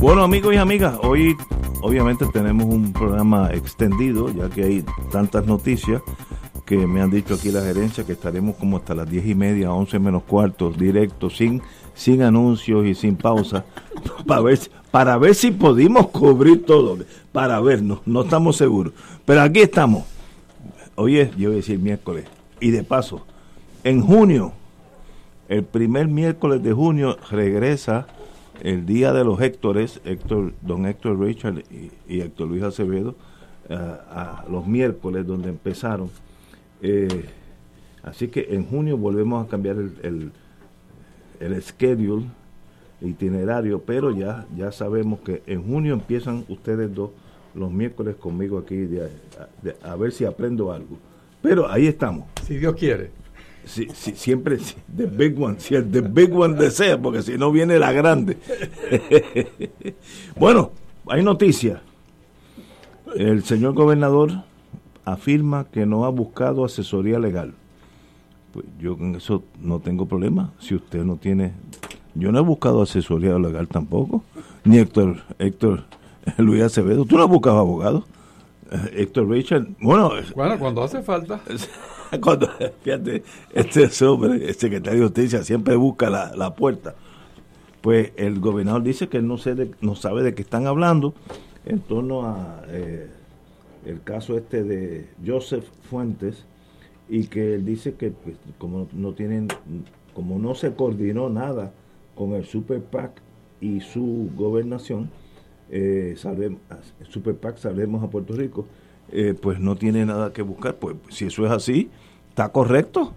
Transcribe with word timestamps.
Bueno 0.00 0.22
amigos 0.22 0.54
y 0.54 0.56
amigas, 0.56 0.98
hoy 1.02 1.36
obviamente 1.82 2.24
tenemos 2.32 2.64
un 2.64 2.90
programa 2.90 3.50
extendido 3.52 4.32
ya 4.32 4.48
que 4.48 4.64
hay 4.64 4.84
tantas 5.12 5.44
noticias 5.44 6.00
que 6.64 6.86
me 6.86 7.02
han 7.02 7.10
dicho 7.10 7.34
aquí 7.34 7.50
la 7.50 7.60
gerencia 7.60 8.06
que 8.06 8.12
estaremos 8.12 8.56
como 8.56 8.78
hasta 8.78 8.94
las 8.94 9.10
diez 9.10 9.26
y 9.26 9.34
media, 9.34 9.74
once 9.74 9.98
menos 9.98 10.22
cuartos, 10.22 10.78
directos, 10.78 11.36
sin, 11.36 11.60
sin 11.92 12.22
anuncios 12.22 12.86
y 12.86 12.94
sin 12.94 13.14
pausa, 13.14 13.66
para 14.26 14.40
ver, 14.44 14.58
para 14.90 15.18
ver 15.18 15.34
si 15.34 15.50
pudimos 15.50 16.06
cubrir 16.06 16.64
todo, 16.64 16.96
para 17.30 17.60
ver, 17.60 17.82
no, 17.82 18.00
no 18.06 18.22
estamos 18.22 18.56
seguros. 18.56 18.94
Pero 19.26 19.42
aquí 19.42 19.60
estamos. 19.60 20.04
Hoy 20.94 21.18
es, 21.18 21.36
yo 21.36 21.50
voy 21.50 21.56
a 21.56 21.60
decir 21.60 21.78
miércoles, 21.78 22.24
y 22.58 22.70
de 22.70 22.84
paso, 22.84 23.26
en 23.84 24.00
junio, 24.00 24.52
el 25.48 25.62
primer 25.62 26.08
miércoles 26.08 26.62
de 26.62 26.72
junio 26.72 27.18
regresa 27.30 28.06
el 28.62 28.86
día 28.86 29.12
de 29.12 29.24
los 29.24 29.40
Héctores, 29.40 30.00
Héctor, 30.04 30.52
don 30.60 30.86
Héctor 30.86 31.18
Richard 31.18 31.62
y, 32.08 32.20
Héctor 32.20 32.48
Luis 32.48 32.62
Acevedo, 32.62 33.14
eh, 33.68 33.74
a 33.74 34.44
los 34.50 34.66
miércoles 34.66 35.26
donde 35.26 35.48
empezaron. 35.48 36.10
Eh, 36.82 37.24
así 38.02 38.28
que 38.28 38.48
en 38.50 38.64
junio 38.64 38.96
volvemos 38.96 39.46
a 39.46 39.48
cambiar 39.48 39.76
el, 39.76 39.92
el, 40.02 40.32
el 41.40 41.62
schedule, 41.62 42.26
itinerario, 43.00 43.80
pero 43.80 44.10
ya, 44.10 44.46
ya 44.56 44.72
sabemos 44.72 45.20
que 45.20 45.42
en 45.46 45.62
junio 45.62 45.94
empiezan 45.94 46.44
ustedes 46.48 46.94
dos 46.94 47.10
los 47.54 47.70
miércoles 47.70 48.16
conmigo 48.16 48.58
aquí 48.58 48.88
a 49.82 49.96
ver 49.96 50.12
si 50.12 50.24
aprendo 50.24 50.70
algo. 50.72 50.98
Pero 51.42 51.68
ahí 51.68 51.86
estamos. 51.86 52.26
Si 52.46 52.58
Dios 52.58 52.76
quiere 52.76 53.10
si, 53.70 53.88
siempre 54.16 54.58
the 54.94 55.06
big 55.06 55.40
one, 55.40 55.60
si 55.60 55.74
el 55.74 55.90
the 55.90 56.00
big 56.00 56.34
one 56.34 56.54
desea, 56.54 57.00
porque 57.00 57.22
si 57.22 57.38
no 57.38 57.52
viene 57.52 57.78
la 57.78 57.92
grande. 57.92 58.36
bueno, 60.36 60.72
hay 61.06 61.22
noticia. 61.22 61.82
El 63.14 63.44
señor 63.44 63.74
gobernador 63.74 64.44
afirma 65.04 65.64
que 65.64 65.86
no 65.86 66.04
ha 66.04 66.08
buscado 66.08 66.64
asesoría 66.64 67.18
legal. 67.18 67.54
Pues 68.52 68.66
yo 68.80 68.96
con 68.96 69.14
eso 69.14 69.44
no 69.60 69.78
tengo 69.78 70.06
problema. 70.06 70.52
Si 70.58 70.74
usted 70.74 71.04
no 71.04 71.16
tiene, 71.16 71.52
yo 72.14 72.32
no 72.32 72.38
he 72.38 72.42
buscado 72.42 72.82
asesoría 72.82 73.38
legal 73.38 73.68
tampoco. 73.68 74.24
Ni 74.64 74.78
Héctor, 74.78 75.22
Héctor 75.38 75.84
Luis 76.38 76.62
Acevedo. 76.62 77.04
¿Tú 77.04 77.16
no 77.16 77.24
has 77.24 77.30
buscado 77.30 77.58
abogado? 77.58 78.04
Eh, 78.70 79.02
Héctor 79.02 79.28
Richard. 79.28 79.68
Bueno, 79.80 80.10
bueno, 80.34 80.58
cuando 80.58 80.82
hace 80.82 81.02
falta. 81.02 81.40
cuando, 82.20 82.48
fíjate, 82.82 83.22
este 83.52 84.04
hombre, 84.04 84.48
el 84.48 84.54
secretario 84.54 85.00
de 85.00 85.06
Justicia, 85.06 85.44
siempre 85.44 85.76
busca 85.76 86.10
la, 86.10 86.54
puerta. 86.54 86.94
Pues 87.80 88.12
el 88.16 88.40
gobernador 88.40 88.82
dice 88.82 89.08
que 89.08 89.22
no, 89.22 89.38
sé 89.38 89.70
no 89.80 89.94
sabe 89.94 90.22
de 90.22 90.34
qué 90.34 90.42
están 90.42 90.66
hablando 90.66 91.14
en 91.64 91.80
torno 91.80 92.26
a 92.26 92.62
eh, 92.68 93.08
el 93.86 94.02
caso 94.02 94.36
este 94.36 94.64
de 94.64 95.08
Joseph 95.24 95.64
Fuentes 95.88 96.44
y 97.08 97.26
que 97.26 97.54
él 97.54 97.64
dice 97.64 97.94
que 97.94 98.10
pues, 98.10 98.36
como 98.58 98.86
no 98.92 99.12
tienen, 99.14 99.48
como 100.14 100.38
no 100.38 100.54
se 100.54 100.74
coordinó 100.74 101.30
nada 101.30 101.72
con 102.14 102.34
el 102.34 102.44
Super 102.44 102.82
PAC 102.82 103.12
y 103.60 103.80
su 103.80 104.30
gobernación, 104.36 105.10
eh, 105.70 106.16
Super 107.08 107.36
PAC 107.36 107.56
salvemos 107.56 108.02
a 108.04 108.10
Puerto 108.10 108.34
Rico, 108.34 108.66
eh, 109.12 109.34
pues 109.40 109.58
no 109.58 109.76
tiene 109.76 110.06
nada 110.06 110.32
que 110.32 110.42
buscar. 110.42 110.76
Pues 110.76 110.96
si 111.08 111.26
eso 111.26 111.44
es 111.44 111.50
así, 111.50 111.90
está 112.30 112.48
correcto. 112.50 113.12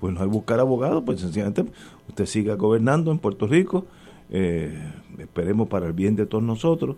Pues 0.00 0.14
no 0.14 0.20
hay 0.20 0.28
buscar 0.28 0.60
abogado, 0.60 1.04
pues 1.04 1.20
sencillamente 1.20 1.64
usted 2.08 2.26
siga 2.26 2.54
gobernando 2.54 3.10
en 3.10 3.18
Puerto 3.18 3.48
Rico, 3.48 3.86
eh, 4.30 4.92
esperemos 5.18 5.66
para 5.68 5.86
el 5.86 5.92
bien 5.92 6.14
de 6.14 6.24
todos 6.24 6.44
nosotros. 6.44 6.96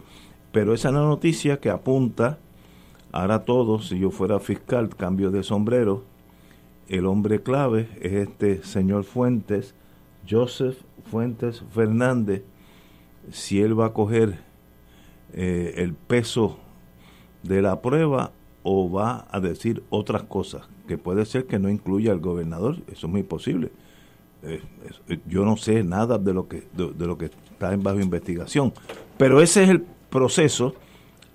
Pero 0.52 0.74
esa 0.74 0.88
es 0.88 0.94
la 0.94 1.00
noticia 1.00 1.60
que 1.60 1.70
apunta, 1.70 2.38
ahora 3.10 3.44
todos, 3.44 3.88
si 3.88 3.98
yo 3.98 4.10
fuera 4.10 4.38
fiscal, 4.38 4.94
cambio 4.94 5.30
de 5.30 5.42
sombrero, 5.42 6.04
el 6.88 7.06
hombre 7.06 7.40
clave 7.40 7.88
es 8.00 8.12
este 8.12 8.62
señor 8.64 9.04
Fuentes, 9.04 9.74
Joseph 10.28 10.76
Fuentes 11.10 11.62
Fernández, 11.72 12.42
si 13.30 13.62
él 13.62 13.78
va 13.78 13.86
a 13.86 13.92
coger 13.92 14.40
eh, 15.32 15.74
el 15.76 15.94
peso 15.94 16.58
de 17.42 17.62
la 17.62 17.80
prueba 17.80 18.32
o 18.62 18.90
va 18.90 19.26
a 19.30 19.40
decir 19.40 19.82
otras 19.88 20.24
cosas, 20.24 20.68
que 20.90 20.98
puede 20.98 21.24
ser 21.24 21.46
que 21.46 21.60
no 21.60 21.70
incluya 21.70 22.10
al 22.10 22.18
gobernador, 22.18 22.78
eso 22.90 23.06
es 23.06 23.12
muy 23.12 23.22
posible. 23.22 23.70
Eh, 24.42 24.60
eh, 25.08 25.20
yo 25.28 25.44
no 25.44 25.56
sé 25.56 25.84
nada 25.84 26.18
de 26.18 26.34
lo 26.34 26.48
que 26.48 26.64
de, 26.72 27.06
lo 27.06 27.16
que 27.16 27.26
está 27.26 27.72
en 27.72 27.84
bajo 27.84 28.00
investigación, 28.00 28.72
pero 29.16 29.40
ese 29.40 29.62
es 29.62 29.68
el 29.68 29.82
proceso. 30.10 30.74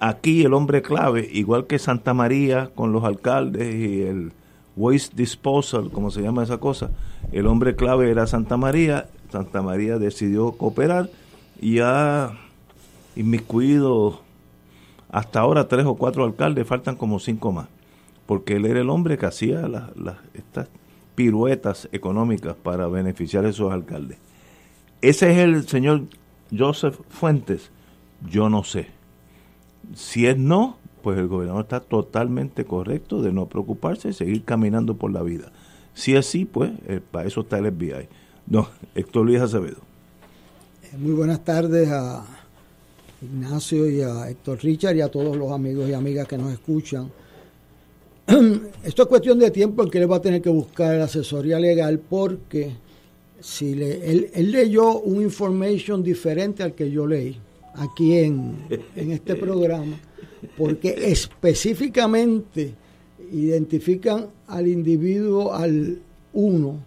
Aquí 0.01 0.43
el 0.43 0.53
hombre 0.53 0.81
clave, 0.81 1.29
igual 1.31 1.67
que 1.67 1.79
Santa 1.79 2.13
María 2.13 2.69
con 2.75 2.91
los 2.91 3.05
alcaldes 3.05 3.73
y 3.73 4.01
el 4.01 4.33
waste 4.75 5.15
disposal, 5.15 5.89
como 5.89 6.11
se 6.11 6.21
llama 6.21 6.43
esa 6.43 6.57
cosa, 6.57 6.91
el 7.31 7.47
hombre 7.47 7.77
clave 7.77 8.11
era 8.11 8.27
Santa 8.27 8.57
María, 8.57 9.07
Santa 9.31 9.61
María 9.61 9.97
decidió 9.97 10.51
cooperar 10.51 11.09
y 11.61 11.79
ha 11.79 12.33
inmiscuido 13.15 14.19
hasta 15.09 15.39
ahora 15.39 15.69
tres 15.69 15.85
o 15.85 15.95
cuatro 15.95 16.25
alcaldes, 16.25 16.67
faltan 16.67 16.97
como 16.97 17.21
cinco 17.21 17.53
más, 17.53 17.69
porque 18.25 18.55
él 18.55 18.65
era 18.65 18.81
el 18.81 18.89
hombre 18.89 19.17
que 19.17 19.25
hacía 19.25 19.67
las, 19.67 19.91
estas 20.33 20.67
piruetas 21.15 21.87
económicas 21.91 22.55
para 22.55 22.87
beneficiar 22.87 23.45
a 23.45 23.49
esos 23.49 23.71
alcaldes. 23.71 24.17
Ese 25.01 25.31
es 25.31 25.37
el 25.37 25.67
señor 25.67 26.03
Joseph 26.55 26.99
Fuentes, 27.09 27.69
yo 28.29 28.49
no 28.49 28.63
sé. 28.63 28.87
Si 29.93 30.25
es 30.25 30.37
no, 30.37 30.77
pues 31.03 31.19
el 31.19 31.27
gobernador 31.27 31.63
está 31.63 31.79
totalmente 31.79 32.65
correcto 32.65 33.21
de 33.21 33.31
no 33.31 33.47
preocuparse 33.47 34.09
y 34.09 34.13
seguir 34.13 34.43
caminando 34.43 34.95
por 34.95 35.11
la 35.11 35.21
vida. 35.21 35.51
Si 35.93 36.15
es 36.15 36.25
sí, 36.25 36.45
pues 36.45 36.71
eh, 36.87 36.99
para 37.11 37.27
eso 37.27 37.41
está 37.41 37.59
el 37.59 37.71
FBI. 37.71 38.07
No, 38.47 38.67
Héctor 38.95 39.25
Luis 39.25 39.41
Acevedo. 39.41 39.77
Muy 40.97 41.13
buenas 41.13 41.43
tardes 41.43 41.89
a 41.89 42.25
Ignacio 43.21 43.89
y 43.89 44.01
a 44.01 44.29
Héctor 44.29 44.59
Richard 44.63 44.95
y 44.95 45.01
a 45.01 45.09
todos 45.09 45.35
los 45.35 45.51
amigos 45.51 45.89
y 45.89 45.93
amigas 45.93 46.27
que 46.27 46.37
nos 46.37 46.51
escuchan. 46.51 47.11
Esto 48.83 49.03
es 49.03 49.07
cuestión 49.07 49.37
de 49.39 49.51
tiempo 49.51 49.83
en 49.83 49.89
que 49.89 49.99
él 49.99 50.11
va 50.11 50.17
a 50.17 50.21
tener 50.21 50.41
que 50.41 50.49
buscar 50.49 50.99
asesoría 50.99 51.59
legal 51.59 51.99
porque 51.99 52.71
si 53.39 53.75
le, 53.75 54.11
él, 54.11 54.51
leyó 54.51 54.99
un 54.99 55.21
information 55.21 56.01
diferente 56.01 56.63
al 56.63 56.73
que 56.73 56.89
yo 56.89 57.05
leí 57.05 57.37
aquí 57.75 58.17
en, 58.17 58.55
en 58.95 59.11
este 59.11 59.35
programa, 59.35 59.99
porque 60.57 60.95
específicamente 60.97 62.73
identifican 63.31 64.27
al 64.47 64.67
individuo, 64.67 65.53
al 65.53 65.99
uno, 66.33 66.79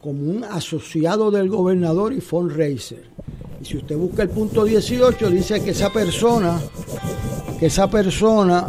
como 0.00 0.30
un 0.30 0.44
asociado 0.44 1.30
del 1.30 1.48
gobernador 1.48 2.12
y 2.12 2.20
fundraiser. 2.20 3.04
Y 3.60 3.64
si 3.64 3.76
usted 3.76 3.96
busca 3.96 4.22
el 4.22 4.30
punto 4.30 4.64
18, 4.64 5.30
dice 5.30 5.62
que 5.62 5.70
esa 5.70 5.92
persona, 5.92 6.60
que 7.60 7.66
esa 7.66 7.88
persona, 7.88 8.68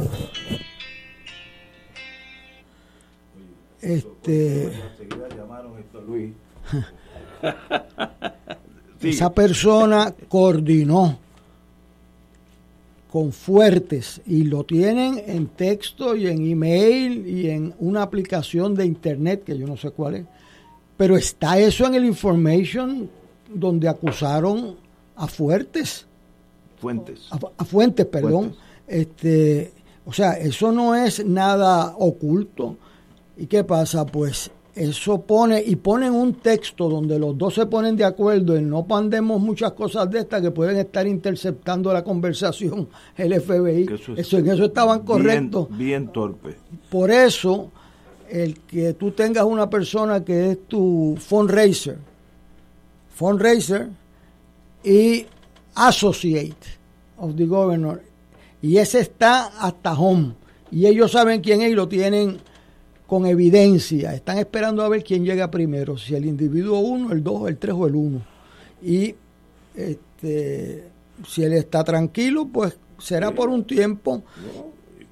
este, 3.86 4.72
Luis. 6.08 6.34
Esa 9.02 9.34
persona 9.34 10.14
coordinó 10.28 11.20
con 13.12 13.32
fuertes 13.32 14.20
y 14.26 14.44
lo 14.44 14.64
tienen 14.64 15.22
en 15.26 15.48
texto 15.48 16.16
y 16.16 16.28
en 16.28 16.50
email 16.52 17.26
y 17.28 17.50
en 17.50 17.74
una 17.80 18.02
aplicación 18.02 18.76
de 18.76 18.86
internet 18.86 19.44
que 19.46 19.58
yo 19.58 19.68
no 19.68 19.78
sé 19.78 19.92
cuál 19.92 20.16
es. 20.16 20.26
Pero 20.98 21.16
está 21.16 21.60
eso 21.60 21.86
en 21.86 21.96
el 21.96 22.06
information 22.06 23.10
donde 23.54 23.88
acusaron 23.88 24.76
a 25.16 25.28
fuertes. 25.28 26.06
Fuentes. 26.80 27.30
A, 27.32 27.64
fuentes, 27.64 28.06
perdón. 28.06 28.56
Este, 28.88 29.72
o 30.06 30.12
sea, 30.12 30.34
eso 30.34 30.72
no 30.72 30.96
es 30.96 31.26
nada 31.26 31.96
oculto. 31.98 32.78
¿Y 33.38 33.48
qué 33.48 33.64
pasa? 33.64 34.06
Pues 34.06 34.52
eso 34.76 35.22
pone, 35.22 35.64
y 35.66 35.78
ponen 35.78 36.14
un 36.14 36.36
texto 36.36 36.90
donde 36.90 37.18
los 37.18 37.38
dos 37.38 37.54
se 37.56 37.66
ponen 37.66 37.96
de 37.96 38.04
acuerdo 38.04 38.58
en 38.58 38.70
no 38.70 38.86
pandemos 38.86 39.40
muchas 39.40 39.72
cosas 39.72 40.10
de 40.12 40.20
estas 40.20 40.42
que 40.42 40.52
pueden 40.52 40.78
estar 40.78 41.08
interceptando 41.08 41.94
la 41.94 42.04
conversación 42.04 42.90
el 43.16 43.40
FBI. 43.40 43.88
Eso, 44.18 44.38
en 44.38 44.50
eso 44.50 44.66
estaban 44.66 45.00
correctos. 45.00 45.68
Bien, 45.78 46.10
torpe. 46.10 46.58
Por 46.90 47.10
eso, 47.10 47.72
el 48.30 48.60
que 48.60 48.94
tú 48.94 49.12
tengas 49.12 49.46
una 49.46 49.70
persona 49.70 50.24
que 50.24 50.52
es 50.52 50.68
tu 50.68 51.16
fundraiser, 51.18 51.98
fundraiser 53.14 53.88
y 54.84 55.26
associate 55.76 56.56
of 57.18 57.36
the 57.36 57.46
governor, 57.46 58.02
y 58.62 58.78
ese 58.78 59.00
está 59.00 59.46
hasta 59.60 59.94
home, 59.94 60.34
y 60.70 60.86
ellos 60.86 61.14
saben 61.14 61.40
quién 61.40 61.62
es 61.62 61.72
y 61.72 61.76
lo 61.76 61.88
tienen 61.88 62.40
con 63.08 63.26
evidencia. 63.26 64.14
Están 64.14 64.38
esperando 64.38 64.84
a 64.84 64.90
ver 64.90 65.04
quién 65.04 65.24
llega 65.24 65.52
primero, 65.52 65.98
si 65.98 66.16
el 66.16 66.26
individuo 66.26 66.80
1, 66.80 67.12
el 67.12 67.24
2, 67.24 67.50
el 67.50 67.58
3 67.58 67.76
o 67.78 67.88
el 67.88 67.96
1. 67.96 68.22
Y 68.84 69.16
este, 69.76 70.84
si 71.28 71.44
él 71.44 71.54
está 71.54 71.84
tranquilo, 71.84 72.48
pues 72.52 72.78
será 72.98 73.32
por 73.32 73.50
un 73.50 73.66
tiempo, 73.66 74.24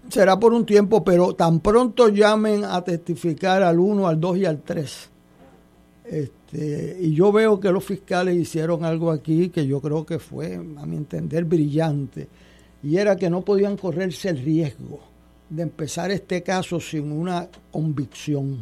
será 0.10 0.40
por 0.40 0.54
un 0.54 0.66
tiempo, 0.66 1.04
pero 1.04 1.36
tan 1.36 1.60
pronto 1.60 2.10
llamen 2.10 2.64
a 2.66 2.84
testificar 2.84 3.64
al 3.64 3.80
1, 3.80 4.08
al 4.08 4.20
2 4.20 4.38
y 4.38 4.46
al 4.46 4.62
3. 4.62 5.10
Este, 6.06 6.98
y 7.00 7.14
yo 7.14 7.32
veo 7.32 7.60
que 7.60 7.72
los 7.72 7.84
fiscales 7.84 8.36
hicieron 8.36 8.84
algo 8.84 9.12
aquí 9.12 9.50
que 9.50 9.66
yo 9.66 9.80
creo 9.80 10.06
que 10.06 10.20
fue, 10.20 10.56
a 10.56 10.86
mi 10.86 10.98
entender, 10.98 11.46
brillante, 11.46 12.28
y 12.82 12.98
era 12.98 13.16
que 13.16 13.30
no 13.30 13.42
podían 13.42 13.78
correrse 13.78 14.30
el 14.30 14.40
riesgo 14.40 15.13
de 15.54 15.62
empezar 15.62 16.10
este 16.10 16.42
caso 16.42 16.80
sin 16.80 17.12
una 17.12 17.48
convicción, 17.72 18.58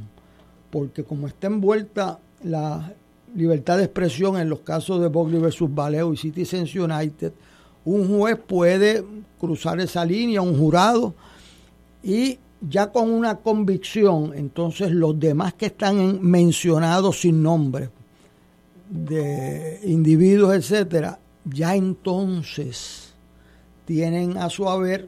porque 0.70 1.06
como 1.06 1.28
está 1.28 1.48
envuelta 1.48 2.20
la 2.44 2.94
libertad 3.34 3.78
de 3.78 3.86
expresión 3.86 4.38
en 4.38 4.50
los 4.50 4.60
casos 4.60 5.00
de 5.00 5.08
Bogley 5.08 5.40
versus 5.40 5.74
Valeo 5.74 6.14
y 6.14 6.18
Citizens 6.18 6.76
United, 6.76 7.32
un 7.86 8.10
juez 8.10 8.38
puede 8.46 9.06
cruzar 9.40 9.80
esa 9.80 10.04
línea, 10.04 10.42
un 10.42 10.58
jurado, 10.58 11.16
y 12.04 12.40
ya 12.60 12.92
con 12.92 13.10
una 13.10 13.38
convicción, 13.38 14.34
entonces 14.36 14.92
los 14.92 15.18
demás 15.18 15.54
que 15.54 15.68
están 15.68 16.22
mencionados 16.22 17.22
sin 17.22 17.42
nombre, 17.42 17.90
de 18.90 19.80
individuos, 19.86 20.54
etcétera, 20.56 21.20
ya 21.46 21.74
entonces 21.74 23.14
tienen 23.86 24.38
a 24.38 24.50
su 24.50 24.68
haber 24.68 25.08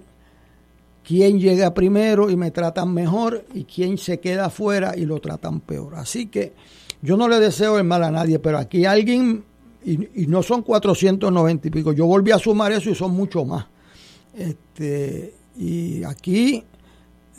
quién 1.04 1.40
llega 1.40 1.74
primero 1.74 2.30
y 2.30 2.36
me 2.36 2.52
tratan 2.52 2.94
mejor 2.94 3.46
y 3.54 3.66
quién 3.66 3.98
se 3.98 4.20
queda 4.20 4.46
afuera 4.46 4.94
y 4.98 5.06
lo 5.06 5.20
tratan 5.20 5.60
peor. 5.60 5.96
Así 5.96 6.28
que 6.28 6.54
yo 7.02 7.18
no 7.18 7.28
le 7.28 7.40
deseo 7.40 7.78
el 7.78 7.84
mal 7.84 8.04
a 8.04 8.12
nadie, 8.12 8.40
pero 8.40 8.58
aquí 8.58 8.86
alguien, 8.86 9.44
y, 9.86 9.98
no 10.28 10.42
son 10.42 10.62
490 10.62 11.68
y 11.68 11.72
pico, 11.72 11.92
yo 11.92 12.06
volví 12.06 12.32
a 12.32 12.40
sumar 12.40 12.72
eso 12.72 12.90
y 12.90 12.96
son 12.96 13.12
mucho 13.12 13.44
más. 13.46 13.66
Este, 14.34 15.34
y 15.58 16.04
aquí 16.04 16.64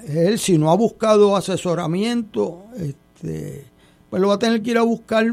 él, 0.06 0.38
si 0.38 0.58
no 0.58 0.70
ha 0.70 0.76
buscado 0.76 1.34
asesoramiento, 1.34 2.64
este, 2.76 3.64
pues 4.10 4.20
lo 4.20 4.28
va 4.28 4.34
a 4.34 4.38
tener 4.38 4.62
que 4.62 4.72
ir 4.72 4.78
a 4.78 4.82
buscar, 4.82 5.26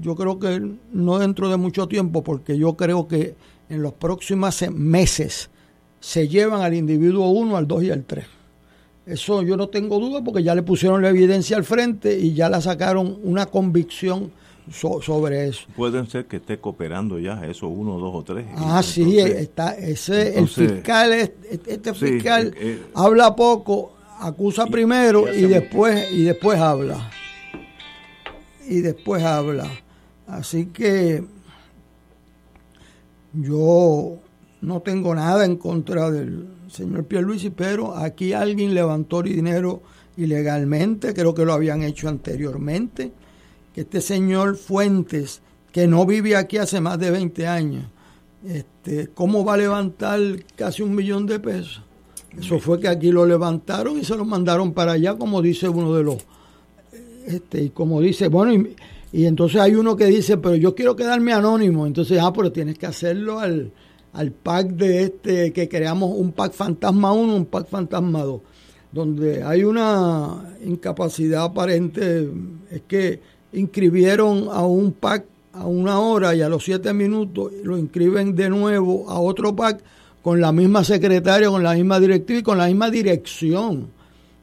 yo 0.00 0.14
creo 0.14 0.38
que 0.38 0.74
no 0.92 1.18
dentro 1.18 1.48
de 1.48 1.56
mucho 1.56 1.88
tiempo, 1.88 2.22
porque 2.22 2.58
yo 2.58 2.76
creo 2.76 3.08
que 3.08 3.34
en 3.68 3.82
los 3.82 3.94
próximos 3.94 4.62
meses, 4.70 5.50
se 6.00 6.28
llevan 6.28 6.62
al 6.62 6.74
individuo 6.74 7.28
1, 7.30 7.56
al 7.56 7.66
2 7.66 7.84
y 7.84 7.90
al 7.90 8.04
3. 8.04 8.24
Eso 9.06 9.42
yo 9.42 9.56
no 9.56 9.68
tengo 9.68 9.98
duda 9.98 10.22
porque 10.22 10.42
ya 10.42 10.54
le 10.54 10.62
pusieron 10.62 11.00
la 11.00 11.08
evidencia 11.08 11.56
al 11.56 11.64
frente 11.64 12.18
y 12.18 12.34
ya 12.34 12.50
la 12.50 12.60
sacaron 12.60 13.18
una 13.22 13.46
convicción 13.46 14.30
sobre 14.70 15.48
eso. 15.48 15.66
Pueden 15.74 16.08
ser 16.08 16.26
que 16.26 16.36
esté 16.36 16.58
cooperando 16.58 17.18
ya 17.18 17.44
eso 17.46 17.68
uno, 17.68 17.98
dos 17.98 18.14
o 18.14 18.22
tres. 18.22 18.46
Ah, 18.54 18.82
sí, 18.82 19.18
está, 19.18 19.72
ese, 19.72 20.38
el 20.38 20.46
fiscal, 20.46 21.12
este, 21.14 21.94
fiscal 21.94 22.48
eh, 22.48 22.54
eh, 22.60 22.82
habla 22.94 23.34
poco, 23.34 23.92
acusa 24.20 24.66
primero 24.66 25.32
y, 25.32 25.42
después 25.42 26.12
y 26.12 26.24
después 26.24 26.60
habla. 26.60 27.10
Y 28.68 28.80
después 28.80 29.22
habla. 29.22 29.70
Así 30.26 30.66
que 30.66 31.24
yo 33.32 34.18
no 34.60 34.80
tengo 34.80 35.14
nada 35.14 35.44
en 35.44 35.56
contra 35.56 36.10
del 36.10 36.46
señor 36.70 37.04
Pierluisi, 37.04 37.50
pero 37.50 37.96
aquí 37.96 38.32
alguien 38.32 38.74
levantó 38.74 39.22
dinero 39.22 39.82
ilegalmente, 40.16 41.14
creo 41.14 41.34
que 41.34 41.44
lo 41.44 41.52
habían 41.52 41.82
hecho 41.82 42.08
anteriormente, 42.08 43.12
que 43.74 43.82
este 43.82 44.00
señor 44.00 44.56
Fuentes, 44.56 45.40
que 45.72 45.86
no 45.86 46.04
vive 46.06 46.34
aquí 46.34 46.56
hace 46.56 46.80
más 46.80 46.98
de 46.98 47.10
20 47.10 47.46
años, 47.46 47.84
este, 48.44 49.08
¿cómo 49.14 49.44
va 49.44 49.54
a 49.54 49.58
levantar 49.58 50.20
casi 50.56 50.82
un 50.82 50.94
millón 50.94 51.26
de 51.26 51.38
pesos? 51.38 51.82
Eso 52.38 52.58
fue 52.58 52.80
que 52.80 52.88
aquí 52.88 53.10
lo 53.10 53.26
levantaron 53.26 53.98
y 53.98 54.04
se 54.04 54.16
lo 54.16 54.24
mandaron 54.24 54.72
para 54.72 54.92
allá, 54.92 55.16
como 55.16 55.40
dice 55.40 55.68
uno 55.68 55.94
de 55.94 56.02
los, 56.02 56.18
este, 57.26 57.62
y 57.62 57.70
como 57.70 58.00
dice, 58.00 58.28
bueno, 58.28 58.52
y, 58.52 58.76
y 59.12 59.24
entonces 59.26 59.60
hay 59.60 59.76
uno 59.76 59.96
que 59.96 60.06
dice, 60.06 60.36
pero 60.36 60.56
yo 60.56 60.74
quiero 60.74 60.96
quedarme 60.96 61.32
anónimo, 61.32 61.86
entonces, 61.86 62.18
ah, 62.20 62.32
pero 62.32 62.52
tienes 62.52 62.76
que 62.78 62.86
hacerlo 62.86 63.38
al, 63.38 63.72
al 64.18 64.32
pack 64.32 64.70
de 64.70 65.04
este, 65.04 65.52
que 65.52 65.68
creamos 65.68 66.10
un 66.16 66.32
pack 66.32 66.52
fantasma 66.52 67.12
1, 67.12 67.36
un 67.36 67.46
pack 67.46 67.68
fantasma 67.68 68.24
2, 68.24 68.40
donde 68.90 69.44
hay 69.44 69.62
una 69.62 70.56
incapacidad 70.64 71.44
aparente, 71.44 72.28
es 72.68 72.82
que 72.88 73.20
inscribieron 73.52 74.48
a 74.50 74.66
un 74.66 74.90
pack 74.90 75.24
a 75.52 75.66
una 75.66 76.00
hora 76.00 76.34
y 76.34 76.42
a 76.42 76.48
los 76.48 76.64
siete 76.64 76.92
minutos 76.92 77.52
lo 77.62 77.78
inscriben 77.78 78.34
de 78.34 78.50
nuevo 78.50 79.08
a 79.08 79.20
otro 79.20 79.54
pack 79.54 79.84
con 80.20 80.40
la 80.40 80.50
misma 80.50 80.82
secretaria, 80.82 81.48
con 81.48 81.62
la 81.62 81.74
misma 81.74 82.00
directiva 82.00 82.40
y 82.40 82.42
con 82.42 82.58
la 82.58 82.66
misma 82.66 82.90
dirección. 82.90 83.86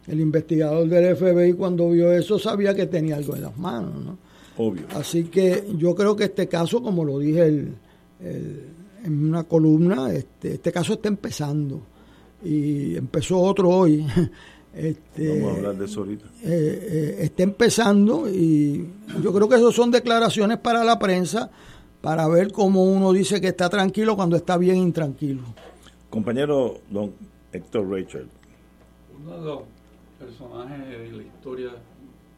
El 0.07 0.21
investigador 0.21 0.87
del 0.87 1.17
FBI 1.17 1.51
cuando 1.51 1.89
vio 1.89 2.13
eso 2.13 2.39
sabía 2.39 2.73
que 2.73 2.85
tenía 2.85 3.17
algo 3.17 3.35
en 3.35 3.41
las 3.41 3.57
manos, 3.57 3.91
¿no? 4.05 4.17
Obvio. 4.55 4.83
Así 4.95 5.25
que 5.25 5.65
yo 5.77 5.93
creo 5.95 6.15
que 6.15 6.23
este 6.23 6.47
caso, 6.47 6.81
como 6.81 7.03
lo 7.03 7.19
dije 7.19 7.45
el 7.45 8.74
en 9.05 9.29
una 9.29 9.43
columna, 9.43 10.11
este, 10.11 10.55
este 10.55 10.71
caso 10.71 10.93
está 10.93 11.07
empezando 11.07 11.81
y 12.43 12.95
empezó 12.95 13.39
otro 13.39 13.69
hoy. 13.69 14.05
Este, 14.75 15.39
Vamos 15.39 15.53
a 15.53 15.55
hablar 15.55 15.75
de 15.77 15.85
eso 15.85 16.01
ahorita. 16.01 16.25
Eh, 16.43 16.43
eh, 16.43 17.17
está 17.21 17.43
empezando 17.43 18.29
y 18.29 18.85
yo 19.23 19.31
creo 19.31 19.47
que 19.47 19.55
eso 19.55 19.71
son 19.71 19.89
declaraciones 19.89 20.57
para 20.57 20.83
la 20.83 20.99
prensa 20.99 21.49
para 22.01 22.27
ver 22.27 22.51
cómo 22.51 22.83
uno 22.83 23.13
dice 23.13 23.39
que 23.39 23.47
está 23.47 23.69
tranquilo 23.69 24.17
cuando 24.17 24.35
está 24.35 24.57
bien 24.57 24.75
intranquilo. 24.75 25.43
Compañero 26.09 26.81
don 26.89 27.13
Héctor 27.53 27.89
Rachel. 27.89 28.27
Uno 29.17 29.37
de 29.37 29.45
los 29.45 29.59
personajes 30.19 30.89
de 30.89 31.11
la 31.13 31.23
historia 31.23 31.69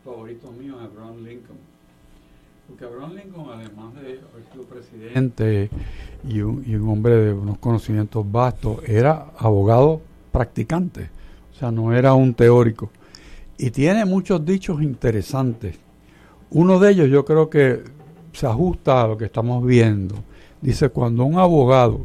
favoritos 0.06 0.52
míos 0.58 0.78
es 0.80 0.92
Abraham 0.92 1.24
Lincoln 1.24 1.58
porque 2.68 2.86
Abraham 2.86 3.14
Lincoln, 3.16 3.50
además 3.50 3.94
de 3.96 4.02
haber 4.02 4.46
sido 4.52 4.64
presidente 4.66 5.70
y 6.28 6.42
un, 6.42 6.64
y 6.68 6.76
un 6.76 6.90
hombre 6.90 7.16
de 7.16 7.34
unos 7.34 7.58
conocimientos 7.60 8.30
vastos, 8.30 8.80
era 8.86 9.32
abogado 9.38 10.02
practicante, 10.32 11.10
o 11.54 11.56
sea, 11.58 11.72
no 11.72 11.94
era 11.94 12.14
un 12.14 12.34
teórico. 12.34 12.90
Y 13.58 13.72
tiene 13.72 14.06
muchos 14.06 14.46
dichos 14.46 14.82
interesantes. 14.82 15.78
Uno 16.52 16.80
de 16.80 16.92
ellos 16.92 17.10
yo 17.10 17.26
creo 17.26 17.50
que 17.50 17.84
se 18.34 18.46
ajusta 18.46 19.02
a 19.02 19.08
lo 19.08 19.18
que 19.18 19.26
estamos 19.26 19.66
viendo. 19.66 20.16
Dice, 20.62 20.90
cuando 20.90 21.26
un 21.26 21.40
abogado 21.40 22.02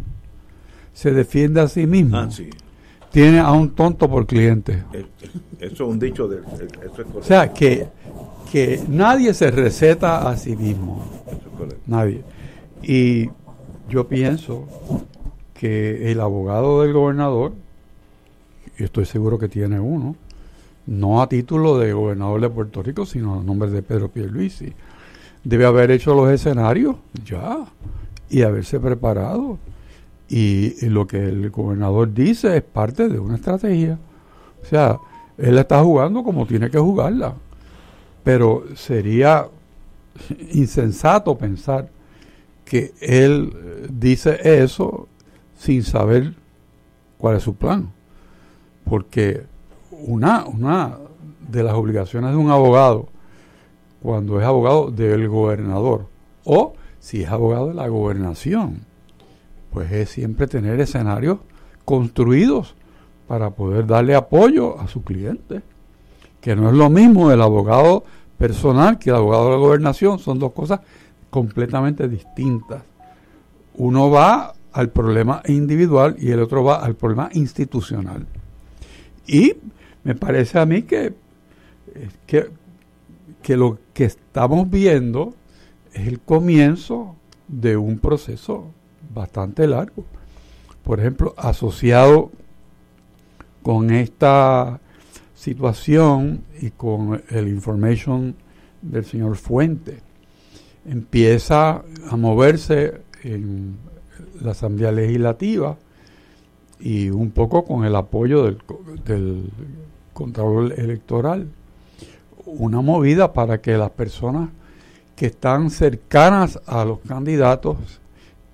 se 0.95 1.11
defiende 1.11 1.61
a 1.61 1.69
sí 1.69 1.87
mismo, 1.87 2.17
ah, 2.17 2.29
tiene 3.11 3.39
a 3.39 3.53
un 3.53 3.71
tonto 3.71 4.09
por 4.09 4.27
cliente. 4.27 4.85
Eh, 4.93 5.05
eh, 5.21 5.31
eso 5.61 5.85
es 5.85 5.91
un 5.91 5.99
dicho 5.99 6.27
de... 6.27 6.41
o 6.41 7.23
sea, 7.23 7.53
que 7.53 7.87
que 8.53 8.85
nadie 8.87 9.33
se 9.33 9.51
receta 9.51 10.29
a 10.29 10.37
sí 10.37 10.55
mismo. 10.57 11.03
Nadie. 11.87 12.23
Y 12.83 13.31
yo 13.89 14.07
pienso 14.09 14.69
que 15.55 16.13
el 16.13 16.21
abogado 16.21 16.83
del 16.83 16.93
gobernador, 16.93 17.55
y 18.79 18.85
estoy 18.85 19.07
seguro 19.07 19.39
que 19.39 19.49
tiene 19.49 19.81
uno, 19.81 20.17
no 20.85 21.23
a 21.23 21.31
título 21.31 21.79
de 21.79 21.95
gobernador 21.95 22.43
de 22.43 22.51
Puerto 22.51 22.83
Rico, 22.83 23.07
sino 23.07 23.41
a 23.41 23.43
nombre 23.43 23.71
de 23.71 23.83
Pedro 23.83 24.11
Pierluisi, 24.11 24.75
debe 25.43 25.65
haber 25.65 25.91
hecho 25.91 26.15
los 26.15 26.31
escenarios 26.31 26.97
ya 27.25 27.65
y 28.29 28.43
haberse 28.43 28.79
preparado. 28.79 29.57
Y, 30.29 30.89
lo 30.91 31.07
que 31.07 31.27
el 31.27 31.49
gobernador 31.49 32.13
dice 32.13 32.55
es 32.55 32.63
parte 32.63 33.09
de 33.09 33.19
una 33.19 33.37
estrategia. 33.37 33.99
O 34.63 34.67
sea, 34.67 34.99
él 35.39 35.57
está 35.57 35.83
jugando 35.83 36.23
como 36.23 36.47
tiene 36.47 36.69
que 36.69 36.79
jugarla. 36.79 37.35
Pero 38.23 38.65
sería 38.77 39.49
insensato 40.53 41.37
pensar 41.37 41.89
que 42.65 42.93
él 43.01 43.89
dice 43.91 44.39
eso 44.63 45.09
sin 45.59 45.83
saber 45.83 46.35
cuál 47.19 47.37
es 47.37 47.43
su 47.43 47.55
plan. 47.55 47.91
Porque 48.85 49.45
una, 49.91 50.45
una 50.47 50.99
de 51.49 51.63
las 51.63 51.75
obligaciones 51.75 52.31
de 52.31 52.37
un 52.37 52.51
abogado, 52.51 53.09
cuando 54.03 54.41
es 54.41 54.47
abogado 54.47 54.91
del 54.91 55.29
gobernador, 55.29 56.07
o 56.45 56.75
si 56.99 57.23
es 57.23 57.29
abogado 57.31 57.69
de 57.69 57.75
la 57.75 57.89
gobernación, 57.89 58.81
pues 59.73 59.91
es 59.93 60.11
siempre 60.11 60.47
tener 60.47 60.81
escenarios 60.81 61.39
construidos 61.85 62.75
para 63.27 63.51
poder 63.51 63.87
darle 63.87 64.15
apoyo 64.15 64.79
a 64.79 64.89
su 64.89 65.03
cliente, 65.03 65.63
que 66.43 66.55
no 66.55 66.69
es 66.69 66.75
lo 66.75 66.91
mismo 66.91 67.33
el 67.33 67.41
abogado 67.41 68.05
personal 68.37 68.99
que 68.99 69.11
el 69.11 69.17
abogado 69.17 69.45
de 69.45 69.51
la 69.53 69.57
gobernación, 69.57 70.19
son 70.19 70.41
dos 70.41 70.53
cosas 70.53 70.81
completamente 71.31 72.09
distintas. 72.09 72.83
Uno 73.75 74.11
va 74.11 74.53
al 74.73 74.91
problema 74.91 75.43
individual 75.47 76.17
y 76.19 76.33
el 76.33 76.41
otro 76.41 76.65
va 76.65 76.85
al 76.85 76.97
problema 76.97 77.31
institucional. 77.35 78.27
Y 79.29 79.55
me 80.03 80.17
parece 80.17 80.59
a 80.59 80.67
mí 80.67 80.83
que, 80.83 81.15
que, 82.27 82.51
que 83.41 83.57
lo 83.57 83.79
que 83.95 84.07
estamos 84.07 84.69
viendo 84.69 85.35
es 85.93 86.09
el 86.09 86.19
comienzo 86.19 87.15
de 87.47 87.77
un 87.77 88.01
proceso 88.01 88.67
bastante 89.15 89.69
largo. 89.69 90.05
Por 90.83 90.99
ejemplo, 90.99 91.33
asociado 91.37 92.33
con 93.63 93.93
esta 93.93 94.81
situación 95.43 96.45
y 96.61 96.71
con 96.71 97.21
el 97.31 97.49
information 97.49 98.37
del 98.81 99.05
señor 99.05 99.37
Fuente, 99.37 99.99
empieza 100.87 101.83
a 102.09 102.17
moverse 102.17 103.01
en 103.25 103.77
la 104.41 104.53
Asamblea 104.53 104.93
Legislativa 104.93 105.77
y 106.79 107.11
un 107.11 107.33
poco 107.33 107.65
con 107.65 107.85
el 107.85 107.97
apoyo 107.97 108.45
del, 108.45 108.59
del 109.05 109.51
Contralor 110.13 110.79
Electoral, 110.79 111.49
una 112.47 112.81
movida 112.81 113.33
para 113.33 113.61
que 113.61 113.77
las 113.77 113.91
personas 113.91 114.49
que 115.17 115.27
están 115.27 115.71
cercanas 115.71 116.61
a 116.67 116.85
los 116.85 117.01
candidatos 117.01 117.79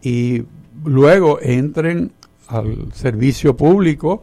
y 0.00 0.42
luego 0.87 1.38
entren 1.42 2.12
al 2.47 2.95
servicio 2.95 3.54
público 3.59 4.23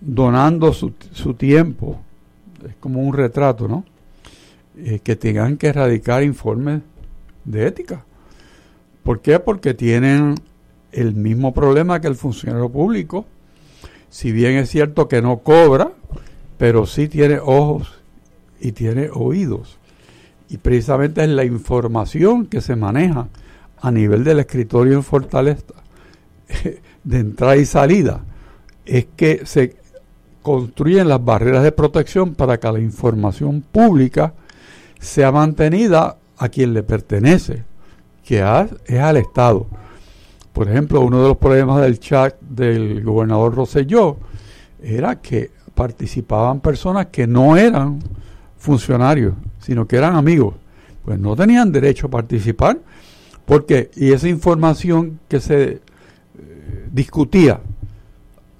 donando 0.00 0.72
su, 0.72 0.92
su 1.12 1.34
tiempo. 1.34 2.00
Es 2.66 2.74
como 2.80 3.00
un 3.00 3.14
retrato, 3.14 3.68
¿no? 3.68 3.84
Eh, 4.76 5.00
que 5.02 5.16
tengan 5.16 5.56
que 5.56 5.68
erradicar 5.68 6.22
informes 6.22 6.82
de 7.44 7.66
ética. 7.66 8.04
¿Por 9.02 9.20
qué? 9.20 9.38
Porque 9.40 9.74
tienen 9.74 10.36
el 10.92 11.14
mismo 11.14 11.52
problema 11.52 12.00
que 12.00 12.08
el 12.08 12.16
funcionario 12.16 12.68
público. 12.68 13.26
Si 14.08 14.32
bien 14.32 14.56
es 14.56 14.70
cierto 14.70 15.08
que 15.08 15.22
no 15.22 15.38
cobra, 15.38 15.92
pero 16.58 16.86
sí 16.86 17.08
tiene 17.08 17.38
ojos 17.38 17.92
y 18.60 18.72
tiene 18.72 19.08
oídos. 19.12 19.78
Y 20.48 20.58
precisamente 20.58 21.22
es 21.22 21.30
la 21.30 21.44
información 21.44 22.46
que 22.46 22.60
se 22.60 22.76
maneja 22.76 23.28
a 23.80 23.90
nivel 23.90 24.24
del 24.24 24.40
escritorio 24.40 24.94
en 24.94 25.02
Fortaleza, 25.02 25.74
de 27.04 27.18
entrada 27.18 27.56
y 27.56 27.64
salida, 27.64 28.24
es 28.90 29.06
que 29.16 29.46
se 29.46 29.76
construyen 30.42 31.08
las 31.08 31.24
barreras 31.24 31.62
de 31.62 31.70
protección 31.70 32.34
para 32.34 32.58
que 32.58 32.72
la 32.72 32.80
información 32.80 33.62
pública 33.62 34.34
sea 34.98 35.30
mantenida 35.30 36.16
a 36.36 36.48
quien 36.48 36.74
le 36.74 36.82
pertenece, 36.82 37.62
que 38.24 38.38
es 38.38 39.00
al 39.00 39.16
Estado. 39.16 39.66
Por 40.52 40.68
ejemplo, 40.68 41.02
uno 41.02 41.22
de 41.22 41.28
los 41.28 41.36
problemas 41.36 41.80
del 41.82 42.00
chat 42.00 42.34
del 42.40 43.04
gobernador 43.04 43.54
Rosselló 43.54 44.16
era 44.82 45.20
que 45.20 45.52
participaban 45.74 46.58
personas 46.60 47.06
que 47.06 47.28
no 47.28 47.56
eran 47.56 48.00
funcionarios, 48.58 49.34
sino 49.60 49.86
que 49.86 49.96
eran 49.96 50.16
amigos. 50.16 50.56
Pues 51.04 51.18
no 51.20 51.36
tenían 51.36 51.70
derecho 51.70 52.08
a 52.08 52.10
participar, 52.10 52.78
porque, 53.46 53.90
y 53.94 54.12
esa 54.12 54.28
información 54.28 55.20
que 55.28 55.40
se 55.40 55.62
eh, 55.70 55.80
discutía, 56.92 57.60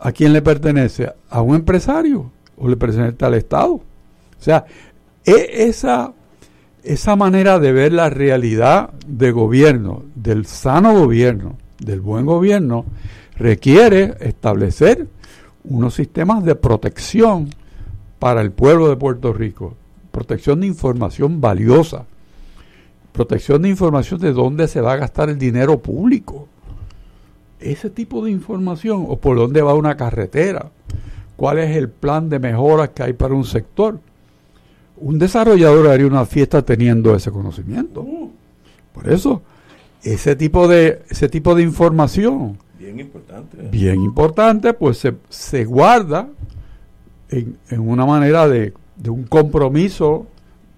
¿a 0.00 0.12
quién 0.12 0.33
le 0.33 0.42
pertenece? 0.42 1.12
¿A 1.28 1.42
un 1.42 1.54
empresario 1.54 2.30
o 2.57 2.69
le 2.69 2.76
pertenece 2.76 3.25
al 3.25 3.35
Estado? 3.35 3.73
O 3.73 3.83
sea, 4.42 4.64
e, 5.25 5.64
esa 5.69 6.12
esa 6.83 7.16
manera 7.16 7.59
de 7.59 7.73
ver 7.73 7.92
la 7.92 8.11
realidad 8.11 8.90
de 9.07 9.33
gobierno, 9.33 10.04
del 10.14 10.47
sano 10.47 10.99
gobierno, 10.99 11.57
del 11.78 12.00
buen 12.00 12.26
gobierno, 12.26 12.85
requiere 13.37 14.14
establecer 14.21 15.07
unos 15.64 15.95
sistemas 15.95 16.45
de 16.45 16.54
protección 16.54 17.50
para 18.19 18.40
el 18.40 18.52
pueblo 18.52 18.88
de 18.88 18.97
Puerto 18.97 19.33
Rico. 19.33 19.75
Protección 20.11 20.61
de 20.61 20.66
información 20.66 21.40
valiosa. 21.40 22.07
Protección 23.12 23.62
de 23.62 23.69
información 23.69 24.21
de 24.21 24.33
dónde 24.33 24.69
se 24.69 24.80
va 24.80 24.95
a 24.95 24.97
gastar 24.97 25.28
el 25.28 25.38
dinero 25.38 25.80
público. 25.80 26.49
Ese 27.60 27.90
tipo 27.90 28.24
de 28.24 28.30
información, 28.30 29.06
o 29.08 29.16
por 29.16 29.36
dónde 29.36 29.62
va 29.62 29.74
una 29.74 29.96
carretera, 29.96 30.70
cuál 31.36 31.58
es 31.58 31.76
el 31.76 31.88
plan 31.88 32.28
de 32.28 32.38
mejoras 32.38 32.90
que 32.90 33.02
hay 33.02 33.12
para 33.12 33.34
un 33.34 33.44
sector 33.44 33.98
un 35.00 35.18
desarrollador 35.18 35.88
haría 35.88 36.06
una 36.06 36.26
fiesta 36.26 36.62
teniendo 36.62 37.14
ese 37.14 37.30
conocimiento. 37.30 38.02
Uh. 38.02 38.30
Por 38.92 39.10
eso, 39.10 39.42
ese 40.02 40.36
tipo 40.36 40.68
de, 40.68 41.02
ese 41.08 41.28
tipo 41.28 41.54
de 41.54 41.62
información. 41.62 42.58
Bien 42.78 43.00
importante. 43.00 43.56
Bien 43.70 44.00
importante, 44.02 44.74
pues 44.74 44.98
se, 44.98 45.14
se 45.28 45.64
guarda 45.64 46.28
en, 47.30 47.56
en, 47.70 47.80
una 47.80 48.04
manera 48.04 48.48
de, 48.48 48.74
de 48.96 49.10
un 49.10 49.24
compromiso 49.24 50.26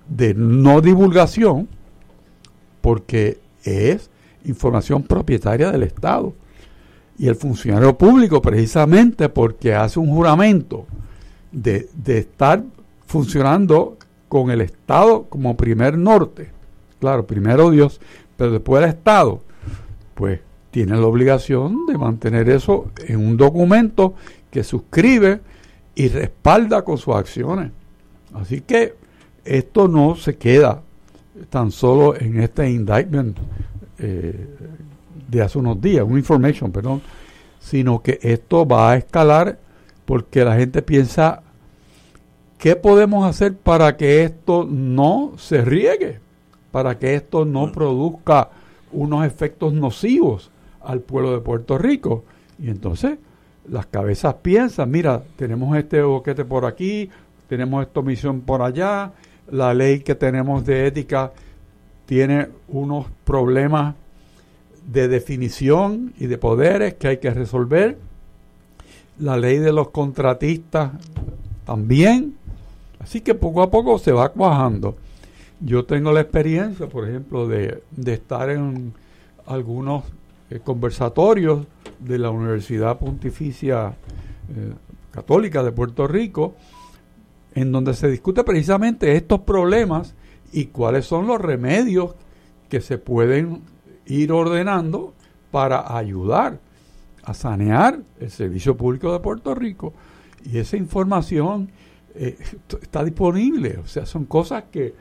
de 0.08 0.34
no 0.34 0.80
divulgación, 0.80 1.68
porque 2.80 3.38
es 3.64 4.10
información 4.44 5.02
propietaria 5.02 5.70
del 5.70 5.82
Estado. 5.84 6.32
Y 7.18 7.28
el 7.28 7.36
funcionario 7.36 7.96
público, 7.96 8.40
precisamente 8.42 9.28
porque 9.28 9.74
hace 9.74 9.98
un 9.98 10.08
juramento 10.08 10.86
de, 11.50 11.88
de 11.94 12.18
estar 12.18 12.62
funcionando 13.06 13.98
con 14.28 14.50
el 14.50 14.62
Estado 14.62 15.24
como 15.24 15.56
primer 15.56 15.98
norte, 15.98 16.50
claro, 16.98 17.26
primero 17.26 17.70
Dios, 17.70 18.00
pero 18.36 18.52
después 18.52 18.82
el 18.82 18.88
Estado, 18.88 19.42
pues 20.14 20.40
tiene 20.70 20.96
la 20.96 21.06
obligación 21.06 21.86
de 21.86 21.98
mantener 21.98 22.48
eso 22.48 22.90
en 23.06 23.18
un 23.18 23.36
documento 23.36 24.14
que 24.50 24.64
suscribe 24.64 25.40
y 25.94 26.08
respalda 26.08 26.82
con 26.82 26.96
sus 26.96 27.14
acciones. 27.14 27.70
Así 28.32 28.62
que 28.62 28.94
esto 29.44 29.88
no 29.88 30.16
se 30.16 30.36
queda 30.36 30.80
tan 31.50 31.70
solo 31.70 32.16
en 32.16 32.40
este 32.40 32.70
indictment 32.70 33.36
eh, 33.98 34.46
de 35.32 35.42
hace 35.42 35.58
unos 35.58 35.80
días, 35.80 36.04
un 36.06 36.18
information, 36.18 36.70
perdón, 36.70 37.02
sino 37.58 38.02
que 38.02 38.20
esto 38.22 38.66
va 38.66 38.92
a 38.92 38.96
escalar 38.96 39.58
porque 40.04 40.44
la 40.44 40.54
gente 40.56 40.82
piensa 40.82 41.42
¿Qué 42.62 42.76
podemos 42.76 43.28
hacer 43.28 43.56
para 43.56 43.96
que 43.96 44.22
esto 44.22 44.64
no 44.64 45.32
se 45.36 45.62
riegue? 45.62 46.20
Para 46.70 46.96
que 46.96 47.16
esto 47.16 47.44
no 47.44 47.72
produzca 47.72 48.50
unos 48.92 49.26
efectos 49.26 49.72
nocivos 49.72 50.52
al 50.80 51.00
pueblo 51.00 51.32
de 51.32 51.40
Puerto 51.40 51.76
Rico. 51.76 52.22
Y 52.60 52.70
entonces 52.70 53.18
las 53.68 53.86
cabezas 53.86 54.34
piensan, 54.42 54.92
mira, 54.92 55.24
tenemos 55.34 55.76
este 55.76 56.02
boquete 56.02 56.44
por 56.44 56.64
aquí, 56.64 57.10
tenemos 57.48 57.84
esta 57.84 57.98
omisión 57.98 58.42
por 58.42 58.62
allá, 58.62 59.10
la 59.50 59.74
ley 59.74 59.98
que 59.98 60.14
tenemos 60.14 60.64
de 60.64 60.86
ética 60.86 61.32
tiene 62.06 62.46
unos 62.68 63.06
problemas 63.24 63.96
de 64.86 65.08
definición 65.08 66.12
y 66.18 66.26
de 66.26 66.38
poderes 66.38 66.94
que 66.94 67.08
hay 67.08 67.16
que 67.18 67.30
resolver. 67.30 67.98
La 69.18 69.36
ley 69.36 69.58
de 69.58 69.72
los 69.72 69.90
contratistas 69.90 70.92
también. 71.64 72.34
Así 72.98 73.20
que 73.20 73.34
poco 73.34 73.62
a 73.62 73.70
poco 73.70 73.98
se 73.98 74.12
va 74.12 74.30
cuajando. 74.30 74.96
Yo 75.60 75.84
tengo 75.84 76.12
la 76.12 76.22
experiencia, 76.22 76.88
por 76.88 77.08
ejemplo, 77.08 77.46
de, 77.46 77.82
estar 78.04 78.50
en 78.50 78.92
algunos 79.46 80.04
eh, 80.50 80.60
conversatorios 80.62 81.66
de 82.00 82.18
la 82.18 82.30
Universidad 82.30 82.98
Pontificia 82.98 83.94
eh, 84.48 84.72
Católica 85.12 85.62
de 85.62 85.72
Puerto 85.72 86.08
Rico, 86.08 86.54
en 87.54 87.70
donde 87.70 87.94
se 87.94 88.08
discute 88.08 88.42
precisamente 88.44 89.14
estos 89.14 89.40
problemas 89.40 90.14
y 90.52 90.66
cuáles 90.66 91.06
son 91.06 91.26
los 91.26 91.40
remedios 91.40 92.14
que 92.68 92.80
se 92.80 92.98
pueden 92.98 93.60
ir 94.06 94.32
ordenando 94.32 95.14
para 95.50 95.96
ayudar 95.96 96.58
a 97.24 97.34
sanear 97.34 98.00
el 98.18 98.30
servicio 98.30 98.76
público 98.76 99.12
de 99.12 99.20
Puerto 99.20 99.54
Rico. 99.54 99.92
Y 100.44 100.58
esa 100.58 100.76
información 100.76 101.70
eh, 102.14 102.36
está 102.80 103.04
disponible, 103.04 103.78
o 103.78 103.86
sea, 103.86 104.06
son 104.06 104.24
cosas 104.24 104.64
que, 104.70 104.94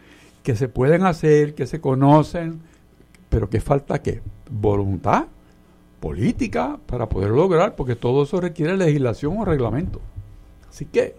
que 0.44 0.56
se 0.56 0.68
pueden 0.68 1.04
hacer, 1.06 1.56
que 1.56 1.66
se 1.66 1.82
conocen, 1.82 2.62
pero 3.30 3.50
que 3.50 3.60
falta 3.60 4.02
qué? 4.02 4.22
Voluntad 4.50 5.26
política 6.00 6.80
para 6.86 7.08
poder 7.08 7.32
lograr, 7.32 7.76
porque 7.76 7.96
todo 7.96 8.24
eso 8.24 8.42
requiere 8.42 8.76
legislación 8.78 9.38
o 9.38 9.46
reglamento. 9.46 10.02
Así 10.70 10.86
que, 10.86 11.16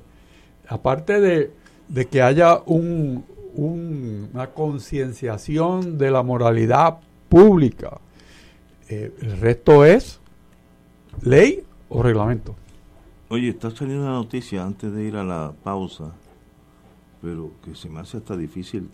aparte 0.69 1.21
de, 1.21 1.53
de 1.89 2.07
que 2.07 2.23
haya 2.23 2.61
un, 2.67 3.25
una 3.55 4.49
concienciación 4.49 5.99
de 5.99 6.11
la 6.11 6.23
moralidad 6.23 6.99
pública, 7.33 7.99
eh, 8.91 9.11
el 9.23 9.41
resto 9.41 9.87
es 9.87 10.21
ley 11.23 11.65
o 11.89 12.03
reglamento. 12.03 12.55
Oye, 13.31 13.49
está 13.49 13.71
saliendo 13.71 14.05
una 14.05 14.12
noticia 14.12 14.62
antes 14.62 14.93
de 14.93 15.05
ir 15.05 15.17
a 15.17 15.25
la 15.25 15.55
pausa, 15.65 16.12
pero 17.23 17.51
que 17.65 17.75
se 17.75 17.89
me 17.89 18.01
hace 18.01 18.19
hasta 18.19 18.37
difícil 18.37 18.91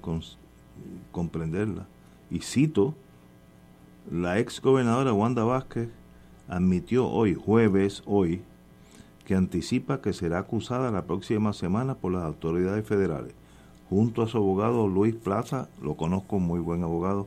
comprenderla. 1.11 1.89
Y 2.31 2.39
cito, 2.39 2.95
la 4.09 4.39
ex 4.39 4.63
gobernadora 4.63 5.13
Wanda 5.13 5.43
Vázquez 5.43 5.89
admitió 6.47 7.09
hoy, 7.09 7.35
jueves, 7.35 8.05
hoy, 8.07 8.43
que 9.27 9.35
anticipa 9.35 10.01
que 10.01 10.13
será 10.13 10.39
acusada 10.39 10.93
la 10.93 11.07
próxima 11.07 11.53
semana 11.53 11.97
por 11.97 12.13
las 12.13 12.23
autoridades 12.23 12.87
federales. 12.87 13.33
Junto 13.91 14.23
a 14.23 14.29
su 14.29 14.37
abogado 14.37 14.87
Luis 14.87 15.17
Plaza, 15.17 15.69
lo 15.83 15.95
conozco, 15.97 16.39
muy 16.39 16.61
buen 16.61 16.85
abogado, 16.85 17.27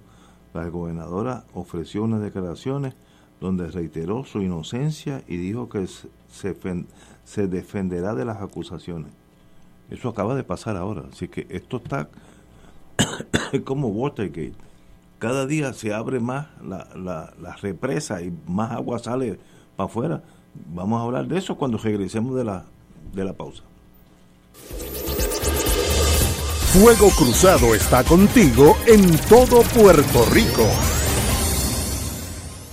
la 0.53 0.67
gobernadora 0.67 1.43
ofreció 1.53 2.03
unas 2.03 2.21
declaraciones 2.21 2.93
donde 3.39 3.67
reiteró 3.67 4.23
su 4.23 4.41
inocencia 4.41 5.23
y 5.27 5.37
dijo 5.37 5.69
que 5.69 5.87
se, 5.87 6.55
se 7.23 7.47
defenderá 7.47 8.13
de 8.13 8.25
las 8.25 8.41
acusaciones. 8.41 9.11
Eso 9.89 10.09
acaba 10.09 10.35
de 10.35 10.43
pasar 10.43 10.77
ahora, 10.77 11.03
así 11.11 11.27
que 11.27 11.47
esto 11.49 11.77
está 11.77 12.09
como 13.65 13.89
Watergate. 13.89 14.53
Cada 15.19 15.45
día 15.45 15.73
se 15.73 15.93
abre 15.93 16.19
más 16.19 16.47
la, 16.63 16.87
la, 16.95 17.33
la 17.39 17.55
represa 17.57 18.21
y 18.21 18.33
más 18.47 18.71
agua 18.71 18.99
sale 18.99 19.39
para 19.75 19.89
afuera. 19.89 20.23
Vamos 20.73 20.99
a 20.99 21.03
hablar 21.03 21.27
de 21.27 21.37
eso 21.37 21.57
cuando 21.57 21.77
regresemos 21.77 22.35
de 22.35 22.43
la, 22.43 22.65
de 23.13 23.23
la 23.23 23.33
pausa. 23.33 23.63
Fuego 26.73 27.09
Cruzado 27.09 27.75
está 27.75 28.01
contigo 28.05 28.77
en 28.87 29.17
todo 29.27 29.61
Puerto 29.61 30.25
Rico. 30.31 30.65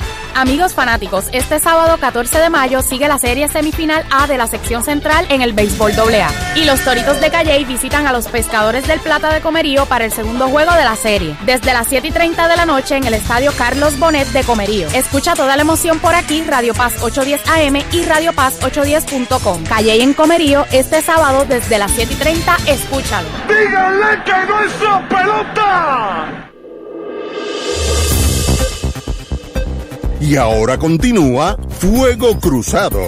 Amigos 0.35 0.73
fanáticos, 0.73 1.25
este 1.33 1.59
sábado 1.59 1.97
14 1.99 2.39
de 2.39 2.49
mayo 2.49 2.81
sigue 2.81 3.07
la 3.07 3.17
serie 3.17 3.47
semifinal 3.47 4.05
A 4.11 4.27
de 4.27 4.37
la 4.37 4.47
sección 4.47 4.83
central 4.83 5.25
en 5.29 5.41
el 5.41 5.53
béisbol 5.53 5.91
AA. 5.91 6.29
Y 6.55 6.65
los 6.65 6.81
Toritos 6.83 7.19
de 7.19 7.29
Calley 7.29 7.65
visitan 7.65 8.07
a 8.07 8.11
los 8.11 8.27
Pescadores 8.27 8.87
del 8.87 8.99
Plata 8.99 9.33
de 9.33 9.41
Comerío 9.41 9.85
para 9.85 10.05
el 10.05 10.11
segundo 10.11 10.47
juego 10.47 10.73
de 10.73 10.83
la 10.83 10.95
serie. 10.95 11.35
Desde 11.45 11.73
las 11.73 11.87
7 11.87 12.07
y 12.07 12.11
30 12.11 12.47
de 12.47 12.55
la 12.55 12.65
noche 12.65 12.95
en 12.95 13.05
el 13.05 13.13
estadio 13.13 13.51
Carlos 13.57 13.99
Bonet 13.99 14.27
de 14.29 14.43
Comerío. 14.43 14.87
Escucha 14.93 15.33
toda 15.33 15.55
la 15.55 15.61
emoción 15.61 15.99
por 15.99 16.15
aquí, 16.15 16.43
Radio 16.43 16.73
Paz 16.73 16.93
810 17.01 17.47
AM 17.49 17.83
y 17.91 18.03
Radio 18.05 18.33
Paz 18.33 18.59
810.com. 18.61 19.63
Calley 19.65 20.01
en 20.01 20.13
Comerío 20.13 20.65
este 20.71 21.01
sábado 21.01 21.45
desde 21.45 21.77
las 21.77 21.91
7 21.91 22.13
y 22.13 22.15
30. 22.15 22.57
Escúchalo. 22.67 23.27
¡Díganle 23.47 24.23
que 24.23 24.31
no 24.47 25.09
pelota! 25.09 26.50
Y 30.21 30.35
ahora 30.35 30.77
continúa 30.77 31.57
Fuego 31.79 32.39
Cruzado. 32.39 32.99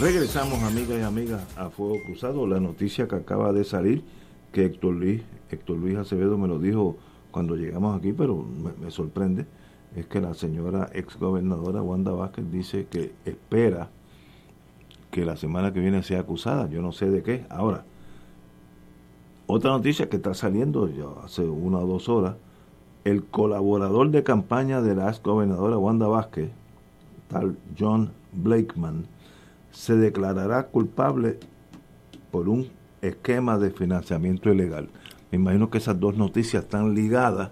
Regresamos, 0.00 0.62
amigas 0.62 0.98
y 0.98 1.02
amigas, 1.02 1.42
a 1.56 1.68
Fuego 1.68 1.96
Cruzado. 2.06 2.46
La 2.46 2.58
noticia 2.58 3.06
que 3.06 3.16
acaba 3.16 3.52
de 3.52 3.64
salir, 3.64 4.02
que 4.50 4.64
Héctor 4.64 4.94
Luis, 4.94 5.20
Héctor 5.50 5.76
Luis 5.76 5.96
Acevedo 5.98 6.38
me 6.38 6.48
lo 6.48 6.58
dijo 6.58 6.96
cuando 7.30 7.54
llegamos 7.54 7.98
aquí, 7.98 8.14
pero 8.14 8.46
me 8.80 8.90
sorprende 8.90 9.44
es 9.96 10.06
que 10.06 10.20
la 10.20 10.34
señora 10.34 10.90
exgobernadora 10.92 11.82
Wanda 11.82 12.12
Vázquez 12.12 12.44
dice 12.52 12.86
que 12.90 13.14
espera 13.24 13.88
que 15.10 15.24
la 15.24 15.36
semana 15.36 15.72
que 15.72 15.80
viene 15.80 16.02
sea 16.02 16.20
acusada. 16.20 16.68
Yo 16.68 16.82
no 16.82 16.92
sé 16.92 17.10
de 17.10 17.22
qué. 17.22 17.46
Ahora, 17.48 17.84
otra 19.46 19.70
noticia 19.70 20.10
que 20.10 20.16
está 20.16 20.34
saliendo 20.34 20.88
ya 20.88 21.24
hace 21.24 21.42
una 21.42 21.78
o 21.78 21.86
dos 21.86 22.10
horas, 22.10 22.36
el 23.04 23.24
colaborador 23.24 24.10
de 24.10 24.22
campaña 24.22 24.82
de 24.82 24.94
la 24.94 25.08
exgobernadora 25.08 25.78
Wanda 25.78 26.06
Vázquez, 26.08 26.50
tal 27.28 27.56
John 27.78 28.10
Blakeman, 28.32 29.06
se 29.70 29.96
declarará 29.96 30.66
culpable 30.66 31.38
por 32.30 32.50
un 32.50 32.68
esquema 33.00 33.56
de 33.56 33.70
financiamiento 33.70 34.52
ilegal. 34.52 34.90
Me 35.30 35.38
imagino 35.38 35.70
que 35.70 35.78
esas 35.78 35.98
dos 35.98 36.16
noticias 36.16 36.64
están 36.64 36.94
ligadas 36.94 37.50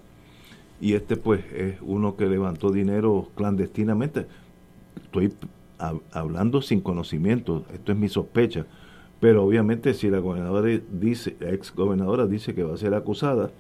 y 0.85 0.93
este 0.93 1.17
pues 1.17 1.43
es 1.57 1.77
uno 1.81 2.15
que 2.15 2.27
levantó 2.27 2.71
dinero 2.71 3.31
clandestinamente. 3.37 4.27
Estoy 5.03 5.33
hablando 6.13 6.61
sin 6.61 6.83
conocimiento, 6.83 7.65
esto 7.73 7.93
es 7.93 7.97
mi 7.97 8.11
sospecha, 8.11 8.67
pero 9.19 9.45
obviamente 9.45 9.95
si 9.95 10.11
la 10.11 10.19
gobernadora 10.19 10.79
dice, 10.93 11.39
la 11.41 11.53
ex 11.53 11.75
gobernadora 11.75 12.27
dice 12.27 12.55
que 12.55 12.65
va 12.65 12.75
a 12.75 12.77
ser 12.77 12.93
acusada 12.93 13.51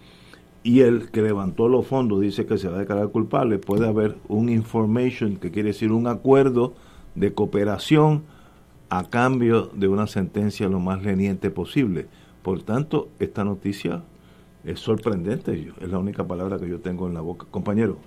y 0.63 0.81
el 0.81 1.11
que 1.11 1.23
levantó 1.23 1.67
los 1.67 1.87
fondos 1.87 2.21
dice 2.21 2.45
que 2.45 2.59
se 2.59 2.69
va 2.69 2.77
a 2.77 2.81
declarar 2.81 3.09
culpable, 3.09 3.57
puede 3.57 3.89
haber 3.89 4.17
un 4.29 4.51
information, 4.51 5.37
que 5.37 5.51
quiere 5.51 5.69
decir 5.69 5.93
un 5.93 6.09
acuerdo 6.09 6.75
de 7.15 7.33
cooperación 7.33 8.25
a 8.91 9.09
cambio 9.09 9.71
de 9.75 9.89
una 9.89 10.09
sentencia 10.09 10.69
lo 10.69 10.79
más 10.79 11.03
leniente 11.03 11.51
posible. 11.51 12.07
Por 12.43 12.63
tanto, 12.65 13.09
esta 13.19 13.45
noticia 13.45 14.03
es 14.65 14.81
sorprendente, 14.81 15.73
es 15.81 15.89
la 15.89 15.99
única 15.99 16.25
palabra 16.25 16.59
que 16.59 16.69
yo 16.69 16.81
tengo 16.81 17.07
en 17.07 17.15
la 17.15 17.21
boca. 17.21 17.47
Compañero. 17.51 17.99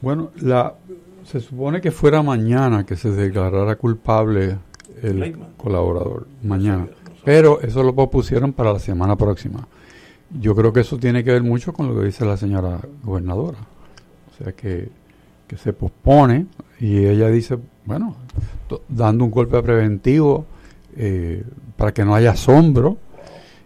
Bueno, 0.00 0.30
la, 0.40 0.74
Se 1.24 1.40
supone 1.40 1.80
que 1.80 1.90
fuera 1.90 2.22
mañana 2.22 2.84
que 2.84 2.96
se 2.96 3.10
declarara 3.10 3.76
culpable 3.76 4.58
el 5.02 5.36
colaborador. 5.56 6.26
Mañana. 6.42 6.86
Pero 7.24 7.60
eso 7.60 7.82
lo 7.82 7.94
propusieron 7.94 8.52
para 8.52 8.72
la 8.72 8.78
semana 8.78 9.16
próxima. 9.16 9.66
Yo 10.38 10.54
creo 10.54 10.72
que 10.72 10.80
eso 10.80 10.98
tiene 10.98 11.24
que 11.24 11.32
ver 11.32 11.42
mucho 11.42 11.72
con 11.72 11.88
lo 11.88 11.98
que 11.98 12.06
dice 12.06 12.24
la 12.24 12.36
señora 12.36 12.80
gobernadora. 13.02 13.58
O 14.30 14.36
sea 14.36 14.52
que, 14.52 14.90
que 15.46 15.56
se 15.56 15.72
pospone 15.72 16.46
y 16.80 17.06
ella 17.06 17.28
dice, 17.28 17.58
bueno, 17.86 18.16
dando 18.88 19.24
un 19.24 19.30
golpe 19.30 19.62
preventivo 19.62 20.44
eh, 20.96 21.42
para 21.76 21.92
que 21.94 22.04
no 22.04 22.14
haya 22.14 22.32
asombro. 22.32 22.98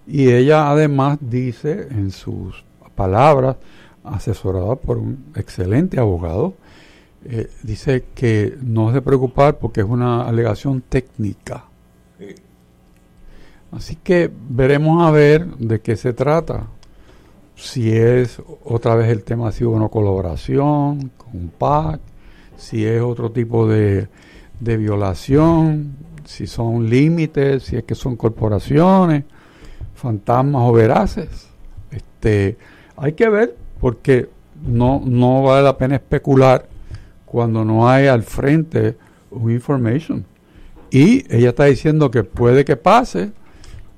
Y 0.08 0.30
ella 0.30 0.70
además 0.70 1.18
dice 1.20 1.88
en 1.90 2.10
sus 2.10 2.64
palabras, 2.94 3.56
asesorada 4.02 4.74
por 4.76 4.96
un 4.96 5.26
excelente 5.36 6.00
abogado, 6.00 6.54
eh, 7.26 7.50
dice 7.62 8.04
que 8.14 8.56
no 8.62 8.88
es 8.88 8.94
de 8.94 9.02
preocupar 9.02 9.58
porque 9.58 9.80
es 9.80 9.86
una 9.86 10.22
alegación 10.22 10.80
técnica. 10.80 11.64
Así 13.70 13.96
que 13.96 14.30
veremos 14.48 15.06
a 15.06 15.10
ver 15.10 15.46
de 15.58 15.80
qué 15.80 15.94
se 15.94 16.14
trata. 16.14 16.68
Si 17.54 17.92
es 17.92 18.40
otra 18.64 18.94
vez 18.94 19.10
el 19.10 19.24
tema 19.24 19.48
ha 19.48 19.52
sido 19.52 19.70
una 19.70 19.88
colaboración 19.88 21.10
con 21.18 21.48
PAC, 21.48 22.00
si 22.56 22.86
es 22.86 23.02
otro 23.02 23.30
tipo 23.30 23.68
de, 23.68 24.08
de 24.58 24.76
violación, 24.78 25.96
si 26.24 26.46
son 26.46 26.88
límites, 26.88 27.64
si 27.64 27.76
es 27.76 27.84
que 27.84 27.94
son 27.94 28.16
corporaciones, 28.16 29.24
fantasmas 29.98 30.62
o 30.64 30.72
veraces. 30.72 31.48
Este, 31.90 32.56
hay 32.96 33.12
que 33.12 33.28
ver 33.28 33.56
porque 33.80 34.28
no, 34.66 35.02
no 35.04 35.42
vale 35.42 35.62
la 35.62 35.76
pena 35.76 35.96
especular 35.96 36.68
cuando 37.24 37.64
no 37.64 37.88
hay 37.88 38.06
al 38.06 38.22
frente 38.22 38.96
un 39.30 39.50
information. 39.50 40.24
Y 40.90 41.24
ella 41.34 41.50
está 41.50 41.64
diciendo 41.64 42.10
que 42.10 42.24
puede 42.24 42.64
que 42.64 42.76
pase. 42.76 43.32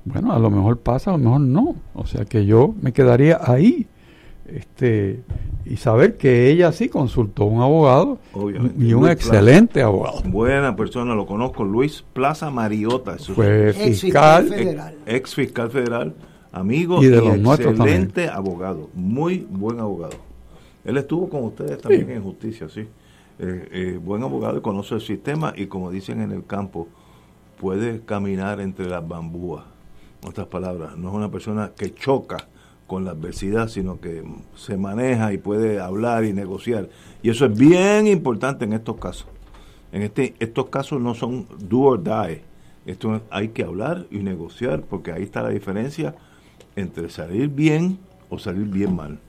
Bueno, 0.04 0.32
a 0.32 0.38
lo 0.38 0.50
mejor 0.50 0.78
pasa, 0.78 1.10
a 1.10 1.12
lo 1.12 1.18
mejor 1.18 1.40
no. 1.40 1.76
O 1.94 2.06
sea 2.06 2.24
que 2.24 2.44
yo 2.44 2.74
me 2.80 2.92
quedaría 2.92 3.38
ahí. 3.40 3.86
Este, 4.54 5.20
y 5.64 5.76
saber 5.76 6.16
que 6.16 6.50
ella 6.50 6.72
sí 6.72 6.88
consultó 6.88 7.44
a 7.44 7.46
un 7.46 7.60
abogado 7.62 8.18
y 8.78 8.92
un 8.92 9.08
excelente 9.08 9.82
abogado. 9.82 10.22
Buena 10.24 10.74
persona, 10.74 11.14
lo 11.14 11.26
conozco, 11.26 11.64
Luis 11.64 12.04
Plaza 12.12 12.50
Mariota. 12.50 13.16
Fue 13.18 13.72
fiscal, 13.72 14.48
federal. 14.48 14.96
Ex, 15.06 15.34
fiscal 15.34 15.70
federal, 15.70 16.14
amigo 16.50 17.02
y, 17.02 17.06
de 17.06 17.20
los 17.20 17.60
excelente 17.60 18.28
abogado, 18.28 18.90
muy 18.94 19.46
buen 19.48 19.78
abogado. 19.78 20.16
Él 20.84 20.96
estuvo 20.96 21.28
con 21.28 21.44
ustedes 21.44 21.78
también 21.78 22.10
en 22.10 22.22
justicia, 22.22 22.68
sí. 22.68 22.88
Eh, 23.38 23.68
eh, 23.72 24.00
buen 24.02 24.22
abogado 24.22 24.58
y 24.58 24.60
conoce 24.60 24.96
el 24.96 25.00
sistema 25.00 25.52
y 25.56 25.66
como 25.66 25.90
dicen 25.90 26.20
en 26.20 26.32
el 26.32 26.44
campo, 26.44 26.88
puede 27.60 28.00
caminar 28.00 28.60
entre 28.60 28.86
las 28.86 29.06
bambúas. 29.06 29.64
En 30.22 30.28
otras 30.30 30.48
palabras, 30.48 30.96
no 30.96 31.08
es 31.08 31.14
una 31.14 31.30
persona 31.30 31.72
que 31.76 31.94
choca 31.94 32.48
con 32.90 33.04
la 33.04 33.12
adversidad, 33.12 33.68
sino 33.68 34.00
que 34.00 34.24
se 34.56 34.76
maneja 34.76 35.32
y 35.32 35.38
puede 35.38 35.78
hablar 35.78 36.24
y 36.24 36.32
negociar. 36.32 36.88
Y 37.22 37.30
eso 37.30 37.46
es 37.46 37.56
bien 37.56 38.08
importante 38.08 38.64
en 38.64 38.72
estos 38.72 38.96
casos. 38.96 39.28
En 39.92 40.02
este, 40.02 40.34
estos 40.40 40.70
casos 40.70 41.00
no 41.00 41.14
son 41.14 41.46
do 41.60 41.82
or 41.82 42.02
die. 42.02 42.42
Esto 42.86 43.22
hay 43.30 43.50
que 43.50 43.62
hablar 43.62 44.06
y 44.10 44.18
negociar 44.18 44.82
porque 44.82 45.12
ahí 45.12 45.22
está 45.22 45.40
la 45.40 45.50
diferencia 45.50 46.16
entre 46.74 47.10
salir 47.10 47.48
bien 47.50 48.00
o 48.28 48.40
salir 48.40 48.66
bien 48.66 48.96
mal. 48.96 49.20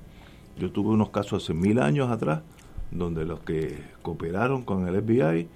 Yo 0.58 0.71
tuve 0.71 0.89
unos 0.89 1.12
casos 1.12 1.43
hace 1.43 1.54
mil 1.54 1.80
años 1.80 2.10
atrás 2.10 2.41
donde 2.89 3.26
los 3.26 3.41
que 3.41 3.78
cooperaron 4.02 4.63
con 4.63 4.88
el 4.88 5.04
FBI 5.04 5.47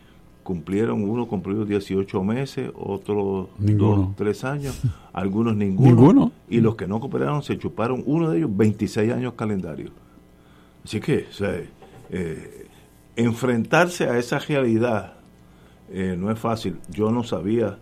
cumplieron, 0.45 1.10
uno 1.10 1.27
cumplió 1.27 1.65
18 1.65 2.23
meses, 2.23 2.71
otros 2.75 3.49
dos, 3.58 4.15
tres 4.15 4.43
años, 4.43 4.79
algunos 5.13 5.55
ninguno, 5.55 6.31
y 6.47 6.62
los 6.62 6.75
que 6.75 6.86
no 6.86 6.99
cooperaron 6.99 7.41
se 7.41 7.58
chuparon, 7.58 8.03
uno 8.05 8.29
de 8.29 8.38
ellos 8.38 8.55
26 8.55 9.12
años 9.12 9.34
calendario. 9.34 9.89
Así 10.84 10.99
que, 10.99 11.25
eh, 12.12 12.67
enfrentarse 13.15 14.08
a 14.08 14.19
esa 14.19 14.38
realidad 14.38 15.13
eh, 15.89 16.15
no 16.15 16.29
es 16.29 16.38
fácil. 16.38 16.77
Yo 16.89 17.10
no 17.10 17.23
sabía, 17.23 17.79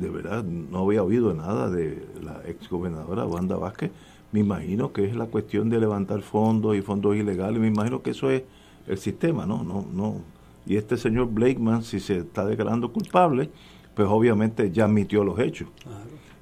de 0.00 0.10
verdad, 0.10 0.42
no 0.42 0.80
había 0.80 1.04
oído 1.04 1.32
nada 1.32 1.70
de 1.70 2.04
la 2.24 2.42
ex 2.44 2.68
gobernadora 2.68 3.24
Wanda 3.24 3.54
Vázquez 3.56 3.92
me 4.32 4.40
imagino 4.40 4.92
que 4.92 5.04
es 5.04 5.14
la 5.14 5.26
cuestión 5.26 5.70
de 5.70 5.78
levantar 5.78 6.20
fondos 6.22 6.76
y 6.76 6.82
fondos 6.82 7.14
ilegales, 7.16 7.60
me 7.60 7.68
imagino 7.68 8.02
que 8.02 8.10
eso 8.10 8.30
es 8.30 8.42
el 8.88 8.98
sistema, 8.98 9.46
¿no? 9.46 9.62
no, 9.62 9.86
no 9.92 10.20
Y 10.66 10.76
este 10.76 10.96
señor 10.96 11.28
Blakeman, 11.28 11.82
si 11.82 12.00
se 12.00 12.18
está 12.18 12.44
declarando 12.44 12.92
culpable, 12.92 13.50
pues 13.94 14.08
obviamente 14.08 14.70
ya 14.70 14.84
admitió 14.84 15.24
los 15.24 15.38
hechos. 15.38 15.68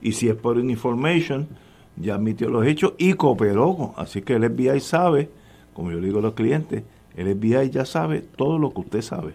Y 0.01 0.13
si 0.13 0.29
es 0.29 0.35
por 0.35 0.59
information, 0.59 1.47
ya 1.97 2.15
admitió 2.17 2.49
los 2.49 2.67
hechos 2.67 2.95
y 2.99 3.13
cooperó. 3.15 3.95
Así 3.97 4.23
que 4.23 4.35
el 4.35 4.51
FBI 4.51 4.81
sabe, 4.81 5.31
como 5.73 5.93
yo 5.93 6.01
le 6.01 6.07
digo 6.07 6.19
a 6.19 6.23
los 6.23 6.35
clientes, 6.35 6.83
el 7.17 7.37
FBI 7.37 7.71
ya 7.71 7.85
sabe 7.85 8.23
todo 8.23 8.59
lo 8.59 8.73
que 8.73 8.81
usted 8.81 9.03
sabe. 9.03 9.35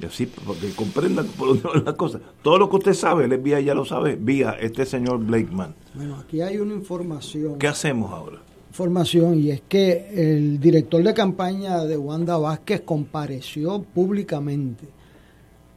Y 0.00 0.06
así, 0.06 0.26
para 0.26 0.58
que 0.58 0.70
comprendan 0.70 1.26
por 1.26 1.84
las 1.84 1.94
cosas. 1.94 2.22
Todo 2.42 2.58
lo 2.58 2.70
que 2.70 2.76
usted 2.76 2.94
sabe, 2.94 3.24
el 3.24 3.38
FBI 3.38 3.64
ya 3.64 3.74
lo 3.74 3.84
sabe, 3.84 4.16
vía 4.16 4.56
este 4.58 4.86
señor 4.86 5.18
Blakeman. 5.18 5.74
Bueno, 5.94 6.16
aquí 6.16 6.40
hay 6.40 6.58
una 6.58 6.74
información. 6.74 7.58
¿Qué 7.58 7.68
hacemos 7.68 8.10
ahora? 8.10 8.38
Información, 8.70 9.40
y 9.40 9.50
es 9.50 9.62
que 9.68 10.10
el 10.14 10.60
director 10.60 11.02
de 11.02 11.12
campaña 11.12 11.84
de 11.84 11.96
Wanda 11.98 12.38
Vázquez 12.38 12.82
compareció 12.82 13.82
públicamente 13.82 14.86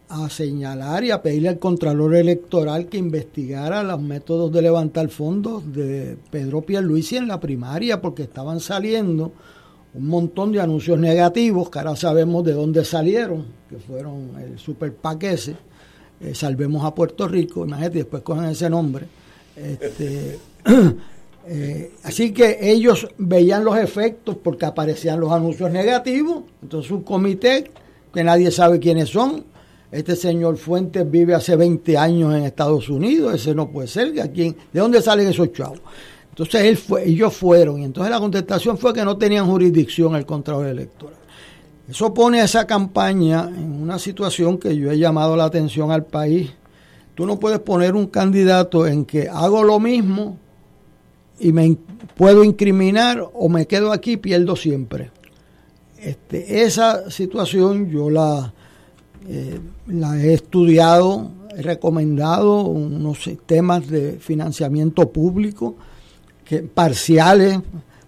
a 0.10 0.29
señalar 0.29 1.03
y 1.03 1.10
a 1.10 1.19
pedirle 1.19 1.49
al 1.49 1.58
Contralor 1.58 2.13
Electoral 2.13 2.86
que 2.86 2.99
investigara 2.99 3.82
los 3.82 3.99
métodos 3.99 4.51
de 4.51 4.62
levantar 4.62 5.10
fondos 5.10 5.73
de 5.73 6.19
Pedro 6.29 6.62
Pierluisi 6.62 7.17
en 7.17 7.27
la 7.27 7.39
primaria, 7.39 7.99
porque 7.99 8.21
estaban 8.21 8.60
saliendo 8.60 9.32
un 9.95 10.08
montón 10.08 10.51
de 10.51 10.62
anuncios 10.62 10.99
negativos, 10.99 11.71
que 11.71 11.79
ahora 11.79 11.95
sabemos 11.95 12.43
de 12.43 12.53
dónde 12.53 12.86
salieron, 12.86 13.47
que 13.71 13.77
fueron 13.77 14.36
el 14.39 14.60
super 14.60 14.95
ese, 15.21 15.56
eh, 16.21 16.36
Salvemos 16.36 16.86
a 16.86 16.93
Puerto 16.93 17.27
Rico, 17.27 17.65
imagínate, 17.65 17.97
después 17.97 18.21
cogen 18.21 18.45
ese 18.45 18.69
nombre. 18.69 19.08
Este, 19.56 20.38
eh, 21.47 21.91
así 22.03 22.32
que 22.32 22.58
ellos 22.62 23.08
veían 23.17 23.65
los 23.65 23.77
efectos 23.77 24.38
porque 24.41 24.65
aparecían 24.65 25.19
los 25.19 25.32
anuncios 25.32 25.71
negativos, 25.71 26.43
entonces 26.62 26.91
un 26.91 27.03
comité 27.03 27.69
que 28.13 28.23
nadie 28.23 28.49
sabe 28.51 28.79
quiénes 28.79 29.10
son, 29.10 29.43
este 29.91 30.15
señor 30.15 30.58
Fuentes 30.58 31.10
vive 31.10 31.36
hace 31.36 31.56
20 31.56 31.97
años 31.97 32.34
en 32.34 32.43
Estados 32.43 32.89
Unidos, 32.89 33.36
ese 33.36 33.53
no 33.53 33.69
puede 33.69 33.88
ser, 33.88 34.13
¿de 34.13 34.56
dónde 34.73 35.01
salen 35.01 35.27
esos 35.27 35.51
chavos? 35.51 35.82
Entonces 36.29 36.63
él 36.63 36.77
fue, 36.77 37.08
ellos 37.08 37.34
fueron, 37.36 37.82
y 37.82 37.86
entonces 37.86 38.10
la 38.10 38.19
contestación 38.19 38.77
fue 38.77 38.93
que 38.93 39.03
no 39.03 39.17
tenían 39.17 39.45
jurisdicción 39.45 40.15
el 40.15 40.25
control 40.25 40.67
electoral. 40.67 41.17
Eso 41.88 42.13
pone 42.13 42.39
a 42.39 42.45
esa 42.45 42.65
campaña 42.65 43.49
en 43.49 43.82
una 43.82 43.99
situación 43.99 44.58
que 44.58 44.75
yo 44.75 44.89
he 44.89 44.97
llamado 44.97 45.36
la 45.36 45.43
atención 45.43 45.91
al 45.91 46.06
país. 46.06 46.49
Tú 47.13 47.25
no 47.25 47.38
puedes 47.39 47.60
poner 47.60 47.93
un 47.93 48.08
candidato 48.08 48.88
en 48.88 49.03
que 49.03 49.27
hago 49.27 49.63
lo 49.63 49.79
mismo 49.79 50.39
y 51.39 51.52
me 51.52 51.78
puedo 52.15 52.43
incriminar 52.43 53.28
o 53.34 53.50
me 53.50 53.65
quedo 53.65 53.91
aquí 53.91 54.13
y 54.13 54.17
pierdo 54.17 54.56
siempre. 54.56 55.12
Este, 55.98 56.63
esa 56.63 57.10
situación 57.10 57.89
yo 57.89 58.10
la, 58.10 58.54
eh, 59.28 59.60
la 59.88 60.22
he 60.22 60.34
estudiado, 60.34 61.32
he 61.56 61.62
recomendado 61.62 62.63
unos 62.63 63.24
sistemas 63.24 63.88
de 63.88 64.13
financiamiento 64.19 65.10
público 65.12 65.76
que, 66.43 66.62
parciales 66.63 67.60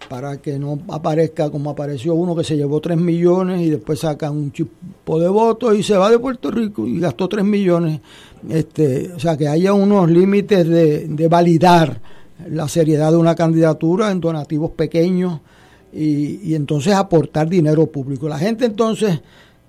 para 0.09 0.38
que 0.38 0.59
no 0.59 0.79
aparezca 0.89 1.49
como 1.49 1.69
apareció 1.69 2.13
uno 2.13 2.35
que 2.35 2.43
se 2.43 2.55
llevó 2.55 2.79
3 2.79 2.97
millones 2.97 3.61
y 3.61 3.69
después 3.69 3.99
sacan 3.99 4.35
un 4.35 4.51
chipo 4.51 5.19
de 5.19 5.29
votos 5.29 5.75
y 5.75 5.81
se 5.81 5.97
va 5.97 6.11
de 6.11 6.19
Puerto 6.19 6.51
Rico 6.51 6.85
y 6.85 6.99
gastó 6.99 7.27
3 7.27 7.43
millones. 7.43 8.01
Este, 8.47 9.11
o 9.13 9.19
sea, 9.19 9.38
que 9.38 9.47
haya 9.47 9.73
unos 9.73 10.09
límites 10.09 10.67
de, 10.67 11.07
de 11.07 11.27
validar 11.27 12.01
la 12.49 12.67
seriedad 12.67 13.11
de 13.11 13.17
una 13.17 13.35
candidatura 13.35 14.11
en 14.11 14.19
donativos 14.19 14.71
pequeños 14.71 15.39
y, 15.93 16.49
y 16.49 16.55
entonces 16.55 16.93
aportar 16.93 17.49
dinero 17.49 17.87
público. 17.87 18.27
La 18.27 18.37
gente 18.37 18.65
entonces 18.65 19.21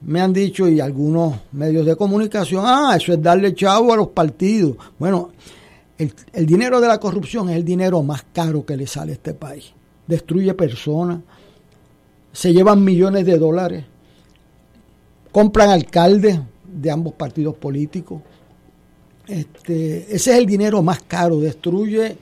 me 0.03 0.21
han 0.21 0.33
dicho 0.33 0.69
y 0.69 0.81
algunos 0.81 1.35
medios 1.53 1.87
de 1.87 1.97
comunicación, 1.97 2.65
ah, 2.67 2.95
eso 2.97 3.13
es 3.13 3.23
darle 3.23 3.55
chavo 3.55 3.93
a 3.93 3.97
los 3.97 4.09
partidos. 4.09 4.77
Bueno, 4.99 5.31
el, 5.99 6.47
dinero 6.47 6.81
de 6.81 6.89
la 6.89 7.01
corrupción 7.01 7.49
es 7.49 7.57
el 7.57 7.65
dinero 7.65 8.03
más 8.03 8.25
caro 8.33 8.65
que 8.65 8.77
le 8.77 8.87
sale 8.87 9.13
a 9.13 9.15
este 9.15 9.35
país. 9.35 9.73
Destruye 10.07 10.53
personas, 10.55 11.21
se 12.33 12.53
llevan 12.53 12.85
millones 12.85 13.25
de 13.25 13.39
dólares, 13.39 13.85
compran 15.33 15.71
alcaldes 15.71 16.39
de 16.65 16.91
ambos 16.91 17.15
partidos 17.15 17.57
políticos. 17.57 18.21
Este, 19.27 20.15
ese 20.15 20.33
es 20.33 20.39
el 20.39 20.47
dinero 20.47 20.83
más 20.83 21.03
caro, 21.03 21.41
destruye 21.41 22.17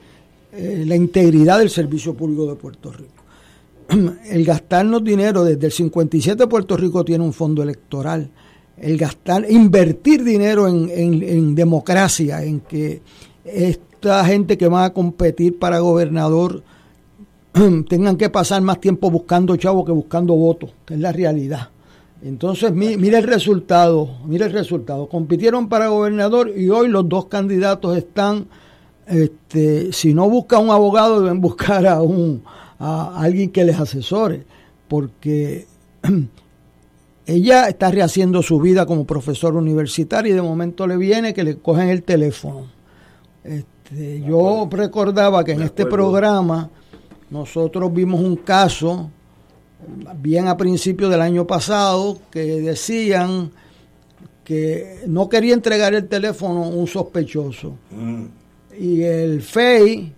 eh, 0.55 0.83
la 0.85 0.95
integridad 0.95 1.59
del 1.59 1.69
servicio 1.69 2.13
público 2.13 2.47
de 2.47 2.55
Puerto 2.55 2.91
Rico. 2.91 3.23
el 4.29 4.45
gastarnos 4.45 5.03
dinero, 5.03 5.43
desde 5.43 5.67
el 5.67 5.71
57 5.71 6.47
Puerto 6.47 6.75
Rico 6.77 7.05
tiene 7.05 7.23
un 7.23 7.33
fondo 7.33 7.61
electoral, 7.61 8.29
el 8.77 8.97
gastar, 8.97 9.45
invertir 9.49 10.23
dinero 10.23 10.67
en, 10.67 10.89
en 10.91 11.55
democracia, 11.55 12.43
en 12.43 12.61
que 12.61 13.01
esta 13.45 14.25
gente 14.25 14.57
que 14.57 14.67
va 14.67 14.85
a 14.85 14.93
competir 14.93 15.59
para 15.59 15.79
gobernador 15.79 16.63
tengan 17.89 18.17
que 18.17 18.29
pasar 18.29 18.61
más 18.61 18.81
tiempo 18.81 19.09
buscando 19.09 19.55
chavos 19.55 19.85
que 19.85 19.91
buscando 19.91 20.35
votos, 20.35 20.71
que 20.85 20.95
es 20.95 20.99
la 20.99 21.11
realidad. 21.11 21.69
Entonces, 22.21 22.73
mire 22.73 23.19
el 23.19 23.23
resultado, 23.23 24.09
mire 24.25 24.45
el 24.45 24.51
resultado. 24.51 25.07
Compitieron 25.07 25.69
para 25.69 25.89
gobernador 25.89 26.51
y 26.55 26.69
hoy 26.69 26.87
los 26.87 27.07
dos 27.07 27.27
candidatos 27.27 27.95
están, 27.95 28.47
este, 29.07 29.93
si 29.93 30.13
no 30.13 30.29
buscan 30.29 30.63
un 30.63 30.71
abogado, 30.71 31.21
deben 31.21 31.41
buscar 31.41 31.85
a, 31.85 32.01
un, 32.01 32.43
a 32.79 33.21
alguien 33.21 33.51
que 33.51 33.63
les 33.63 33.79
asesore, 33.79 34.43
porque 34.87 35.67
ella 37.25 37.67
está 37.67 37.91
rehaciendo 37.91 38.41
su 38.41 38.59
vida 38.59 38.85
como 38.85 39.05
profesor 39.05 39.55
universitario 39.55 40.33
y 40.33 40.35
de 40.35 40.41
momento 40.41 40.87
le 40.87 40.97
viene 40.97 41.33
que 41.33 41.43
le 41.43 41.57
cogen 41.57 41.89
el 41.89 42.03
teléfono. 42.03 42.67
Este, 43.43 44.21
yo 44.21 44.67
recordaba 44.71 45.43
que 45.43 45.51
en 45.51 45.61
este 45.61 45.85
programa 45.85 46.69
nosotros 47.29 47.93
vimos 47.93 48.21
un 48.21 48.37
caso 48.37 49.09
bien 50.17 50.47
a 50.47 50.57
principios 50.57 51.11
del 51.11 51.21
año 51.21 51.45
pasado 51.45 52.17
que 52.31 52.61
decían 52.61 53.51
que 54.43 55.01
no 55.07 55.27
quería 55.27 55.53
entregar 55.53 55.93
el 55.93 56.07
teléfono 56.07 56.69
un 56.69 56.87
sospechoso. 56.87 57.75
Mm. 57.91 58.25
Y 58.79 59.03
el 59.03 59.41
FEI 59.41 60.13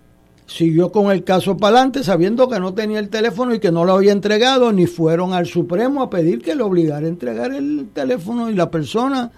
siguió 0.46 0.90
con 0.90 1.10
el 1.12 1.24
caso 1.24 1.56
para 1.56 1.76
adelante 1.76 2.02
sabiendo 2.02 2.48
que 2.48 2.58
no 2.58 2.74
tenía 2.74 2.98
el 2.98 3.10
teléfono 3.10 3.54
y 3.54 3.60
que 3.60 3.70
no 3.70 3.84
lo 3.84 3.92
había 3.92 4.12
entregado, 4.12 4.72
ni 4.72 4.86
fueron 4.86 5.34
al 5.34 5.46
Supremo 5.46 6.02
a 6.02 6.10
pedir 6.10 6.40
que 6.40 6.54
le 6.54 6.62
obligara 6.62 7.06
a 7.06 7.08
entregar 7.08 7.52
el 7.52 7.88
teléfono 7.92 8.50
y 8.50 8.54
la 8.54 8.70
persona, 8.70 9.30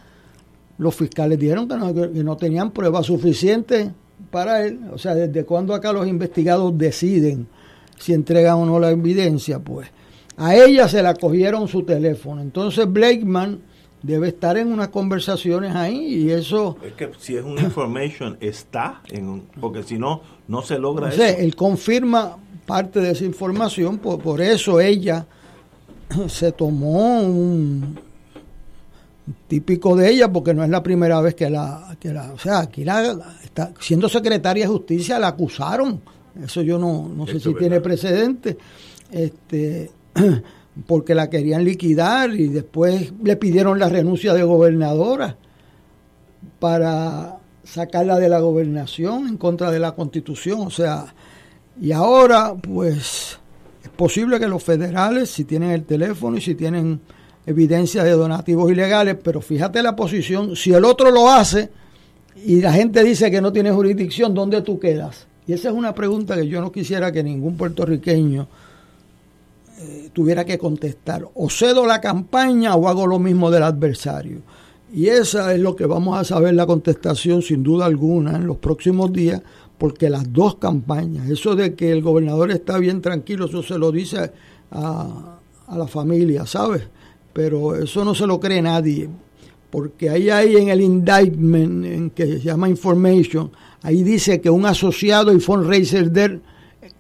los 0.79 0.95
fiscales 0.95 1.39
dijeron 1.39 1.69
que 1.69 1.77
no, 1.77 1.93
que 1.93 2.25
no 2.25 2.37
tenían 2.37 2.71
pruebas 2.71 3.07
suficientes 3.07 3.91
para 4.31 4.65
él. 4.65 4.81
O 4.93 4.99
sea, 4.99 5.15
¿desde 5.15 5.45
cuándo 5.45 5.75
acá 5.75 5.93
los 5.93 6.07
investigados 6.07 6.77
deciden 6.79 7.49
si 7.99 8.15
entregan 8.15 8.55
o 8.55 8.67
no 8.67 8.79
la 8.79 8.91
evidencia? 8.91 9.59
Pues 9.59 9.89
a 10.37 10.55
ella 10.55 10.89
se 10.89 11.03
la 11.03 11.15
cogieron 11.15 11.69
su 11.69 11.83
teléfono. 11.83 12.41
Entonces 12.41 12.91
Blakeman 12.91 13.61
debe 14.03 14.29
estar 14.29 14.57
en 14.57 14.73
unas 14.73 14.89
conversaciones 14.89 15.75
ahí 15.75 16.25
y 16.25 16.31
eso... 16.31 16.77
Es 16.85 16.95
que 16.95 17.11
si 17.19 17.37
es 17.37 17.45
una 17.45 17.63
information 17.63 18.37
está, 18.41 19.03
en 19.09 19.43
porque 19.61 19.83
si 19.83 19.99
no, 19.99 20.23
no 20.49 20.63
se 20.63 20.79
logra 20.79 21.11
eso. 21.11 21.23
Él 21.23 21.55
confirma 21.55 22.37
parte 22.67 23.01
de 23.01 23.11
esa 23.11 23.25
información, 23.25 23.99
por, 23.99 24.21
por 24.21 24.41
eso 24.41 24.81
ella 24.81 25.27
se 26.29 26.53
tomó 26.53 27.21
un 27.21 27.99
típico 29.47 29.97
de 29.97 30.11
ella, 30.11 30.33
porque 30.33 30.55
no 30.55 30.65
es 30.65 30.71
la 30.71 30.83
primera 30.83 31.21
vez 31.21 31.35
que 31.35 31.51
la... 31.51 31.97
Que 32.01 32.13
la 32.13 32.33
o 32.33 32.39
sea, 32.39 32.61
aquí 32.61 32.85
la, 32.85 33.37
está, 33.45 33.73
siendo 33.81 34.09
secretaria 34.09 34.65
de 34.65 34.69
justicia 34.69 35.19
la 35.19 35.29
acusaron. 35.29 36.01
Eso 36.43 36.63
yo 36.63 36.79
no, 36.79 37.09
no 37.09 37.27
sé 37.27 37.41
si 37.41 37.55
tiene 37.55 37.81
precedente. 37.81 38.57
Este, 39.11 39.91
porque 40.87 41.15
la 41.15 41.31
querían 41.31 41.65
liquidar 41.65 42.35
y 42.35 42.49
después 42.49 43.13
le 43.23 43.37
pidieron 43.37 43.79
la 43.79 43.89
renuncia 43.89 44.35
de 44.35 44.43
gobernadora 44.43 45.37
para 46.59 47.39
sacarla 47.65 48.19
de 48.19 48.29
la 48.29 48.41
gobernación 48.41 49.29
en 49.29 49.37
contra 49.37 49.71
de 49.71 49.79
la 49.79 49.93
constitución. 49.93 50.61
O 50.61 50.71
sea, 50.71 51.15
y 51.81 51.93
ahora 51.93 52.55
pues 52.55 53.39
es 53.83 53.91
posible 53.97 54.39
que 54.39 54.49
los 54.49 54.63
federales, 54.63 55.31
si 55.31 55.45
tienen 55.45 55.71
el 55.71 55.85
teléfono 55.85 56.37
y 56.37 56.41
si 56.41 56.55
tienen 56.55 57.01
evidencia 57.47 58.05
de 58.05 58.13
donativos 58.13 58.71
ilegales, 58.71 59.17
pero 59.23 59.41
fíjate 59.41 59.83
la 59.83 59.97
posición, 59.97 60.55
si 60.57 60.73
el 60.73 60.85
otro 60.85 61.11
lo 61.11 61.31
hace 61.31 61.71
y 62.45 62.61
la 62.61 62.73
gente 62.73 63.03
dice 63.03 63.31
que 63.31 63.41
no 63.41 63.53
tiene 63.53 63.71
jurisdicción, 63.71 64.35
¿dónde 64.35 64.63
tú 64.63 64.79
quedas? 64.79 65.27
Y 65.47 65.53
esa 65.53 65.69
es 65.71 65.75
una 65.75 65.95
pregunta 65.95 66.37
que 66.37 66.47
yo 66.47 66.61
no 66.61 66.71
quisiera 66.71 67.11
que 67.11 67.23
ningún 67.23 67.57
puertorriqueño 67.57 68.47
eh, 69.83 70.11
tuviera 70.13 70.45
que 70.45 70.59
contestar, 70.59 71.27
o 71.35 71.49
cedo 71.49 71.87
la 71.87 72.03
campaña 72.03 72.75
o 72.75 72.87
hago 72.87 73.07
lo 73.07 73.19
mismo 73.19 73.51
del 73.51 73.63
adversario. 73.63 74.43
Y 74.93 75.07
esa 75.07 75.55
es 75.55 75.61
lo 75.61 75.75
que 75.75 75.87
vamos 75.87 76.19
a 76.19 76.25
saber 76.25 76.53
la 76.53 76.67
contestación 76.67 77.41
sin 77.41 77.63
duda 77.63 77.87
alguna 77.87 78.37
en 78.37 78.47
los 78.47 78.59
próximos 78.59 79.11
días, 79.11 79.41
porque 79.79 80.11
las 80.11 80.31
dos 80.31 80.57
campañas, 80.57 81.31
eso 81.31 81.57
de 81.57 81.75
que 81.75 81.93
el 81.93 82.03
gobernador 82.03 82.51
está 82.51 82.77
bien 82.77 83.01
tranquilo, 83.01 83.47
eso 83.47 83.63
se 83.63 83.79
lo 83.79 83.91
dice 83.91 84.31
a, 84.71 85.39
a 85.67 85.79
la 85.79 85.87
familia, 85.87 86.45
¿sabes? 86.45 86.83
Pero 87.33 87.75
eso 87.75 88.05
no 88.05 88.15
se 88.15 88.27
lo 88.27 88.39
cree 88.39 88.61
nadie, 88.61 89.09
porque 89.71 90.11
ahí 90.11 90.29
hay 90.29 90.57
en 90.57 90.69
el 90.69 90.83
indictment, 90.83 91.85
en 91.87 92.11
que 92.11 92.27
se 92.27 92.41
llama 92.41 92.69
information, 92.69 93.51
ahí 93.83 94.03
dice 94.03 94.43
que 94.43 94.51
un 94.51 94.67
asociado 94.67 95.33
y 95.33 95.41
fundraiser 95.41 96.11
de 96.11 96.41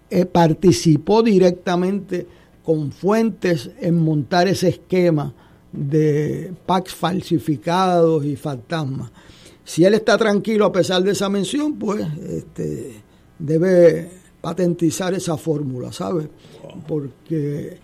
eh, 0.08 0.24
participó 0.24 1.22
directamente 1.22 2.26
con 2.64 2.92
fuentes 2.92 3.70
en 3.80 3.98
montar 3.98 4.48
ese 4.48 4.68
esquema 4.68 5.32
de 5.72 6.52
packs 6.66 6.94
falsificados 6.94 8.24
y 8.24 8.36
fantasmas. 8.36 9.10
Si 9.64 9.84
él 9.84 9.94
está 9.94 10.18
tranquilo 10.18 10.64
a 10.64 10.72
pesar 10.72 11.02
de 11.02 11.12
esa 11.12 11.28
mención, 11.28 11.76
pues 11.76 12.06
este, 12.28 13.02
debe 13.38 14.10
patentizar 14.40 15.14
esa 15.14 15.36
fórmula, 15.36 15.92
¿sabes? 15.92 16.28
Porque 16.88 17.78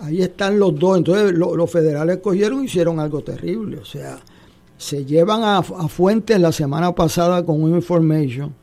ahí 0.00 0.22
están 0.22 0.58
los 0.58 0.78
dos. 0.78 0.98
Entonces 0.98 1.32
los 1.32 1.70
federales 1.70 2.18
cogieron 2.18 2.62
y 2.62 2.66
hicieron 2.66 2.98
algo 2.98 3.22
terrible. 3.22 3.78
O 3.78 3.84
sea, 3.84 4.18
se 4.76 5.04
llevan 5.04 5.42
a, 5.42 5.58
a 5.58 5.88
fuentes 5.88 6.40
la 6.40 6.52
semana 6.52 6.94
pasada 6.94 7.44
con 7.44 7.62
un 7.62 7.74
information 7.74 8.54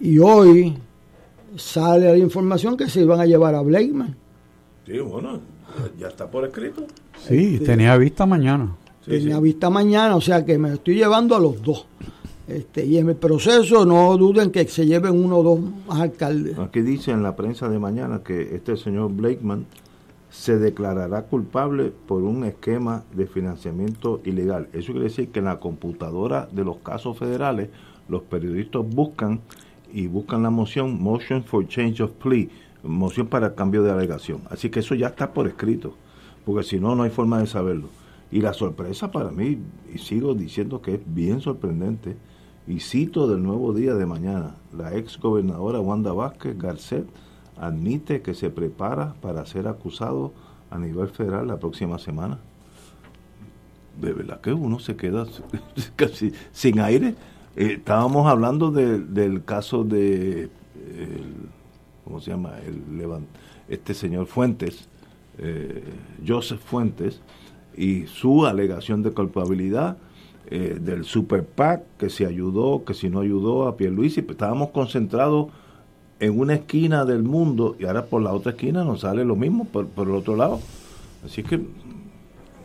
y 0.00 0.18
hoy 0.18 0.76
sale 1.56 2.06
la 2.06 2.18
información 2.18 2.76
que 2.76 2.88
se 2.88 3.00
iban 3.00 3.20
a 3.20 3.26
llevar 3.26 3.54
a 3.54 3.60
Blakeman. 3.60 4.16
Sí, 4.86 4.98
bueno, 5.00 5.40
ya 5.98 6.08
está 6.08 6.30
por 6.30 6.44
escrito. 6.44 6.86
Sí, 7.26 7.54
este, 7.54 7.66
tenía 7.66 7.96
vista 7.96 8.26
mañana. 8.26 8.76
tenía 9.04 9.40
vista 9.40 9.70
mañana, 9.70 10.16
o 10.16 10.20
sea 10.20 10.44
que 10.44 10.58
me 10.58 10.74
estoy 10.74 10.96
llevando 10.96 11.34
a 11.34 11.40
los 11.40 11.60
dos. 11.62 11.86
Este, 12.46 12.86
y 12.86 12.98
en 12.98 13.08
el 13.08 13.16
proceso 13.16 13.84
no 13.84 14.16
duden 14.16 14.52
que 14.52 14.66
se 14.68 14.86
lleven 14.86 15.12
uno 15.12 15.38
o 15.38 15.42
dos 15.42 15.60
alcaldes. 15.88 16.56
Aquí 16.58 16.80
dice 16.80 17.10
en 17.10 17.22
la 17.22 17.34
prensa 17.34 17.68
de 17.68 17.78
mañana 17.78 18.20
que 18.24 18.54
este 18.54 18.76
señor 18.76 19.12
Blakeman 19.12 19.66
se 20.30 20.58
declarará 20.58 21.22
culpable 21.22 21.92
por 22.06 22.22
un 22.22 22.44
esquema 22.44 23.02
de 23.14 23.26
financiamiento 23.26 24.20
ilegal. 24.24 24.68
Eso 24.72 24.92
quiere 24.92 25.08
decir 25.08 25.30
que 25.30 25.40
en 25.40 25.46
la 25.46 25.58
computadora 25.58 26.48
de 26.52 26.64
los 26.64 26.76
casos 26.78 27.18
federales 27.18 27.70
los 28.08 28.22
periodistas 28.22 28.82
buscan 28.88 29.40
y 29.96 30.08
buscan 30.08 30.42
la 30.42 30.50
moción 30.50 31.02
Motion 31.02 31.42
for 31.42 31.66
Change 31.66 32.02
of 32.02 32.10
Plea, 32.22 32.48
moción 32.82 33.28
para 33.28 33.54
cambio 33.54 33.82
de 33.82 33.90
alegación. 33.90 34.42
Así 34.50 34.68
que 34.68 34.80
eso 34.80 34.94
ya 34.94 35.06
está 35.06 35.32
por 35.32 35.46
escrito, 35.46 35.94
porque 36.44 36.64
si 36.64 36.78
no, 36.78 36.94
no 36.94 37.04
hay 37.04 37.08
forma 37.08 37.38
de 37.38 37.46
saberlo. 37.46 37.88
Y 38.30 38.42
la 38.42 38.52
sorpresa 38.52 39.10
para 39.10 39.30
mí, 39.30 39.58
y 39.94 39.96
sigo 39.96 40.34
diciendo 40.34 40.82
que 40.82 40.96
es 40.96 41.00
bien 41.06 41.40
sorprendente, 41.40 42.14
y 42.66 42.80
cito 42.80 43.26
del 43.26 43.42
nuevo 43.42 43.72
día 43.72 43.94
de 43.94 44.04
mañana, 44.04 44.56
la 44.76 44.94
ex 44.94 45.18
gobernadora 45.18 45.80
Wanda 45.80 46.12
Vázquez 46.12 46.58
Garcet 46.58 47.06
admite 47.56 48.20
que 48.20 48.34
se 48.34 48.50
prepara 48.50 49.14
para 49.22 49.46
ser 49.46 49.66
acusado 49.66 50.34
a 50.68 50.78
nivel 50.78 51.08
federal 51.08 51.46
la 51.46 51.58
próxima 51.58 51.98
semana. 51.98 52.38
De 53.98 54.12
verdad 54.12 54.42
que 54.42 54.52
uno 54.52 54.78
se 54.78 54.94
queda 54.94 55.26
casi 55.96 56.34
sin 56.52 56.80
aire 56.80 57.14
eh, 57.56 57.74
estábamos 57.78 58.26
hablando 58.26 58.70
del 58.70 59.44
caso 59.44 59.84
de, 59.84 60.48
¿cómo 62.04 62.20
se 62.20 62.30
llama? 62.30 62.52
El, 62.66 62.82
este 63.68 63.94
señor 63.94 64.26
Fuentes, 64.26 64.88
eh, 65.38 65.82
Joseph 66.26 66.60
Fuentes, 66.60 67.20
y 67.76 68.06
su 68.06 68.46
alegación 68.46 69.02
de 69.02 69.10
culpabilidad 69.10 69.98
eh, 70.48 70.78
del 70.80 71.04
Super 71.04 71.44
PAC, 71.44 71.82
que 71.98 72.08
si 72.08 72.24
ayudó, 72.24 72.84
que 72.84 72.94
si 72.94 73.10
no 73.10 73.20
ayudó 73.20 73.66
a 73.66 73.76
Pierluisi, 73.76 74.22
pues 74.22 74.36
estábamos 74.36 74.70
concentrados 74.70 75.48
en 76.20 76.38
una 76.38 76.54
esquina 76.54 77.04
del 77.04 77.22
mundo 77.22 77.76
y 77.78 77.84
ahora 77.84 78.06
por 78.06 78.22
la 78.22 78.32
otra 78.32 78.52
esquina 78.52 78.84
nos 78.84 79.00
sale 79.00 79.24
lo 79.24 79.36
mismo 79.36 79.66
por, 79.66 79.88
por 79.88 80.08
el 80.08 80.14
otro 80.14 80.36
lado. 80.36 80.60
Así 81.24 81.42
que, 81.42 81.60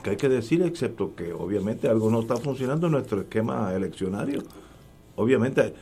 que 0.04 0.12
hay 0.12 0.16
que 0.16 0.30
decir, 0.30 0.62
excepto 0.62 1.16
que 1.16 1.34
obviamente 1.34 1.90
algo 1.90 2.10
no 2.10 2.22
está 2.22 2.38
funcionando 2.38 2.88
en 2.88 2.94
nuestro 2.94 3.22
esquema 3.22 3.74
eleccionario 3.74 4.44
obviamente, 5.16 5.74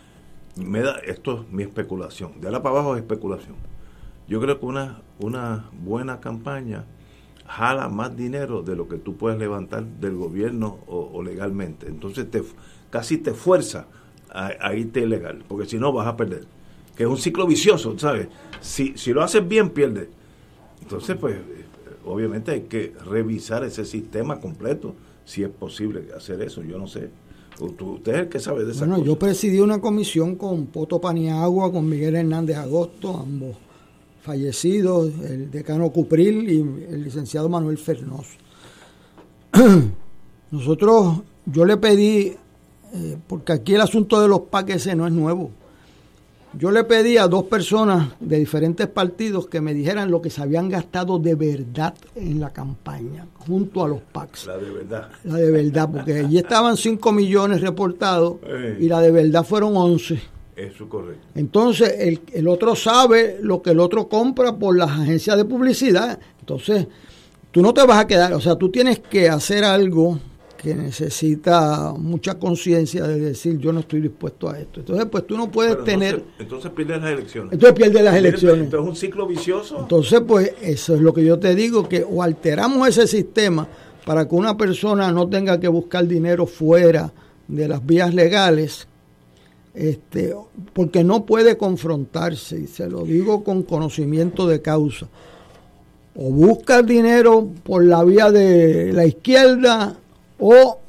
me 0.56 0.82
da, 0.82 1.00
esto 1.00 1.42
es 1.42 1.52
mi 1.52 1.64
especulación, 1.64 2.40
de 2.40 2.48
ahora 2.48 2.62
para 2.62 2.76
abajo 2.76 2.96
es 2.96 3.02
especulación. 3.02 3.56
Yo 4.28 4.40
creo 4.40 4.60
que 4.60 4.66
una, 4.66 5.02
una 5.20 5.70
buena 5.84 6.20
campaña 6.20 6.86
jala 7.50 7.90
más 7.90 8.16
dinero 8.16 8.62
de 8.62 8.76
lo 8.76 8.88
que 8.88 8.98
tú 8.98 9.18
puedes 9.18 9.40
levantar 9.40 9.84
del 9.84 10.16
gobierno 10.16 10.80
o, 10.88 11.22
legalmente. 11.24 11.88
Entonces 11.88 12.30
te, 12.30 12.44
casi 12.92 13.18
te 13.18 13.34
fuerza 13.34 13.88
a, 14.30 14.74
irte 14.76 15.02
ilegal, 15.02 15.44
porque 15.48 15.66
si 15.66 15.80
no 15.80 15.92
vas 15.92 16.08
a 16.08 16.16
perder. 16.16 16.46
Que 16.96 17.04
es 17.04 17.10
un 17.10 17.18
ciclo 17.18 17.48
vicioso, 17.48 17.98
¿sabes? 17.98 18.28
Si, 18.62 18.96
si 18.98 19.14
lo 19.14 19.24
haces 19.24 19.48
bien, 19.48 19.70
pierdes. 19.70 20.10
Entonces, 20.82 21.18
pues, 21.18 21.38
obviamente 22.06 22.52
hay 22.52 22.62
que 22.62 22.94
revisar 23.06 23.64
ese 23.64 23.86
sistema 23.86 24.40
completo, 24.40 24.94
si 25.26 25.44
es 25.44 25.50
posible 25.50 26.10
hacer 26.16 26.42
eso, 26.42 26.62
yo 26.62 26.78
no 26.78 26.88
sé. 26.88 27.10
Usted 27.60 28.14
es 28.14 28.20
el 28.20 28.30
que 28.30 28.40
sabe 28.40 28.64
de 28.64 28.72
esa 28.72 28.86
Bueno, 28.86 29.04
yo 29.04 29.20
presidí 29.20 29.60
una 29.60 29.82
comisión 29.82 30.36
con 30.36 30.68
Poto 30.68 31.02
Paniagua, 31.02 31.72
con 31.72 31.88
Miguel 31.88 32.16
Hernández 32.16 32.58
Agosto, 32.58 33.18
ambos 33.18 33.58
fallecidos, 34.22 35.12
el 35.28 35.52
decano 35.52 35.90
Cupril 35.90 36.50
y 36.50 36.60
el 36.60 37.04
licenciado 37.04 37.50
Manuel 37.50 37.78
Fernós. 37.78 38.28
Nosotros, 40.52 41.22
yo 41.46 41.66
le 41.66 41.78
pedí, 41.78 42.36
eh, 42.94 43.18
porque 43.28 43.54
aquí 43.54 43.76
el 43.76 43.82
asunto 43.82 44.22
de 44.22 44.28
los 44.28 44.42
paquetes 44.42 44.96
no 44.96 45.08
es 45.08 45.14
nuevo, 45.14 45.52
yo 46.54 46.72
le 46.72 46.84
pedí 46.84 47.18
a 47.18 47.28
dos 47.28 47.44
personas 47.44 48.10
de 48.20 48.40
diferentes 48.40 48.88
partidos 48.88 49.48
que 49.48 49.62
me 49.62 49.74
dijeran 49.74 50.10
lo 50.10 50.22
que 50.22 50.30
se 50.30 50.42
habían 50.42 50.70
gastado 50.70 51.20
de 51.20 51.36
verdad 51.36 51.94
en 52.16 52.40
la 52.40 52.50
campaña, 52.50 53.28
junto 53.38 53.84
a 53.84 53.88
los 53.88 54.02
PACs. 54.02 54.48
La 54.48 54.58
de 54.58 54.70
verdad. 54.72 55.10
La 55.24 55.36
de 55.36 55.52
verdad, 55.52 55.90
porque 55.92 56.14
allí 56.20 56.38
estaban 56.38 56.78
5 56.78 57.12
millones 57.12 57.62
reportados 57.62 58.38
y 58.80 58.88
la 58.88 59.00
de 59.02 59.12
verdad 59.12 59.44
fueron 59.44 59.76
11. 59.76 60.20
Eso 60.56 60.84
es 60.84 60.90
correcto. 60.90 61.26
Entonces, 61.36 61.94
el, 62.00 62.22
el 62.34 62.48
otro 62.48 62.76
sabe 62.76 63.38
lo 63.42 63.62
que 63.62 63.72
el 63.72 63.80
otro 63.80 64.10
compra 64.10 64.58
por 64.58 64.76
las 64.78 64.90
agencias 64.90 65.38
de 65.38 65.46
publicidad. 65.46 66.20
Entonces, 66.42 66.88
tú 67.52 67.62
no 67.62 67.74
te 67.74 67.86
vas 67.86 68.00
a 68.00 68.08
quedar, 68.08 68.34
o 68.34 68.42
sea, 68.42 68.56
tú 68.56 68.70
tienes 68.70 69.00
que 69.00 69.30
hacer 69.30 69.64
algo 69.64 70.20
que 70.62 70.76
necesita 70.76 71.94
mucha 71.98 72.38
conciencia 72.38 73.08
de 73.08 73.18
decir 73.18 73.58
yo 73.60 73.72
no 73.72 73.80
estoy 73.80 74.02
dispuesto 74.02 74.50
a 74.50 74.60
esto. 74.60 74.82
Entonces, 74.82 75.06
pues 75.10 75.26
tú 75.26 75.38
no 75.38 75.50
puedes 75.50 75.82
tener... 75.86 76.22
Entonces, 76.38 76.70
pierdes 76.72 77.02
las 77.02 77.12
elecciones. 77.12 77.54
Entonces 77.54 77.78
pierdes 77.78 78.04
las 78.04 78.16
elecciones. 78.16 78.66
Entonces 78.66 78.86
es 78.86 78.90
un 78.90 78.96
ciclo 78.98 79.26
vicioso. 79.26 79.80
Entonces, 79.80 80.20
pues 80.28 80.54
eso 80.62 80.96
es 80.96 81.02
lo 81.02 81.14
que 81.14 81.24
yo 81.24 81.40
te 81.40 81.56
digo, 81.56 81.88
que 81.88 82.04
o 82.04 82.22
alteramos 82.22 82.90
ese 82.90 83.08
sistema 83.08 83.70
para 84.06 84.28
que 84.28 84.36
una 84.36 84.58
persona 84.58 85.14
no 85.14 85.30
tenga 85.30 85.62
que 85.62 85.70
buscar 85.70 86.06
dinero 86.06 86.46
fuera 86.46 87.10
de 87.48 87.68
las 87.70 87.86
vías 87.86 88.14
legales, 88.14 88.86
este, 89.74 90.36
porque 90.74 91.06
no 91.06 91.26
puede 91.26 91.56
confrontarse, 91.56 92.60
y 92.60 92.68
se 92.68 92.90
lo 92.90 93.06
digo 93.06 93.46
con 93.46 93.64
conocimiento 93.64 94.46
de 94.46 94.62
causa. 94.62 95.08
O 96.16 96.32
busca 96.32 96.80
el 96.80 96.86
dinero 96.86 97.48
por 97.64 97.86
la 97.86 98.04
vía 98.04 98.30
de 98.30 98.92
la 98.92 99.06
izquierda 99.06 99.96
o 100.40 100.80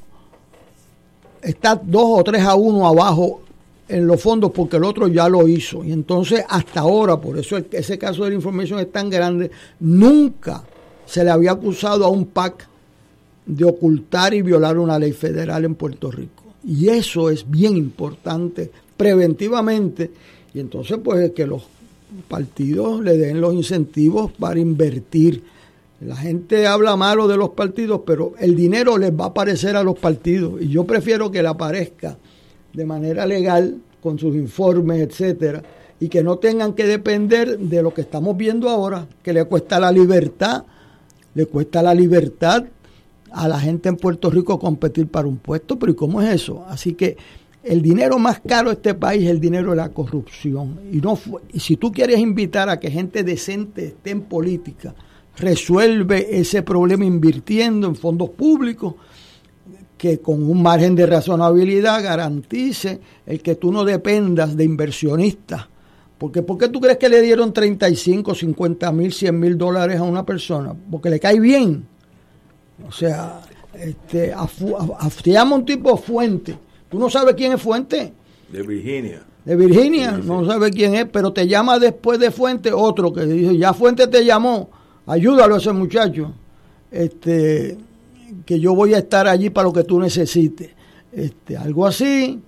está 1.41 1.75
dos 1.75 2.19
o 2.19 2.23
tres 2.23 2.43
a 2.43 2.55
uno 2.55 2.87
abajo 2.87 3.41
en 3.87 4.07
los 4.07 4.21
fondos 4.21 4.51
porque 4.51 4.77
el 4.77 4.83
otro 4.85 5.07
ya 5.07 5.27
lo 5.27 5.47
hizo. 5.47 5.83
Y 5.83 5.91
entonces 5.91 6.43
hasta 6.47 6.81
ahora, 6.81 7.19
por 7.19 7.37
eso 7.37 7.57
ese 7.71 7.97
caso 7.97 8.23
de 8.23 8.29
la 8.29 8.35
información 8.35 8.79
es 8.79 8.91
tan 8.91 9.09
grande, 9.09 9.51
nunca 9.79 10.63
se 11.05 11.23
le 11.23 11.29
había 11.29 11.51
acusado 11.51 12.05
a 12.05 12.09
un 12.09 12.25
PAC 12.27 12.67
de 13.45 13.65
ocultar 13.65 14.33
y 14.33 14.41
violar 14.41 14.77
una 14.77 14.97
ley 14.97 15.11
federal 15.11 15.65
en 15.65 15.75
Puerto 15.75 16.09
Rico. 16.09 16.43
Y 16.63 16.87
eso 16.87 17.29
es 17.29 17.49
bien 17.49 17.75
importante 17.75 18.71
preventivamente. 18.95 20.11
Y 20.53 20.59
entonces 20.59 20.99
pues 21.03 21.31
que 21.31 21.45
los 21.45 21.63
partidos 22.27 23.01
le 23.01 23.17
den 23.17 23.41
los 23.41 23.53
incentivos 23.53 24.31
para 24.31 24.59
invertir 24.59 25.43
la 26.01 26.15
gente 26.15 26.65
habla 26.65 26.95
malo 26.95 27.27
de 27.27 27.37
los 27.37 27.49
partidos, 27.51 28.01
pero 28.05 28.33
el 28.39 28.55
dinero 28.55 28.97
les 28.97 29.11
va 29.11 29.25
a 29.25 29.27
aparecer 29.27 29.75
a 29.75 29.83
los 29.83 29.99
partidos. 29.99 30.59
Y 30.59 30.69
yo 30.69 30.83
prefiero 30.83 31.29
que 31.29 31.43
le 31.43 31.47
aparezca 31.47 32.17
de 32.73 32.85
manera 32.85 33.25
legal, 33.25 33.77
con 34.01 34.17
sus 34.17 34.35
informes, 34.35 34.99
etcétera, 34.99 35.61
y 35.99 36.09
que 36.09 36.23
no 36.23 36.37
tengan 36.37 36.73
que 36.73 36.85
depender 36.85 37.59
de 37.59 37.83
lo 37.83 37.93
que 37.93 38.01
estamos 38.01 38.35
viendo 38.35 38.67
ahora, 38.67 39.07
que 39.21 39.31
le 39.31 39.45
cuesta 39.45 39.79
la 39.79 39.91
libertad, 39.91 40.63
le 41.35 41.45
cuesta 41.45 41.83
la 41.83 41.93
libertad 41.93 42.65
a 43.31 43.47
la 43.47 43.59
gente 43.59 43.87
en 43.89 43.97
Puerto 43.97 44.31
Rico 44.31 44.57
competir 44.57 45.07
para 45.07 45.27
un 45.27 45.37
puesto, 45.37 45.77
pero 45.77 45.91
¿y 45.91 45.95
cómo 45.95 46.19
es 46.19 46.33
eso? 46.33 46.65
Así 46.67 46.95
que 46.95 47.15
el 47.63 47.83
dinero 47.83 48.17
más 48.17 48.39
caro 48.39 48.69
de 48.69 48.75
este 48.75 48.95
país 48.95 49.25
es 49.25 49.29
el 49.29 49.39
dinero 49.39 49.69
de 49.69 49.75
la 49.75 49.89
corrupción. 49.89 50.79
Y, 50.91 50.97
no 50.97 51.19
y 51.53 51.59
si 51.59 51.77
tú 51.77 51.91
quieres 51.91 52.19
invitar 52.19 52.69
a 52.69 52.79
que 52.79 52.89
gente 52.89 53.23
decente 53.23 53.85
esté 53.85 54.09
en 54.09 54.21
política, 54.21 54.95
resuelve 55.37 56.39
ese 56.39 56.63
problema 56.63 57.05
invirtiendo 57.05 57.87
en 57.87 57.95
fondos 57.95 58.29
públicos 58.31 58.95
que 59.97 60.19
con 60.19 60.41
un 60.49 60.63
margen 60.63 60.95
de 60.95 61.05
razonabilidad 61.05 62.03
garantice 62.03 62.99
el 63.25 63.41
que 63.41 63.55
tú 63.55 63.71
no 63.71 63.85
dependas 63.85 64.57
de 64.57 64.63
inversionistas. 64.63 65.67
Porque 66.17 66.41
¿por 66.41 66.57
qué 66.57 66.69
tú 66.69 66.81
crees 66.81 66.97
que 66.97 67.09
le 67.09 67.21
dieron 67.21 67.53
35, 67.53 68.33
50 68.33 68.91
mil, 68.91 69.13
100 69.13 69.39
mil 69.39 69.57
dólares 69.57 69.99
a 69.99 70.03
una 70.03 70.25
persona? 70.25 70.75
Porque 70.89 71.09
le 71.09 71.19
cae 71.19 71.39
bien. 71.39 71.85
O 72.87 72.91
sea, 72.91 73.41
este, 73.73 74.33
a, 74.33 74.47
te 75.23 75.31
llama 75.31 75.55
un 75.55 75.65
tipo 75.65 75.95
Fuente. 75.97 76.57
¿Tú 76.89 76.99
no 76.99 77.09
sabes 77.09 77.35
quién 77.35 77.53
es 77.53 77.61
Fuente? 77.61 78.13
De 78.51 78.63
Virginia. 78.63 79.23
De 79.45 79.55
Virginia, 79.55 80.11
no 80.11 80.45
sabes 80.45 80.71
quién 80.71 80.95
es, 80.95 81.05
pero 81.11 81.31
te 81.33 81.47
llama 81.47 81.79
después 81.79 82.19
de 82.19 82.31
Fuente 82.31 82.71
otro 82.71 83.13
que 83.13 83.25
dice, 83.25 83.57
ya 83.57 83.73
Fuente 83.73 84.07
te 84.07 84.25
llamó 84.25 84.69
ayúdalo 85.05 85.55
a 85.55 85.57
ese 85.57 85.71
muchacho, 85.73 86.33
este, 86.91 87.77
que 88.45 88.59
yo 88.59 88.75
voy 88.75 88.93
a 88.93 88.99
estar 88.99 89.27
allí 89.27 89.49
para 89.49 89.67
lo 89.67 89.73
que 89.73 89.83
tú 89.83 89.99
necesites. 89.99 90.69
Este, 91.11 91.57
algo 91.57 91.85
así, 91.85 92.41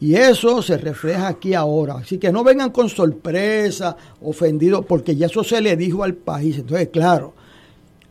y 0.00 0.14
eso 0.14 0.62
se 0.62 0.78
refleja 0.78 1.28
aquí 1.28 1.54
ahora. 1.54 1.96
Así 1.96 2.18
que 2.18 2.30
no 2.30 2.44
vengan 2.44 2.70
con 2.70 2.88
sorpresa, 2.88 3.96
ofendidos, 4.22 4.84
porque 4.86 5.16
ya 5.16 5.26
eso 5.26 5.42
se 5.42 5.60
le 5.60 5.76
dijo 5.76 6.04
al 6.04 6.14
país. 6.14 6.58
Entonces, 6.58 6.88
claro, 6.92 7.34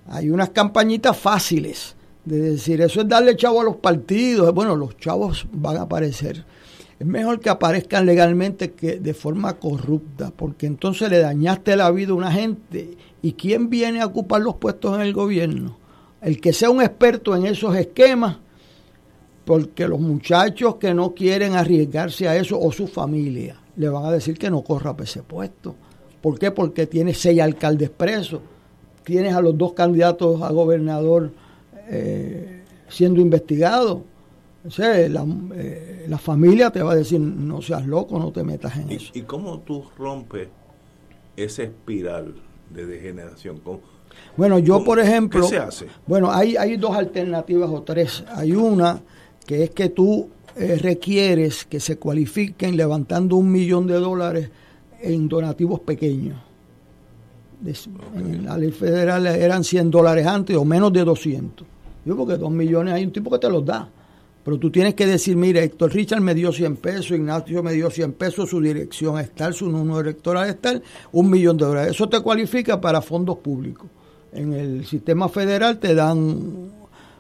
hay 0.08 0.30
unas 0.30 0.50
campañitas 0.50 1.18
fáciles 1.18 1.96
de 2.26 2.40
decir, 2.40 2.82
eso 2.82 3.02
es 3.02 3.08
darle 3.08 3.38
chavo 3.38 3.62
a 3.62 3.64
los 3.64 3.78
partidos. 3.78 4.54
Bueno, 4.54 4.76
los 4.76 4.98
chavos 4.98 5.48
van 5.52 5.78
a 5.78 5.84
aparecer. 5.84 6.44
Es 7.00 7.08
mejor 7.08 7.40
que 7.40 7.50
aparezcan 7.50 8.06
legalmente 8.06 8.72
que 8.72 9.00
de 9.00 9.14
forma 9.14 9.54
corrupta, 9.54 10.32
porque 10.36 10.66
entonces 10.66 11.10
le 11.10 11.20
dañaste 11.20 11.76
la 11.78 11.90
vida 11.92 12.12
a 12.12 12.16
una 12.16 12.32
gente 12.32 12.98
¿Y 13.22 13.34
quién 13.34 13.70
viene 13.70 14.02
a 14.02 14.06
ocupar 14.06 14.42
los 14.42 14.56
puestos 14.56 14.96
en 14.96 15.02
el 15.02 15.14
gobierno? 15.14 15.78
El 16.22 16.40
que 16.40 16.54
sea 16.54 16.70
un 16.70 16.82
experto 16.82 17.36
en 17.36 17.46
esos 17.46 17.76
esquemas, 17.76 18.38
porque 19.46 19.88
los 19.88 20.00
muchachos 20.00 20.76
que 20.76 20.94
no 20.94 21.14
quieren 21.14 21.56
arriesgarse 21.56 22.28
a 22.28 22.36
eso 22.36 22.60
o 22.60 22.72
su 22.72 22.88
familia 22.88 23.58
le 23.78 23.90
van 23.90 24.06
a 24.06 24.12
decir 24.12 24.38
que 24.38 24.50
no 24.50 24.62
corra 24.62 24.94
para 24.94 25.06
ese 25.06 25.24
puesto. 25.24 25.76
¿Por 26.22 26.38
qué? 26.38 26.52
Porque 26.52 26.88
tiene 26.88 27.14
seis 27.14 27.40
alcaldes 27.40 27.90
presos, 27.90 28.42
tienes 29.04 29.34
a 29.34 29.42
los 29.42 29.58
dos 29.58 29.74
candidatos 29.74 30.42
a 30.42 30.52
gobernador 30.52 31.32
eh, 31.90 32.64
siendo 32.90 33.22
investigados. 33.22 34.00
La, 34.78 35.26
eh, 35.56 36.06
la, 36.10 36.18
familia 36.18 36.72
te 36.72 36.84
va 36.84 36.92
a 36.92 36.96
decir, 36.96 37.22
no 37.22 37.62
seas 37.62 37.86
loco, 37.86 38.20
no 38.20 38.34
te 38.34 38.44
metas 38.44 38.76
en 38.76 38.92
eso. 38.92 39.12
¿Y 39.14 39.22
cómo 39.22 39.60
tú 39.60 39.86
rompes 39.98 40.50
esa 41.38 41.64
espiral? 41.64 42.36
De 42.70 42.86
degeneración. 42.86 43.62
bueno, 44.36 44.60
yo 44.60 44.84
por 44.84 45.00
ejemplo... 45.00 45.42
¿Qué 45.42 45.48
se 45.48 45.58
hace? 45.58 45.88
Bueno, 46.06 46.32
hay, 46.32 46.56
hay 46.58 46.78
dos 46.78 46.96
alternativas 46.96 47.70
o 47.70 47.82
tres. 47.84 48.24
Hay 48.30 48.54
una 48.54 49.02
que 49.46 49.64
es 49.64 49.70
que 49.72 49.90
tú 49.90 50.30
eh, 50.56 50.78
requieres 50.82 51.66
que 51.66 51.80
se 51.80 51.98
cualifiquen 51.98 52.76
levantando 52.76 53.36
un 53.36 53.52
millón 53.52 53.88
de 53.88 53.96
dólares 53.96 54.50
en 55.02 55.28
donativos 55.28 55.80
pequeños. 55.82 56.38
En 58.16 58.46
la 58.46 58.58
ley 58.58 58.72
federal 58.72 59.26
eran 59.26 59.64
100 59.64 59.90
dólares 59.90 60.28
antes 60.28 60.56
o 60.56 60.66
menos 60.66 60.94
de 60.94 61.04
200. 61.04 61.68
Yo 62.06 62.16
porque 62.16 62.38
dos 62.38 62.52
millones 62.52 62.94
hay 62.94 63.04
un 63.04 63.12
tipo 63.12 63.32
que 63.32 63.40
te 63.40 63.50
los 63.50 63.66
da. 63.66 63.90
Pero 64.48 64.60
tú 64.60 64.72
tienes 64.72 64.94
que 64.94 65.06
decir, 65.06 65.36
mire, 65.36 65.62
Héctor 65.62 65.94
Richard 65.94 66.22
me 66.22 66.34
dio 66.34 66.54
100 66.54 66.78
pesos, 66.78 67.12
Ignacio 67.12 67.62
me 67.62 67.74
dio 67.74 67.92
100 67.92 68.14
pesos, 68.14 68.50
su 68.50 68.62
dirección 68.62 69.20
es 69.20 69.32
tal, 69.32 69.54
su 69.54 69.70
número 69.70 70.00
electoral 70.00 70.48
es 70.48 70.62
tal, 70.62 70.82
un 71.12 71.30
millón 71.30 71.58
de 71.58 71.66
dólares. 71.66 71.92
Eso 71.92 72.08
te 72.08 72.22
cualifica 72.22 72.80
para 72.80 73.02
fondos 73.02 73.40
públicos. 73.40 73.90
En 74.32 74.54
el 74.54 74.86
sistema 74.86 75.28
federal 75.28 75.80
te 75.80 75.94
dan 75.94 76.72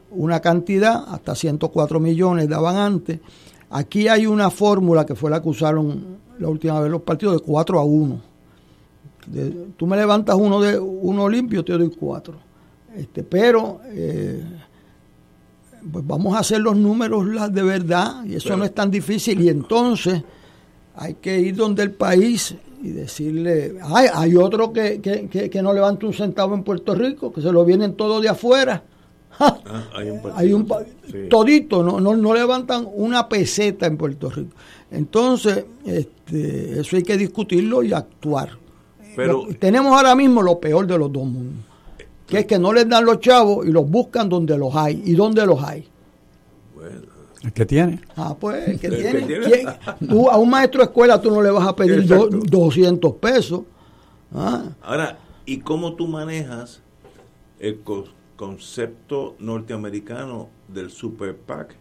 una 0.10 0.40
cantidad, 0.40 1.04
hasta 1.06 1.36
104 1.36 2.00
millones 2.00 2.48
daban 2.48 2.78
antes. 2.78 3.20
Aquí 3.72 4.08
hay 4.08 4.26
una 4.26 4.50
fórmula 4.50 5.06
que 5.06 5.16
fue 5.16 5.30
la 5.30 5.42
que 5.42 5.50
usaron 5.50 6.20
la 6.40 6.48
última 6.48 6.80
vez 6.80 6.90
los 6.90 7.02
partidos 7.02 7.36
de 7.36 7.40
4 7.42 7.78
a 7.78 7.84
1. 7.84 8.22
tú 9.76 9.86
me 9.86 9.98
levantas 9.98 10.38
uno 10.38 10.62
de 10.62 10.80
uno 10.80 11.28
limpio, 11.28 11.66
te 11.66 11.74
doy 11.74 11.90
4. 11.90 12.48
Este, 12.96 13.24
pero 13.24 13.82
eh, 13.88 14.42
pues 15.92 16.06
vamos 16.06 16.36
a 16.36 16.40
hacer 16.40 16.60
los 16.62 16.76
números 16.76 17.26
de 17.54 17.64
verdad 17.64 18.24
y 18.26 18.36
eso 18.36 18.56
no 18.58 18.64
es 18.64 18.74
tan 18.74 18.92
difícil 18.92 19.42
y 19.42 19.50
entonces 19.50 20.24
hay 20.96 21.16
que 21.16 21.40
ir 21.40 21.56
donde 21.56 21.84
el 21.84 21.92
país 21.92 22.56
y 22.82 22.90
decirle, 22.90 23.76
hay, 23.82 24.08
hay 24.14 24.36
otro 24.36 24.72
que, 24.72 25.02
que, 25.02 25.62
no 25.62 25.74
levanta 25.74 26.06
un 26.06 26.14
centavo 26.14 26.54
en 26.54 26.64
Puerto 26.64 26.94
Rico, 26.94 27.34
que 27.34 27.42
se 27.42 27.52
lo 27.52 27.66
vienen 27.66 27.96
todos 27.96 28.22
de 28.22 28.30
afuera. 28.30 28.84
Ah, 29.40 29.84
hay 30.36 30.52
un, 30.52 30.68
todito, 31.30 31.84
no, 31.84 32.00
no, 32.00 32.16
no 32.16 32.34
levantan 32.34 32.88
una 32.92 33.30
peseta 33.30 33.86
en 33.86 33.96
Puerto 33.96 34.32
Rico. 34.32 34.56
Entonces, 34.90 35.64
este, 35.86 36.80
eso 36.80 36.96
hay 36.96 37.04
que 37.04 37.18
discutirlo 37.18 37.84
y 37.84 37.94
actuar. 37.94 38.58
Pero 39.16 39.48
tenemos 39.60 39.96
ahora 39.96 40.16
mismo 40.16 40.42
lo 40.42 40.60
peor 40.60 40.88
de 40.88 40.98
los 40.98 41.12
dos 41.12 41.26
mundos. 41.26 41.64
Que 42.28 42.40
es 42.40 42.46
que 42.46 42.60
no 42.60 42.74
les 42.74 42.88
dan 42.88 43.06
los 43.06 43.20
chavos 43.20 43.66
y 43.66 43.72
los 43.72 43.90
buscan 43.90 44.28
donde 44.28 44.58
los 44.58 44.76
hay. 44.76 45.02
¿Y 45.06 45.14
dónde 45.14 45.46
los 45.46 45.64
hay? 45.64 45.88
El 47.44 47.54
que 47.54 47.66
tiene. 47.66 48.02
Ah, 48.16 48.36
pues 48.38 48.68
el 48.68 48.80
que 48.80 48.90
tiene. 48.90 49.78
Tú, 50.08 50.30
a 50.30 50.38
un 50.38 50.50
maestro 50.50 50.80
de 50.80 50.86
escuela 50.86 51.22
tú 51.22 51.32
no 51.32 51.42
le 51.42 51.52
vas 51.52 51.68
a 51.68 51.76
pedir 51.76 52.06
200 52.06 53.14
pesos. 53.14 53.62
Ah. 54.34 54.66
Ahora, 54.82 55.20
¿y 55.46 55.60
cómo 55.60 55.94
tú 55.94 56.08
manejas 56.08 56.82
el 57.60 57.80
concepto 58.36 59.36
norteamericano 59.40 60.50
del 60.68 60.90
Super 60.90 61.38
PAC? 61.38 61.76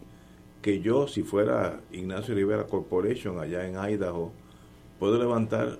Que 0.61 0.79
yo, 0.81 1.07
si 1.07 1.23
fuera 1.23 1.81
Ignacio 1.91 2.35
Rivera 2.35 2.65
Corporation 2.65 3.39
allá 3.39 3.67
en 3.67 3.75
Idaho, 3.75 4.31
puedo 4.99 5.17
levantar 5.17 5.79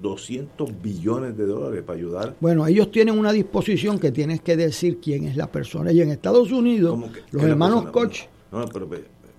200 0.00 0.82
billones 0.82 1.36
de 1.36 1.46
dólares 1.46 1.82
para 1.86 1.98
ayudar. 1.98 2.34
Bueno, 2.40 2.66
ellos 2.66 2.90
tienen 2.90 3.18
una 3.18 3.32
disposición 3.32 3.98
que 3.98 4.12
tienes 4.12 4.40
que 4.40 4.56
decir 4.56 4.98
quién 5.00 5.24
es 5.24 5.36
la 5.36 5.46
persona. 5.50 5.92
Y 5.92 6.00
en 6.00 6.10
Estados 6.10 6.52
Unidos, 6.52 6.98
los 7.30 7.42
hermanos 7.42 7.90
Koch... 7.90 8.26
No, 8.52 8.66
pero 8.72 8.88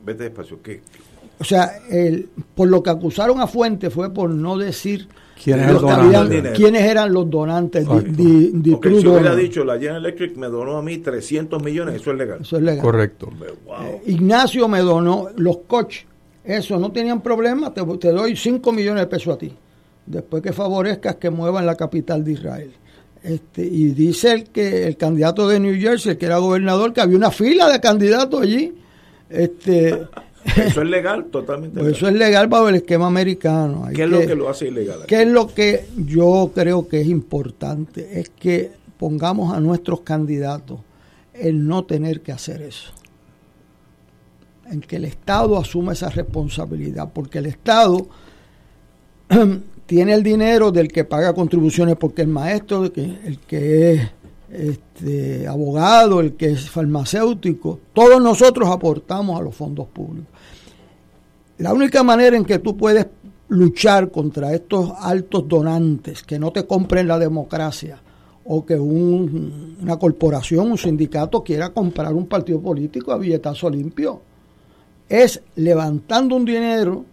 vete 0.04 0.24
despacio. 0.24 0.62
¿Qué? 0.62 0.82
O 1.40 1.44
sea, 1.44 1.80
el, 1.90 2.30
por 2.54 2.68
lo 2.68 2.82
que 2.82 2.90
acusaron 2.90 3.40
a 3.40 3.48
Fuente 3.48 3.90
fue 3.90 4.14
por 4.14 4.30
no 4.30 4.58
decir 4.58 5.08
¿Quiénes, 5.42 5.66
eran 6.82 7.14
los 7.14 7.30
donantes 7.30 7.86
de, 7.86 8.80
Si 9.02 9.08
hubiera 9.08 9.36
dicho, 9.36 9.66
la 9.66 9.74
General 9.74 9.98
Electric 9.98 10.38
me 10.38 10.48
donó 10.48 10.78
a 10.78 10.82
mí 10.82 10.98
300 11.00 11.62
millones, 11.62 11.96
eso 11.96 12.12
es 12.12 12.18
legal. 12.18 12.40
Eso 12.42 12.56
es 12.56 12.64
legal. 12.64 12.82
Correcto. 12.82 13.30
Eh, 13.82 14.02
Ignacio 14.08 14.68
me 14.70 14.80
donó, 14.80 15.28
los 15.36 15.58
Koch, 15.68 15.94
eso, 16.44 16.80
no 16.80 16.92
tenían 16.92 17.22
problema, 17.22 17.74
te, 17.74 17.84
te 17.98 18.12
doy 18.12 18.36
5 18.36 18.72
millones 18.72 19.02
de 19.02 19.08
pesos 19.08 19.36
a 19.36 19.38
ti 19.38 19.54
después 20.06 20.44
que 20.44 20.54
favorezcas 20.54 21.16
que 21.16 21.30
muevan 21.30 21.66
la 21.66 21.76
capital 21.76 22.24
de 22.24 22.32
Israel. 22.34 22.72
Este, 23.24 23.66
y 23.66 23.86
dice 23.88 24.32
el 24.34 24.44
que 24.46 24.86
el 24.86 24.98
candidato 24.98 25.48
de 25.48 25.60
New 25.60 25.80
Jersey, 25.80 26.12
el 26.12 26.18
que 26.18 26.28
era 26.28 26.38
gobernador, 26.38 26.94
que 26.94 27.02
había 27.02 27.18
una 27.18 27.32
fila 27.32 27.70
de 27.70 27.80
candidatos 27.80 28.42
allí. 28.42 28.76
Este, 29.30 29.90
eso 30.56 30.82
es 30.82 30.88
legal, 30.88 31.26
totalmente 31.26 31.80
pues 31.80 31.98
Eso 31.98 32.08
es 32.08 32.14
legal 32.14 32.48
bajo 32.48 32.70
el 32.70 32.76
esquema 32.76 33.08
americano. 33.08 33.88
¿Qué 33.96 34.04
es 34.04 34.10
lo 34.10 34.20
que 34.20 34.36
lo 34.36 34.48
hace 34.48 34.68
ilegal? 34.68 35.00
¿Qué 35.08 35.24
es 35.24 35.28
lo 35.28 35.48
que 35.48 35.88
yo 35.98 36.52
creo 36.54 36.88
que 36.88 37.02
es 37.02 37.08
importante? 37.08 38.20
Es 38.20 38.30
que 38.30 38.72
pongamos 39.00 39.54
a 39.56 39.60
nuestros 39.60 40.02
candidatos 40.02 40.80
el 41.34 41.68
no 41.68 41.84
tener 41.86 42.22
que 42.22 42.32
hacer 42.32 42.62
eso. 42.62 42.92
En 44.70 44.82
que 44.82 44.98
el 44.98 45.06
Estado 45.06 45.58
asuma 45.58 45.94
esa 45.94 46.10
responsabilidad, 46.10 47.12
porque 47.12 47.40
el 47.40 47.48
Estado 47.48 48.08
tiene 49.86 50.14
el 50.14 50.24
dinero 50.24 50.72
del 50.72 50.88
que 50.88 51.04
paga 51.04 51.34
contribuciones 51.34 51.96
porque 51.96 52.24
el 52.24 52.28
maestro, 52.28 52.86
el 52.86 53.40
que, 53.48 53.94
es 53.94 54.12
este, 54.52 55.48
abogado, 55.48 56.22
el 56.22 56.34
que 56.34 56.52
es 56.52 56.70
farmacéutico, 56.70 57.80
todos 57.94 58.22
nosotros 58.22 58.70
aportamos 58.70 59.40
a 59.40 59.44
los 59.44 59.56
fondos 59.56 59.88
públicos. 59.88 60.30
La 61.58 61.74
única 61.74 62.04
manera 62.04 62.36
en 62.36 62.46
que 62.46 62.60
tú 62.60 62.76
puedes 62.76 63.06
luchar 63.48 64.12
contra 64.12 64.54
estos 64.54 64.92
altos 65.00 65.48
donantes 65.48 66.24
que 66.24 66.40
no 66.40 66.52
te 66.52 66.66
compren 66.66 67.08
la 67.08 67.20
democracia 67.20 68.02
o 68.44 68.66
que 68.66 68.76
una 68.76 69.98
corporación, 69.98 70.72
un 70.72 70.78
sindicato 70.78 71.44
quiera 71.44 71.70
comprar 71.70 72.14
un 72.14 72.28
partido 72.28 72.60
político 72.60 73.12
a 73.12 73.18
billetazo 73.18 73.70
limpio, 73.70 74.22
es 75.08 75.42
levantando 75.56 76.36
un 76.36 76.46
dinero 76.46 77.06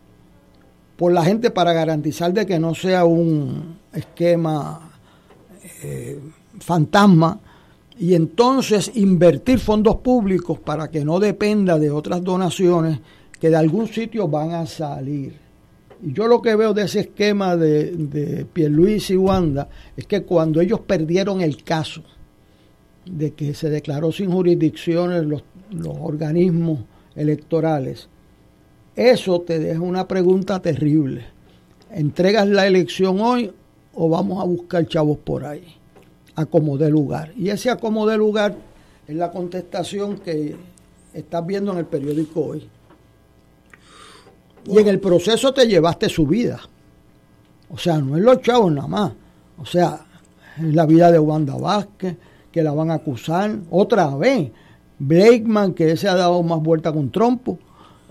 por 1.02 1.12
la 1.12 1.24
gente 1.24 1.50
para 1.50 1.72
garantizar 1.72 2.32
de 2.32 2.46
que 2.46 2.60
no 2.60 2.76
sea 2.76 3.04
un 3.04 3.76
esquema 3.92 4.92
eh, 5.82 6.20
fantasma 6.60 7.40
y 7.98 8.14
entonces 8.14 8.88
invertir 8.94 9.58
fondos 9.58 9.96
públicos 9.96 10.60
para 10.60 10.92
que 10.92 11.04
no 11.04 11.18
dependa 11.18 11.76
de 11.80 11.90
otras 11.90 12.22
donaciones 12.22 13.00
que 13.40 13.50
de 13.50 13.56
algún 13.56 13.88
sitio 13.88 14.28
van 14.28 14.52
a 14.52 14.64
salir. 14.64 15.34
Y 16.04 16.12
yo 16.12 16.28
lo 16.28 16.40
que 16.40 16.54
veo 16.54 16.72
de 16.72 16.84
ese 16.84 17.00
esquema 17.00 17.56
de, 17.56 17.90
de 17.96 18.44
Pierluis 18.44 19.10
y 19.10 19.16
Wanda 19.16 19.68
es 19.96 20.06
que 20.06 20.22
cuando 20.22 20.60
ellos 20.60 20.78
perdieron 20.86 21.40
el 21.40 21.64
caso 21.64 22.04
de 23.06 23.32
que 23.32 23.54
se 23.54 23.70
declaró 23.70 24.12
sin 24.12 24.30
jurisdicción 24.30 25.28
los, 25.28 25.42
los 25.72 25.96
organismos 26.00 26.78
electorales, 27.16 28.08
eso 28.96 29.40
te 29.40 29.58
deja 29.58 29.80
una 29.80 30.06
pregunta 30.06 30.60
terrible. 30.60 31.24
¿Entregas 31.90 32.46
la 32.48 32.66
elección 32.66 33.20
hoy 33.20 33.52
o 33.94 34.08
vamos 34.08 34.42
a 34.42 34.46
buscar 34.46 34.86
chavos 34.86 35.18
por 35.18 35.44
ahí? 35.44 35.76
Acomode 36.34 36.90
lugar. 36.90 37.32
Y 37.36 37.50
ese 37.50 37.70
acomode 37.70 38.16
lugar 38.16 38.54
es 39.06 39.16
la 39.16 39.30
contestación 39.30 40.18
que 40.18 40.56
estás 41.14 41.46
viendo 41.46 41.72
en 41.72 41.78
el 41.78 41.86
periódico 41.86 42.40
hoy. 42.40 42.68
Y 44.66 44.78
en 44.78 44.88
el 44.88 45.00
proceso 45.00 45.52
te 45.52 45.66
llevaste 45.66 46.08
su 46.08 46.26
vida. 46.26 46.60
O 47.70 47.78
sea, 47.78 47.98
no 47.98 48.16
es 48.16 48.22
los 48.22 48.40
chavos 48.42 48.72
nada 48.72 48.88
más. 48.88 49.12
O 49.58 49.66
sea, 49.66 50.06
es 50.58 50.74
la 50.74 50.86
vida 50.86 51.10
de 51.10 51.18
Wanda 51.18 51.56
Vázquez, 51.56 52.16
que 52.50 52.62
la 52.62 52.72
van 52.72 52.90
a 52.90 52.94
acusar 52.94 53.56
otra 53.70 54.14
vez. 54.16 54.50
Blakeman, 54.98 55.74
que 55.74 55.96
se 55.96 56.08
ha 56.08 56.14
dado 56.14 56.42
más 56.42 56.62
vuelta 56.62 56.92
con 56.92 57.10
trompo. 57.10 57.58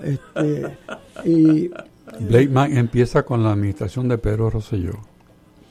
Este, 0.04 0.78
y, 1.26 1.70
Blake 2.20 2.78
empieza 2.78 3.24
con 3.24 3.44
la 3.44 3.54
administración 3.54 4.08
de 4.08 4.18
Pedro 4.18 4.50
Rosselló. 4.50 5.00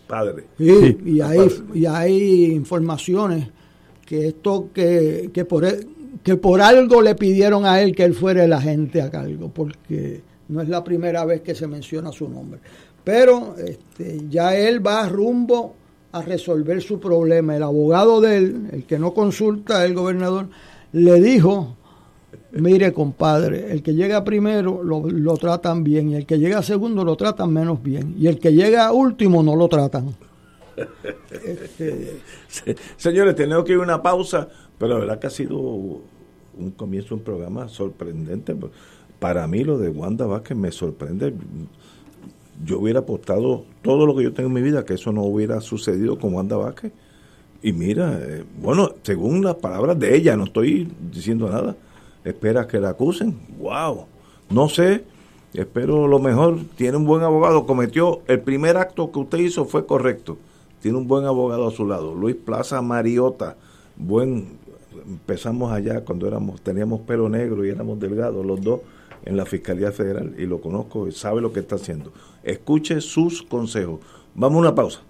Padre. 0.06 0.44
Y, 0.58 1.20
hay, 1.20 1.38
y 1.74 1.86
hay 1.86 2.46
informaciones 2.46 3.48
que 4.06 4.28
esto 4.28 4.70
que, 4.74 5.30
que 5.32 5.44
por 5.44 5.64
e, 5.64 5.86
que 6.22 6.36
por 6.36 6.60
algo 6.60 7.00
le 7.00 7.14
pidieron 7.14 7.64
a 7.64 7.80
él 7.80 7.94
que 7.94 8.04
él 8.04 8.14
fuera 8.14 8.44
el 8.44 8.52
agente 8.52 9.00
a 9.00 9.10
cargo, 9.10 9.50
porque 9.54 10.20
no 10.48 10.60
es 10.60 10.68
la 10.68 10.84
primera 10.84 11.24
vez 11.24 11.40
que 11.40 11.54
se 11.54 11.66
menciona 11.66 12.12
su 12.12 12.28
nombre. 12.28 12.60
Pero 13.04 13.54
este, 13.56 14.20
ya 14.28 14.54
él 14.54 14.84
va 14.84 15.08
rumbo 15.08 15.74
a 16.12 16.22
resolver 16.22 16.82
su 16.82 17.00
problema. 17.00 17.56
El 17.56 17.62
abogado 17.62 18.20
de 18.20 18.36
él, 18.36 18.68
el 18.72 18.84
que 18.84 18.98
no 18.98 19.14
consulta, 19.14 19.84
el 19.84 19.94
gobernador, 19.94 20.48
le 20.92 21.20
dijo 21.20 21.76
Mire, 22.52 22.92
compadre, 22.92 23.70
el 23.70 23.82
que 23.82 23.94
llega 23.94 24.24
primero 24.24 24.82
lo, 24.82 25.36
tratan 25.36 25.84
bien 25.84 26.10
y 26.10 26.14
el 26.16 26.26
que 26.26 26.38
llega 26.38 26.62
segundo 26.62 27.04
lo 27.04 27.14
tratan 27.14 27.52
menos 27.52 27.80
bien 27.80 28.16
y 28.18 28.26
el 28.26 28.40
que 28.40 28.52
llega 28.52 28.90
último 28.92 29.42
no 29.42 29.54
lo 29.54 29.68
tratan. 29.68 30.16
Este, 31.30 32.16
señores, 32.96 33.36
tenemos 33.36 33.64
que 33.64 33.72
ir 33.72 33.78
a 33.78 33.82
una 33.82 34.02
pausa, 34.02 34.48
pero 34.78 34.94
la 34.94 35.00
verdad 35.00 35.18
que 35.20 35.28
ha 35.28 35.30
sido 35.30 35.58
un 35.58 36.70
comienzo, 36.76 37.14
un 37.14 37.20
programa 37.20 37.68
sorprendente. 37.68 38.56
Para 39.20 39.46
mí 39.46 39.62
lo 39.62 39.78
de 39.78 39.88
Wanda 39.88 40.26
Vázquez 40.26 40.56
me 40.56 40.72
sorprende. 40.72 41.32
Yo 42.64 42.80
hubiera 42.80 43.00
apostado 43.00 43.64
todo 43.80 44.06
lo 44.06 44.16
que 44.16 44.24
yo 44.24 44.32
tengo 44.32 44.48
en 44.48 44.54
mi 44.54 44.62
vida 44.62 44.84
que 44.84 44.94
eso 44.94 45.12
no 45.12 45.22
hubiera 45.22 45.60
sucedido 45.60 46.18
con 46.18 46.34
Wanda 46.34 46.56
Vázquez. 46.56 46.92
Y 47.62 47.72
mira, 47.72 48.18
eh, 48.20 48.44
bueno, 48.60 48.90
según 49.02 49.44
las 49.44 49.54
palabras 49.56 49.98
de 50.00 50.16
ella, 50.16 50.36
no 50.36 50.44
estoy 50.44 50.90
diciendo 51.12 51.48
nada 51.48 51.76
espera 52.24 52.66
que 52.66 52.80
la 52.80 52.90
acusen. 52.90 53.38
¡Wow! 53.58 54.06
No 54.50 54.68
sé, 54.68 55.04
espero 55.54 56.08
lo 56.08 56.18
mejor. 56.18 56.58
Tiene 56.76 56.96
un 56.96 57.04
buen 57.04 57.22
abogado, 57.22 57.66
cometió 57.66 58.22
el 58.26 58.40
primer 58.40 58.76
acto 58.76 59.12
que 59.12 59.20
usted 59.20 59.38
hizo 59.38 59.64
fue 59.64 59.86
correcto. 59.86 60.38
Tiene 60.80 60.98
un 60.98 61.08
buen 61.08 61.24
abogado 61.24 61.68
a 61.68 61.70
su 61.70 61.86
lado, 61.86 62.14
Luis 62.14 62.36
Plaza 62.36 62.80
Mariota, 62.80 63.56
buen 63.96 64.58
empezamos 65.06 65.72
allá 65.72 66.04
cuando 66.04 66.26
éramos 66.26 66.60
teníamos 66.60 67.00
pelo 67.00 67.28
negro 67.28 67.64
y 67.64 67.70
éramos 67.70 67.98
delgados 67.98 68.44
los 68.44 68.60
dos 68.60 68.80
en 69.24 69.36
la 69.36 69.44
Fiscalía 69.44 69.92
Federal 69.92 70.34
y 70.38 70.46
lo 70.46 70.60
conozco 70.60 71.06
y 71.06 71.12
sabe 71.12 71.40
lo 71.40 71.52
que 71.52 71.60
está 71.60 71.76
haciendo. 71.76 72.12
Escuche 72.42 73.00
sus 73.00 73.42
consejos. 73.42 74.00
Vamos 74.34 74.56
a 74.56 74.60
una 74.60 74.74
pausa. 74.74 75.00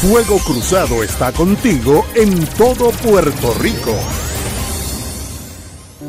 Fuego 0.00 0.36
Cruzado 0.46 1.02
está 1.02 1.32
contigo 1.32 2.04
en 2.14 2.44
todo 2.56 2.90
Puerto 3.02 3.54
Rico. 3.60 3.94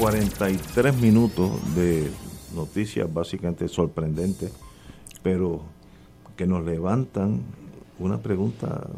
43 0.00 0.98
minutos 0.98 1.50
de 1.74 2.10
noticias 2.54 3.12
básicamente 3.12 3.68
sorprendentes, 3.68 4.50
pero 5.22 5.60
que 6.38 6.46
nos 6.46 6.64
levantan 6.64 7.42
una 7.98 8.16
pregunta 8.16 8.88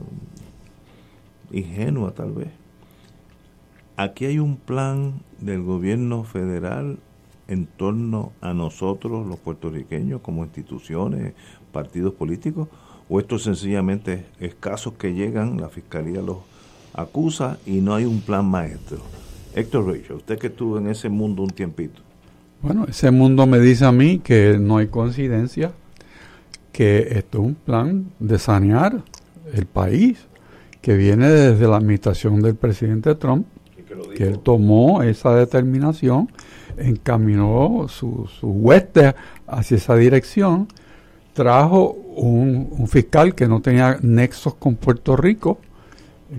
ingenua 1.50 2.12
tal 2.12 2.30
vez. 2.30 2.50
Aquí 3.96 4.26
hay 4.26 4.38
un 4.38 4.57
plan 4.57 5.14
del 5.40 5.64
gobierno 5.64 6.22
federal 6.22 7.00
en 7.48 7.66
torno 7.66 8.30
a 8.40 8.55
nosotros, 8.55 9.26
los 9.26 9.40
puertorriqueños, 9.40 10.20
como 10.20 10.44
instituciones, 10.44 11.34
partidos 11.72 12.14
políticos, 12.14 12.68
o 13.09 13.18
esto 13.18 13.40
sencillamente 13.40 14.26
es 14.38 14.55
casos 14.55 14.92
que 14.92 15.14
llegan, 15.14 15.61
la 15.61 15.68
fiscalía 15.68 16.22
los 16.22 16.38
acusa 16.94 17.59
y 17.66 17.80
no 17.80 17.96
hay 17.96 18.05
un 18.05 18.20
plan 18.20 18.44
maestro. 18.44 18.98
Héctor 19.55 19.86
Rachel, 19.86 20.16
usted 20.16 20.38
que 20.38 20.46
estuvo 20.48 20.78
en 20.78 20.88
ese 20.88 21.09
mundo 21.09 21.42
un 21.42 21.50
tiempito. 21.50 22.00
Bueno, 22.62 22.86
ese 22.88 23.11
mundo 23.11 23.46
me 23.46 23.59
dice 23.59 23.84
a 23.84 23.92
mí 23.92 24.20
que 24.20 24.57
no 24.59 24.78
hay 24.78 24.86
coincidencia, 24.86 25.72
que 26.72 27.09
esto 27.18 27.38
es 27.38 27.44
un 27.44 27.55
plan 27.55 28.07
de 28.18 28.38
sanear 28.38 29.03
el 29.53 29.66
país, 29.66 30.26
que 30.80 30.96
viene 30.96 31.28
desde 31.28 31.66
la 31.66 31.76
administración 31.76 32.40
del 32.40 32.55
presidente 32.55 33.14
Trump, 33.14 33.46
que, 34.16 34.24
él 34.24 34.38
tomó 34.38 35.03
esa 35.03 35.34
determinación, 35.34 36.28
encaminó 36.78 37.86
su, 37.88 38.28
su 38.40 38.48
hueste 38.48 39.14
hacia 39.46 39.76
esa 39.76 39.96
dirección, 39.96 40.68
trajo 41.34 41.92
un, 41.92 42.68
un 42.70 42.88
fiscal 42.88 43.34
que 43.34 43.48
no 43.48 43.61
tenía 43.61 43.98
nexos 44.03 44.55
con 44.55 44.76
Puerto 44.76 45.16
Rico, 45.16 45.59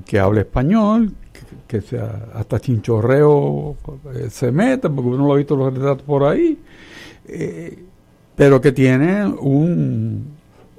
que 0.06 0.20
habla 0.20 0.42
español, 0.42 1.14
que, 1.74 1.82
sea, 1.82 2.28
hasta 2.36 2.60
chinchorreo 2.60 3.76
eh, 4.14 4.28
se 4.30 4.52
mete, 4.52 4.92
porque 4.92 5.10
uno 5.10 5.26
lo 5.26 5.34
ha 5.34 5.38
visto 5.38 5.56
los 5.56 5.74
retratos 5.74 6.04
por 6.04 6.24
ahí, 6.24 6.60
eh, 7.28 7.80
pero 8.36 8.62
que 8.62 8.72
tiene 8.72 9.26
un, 9.26 10.24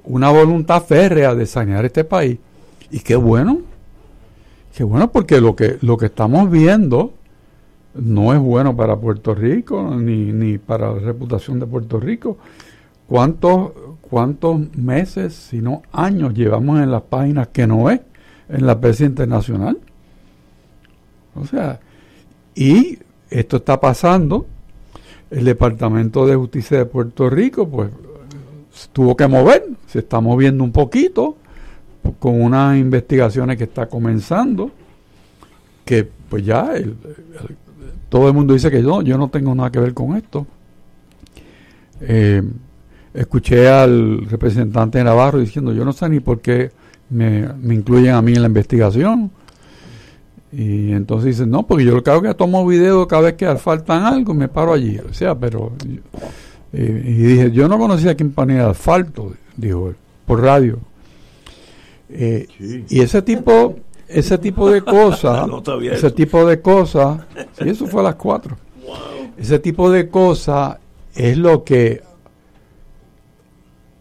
una 0.05 0.31
voluntad 0.31 0.81
férrea 0.83 1.35
de 1.35 1.45
sanear 1.45 1.83
este 1.83 2.05
país. 2.05 2.37
Y 2.91 2.99
qué 2.99 3.17
bueno, 3.17 3.59
qué 4.73 4.85
bueno 4.85 5.11
porque 5.11 5.41
lo 5.41 5.53
que, 5.53 5.77
lo 5.81 5.97
que 5.97 6.05
estamos 6.05 6.49
viendo 6.49 7.11
no 7.93 8.33
es 8.33 8.39
bueno 8.39 8.73
para 8.73 8.95
Puerto 8.95 9.35
Rico 9.35 9.95
ni, 9.95 10.31
ni 10.31 10.57
para 10.57 10.93
la 10.93 10.99
reputación 10.99 11.59
de 11.59 11.65
Puerto 11.65 11.99
Rico. 11.99 12.37
¿Cuántos, 13.05 13.71
¿Cuántos 13.99 14.73
meses, 14.77 15.33
si 15.33 15.61
no 15.61 15.81
años, 15.91 16.33
llevamos 16.33 16.79
en 16.79 16.89
las 16.89 17.01
páginas 17.01 17.49
que 17.49 17.67
no 17.67 17.89
es? 17.89 17.99
en 18.49 18.65
la 18.65 18.79
prensa 18.79 19.05
internacional. 19.05 19.77
O 21.35 21.45
sea, 21.45 21.79
y 22.53 22.97
esto 23.29 23.57
está 23.57 23.79
pasando. 23.79 24.45
El 25.29 25.45
Departamento 25.45 26.25
de 26.25 26.35
Justicia 26.35 26.77
de 26.77 26.85
Puerto 26.85 27.29
Rico, 27.29 27.67
pues, 27.67 27.89
tuvo 28.93 29.15
que 29.15 29.27
mover, 29.27 29.65
se 29.87 29.99
está 29.99 30.19
moviendo 30.19 30.63
un 30.63 30.71
poquito 30.71 31.37
con 32.19 32.41
unas 32.41 32.77
investigaciones 32.77 33.57
que 33.57 33.63
está 33.63 33.87
comenzando, 33.87 34.71
que 35.83 36.07
pues 36.29 36.45
ya 36.45 36.71
todo 38.09 38.27
el 38.27 38.33
mundo 38.33 38.53
dice 38.53 38.69
que 38.69 38.81
yo, 38.81 39.01
yo 39.01 39.17
no 39.17 39.29
tengo 39.29 39.55
nada 39.55 39.71
que 39.71 39.79
ver 39.79 39.93
con 39.93 40.15
esto. 40.15 40.45
Eh, 42.01 42.43
escuché 43.13 43.67
al 43.67 44.25
representante 44.25 44.97
de 44.97 45.03
Navarro 45.03 45.39
diciendo, 45.39 45.73
yo 45.73 45.85
no 45.85 45.93
sé 45.93 46.09
ni 46.09 46.19
por 46.19 46.41
qué 46.41 46.71
me, 47.09 47.47
me, 47.53 47.73
incluyen 47.75 48.13
a 48.13 48.21
mí 48.21 48.33
en 48.33 48.41
la 48.41 48.47
investigación. 48.47 49.31
Y 50.57 50.93
entonces 50.93 51.35
dicen, 51.35 51.49
no, 51.49 51.67
porque 51.67 51.83
yo 51.83 51.93
lo 51.93 52.01
que 52.01 52.11
hago 52.11 52.23
es 52.23 52.29
que 52.29 52.35
tomo 52.35 52.65
video 52.65 53.05
cada 53.07 53.23
vez 53.23 53.33
que 53.33 53.53
faltan 53.57 54.03
algo, 54.03 54.33
me 54.33 54.47
paro 54.47 54.71
allí. 54.71 54.97
O 54.99 55.13
sea, 55.13 55.35
pero... 55.35 55.73
y, 55.83 55.99
y 56.77 56.79
dije, 56.79 57.51
yo 57.51 57.67
no 57.67 57.77
conocía 57.77 58.11
a 58.11 58.15
ponía 58.15 58.63
de 58.63 58.69
asfalto, 58.69 59.33
dijo 59.57 59.89
él, 59.89 59.95
por 60.25 60.41
radio. 60.41 60.79
Eh, 62.09 62.47
sí. 62.57 62.85
Y 62.89 63.01
ese 63.01 63.21
tipo, 63.21 63.75
ese 64.07 64.37
tipo 64.37 64.69
de 64.69 64.81
cosas, 64.81 65.45
no 65.47 65.61
ese 65.81 65.93
eso. 65.93 66.13
tipo 66.13 66.45
de 66.45 66.61
cosas, 66.61 67.21
sí, 67.59 67.69
eso 67.69 67.85
fue 67.87 67.99
a 67.99 68.05
las 68.05 68.15
cuatro. 68.15 68.57
Wow. 68.85 69.31
Ese 69.37 69.59
tipo 69.59 69.91
de 69.91 70.07
cosas 70.07 70.77
es 71.15 71.37
lo 71.37 71.65
que 71.65 72.01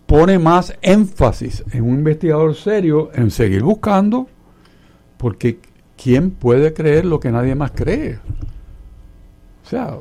pone 0.06 0.38
más 0.38 0.72
énfasis 0.82 1.64
en 1.72 1.82
un 1.82 1.94
investigador 1.94 2.54
serio 2.54 3.10
en 3.14 3.32
seguir 3.32 3.64
buscando, 3.64 4.28
porque 5.16 5.58
¿quién 6.02 6.30
puede 6.30 6.72
creer 6.72 7.04
lo 7.04 7.20
que 7.20 7.30
nadie 7.30 7.54
más 7.54 7.72
cree? 7.72 8.18
O 9.64 9.68
sea, 9.68 9.96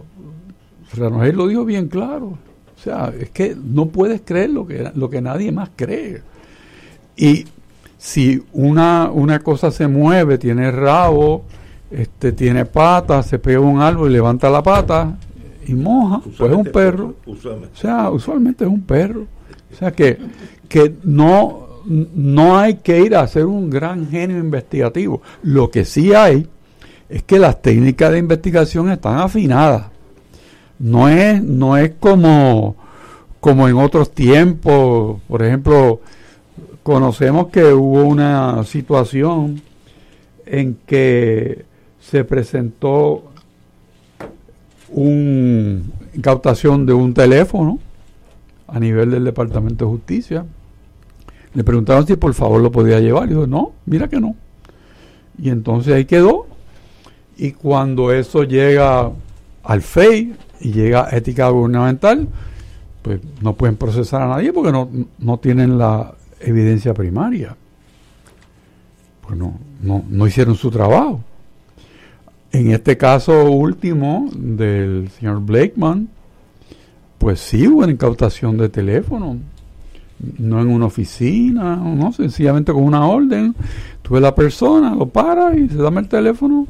Ranogel 0.96 1.36
lo 1.36 1.48
dijo 1.48 1.66
bien 1.66 1.88
claro. 1.88 2.38
O 2.76 2.80
sea, 2.84 3.14
es 3.18 3.30
que 3.30 3.56
no 3.56 3.88
puedes 3.88 4.22
creer 4.22 4.50
lo 4.50 4.68
que, 4.68 4.92
lo 4.96 5.10
que 5.10 5.22
nadie 5.22 5.52
más 5.52 5.70
cree. 5.76 6.22
Y 7.16 7.46
si 7.98 8.44
una, 8.52 9.10
una 9.12 9.40
cosa 9.40 9.72
se 9.72 9.88
mueve, 9.88 10.38
tiene 10.38 10.70
rabo, 10.72 11.46
este, 11.90 12.34
tiene 12.34 12.66
patas, 12.66 13.28
se 13.28 13.40
pega 13.40 13.60
un 13.60 13.80
árbol 13.80 14.10
y 14.10 14.14
levanta 14.14 14.50
la 14.50 14.62
pata 14.62 15.18
y 15.66 15.74
moja, 15.74 16.22
pues 16.38 16.52
es 16.52 16.58
un 16.58 16.66
perro. 16.66 17.16
Usualmente. 17.26 17.74
O 17.74 17.80
sea, 17.80 18.10
usualmente 18.10 18.66
es 18.66 18.70
un 18.70 18.82
perro. 18.82 19.28
O 19.72 19.76
sea 19.76 19.92
que, 19.92 20.18
que 20.68 20.96
no, 21.04 21.63
no 21.86 22.58
hay 22.58 22.76
que 22.76 23.00
ir 23.00 23.16
a 23.16 23.22
hacer 23.22 23.46
un 23.46 23.70
gran 23.70 24.10
genio 24.10 24.38
investigativo. 24.38 25.22
Lo 25.42 25.70
que 25.70 25.86
sí 25.86 26.14
hay 26.14 26.48
es 27.10 27.24
que 27.24 27.40
las 27.40 27.62
técnicas 27.62 28.12
de 28.12 28.20
investigación 28.20 28.90
están 28.90 29.20
afinadas. 29.20 29.88
No 30.80 31.08
es, 31.10 31.42
no 31.44 31.78
es 31.78 31.92
como, 32.00 32.76
como 33.40 33.68
en 33.68 33.78
otros 33.78 34.12
tiempos. 34.12 35.22
Por 35.28 35.44
ejemplo, 35.44 36.02
conocemos 36.82 37.48
que 37.48 37.66
hubo 37.66 38.04
una 38.04 38.64
situación 38.64 39.62
en 40.46 40.78
que 40.86 41.66
se 42.00 42.24
presentó 42.24 43.24
una 44.90 45.82
incautación 46.14 46.86
de 46.86 46.94
un 46.94 47.14
teléfono 47.14 47.80
a 48.68 48.80
nivel 48.80 49.12
del 49.12 49.24
Departamento 49.24 49.86
de 49.86 49.92
Justicia. 49.92 50.46
Le 51.54 51.64
preguntaron 51.64 52.08
si 52.08 52.16
por 52.16 52.34
favor 52.34 52.62
lo 52.62 52.72
podía 52.72 53.00
llevar. 53.00 53.26
Y 53.28 53.30
dijo, 53.30 53.48
no, 53.48 53.74
mira 53.86 54.08
que 54.08 54.20
no. 54.20 54.36
Y 55.38 55.50
entonces 55.50 55.94
ahí 55.94 56.06
quedó. 56.06 56.48
Y 57.38 57.52
cuando 57.52 58.12
eso 58.12 58.44
llega 58.44 59.12
al 59.64 59.82
FEI 59.82 60.36
y 60.62 60.72
llega 60.72 61.08
a 61.08 61.18
ética 61.18 61.50
gubernamental, 61.50 62.28
pues 63.02 63.20
no 63.42 63.54
pueden 63.54 63.76
procesar 63.76 64.22
a 64.22 64.28
nadie 64.28 64.54
porque 64.54 64.72
no, 64.72 64.90
no 65.20 65.38
tienen 65.38 65.78
la 65.78 66.14
evidencia 66.40 66.94
primaria. 66.94 67.56
Pues 69.22 69.38
no, 69.38 69.60
no, 69.82 70.04
no 70.10 70.28
hicieron 70.28 70.56
su 70.56 70.70
trabajo. 70.70 71.22
En 72.52 72.72
este 72.72 72.98
caso 72.98 73.46
último 73.50 74.30
del 74.36 75.10
señor 75.10 75.42
Blakeman, 75.42 76.08
pues 77.18 77.40
sí 77.40 77.68
hubo 77.68 77.80
una 77.80 77.92
incautación 77.92 78.58
de 78.58 78.70
teléfono, 78.70 79.38
no 80.38 80.62
en 80.62 80.68
una 80.68 80.86
oficina, 80.86 81.76
no, 81.76 82.12
sencillamente 82.12 82.72
con 82.72 82.84
una 82.84 83.06
orden. 83.06 83.56
Tuve 84.02 84.20
la 84.20 84.34
persona, 84.34 84.96
lo 84.96 85.08
para 85.08 85.56
y 85.56 85.70
se 85.70 85.78
dame 85.78 86.02
el 86.02 86.08
teléfono 86.08 86.68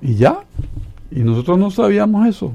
y 0.00 0.14
ya. 0.14 0.40
Y 1.10 1.20
nosotros 1.20 1.58
no 1.58 1.70
sabíamos 1.70 2.26
eso. 2.26 2.52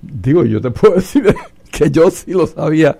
Digo, 0.00 0.44
yo 0.44 0.60
te 0.60 0.70
puedo 0.72 0.94
decir 0.94 1.34
que 1.70 1.90
yo 1.90 2.10
sí 2.10 2.32
lo 2.32 2.46
sabía 2.46 2.96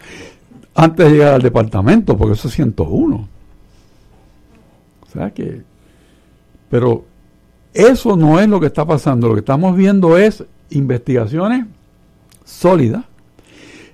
antes 0.74 1.06
de 1.06 1.12
llegar 1.12 1.34
al 1.34 1.42
departamento, 1.42 2.16
porque 2.16 2.34
eso 2.34 2.48
es 2.48 2.54
101. 2.54 3.16
O 3.16 5.12
sea 5.12 5.30
que, 5.30 5.62
pero 6.70 7.04
eso 7.74 8.16
no 8.16 8.40
es 8.40 8.48
lo 8.48 8.60
que 8.60 8.66
está 8.66 8.86
pasando. 8.86 9.28
Lo 9.28 9.34
que 9.34 9.40
estamos 9.40 9.76
viendo 9.76 10.16
es 10.16 10.44
investigaciones 10.70 11.66
sólidas. 12.44 13.04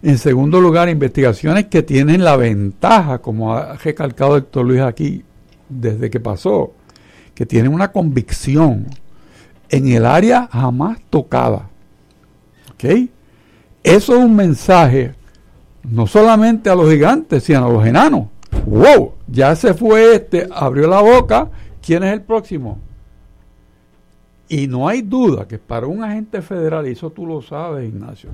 En 0.02 0.18
segundo 0.18 0.60
lugar, 0.60 0.88
investigaciones 0.88 1.66
que 1.66 1.82
tienen 1.82 2.22
la 2.22 2.36
ventaja, 2.36 3.18
como 3.18 3.54
ha 3.54 3.74
recalcado 3.74 4.36
el 4.36 4.42
doctor 4.42 4.64
Luis 4.64 4.80
aquí 4.80 5.24
desde 5.68 6.08
que 6.08 6.20
pasó, 6.20 6.72
que 7.34 7.46
tienen 7.46 7.72
una 7.72 7.90
convicción 7.90 8.86
en 9.68 9.88
el 9.88 10.06
área 10.06 10.48
jamás 10.52 10.98
tocada. 11.10 11.68
¿Ok? 12.72 12.84
Eso 13.82 14.16
es 14.16 14.24
un 14.24 14.36
mensaje 14.36 15.14
no 15.82 16.06
solamente 16.06 16.70
a 16.70 16.74
los 16.74 16.90
gigantes, 16.90 17.44
sino 17.44 17.66
a 17.66 17.72
los 17.72 17.86
enanos. 17.86 18.26
¡Wow! 18.66 19.14
Ya 19.26 19.54
se 19.56 19.74
fue 19.74 20.14
este, 20.14 20.48
abrió 20.52 20.88
la 20.88 21.00
boca. 21.00 21.48
¿Quién 21.84 22.02
es 22.02 22.12
el 22.12 22.22
próximo? 22.22 22.78
Y 24.48 24.66
no 24.66 24.88
hay 24.88 25.02
duda 25.02 25.46
que 25.46 25.58
para 25.58 25.86
un 25.86 26.02
agente 26.02 26.40
federal, 26.40 26.86
y 26.86 26.92
eso 26.92 27.10
tú 27.10 27.26
lo 27.26 27.42
sabes, 27.42 27.88
Ignacio, 27.88 28.30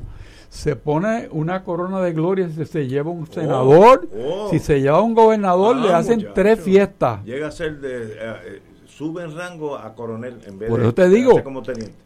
se 0.55 0.77
pone 0.77 1.29
una 1.33 1.65
corona 1.65 2.01
de 2.01 2.13
gloria 2.13 2.49
si 2.49 2.65
se 2.65 2.87
lleva 2.87 3.11
un 3.11 3.27
senador, 3.27 4.09
oh, 4.15 4.45
oh. 4.45 4.51
si 4.51 4.61
se 4.61 4.81
lleva 4.81 5.03
un 5.03 5.13
gobernador, 5.13 5.75
le 5.75 5.93
hacen 5.93 6.29
tres 6.33 6.61
fiestas. 6.61 7.25
Llega 7.25 7.49
a 7.49 7.51
ser 7.51 7.81
de... 7.81 8.05
Eh, 8.05 8.17
eh, 8.21 8.63
sube 8.87 9.25
en 9.25 9.37
rango 9.37 9.77
a 9.77 9.93
coronel 9.97 10.39
en 10.47 10.57
vez 10.57 10.71
Por 10.71 10.81
eso 10.81 10.95
te 10.95 11.09
digo 11.09 11.43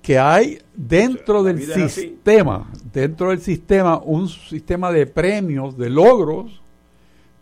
que 0.00 0.18
hay 0.18 0.62
dentro 0.74 1.42
del 1.42 1.60
sistema, 1.60 2.66
dentro 2.90 3.28
del 3.28 3.40
sistema, 3.40 3.98
un 3.98 4.26
sistema 4.30 4.90
de 4.92 5.04
premios, 5.04 5.76
de 5.76 5.90
logros, 5.90 6.62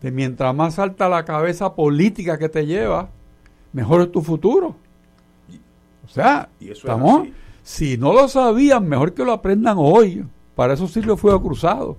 de 0.02 0.10
mientras 0.10 0.52
más 0.56 0.80
alta 0.80 1.08
la 1.08 1.24
cabeza 1.24 1.72
política 1.76 2.36
que 2.36 2.48
te 2.48 2.66
lleva, 2.66 3.10
mejor 3.72 4.02
es 4.02 4.10
tu 4.10 4.22
futuro. 4.22 4.74
O 6.04 6.08
sea, 6.08 6.48
estamos, 6.58 7.28
si 7.62 7.96
no 7.96 8.12
lo 8.12 8.26
sabían, 8.26 8.88
mejor 8.88 9.14
que 9.14 9.24
lo 9.24 9.30
aprendan 9.30 9.76
hoy. 9.78 10.26
Para 10.56 10.72
eso 10.72 10.88
sirve 10.88 11.12
el 11.12 11.18
fuego 11.18 11.40
cruzado. 11.40 11.96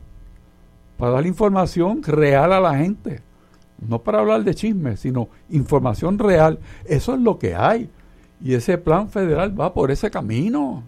Para 0.98 1.12
dar 1.12 1.28
información 1.28 2.02
real 2.04 2.52
a 2.52 2.60
la 2.60 2.76
gente. 2.76 3.22
No 3.88 4.00
para 4.00 4.20
hablar 4.20 4.44
de 4.44 4.56
chismes, 4.56 5.00
sino 5.00 5.30
información 5.50 6.18
real. 6.18 6.60
Eso 6.84 7.14
es 7.14 7.22
lo 7.22 7.38
que 7.38 7.56
hay. 7.56 7.90
Y 8.44 8.56
ese 8.56 8.80
plan 8.80 9.10
federal 9.10 9.60
va 9.60 9.74
por 9.74 9.92
ese 9.92 10.10
camino. 10.10 10.84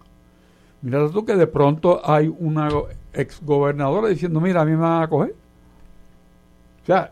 Mira 0.82 1.08
tú 1.10 1.24
que 1.24 1.36
de 1.36 1.46
pronto 1.46 2.02
hay 2.04 2.34
una 2.40 2.70
exgobernadora 3.14 4.08
diciendo, 4.08 4.42
mira, 4.42 4.62
a 4.62 4.66
mí 4.66 4.72
me 4.72 4.78
van 4.78 5.04
a 5.04 5.08
coger. 5.08 5.36
O 6.82 6.86
sea, 6.88 7.12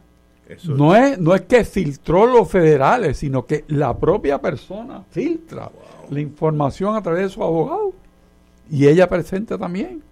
no, 0.70 0.96
es, 0.96 1.20
no 1.20 1.36
es 1.36 1.42
que 1.42 1.64
filtró 1.66 2.26
los 2.26 2.50
federales, 2.50 3.18
sino 3.18 3.46
que 3.46 3.64
la 3.68 3.96
propia 3.96 4.42
persona 4.42 5.04
filtra 5.12 5.70
la 6.10 6.20
información 6.20 6.96
a 6.96 7.02
través 7.04 7.24
de 7.24 7.30
su 7.30 7.44
abogado. 7.44 7.94
Y 8.72 8.88
ella 8.88 9.08
presente 9.08 9.56
también. 9.56 10.07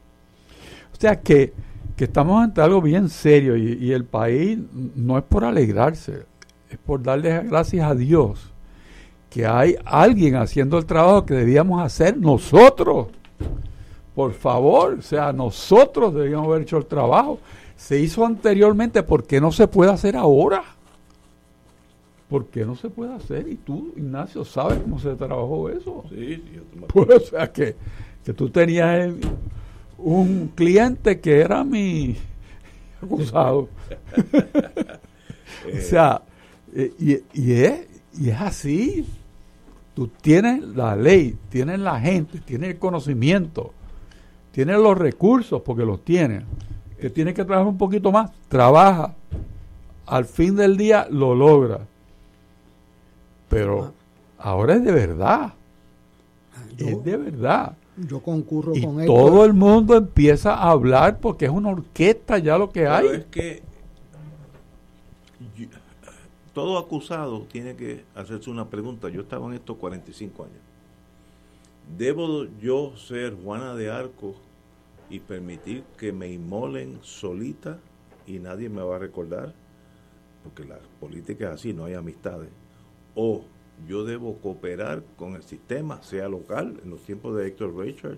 O 0.96 1.02
sea 1.02 1.20
que, 1.20 1.54
estamos 1.98 2.42
ante 2.42 2.62
algo 2.62 2.82
bien 2.82 3.10
serio 3.10 3.58
y, 3.58 3.92
el 3.92 4.06
país 4.06 4.58
no 4.96 5.18
es 5.18 5.24
por 5.26 5.44
alegrarse, 5.44 6.26
es 6.70 6.78
por 6.78 7.04
darle 7.04 7.44
gracias 7.44 7.90
a 7.90 7.94
Dios 7.94 8.52
que 9.30 9.46
hay 9.46 9.76
alguien 9.84 10.38
haciendo 10.38 10.78
el 10.78 10.86
trabajo 10.86 11.26
que 11.26 11.34
debíamos 11.34 11.82
hacer 11.82 12.18
nosotros. 12.18 13.08
Por 14.14 14.32
favor, 14.32 14.96
o 15.00 15.02
sea, 15.02 15.34
nosotros 15.34 16.14
debíamos 16.14 16.48
haber 16.48 16.62
hecho 16.62 16.78
el 16.78 16.86
trabajo. 16.86 17.40
Se 17.76 18.00
hizo 18.00 18.26
anteriormente, 18.26 19.04
¿por 19.04 19.26
qué 19.26 19.42
no 19.42 19.52
se 19.52 19.68
puede 19.68 19.92
hacer 19.92 20.16
ahora? 20.16 20.64
¿Por 22.30 22.46
qué 22.46 22.64
no 22.64 22.76
se 22.76 22.90
puede 22.90 23.14
hacer? 23.14 23.50
Y 23.50 23.56
tú, 23.56 23.92
Ignacio, 23.98 24.46
sabes 24.46 24.80
cómo 24.80 24.98
se 25.00 25.14
trabajó 25.16 25.68
eso. 25.68 26.06
Sí, 26.10 26.42
yo 26.54 26.88
pues, 26.88 27.10
o 27.10 27.20
sea, 27.20 27.52
que, 27.52 27.76
que 28.24 28.34
tú 28.34 28.50
tenías 28.50 29.14
un 30.06 30.52
cliente 30.54 31.20
que 31.20 31.42
era 31.42 31.64
mi 31.64 32.16
acusado. 33.02 33.70
o 35.74 35.82
sea, 35.82 36.22
y, 37.00 37.14
y, 37.34 37.54
es, 37.54 37.88
y 38.16 38.30
es 38.30 38.40
así. 38.40 39.06
Tú 39.96 40.08
tienes 40.08 40.62
la 40.62 40.96
ley, 40.96 41.36
tienes 41.50 41.80
la 41.80 42.00
gente, 42.00 42.40
tienes 42.40 42.70
el 42.72 42.78
conocimiento, 42.78 43.74
tienes 44.52 44.78
los 44.78 44.96
recursos 44.96 45.64
porque 45.64 45.86
los 45.86 46.06
tienes. 46.06 46.44
Que 47.00 47.10
tienes 47.10 47.34
que 47.34 47.44
trabajar 47.44 47.68
un 47.68 47.78
poquito 47.80 48.12
más, 48.12 48.30
trabaja. 48.48 49.16
Al 50.06 50.26
fin 50.26 50.56
del 50.56 50.78
día 50.78 51.08
lo 51.10 51.34
logra. 51.34 51.80
Pero 53.50 53.92
ahora 54.38 54.76
es 54.76 54.84
de 54.84 54.92
verdad. 54.92 55.54
es 56.78 57.04
de 57.04 57.18
verdad. 57.18 57.76
Yo 57.98 58.20
concurro 58.22 58.74
con 58.74 59.00
él. 59.00 59.08
Todo 59.08 59.46
el 59.46 59.54
mundo 59.54 59.96
empieza 59.96 60.54
a 60.54 60.72
hablar 60.72 61.20
porque 61.20 61.46
es 61.46 61.52
una 61.52 61.70
orquesta 61.70 62.38
ya 62.38 62.58
lo 62.58 62.70
que 62.70 62.88
hay. 62.88 63.08
es 63.08 63.26
que 63.26 63.64
todo 66.54 66.78
acusado 66.78 67.42
tiene 67.52 67.76
que 67.76 68.06
hacerse 68.16 68.50
una 68.50 68.70
pregunta. 68.70 69.10
Yo 69.10 69.22
estaba 69.22 69.46
en 69.48 69.54
estos 69.54 69.78
45 69.78 70.44
años. 70.44 70.58
¿Debo 71.98 72.46
yo 72.62 72.96
ser 72.98 73.36
Juana 73.44 73.76
de 73.76 73.92
Arco 73.92 74.36
y 75.10 75.20
permitir 75.20 75.84
que 75.98 76.12
me 76.12 76.32
inmolen 76.32 77.00
solita 77.02 77.78
y 78.26 78.40
nadie 78.40 78.70
me 78.70 78.82
va 78.82 78.96
a 78.96 79.00
recordar? 79.00 79.54
Porque 80.44 80.64
la 80.64 80.80
política 81.00 81.48
es 81.48 81.56
así, 81.56 81.74
no 81.74 81.86
hay 81.86 81.94
amistades. 81.94 82.50
O 83.16 83.44
yo 83.88 84.04
debo 84.04 84.38
cooperar 84.38 85.04
con 85.18 85.36
el 85.36 85.44
sistema, 85.44 86.02
sea 86.02 86.28
local. 86.30 86.80
En 86.84 86.90
los 86.90 87.02
tiempos 87.02 87.36
de 87.36 87.48
Héctor 87.48 87.78
Richard, 87.78 88.18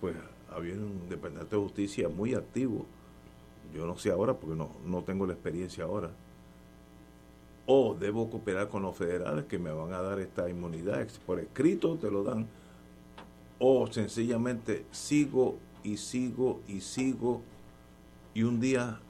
pues 0.00 0.16
había 0.50 0.74
un 0.74 1.08
dependiente 1.08 1.56
de 1.56 1.62
justicia 1.62 2.08
muy 2.08 2.34
activo. 2.34 2.86
Yo 3.74 3.86
no 3.86 3.96
sé 3.96 4.10
ahora 4.10 4.34
porque 4.34 4.56
no, 4.56 4.70
no 4.84 5.02
tengo 5.02 5.26
la 5.26 5.34
experiencia 5.34 5.84
ahora. 5.84 6.10
O 7.66 7.94
debo 7.94 8.28
cooperar 8.28 8.68
con 8.68 8.82
los 8.82 8.96
federales 8.96 9.44
que 9.44 9.58
me 9.58 9.70
van 9.70 9.92
a 9.92 10.02
dar 10.02 10.18
esta 10.18 10.50
inmunidad. 10.50 11.06
Por 11.24 11.38
escrito 11.38 11.96
te 11.96 12.10
lo 12.10 12.24
dan. 12.24 12.48
O 13.58 13.86
sencillamente 13.86 14.86
sigo 14.90 15.56
y 15.84 15.96
sigo 15.96 16.60
y 16.66 16.80
sigo 16.80 17.42
y 18.34 18.42
un 18.42 18.60
día 18.60 19.00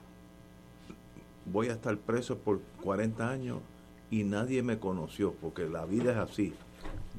voy 1.47 1.69
a 1.69 1.73
estar 1.73 1.97
preso 1.99 2.39
por 2.39 2.61
40 2.83 3.29
años 3.29 3.59
y 4.11 4.25
nadie 4.25 4.63
me 4.63 4.79
conoció, 4.79 5.33
porque 5.41 5.69
la 5.69 5.85
vida 5.87 6.13
es 6.13 6.19
así. 6.19 6.53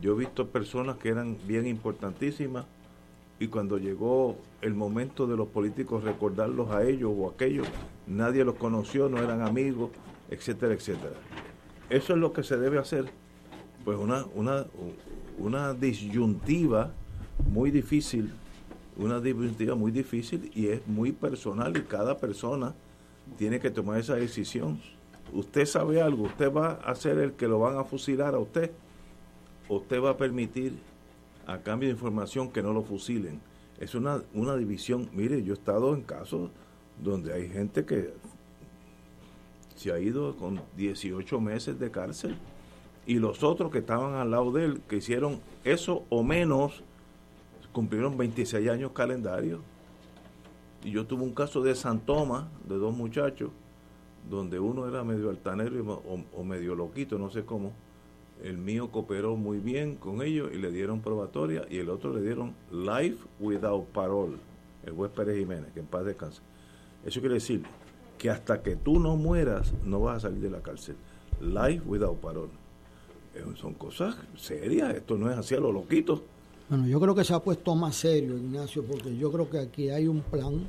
Yo 0.01 0.13
he 0.13 0.19
visto 0.19 0.49
personas 0.49 0.97
que 0.97 1.09
eran 1.09 1.37
bien 1.47 1.67
importantísimas 1.67 2.65
y 3.39 3.47
cuando 3.47 3.77
llegó 3.77 4.37
el 4.61 4.73
momento 4.73 5.25
de 5.25 5.35
los 5.35 5.47
políticos 5.47 6.03
recordarlos 6.03 6.69
a 6.71 6.83
ellos 6.83 7.11
o 7.15 7.29
a 7.29 7.33
aquellos, 7.33 7.67
nadie 8.07 8.43
los 8.43 8.55
conoció, 8.55 9.09
no 9.09 9.17
eran 9.17 9.41
amigos, 9.41 9.91
etcétera, 10.29 10.73
etcétera. 10.73 11.15
Eso 11.89 12.13
es 12.13 12.19
lo 12.19 12.33
que 12.33 12.43
se 12.43 12.57
debe 12.57 12.77
hacer. 12.77 13.05
Pues 13.83 13.97
una, 13.97 14.25
una, 14.35 14.65
una 15.37 15.73
disyuntiva 15.73 16.93
muy 17.51 17.71
difícil, 17.71 18.31
una 18.95 19.19
disyuntiva 19.19 19.75
muy 19.75 19.91
difícil 19.91 20.51
y 20.53 20.67
es 20.67 20.85
muy 20.87 21.11
personal 21.11 21.75
y 21.75 21.81
cada 21.81 22.17
persona 22.19 22.75
tiene 23.37 23.59
que 23.59 23.71
tomar 23.71 23.99
esa 23.99 24.15
decisión. 24.15 24.79
Usted 25.33 25.65
sabe 25.65 26.01
algo, 26.01 26.23
usted 26.23 26.51
va 26.51 26.73
a 26.73 26.95
ser 26.95 27.17
el 27.17 27.33
que 27.33 27.47
lo 27.47 27.59
van 27.59 27.77
a 27.77 27.83
fusilar 27.83 28.35
a 28.35 28.39
usted, 28.39 28.71
o 29.69 29.77
usted 29.77 30.01
va 30.01 30.11
a 30.11 30.17
permitir 30.17 30.73
a 31.47 31.59
cambio 31.59 31.87
de 31.87 31.93
información 31.93 32.51
que 32.51 32.61
no 32.61 32.73
lo 32.73 32.83
fusilen. 32.83 33.39
Es 33.79 33.95
una, 33.95 34.21
una 34.33 34.55
división. 34.55 35.09
Mire, 35.13 35.43
yo 35.43 35.53
he 35.53 35.57
estado 35.57 35.95
en 35.95 36.01
casos 36.01 36.49
donde 37.01 37.33
hay 37.33 37.49
gente 37.49 37.85
que 37.85 38.13
se 39.75 39.91
ha 39.91 39.99
ido 39.99 40.35
con 40.35 40.61
18 40.77 41.39
meses 41.41 41.79
de 41.79 41.89
cárcel 41.89 42.35
y 43.05 43.15
los 43.15 43.43
otros 43.43 43.71
que 43.71 43.79
estaban 43.79 44.13
al 44.15 44.31
lado 44.31 44.51
de 44.51 44.65
él, 44.65 44.81
que 44.87 44.97
hicieron 44.97 45.39
eso 45.63 46.03
o 46.09 46.23
menos, 46.23 46.83
cumplieron 47.71 48.17
26 48.17 48.69
años 48.69 48.91
calendario. 48.91 49.61
Y 50.83 50.91
yo 50.91 51.05
tuve 51.05 51.23
un 51.23 51.33
caso 51.33 51.61
de 51.61 51.73
San 51.75 51.99
Tomás, 51.99 52.45
de 52.67 52.75
dos 52.75 52.95
muchachos, 52.95 53.49
donde 54.29 54.59
uno 54.59 54.87
era 54.87 55.03
medio 55.03 55.29
altanero 55.29 56.01
o, 56.07 56.39
o 56.39 56.43
medio 56.43 56.75
loquito, 56.75 57.17
no 57.17 57.29
sé 57.29 57.43
cómo, 57.43 57.73
el 58.43 58.57
mío 58.57 58.89
cooperó 58.91 59.35
muy 59.35 59.59
bien 59.59 59.95
con 59.95 60.21
ellos 60.21 60.51
y 60.53 60.57
le 60.57 60.71
dieron 60.71 61.01
probatoria 61.01 61.65
y 61.69 61.77
el 61.77 61.89
otro 61.89 62.13
le 62.13 62.21
dieron 62.21 62.55
life 62.71 63.17
without 63.39 63.85
parole, 63.87 64.37
el 64.85 64.93
juez 64.93 65.11
Pérez 65.11 65.37
Jiménez, 65.37 65.71
que 65.73 65.79
en 65.79 65.85
paz 65.85 66.05
descanse. 66.05 66.41
Eso 67.05 67.19
quiere 67.19 67.35
decir 67.35 67.63
que 68.17 68.29
hasta 68.29 68.61
que 68.61 68.75
tú 68.75 68.99
no 68.99 69.15
mueras 69.15 69.73
no 69.83 70.01
vas 70.01 70.17
a 70.17 70.19
salir 70.21 70.41
de 70.41 70.49
la 70.49 70.61
cárcel. 70.61 70.95
Life 71.39 71.81
without 71.85 72.17
parole. 72.17 72.51
Eh, 73.35 73.43
son 73.55 73.73
cosas 73.73 74.15
serias, 74.35 74.95
esto 74.95 75.17
no 75.17 75.31
es 75.31 75.37
así 75.37 75.55
a 75.55 75.59
los 75.59 75.73
loquitos. 75.73 76.21
Bueno, 76.69 76.87
yo 76.87 76.99
creo 76.99 77.15
que 77.15 77.23
se 77.23 77.33
ha 77.33 77.39
puesto 77.39 77.75
más 77.75 77.95
serio, 77.95 78.37
Ignacio, 78.37 78.83
porque 78.83 79.15
yo 79.15 79.31
creo 79.31 79.49
que 79.49 79.59
aquí 79.59 79.89
hay 79.89 80.07
un 80.07 80.21
plan 80.21 80.67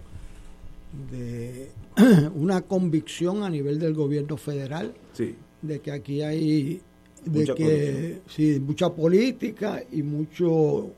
de 1.11 1.71
una 2.35 2.63
convicción 2.63 3.43
a 3.43 3.51
nivel 3.51 3.79
del 3.79 3.95
gobierno 3.95 4.37
federal 4.37 4.93
sí. 5.13 5.35
de 5.63 5.81
que 5.81 5.93
aquí 5.93 6.23
hay 6.23 6.81
de 7.25 7.55
que 7.55 8.21
sí, 8.29 8.61
mucha 8.61 8.91
política 8.91 9.83
y 9.93 10.03
mucho 10.03 10.91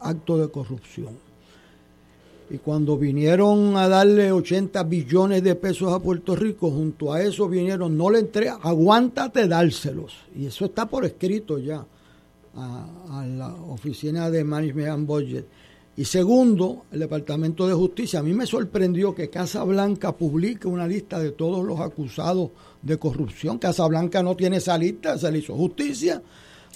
acto 0.00 0.38
de 0.38 0.48
corrupción. 0.48 1.18
Y 2.50 2.58
cuando 2.58 2.96
vinieron 2.98 3.76
a 3.76 3.88
darle 3.88 4.30
80 4.30 4.82
billones 4.84 5.42
de 5.42 5.54
pesos 5.54 5.92
a 5.92 5.98
Puerto 5.98 6.36
Rico, 6.36 6.70
junto 6.70 7.12
a 7.12 7.22
eso 7.22 7.48
vinieron, 7.48 7.96
no 7.96 8.10
le 8.10 8.20
entre, 8.20 8.48
aguántate 8.50 9.48
dárselos. 9.48 10.14
Y 10.36 10.46
eso 10.46 10.66
está 10.66 10.86
por 10.86 11.04
escrito 11.04 11.58
ya 11.58 11.84
a, 12.54 13.20
a 13.20 13.26
la 13.26 13.54
oficina 13.54 14.30
de 14.30 14.44
Management 14.44 14.88
and 14.88 15.06
Budget. 15.06 15.46
Y 15.96 16.04
segundo, 16.04 16.86
el 16.90 16.98
Departamento 17.00 17.68
de 17.68 17.74
Justicia. 17.74 18.18
A 18.18 18.22
mí 18.22 18.32
me 18.34 18.46
sorprendió 18.46 19.14
que 19.14 19.30
Casa 19.30 19.62
Blanca 19.62 20.10
publique 20.16 20.66
una 20.66 20.88
lista 20.88 21.20
de 21.20 21.30
todos 21.30 21.64
los 21.64 21.78
acusados 21.80 22.50
de 22.82 22.96
corrupción. 22.98 23.58
Casa 23.58 23.86
Blanca 23.86 24.20
no 24.22 24.34
tiene 24.34 24.56
esa 24.56 24.76
lista, 24.76 25.16
se 25.18 25.30
le 25.30 25.38
hizo 25.38 25.54
justicia. 25.54 26.20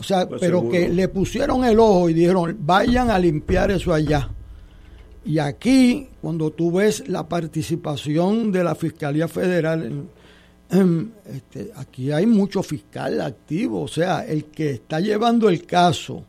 O 0.01 0.05
sea, 0.05 0.29
Pues 0.29 0.41
pero 0.41 0.59
seguro. 0.61 0.73
que 0.73 0.89
le 0.89 1.09
pusieron 1.09 1.65
el 1.65 1.81
ojo 1.81 2.09
y 2.09 2.15
dijeron, 2.15 2.57
vayan 2.61 3.11
a 3.11 3.19
limpiar 3.19 3.73
eso 3.73 3.93
allá. 3.93 4.31
Y 5.25 5.41
aquí, 5.41 6.09
cuando 6.23 6.53
tú 6.53 6.71
ves 6.71 7.09
la 7.09 7.29
participación 7.29 8.53
de 8.53 8.63
la 8.63 8.77
Fiscalía 8.77 9.27
Federal, 9.27 9.85
en- 9.85 10.09
en, 10.71 11.13
este, 11.27 11.73
aquí 11.75 12.13
hay 12.13 12.27
mucho 12.27 12.63
fiscal 12.63 13.21
activo. 13.21 13.83
O 13.83 13.89
sea, 13.89 14.25
el 14.25 14.45
que 14.45 14.71
está 14.71 15.01
llevando 15.01 15.49
el 15.49 15.65
caso 15.67 16.23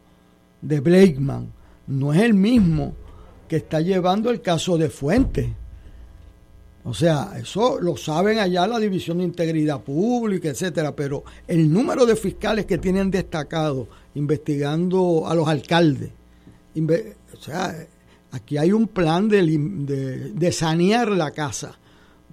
de 0.62 0.80
Blakeman 0.80 1.54
no 1.90 2.14
es 2.14 2.22
el 2.22 2.34
mismo 2.34 2.96
que 3.48 3.58
está 3.58 3.82
llevando 3.82 4.30
el 4.30 4.42
caso 4.42 4.78
de 4.78 4.90
Fuente. 4.90 5.54
O 6.86 6.94
sea, 6.94 7.34
eso 7.38 7.80
lo 7.82 7.98
saben 7.98 8.40
allá 8.40 8.66
la 8.66 8.80
División 8.80 9.18
de 9.18 9.26
Integridad 9.26 9.82
Pública, 9.82 10.50
etcétera, 10.50 10.96
pero 10.96 11.24
el 11.48 11.72
número 11.72 12.06
de 12.06 12.16
fiscales 12.16 12.66
que 12.66 12.78
tienen 12.78 13.12
destacado 13.12 13.88
investigando 14.16 15.28
a 15.28 15.36
los 15.36 15.48
alcaldes, 15.48 16.12
o 16.78 17.38
sea, 17.42 17.76
aquí 18.32 18.58
hay 18.58 18.72
un 18.72 18.88
plan 18.88 19.28
de, 19.28 19.42
de, 19.46 20.32
de 20.32 20.52
sanear 20.52 21.10
la 21.10 21.32
casa 21.32 21.78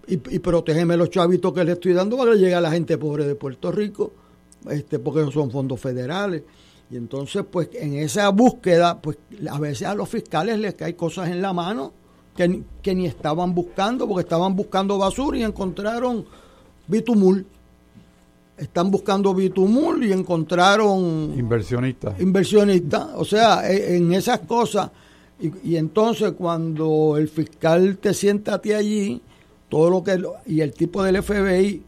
y, 0.07 0.39
protegerme 0.39 0.97
los 0.97 1.11
chavitos 1.11 1.53
que 1.53 1.65
le 1.65 1.73
estoy 1.73 1.93
dando 1.93 2.17
para 2.17 2.33
que 2.33 2.39
llegue 2.39 2.55
a 2.55 2.61
la 2.61 2.71
gente 2.71 2.97
pobre 2.97 3.27
de 3.27 3.35
Puerto 3.35 3.73
Rico, 3.73 4.13
este, 4.71 4.99
porque 4.99 5.31
son 5.33 5.51
fondos 5.51 5.81
federales. 5.81 6.43
Y 6.91 6.97
entonces, 6.97 7.45
pues 7.51 7.69
en 7.75 7.95
esa 7.95 8.29
búsqueda, 8.29 9.01
pues 9.01 9.19
a 9.51 9.59
veces 9.59 9.89
a 9.89 9.95
los 9.95 10.09
fiscales 10.09 10.59
les 10.59 10.75
caen 10.75 10.95
cosas 10.95 11.29
en 11.31 11.43
la 11.43 11.53
mano 11.53 11.93
que, 12.37 12.47
ni- 12.49 12.63
que 12.83 12.95
ni 12.95 13.07
estaban 13.07 13.55
buscando, 13.55 14.07
porque 14.07 14.23
estaban 14.23 14.55
buscando 14.55 14.97
basura 14.99 15.39
y 15.39 15.43
encontraron 15.43 16.25
bitumul. 16.87 17.45
Están 18.57 18.91
buscando 18.91 19.35
bitumul 19.35 20.03
y 20.05 20.13
encontraron 20.13 21.35
Inversionista. 21.37 22.15
inversionistas. 22.19 23.09
O 23.17 23.25
sea, 23.25 23.71
e- 23.71 23.97
en 23.97 24.13
esas 24.15 24.41
cosas. 24.41 24.91
Y, 25.41 25.73
y 25.73 25.77
entonces 25.77 26.33
cuando 26.39 27.17
el 27.19 27.29
fiscal 27.29 27.99
te 27.99 28.15
sienta 28.15 28.55
a 28.55 28.63
ti 28.63 28.73
allí, 28.73 29.21
todo 29.69 29.91
lo 29.91 30.03
que... 30.05 30.23
Y 30.47 30.61
el 30.61 30.73
tipo 30.73 31.03
del 31.03 31.23
FBI, 31.23 31.83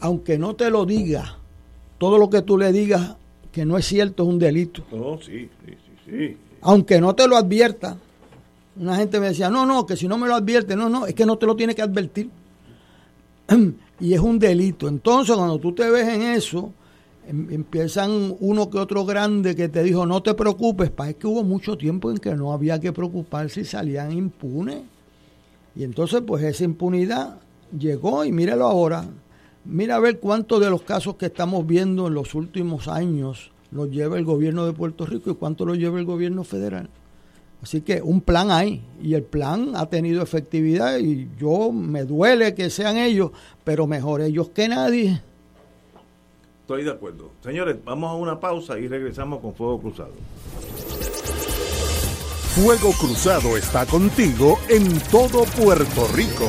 aunque 0.00 0.38
no 0.38 0.54
te 0.54 0.70
lo 0.70 0.86
diga, 0.86 1.36
todo 1.98 2.16
lo 2.16 2.30
que 2.30 2.40
tú 2.42 2.56
le 2.56 2.72
digas 2.72 3.16
que 3.58 3.66
no 3.66 3.76
es 3.76 3.86
cierto 3.86 4.22
es 4.22 4.28
un 4.28 4.38
delito. 4.38 4.84
No, 4.92 5.18
sí, 5.20 5.48
sí, 5.66 5.72
sí, 5.72 5.92
sí. 6.06 6.36
Aunque 6.60 7.00
no 7.00 7.12
te 7.16 7.26
lo 7.26 7.36
advierta. 7.36 7.96
Una 8.76 8.94
gente 8.94 9.18
me 9.18 9.26
decía, 9.26 9.50
no, 9.50 9.66
no, 9.66 9.84
que 9.84 9.96
si 9.96 10.06
no 10.06 10.16
me 10.16 10.28
lo 10.28 10.36
advierte, 10.36 10.76
no, 10.76 10.88
no, 10.88 11.06
es 11.06 11.14
que 11.14 11.26
no 11.26 11.36
te 11.38 11.46
lo 11.46 11.56
tiene 11.56 11.74
que 11.74 11.82
advertir. 11.82 12.30
y 14.00 14.14
es 14.14 14.20
un 14.20 14.38
delito. 14.38 14.86
Entonces, 14.86 15.34
cuando 15.34 15.58
tú 15.58 15.72
te 15.74 15.90
ves 15.90 16.06
en 16.06 16.22
eso, 16.22 16.72
em- 17.26 17.48
empiezan 17.50 18.36
uno 18.38 18.70
que 18.70 18.78
otro 18.78 19.04
grande 19.04 19.56
que 19.56 19.68
te 19.68 19.82
dijo, 19.82 20.06
no 20.06 20.22
te 20.22 20.34
preocupes, 20.34 20.90
pa, 20.90 21.10
es 21.10 21.16
que 21.16 21.26
hubo 21.26 21.42
mucho 21.42 21.76
tiempo 21.76 22.12
en 22.12 22.18
que 22.18 22.36
no 22.36 22.52
había 22.52 22.78
que 22.78 22.92
preocuparse 22.92 23.62
y 23.62 23.64
salían 23.64 24.12
impunes. 24.12 24.82
Y 25.74 25.82
entonces, 25.82 26.22
pues 26.24 26.44
esa 26.44 26.62
impunidad 26.62 27.40
llegó 27.76 28.24
y 28.24 28.30
míralo 28.30 28.66
ahora. 28.66 29.04
Mira 29.64 29.96
a 29.96 30.00
ver 30.00 30.18
cuántos 30.18 30.60
de 30.60 30.70
los 30.70 30.82
casos 30.82 31.16
que 31.16 31.26
estamos 31.26 31.66
viendo 31.66 32.06
en 32.06 32.14
los 32.14 32.34
últimos 32.34 32.88
años 32.88 33.50
los 33.70 33.90
lleva 33.90 34.18
el 34.18 34.24
gobierno 34.24 34.64
de 34.66 34.72
Puerto 34.72 35.04
Rico 35.04 35.30
y 35.30 35.34
cuánto 35.34 35.64
los 35.66 35.76
lleva 35.76 35.98
el 35.98 36.06
gobierno 36.06 36.44
federal. 36.44 36.88
Así 37.62 37.80
que 37.80 38.00
un 38.00 38.20
plan 38.20 38.50
hay 38.50 38.82
y 39.02 39.14
el 39.14 39.24
plan 39.24 39.72
ha 39.74 39.86
tenido 39.86 40.22
efectividad 40.22 40.98
y 40.98 41.28
yo 41.38 41.72
me 41.72 42.04
duele 42.04 42.54
que 42.54 42.70
sean 42.70 42.96
ellos, 42.96 43.32
pero 43.64 43.86
mejor 43.86 44.20
ellos 44.20 44.50
que 44.50 44.68
nadie. 44.68 45.20
Estoy 46.60 46.84
de 46.84 46.90
acuerdo. 46.90 47.30
Señores, 47.42 47.76
vamos 47.84 48.10
a 48.10 48.14
una 48.14 48.38
pausa 48.38 48.78
y 48.78 48.86
regresamos 48.86 49.40
con 49.40 49.54
Fuego 49.54 49.80
Cruzado. 49.80 50.12
Fuego 52.54 52.92
Cruzado 53.00 53.56
está 53.56 53.86
contigo 53.86 54.58
en 54.68 54.98
todo 55.10 55.44
Puerto 55.44 56.06
Rico. 56.14 56.48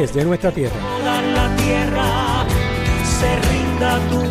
de 0.09 0.25
nuestra 0.25 0.51
tierra. 0.51 0.75
La 1.05 1.55
tierra 1.57 2.43
se 3.03 3.35
rinda 3.49 3.99
pies. 4.09 4.30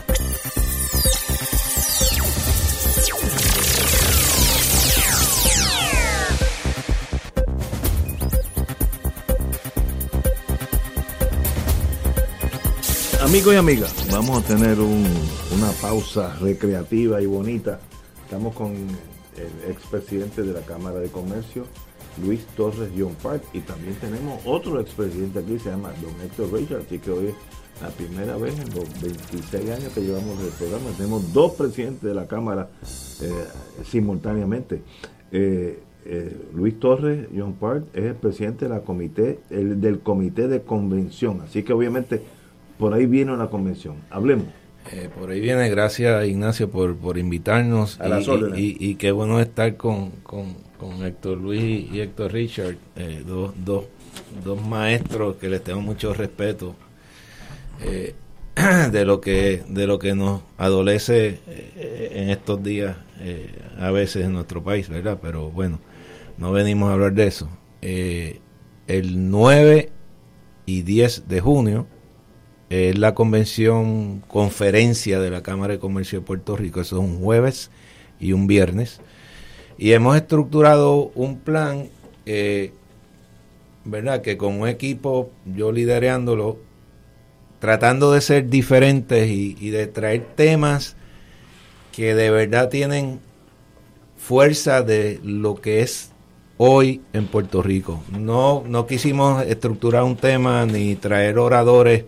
Amigos 13.31 13.53
y 13.53 13.57
amigas, 13.57 14.07
vamos 14.11 14.43
a 14.43 14.47
tener 14.47 14.79
un- 14.79 15.05
una 15.55 15.71
pausa 15.81 16.35
recreativa 16.41 17.21
y 17.21 17.25
bonita. 17.25 17.79
Estamos 18.25 18.53
con 18.53 18.73
el 18.73 19.71
expresidente 19.71 20.43
de 20.43 20.51
la 20.53 20.59
Cámara 20.61 20.99
de 20.99 21.07
Comercio, 21.07 21.63
Luis 22.25 22.45
Torres 22.57 22.89
John 22.97 23.15
Park, 23.23 23.41
y 23.53 23.59
también 23.61 23.95
tenemos 23.95 24.41
otro 24.45 24.79
expresidente 24.81 25.39
aquí, 25.39 25.57
se 25.59 25.69
llama 25.69 25.91
Don 26.01 26.13
Héctor 26.25 26.51
Richard, 26.51 26.81
así 26.85 26.99
que 26.99 27.09
hoy 27.11 27.27
es 27.27 27.33
la 27.81 27.87
primera 27.89 28.35
vez 28.35 28.53
en 28.59 28.67
los 28.75 29.01
26 29.01 29.69
años 29.71 29.93
que 29.93 30.01
llevamos 30.01 30.37
el 30.41 30.49
programa. 30.49 30.89
Tenemos 30.97 31.31
dos 31.33 31.53
presidentes 31.53 32.03
de 32.03 32.13
la 32.13 32.27
Cámara 32.27 32.69
eh, 33.21 33.31
simultáneamente. 33.89 34.81
Eh, 35.31 35.79
eh, 36.05 36.35
Luis 36.53 36.77
Torres 36.79 37.27
John 37.35 37.53
Park 37.53 37.85
es 37.93 38.03
el 38.03 38.15
presidente 38.15 38.67
de 38.67 38.81
comité, 38.81 39.39
el- 39.49 39.79
del 39.79 39.99
comité 39.99 40.47
de 40.49 40.61
convención, 40.63 41.39
así 41.41 41.63
que 41.63 41.71
obviamente 41.73 42.21
por 42.81 42.95
ahí 42.95 43.05
viene 43.05 43.37
la 43.37 43.45
convención. 43.45 43.97
Hablemos. 44.09 44.47
Eh, 44.91 45.07
por 45.15 45.29
ahí 45.29 45.39
viene, 45.39 45.69
gracias 45.69 46.25
Ignacio 46.25 46.71
por, 46.71 46.97
por 46.97 47.19
invitarnos. 47.19 48.01
A 48.01 48.07
y, 48.19 48.27
órdenes. 48.27 48.59
y, 48.59 48.75
y 48.79 48.95
qué 48.95 49.11
bueno 49.11 49.39
estar 49.39 49.77
con, 49.77 50.09
con, 50.23 50.55
con 50.79 51.05
Héctor 51.05 51.37
Luis 51.37 51.91
y 51.91 52.01
Héctor 52.01 52.33
Richard, 52.33 52.77
eh, 52.95 53.21
dos, 53.23 53.53
dos, 53.63 53.85
dos 54.43 54.65
maestros 54.65 55.35
que 55.35 55.47
les 55.47 55.63
tengo 55.63 55.79
mucho 55.79 56.11
respeto. 56.15 56.75
Eh, 57.83 58.15
de 58.91 59.05
lo 59.05 59.21
que 59.21 59.61
de 59.69 59.85
lo 59.85 59.99
que 59.99 60.15
nos 60.15 60.41
adolece 60.57 61.39
en 61.77 62.31
estos 62.31 62.63
días 62.63 62.97
a 63.79 63.91
veces 63.91 64.25
en 64.25 64.33
nuestro 64.33 64.63
país, 64.63 64.89
¿verdad? 64.89 65.19
Pero 65.21 65.51
bueno, 65.51 65.79
no 66.39 66.51
venimos 66.51 66.89
a 66.89 66.93
hablar 66.93 67.13
de 67.13 67.27
eso. 67.27 67.47
El 67.81 69.29
9 69.29 69.91
y 70.65 70.81
10 70.81 71.27
de 71.27 71.39
junio 71.41 71.87
es 72.71 72.97
la 72.97 73.13
convención 73.13 74.21
conferencia 74.29 75.19
de 75.19 75.29
la 75.29 75.43
Cámara 75.43 75.73
de 75.73 75.79
Comercio 75.79 76.21
de 76.21 76.25
Puerto 76.25 76.55
Rico, 76.55 76.79
eso 76.79 76.95
es 76.95 77.03
un 77.03 77.19
jueves 77.19 77.69
y 78.17 78.31
un 78.31 78.47
viernes, 78.47 79.01
y 79.77 79.91
hemos 79.91 80.15
estructurado 80.15 81.11
un 81.15 81.39
plan, 81.39 81.89
¿verdad? 83.83 84.21
Que 84.21 84.37
con 84.37 84.61
un 84.61 84.69
equipo, 84.69 85.31
yo 85.45 85.73
liderándolo, 85.73 86.59
tratando 87.59 88.13
de 88.13 88.21
ser 88.21 88.49
diferentes 88.49 89.29
y, 89.29 89.69
de 89.69 89.87
traer 89.87 90.25
temas 90.35 90.95
que 91.91 92.15
de 92.15 92.31
verdad 92.31 92.69
tienen 92.69 93.19
fuerza 94.15 94.81
de 94.81 95.19
lo 95.23 95.55
que 95.55 95.81
es 95.81 96.11
hoy 96.57 97.01
en 97.11 97.27
Puerto 97.27 97.61
Rico. 97.61 98.01
No, 98.17 98.63
no 98.65 98.87
quisimos 98.87 99.43
estructurar 99.45 100.03
un 100.03 100.15
tema 100.15 100.65
ni 100.65 100.95
traer 100.95 101.37
oradores 101.37 102.05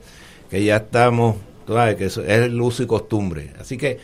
que 0.54 0.64
ya 0.64 0.76
estamos, 0.76 1.38
sabes, 1.68 1.96
que 1.96 2.06
es 2.06 2.18
el 2.20 2.62
uso 2.62 2.84
y 2.84 2.86
costumbre. 2.86 3.54
Así 3.60 3.76
que 3.76 3.98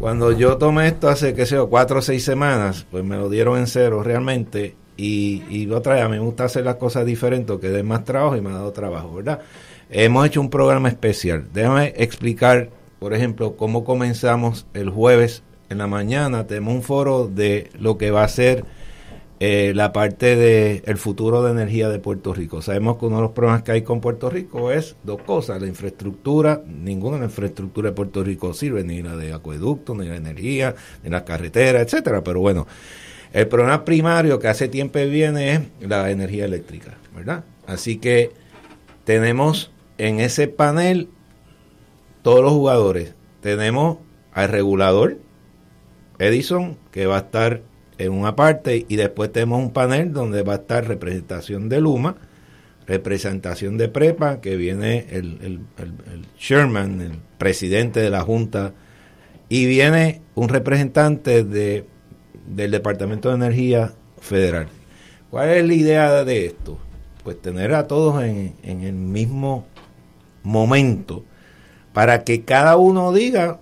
cuando 0.00 0.32
yo 0.32 0.58
tomé 0.58 0.88
esto 0.88 1.08
hace, 1.08 1.34
qué 1.34 1.46
sé 1.46 1.56
cuatro 1.70 2.00
o 2.00 2.02
seis 2.02 2.24
semanas, 2.24 2.84
pues 2.90 3.04
me 3.04 3.16
lo 3.16 3.28
dieron 3.30 3.56
en 3.60 3.68
cero 3.68 4.02
realmente. 4.02 4.74
Y, 4.96 5.44
y 5.48 5.70
otra 5.70 5.94
vez, 5.94 6.08
me 6.08 6.18
gusta 6.18 6.46
hacer 6.46 6.64
las 6.64 6.74
cosas 6.74 7.06
diferentes, 7.06 7.56
que 7.60 7.68
den 7.68 7.86
más 7.86 8.04
trabajo 8.04 8.36
y 8.36 8.40
me 8.40 8.50
ha 8.50 8.54
dado 8.54 8.72
trabajo, 8.72 9.14
¿verdad? 9.14 9.38
Hemos 9.88 10.26
hecho 10.26 10.40
un 10.40 10.50
programa 10.50 10.88
especial. 10.88 11.46
Déjame 11.54 11.94
explicar, 11.96 12.70
por 12.98 13.14
ejemplo, 13.14 13.54
cómo 13.56 13.84
comenzamos 13.84 14.66
el 14.74 14.90
jueves 14.90 15.44
en 15.70 15.78
la 15.78 15.86
mañana. 15.86 16.48
Tenemos 16.48 16.74
un 16.74 16.82
foro 16.82 17.28
de 17.28 17.70
lo 17.78 17.98
que 17.98 18.10
va 18.10 18.24
a 18.24 18.28
ser 18.28 18.64
eh, 19.40 19.72
la 19.74 19.92
parte 19.92 20.34
del 20.34 20.82
el 20.84 20.96
futuro 20.96 21.42
de 21.42 21.52
energía 21.52 21.88
de 21.88 22.00
Puerto 22.00 22.34
Rico. 22.34 22.60
Sabemos 22.60 22.98
que 22.98 23.06
uno 23.06 23.16
de 23.16 23.22
los 23.22 23.30
problemas 23.30 23.62
que 23.62 23.72
hay 23.72 23.82
con 23.82 24.00
Puerto 24.00 24.28
Rico 24.28 24.72
es 24.72 24.96
dos 25.04 25.22
cosas. 25.22 25.60
La 25.60 25.68
infraestructura, 25.68 26.62
ninguna 26.66 27.16
de 27.16 27.20
la 27.20 27.26
infraestructura 27.26 27.90
de 27.90 27.94
Puerto 27.94 28.24
Rico 28.24 28.52
sirve, 28.52 28.82
ni 28.82 29.00
la 29.00 29.16
de 29.16 29.32
acueducto, 29.32 29.94
ni 29.94 30.08
la 30.08 30.16
energía, 30.16 30.74
ni 31.04 31.10
la 31.10 31.24
carretera, 31.24 31.80
etcétera. 31.80 32.24
Pero 32.24 32.40
bueno, 32.40 32.66
el 33.32 33.46
problema 33.46 33.84
primario 33.84 34.40
que 34.40 34.48
hace 34.48 34.68
tiempo 34.68 34.98
viene 34.98 35.52
es 35.52 35.60
la 35.80 36.10
energía 36.10 36.44
eléctrica, 36.44 36.96
¿verdad? 37.14 37.44
Así 37.66 37.98
que 37.98 38.32
tenemos 39.04 39.70
en 39.98 40.18
ese 40.18 40.48
panel 40.48 41.10
todos 42.22 42.42
los 42.42 42.52
jugadores. 42.52 43.14
Tenemos 43.40 43.98
al 44.32 44.48
regulador 44.48 45.18
Edison, 46.18 46.76
que 46.90 47.06
va 47.06 47.16
a 47.16 47.20
estar 47.20 47.62
en 47.98 48.12
una 48.12 48.36
parte, 48.36 48.86
y 48.88 48.96
después 48.96 49.32
tenemos 49.32 49.60
un 49.60 49.72
panel 49.72 50.12
donde 50.12 50.42
va 50.42 50.54
a 50.54 50.56
estar 50.56 50.86
representación 50.86 51.68
de 51.68 51.80
Luma, 51.80 52.16
representación 52.86 53.76
de 53.76 53.88
Prepa, 53.88 54.40
que 54.40 54.56
viene 54.56 55.06
el, 55.10 55.38
el, 55.42 55.60
el, 55.78 56.26
Sherman, 56.38 57.00
el 57.00 57.12
presidente 57.36 58.00
de 58.00 58.10
la 58.10 58.22
Junta, 58.22 58.72
y 59.48 59.66
viene 59.66 60.22
un 60.34 60.48
representante 60.48 61.44
de, 61.44 61.84
del 62.46 62.70
Departamento 62.70 63.28
de 63.28 63.34
Energía 63.34 63.92
Federal. 64.20 64.68
¿Cuál 65.30 65.50
es 65.50 65.66
la 65.66 65.74
idea 65.74 66.24
de 66.24 66.46
esto? 66.46 66.78
Pues 67.24 67.40
tener 67.42 67.74
a 67.74 67.86
todos 67.86 68.22
en, 68.22 68.54
en 68.62 68.82
el 68.82 68.94
mismo 68.94 69.66
momento 70.42 71.24
para 71.92 72.24
que 72.24 72.44
cada 72.44 72.76
uno 72.76 73.12
diga 73.12 73.60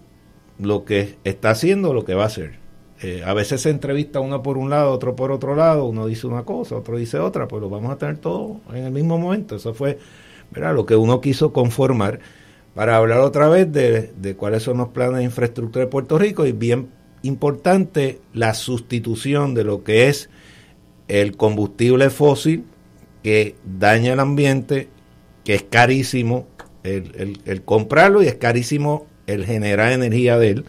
lo 0.59 0.85
que 0.85 1.17
está 1.25 1.51
haciendo, 1.51 1.95
lo 1.95 2.05
que 2.05 2.15
va 2.15 2.25
a 2.25 2.27
hacer. 2.27 2.66
Eh, 3.03 3.23
a 3.25 3.35
veces 3.35 3.61
se 3.61 3.71
entrevista 3.71 4.21
uno 4.21 4.43
por 4.43 4.57
un 4.57 4.71
lado, 4.71 4.91
otro 4.93 5.15
por 5.15 5.31
otro 5.31 5.55
lado, 5.55 5.85
uno 5.85 6.07
dice 6.07 6.27
una 6.27 6.45
cosa, 6.45 6.77
otro 6.77 6.97
dice 6.97 7.19
otra, 7.19 7.47
pues 7.47 7.61
lo 7.61 7.69
vamos 7.69 7.93
a 7.93 7.99
tener 7.99 8.19
todo 8.19 8.61
en 8.73 8.85
el 8.85 8.93
mismo 8.93 9.19
momento. 9.19 9.57
Eso 9.57 9.75
fue 9.75 9.99
¿verdad? 10.51 10.75
lo 10.75 10.87
que 10.87 10.97
uno 10.97 11.21
quiso 11.21 11.53
conformar 11.53 12.21
para 12.75 12.97
hablar 12.97 13.21
otra 13.21 13.49
vez 13.49 13.71
de, 13.73 14.13
de 14.17 14.37
cuáles 14.37 14.63
son 14.63 14.79
los 14.79 14.89
planes 14.89 15.19
de 15.19 15.25
infraestructura 15.25 15.85
de 15.85 15.91
Puerto 15.91 16.19
Rico 16.19 16.47
y 16.47 16.53
bien 16.53 16.89
importante 17.23 18.21
la 18.33 18.55
sustitución 18.55 19.55
de 19.55 19.65
lo 19.65 19.83
que 19.83 20.09
es 20.09 20.31
el 21.09 21.37
combustible 21.37 22.11
fósil 22.11 22.65
que 23.23 23.57
daña 23.65 24.13
el 24.13 24.21
ambiente, 24.21 24.89
que 25.45 25.55
es 25.55 25.65
carísimo, 25.65 26.47
el, 26.85 27.63
comprarlo 27.65 28.23
y 28.23 28.29
es 28.29 28.37
carísimo 28.37 29.07
el 29.27 29.45
generar 29.45 29.91
energía 29.91 30.39
de 30.39 30.51
él. 30.51 30.65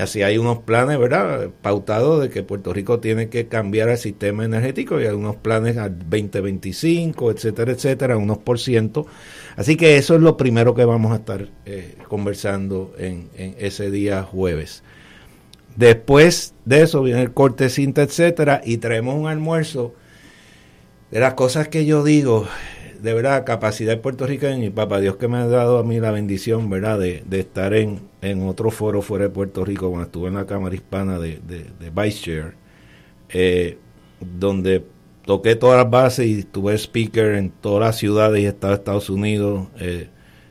Así 0.00 0.22
hay 0.22 0.38
unos 0.38 0.58
planes, 0.58 0.98
¿verdad? 0.98 1.50
Pautados 1.62 2.22
de 2.22 2.30
que 2.30 2.42
Puerto 2.42 2.72
Rico 2.72 3.00
tiene 3.00 3.28
que 3.28 3.46
cambiar 3.46 3.88
el 3.88 3.98
sistema 3.98 4.44
energético 4.44 5.00
y 5.00 5.06
hay 5.06 5.14
unos 5.14 5.36
planes 5.36 5.76
al 5.76 5.98
2025, 5.98 7.30
etcétera, 7.30 7.72
etcétera, 7.72 8.16
unos 8.16 8.38
por 8.38 8.58
ciento. 8.58 9.06
Así 9.56 9.76
que 9.76 9.96
eso 9.96 10.14
es 10.16 10.20
lo 10.20 10.36
primero 10.36 10.74
que 10.74 10.84
vamos 10.84 11.12
a 11.12 11.16
estar 11.16 11.48
eh, 11.64 11.96
conversando 12.08 12.94
en, 12.98 13.28
ese 13.36 13.90
día 13.90 14.22
jueves. 14.22 14.82
Después 15.76 16.54
de 16.64 16.82
eso 16.82 17.02
viene 17.02 17.22
el 17.22 17.32
corte 17.32 17.68
cinta, 17.68 18.02
etcétera, 18.02 18.60
y 18.64 18.78
traemos 18.78 19.14
un 19.14 19.28
almuerzo 19.28 19.94
de 21.10 21.20
las 21.20 21.34
cosas 21.34 21.68
que 21.68 21.86
yo 21.86 22.02
digo, 22.02 22.48
de 23.06 23.14
verdad, 23.14 23.44
capacidad 23.44 24.00
puertorriqueña 24.00 24.64
y 24.64 24.70
papá 24.70 24.98
Dios 24.98 25.14
que 25.14 25.28
me 25.28 25.36
ha 25.36 25.46
dado 25.46 25.78
a 25.78 25.84
mí 25.84 26.00
la 26.00 26.10
bendición, 26.10 26.68
¿verdad?, 26.68 26.98
de, 26.98 27.22
estar 27.38 27.72
en, 27.72 28.00
en 28.20 28.42
otro 28.42 28.72
foro 28.72 29.00
fuera 29.00 29.26
de 29.26 29.30
Puerto 29.30 29.64
Rico 29.64 29.90
cuando 29.90 30.06
estuve 30.06 30.26
en 30.26 30.34
la 30.34 30.44
Cámara 30.44 30.74
Hispana 30.74 31.20
de, 31.20 31.38
de, 31.38 31.90
Vice 31.90 32.20
Chair, 32.20 32.54
eh, 33.28 33.78
donde 34.18 34.84
toqué 35.24 35.54
todas 35.54 35.76
las 35.80 35.88
bases 35.88 36.26
y 36.26 36.42
tuve 36.42 36.74
speaker 36.74 37.36
en 37.36 37.50
todas 37.50 37.86
las 37.86 37.96
ciudades 37.96 38.42
y 38.42 38.46
estados 38.46 38.78
de 38.78 38.80
Estados 38.80 39.08
Unidos. 39.08 39.68
Eh, 39.78 40.08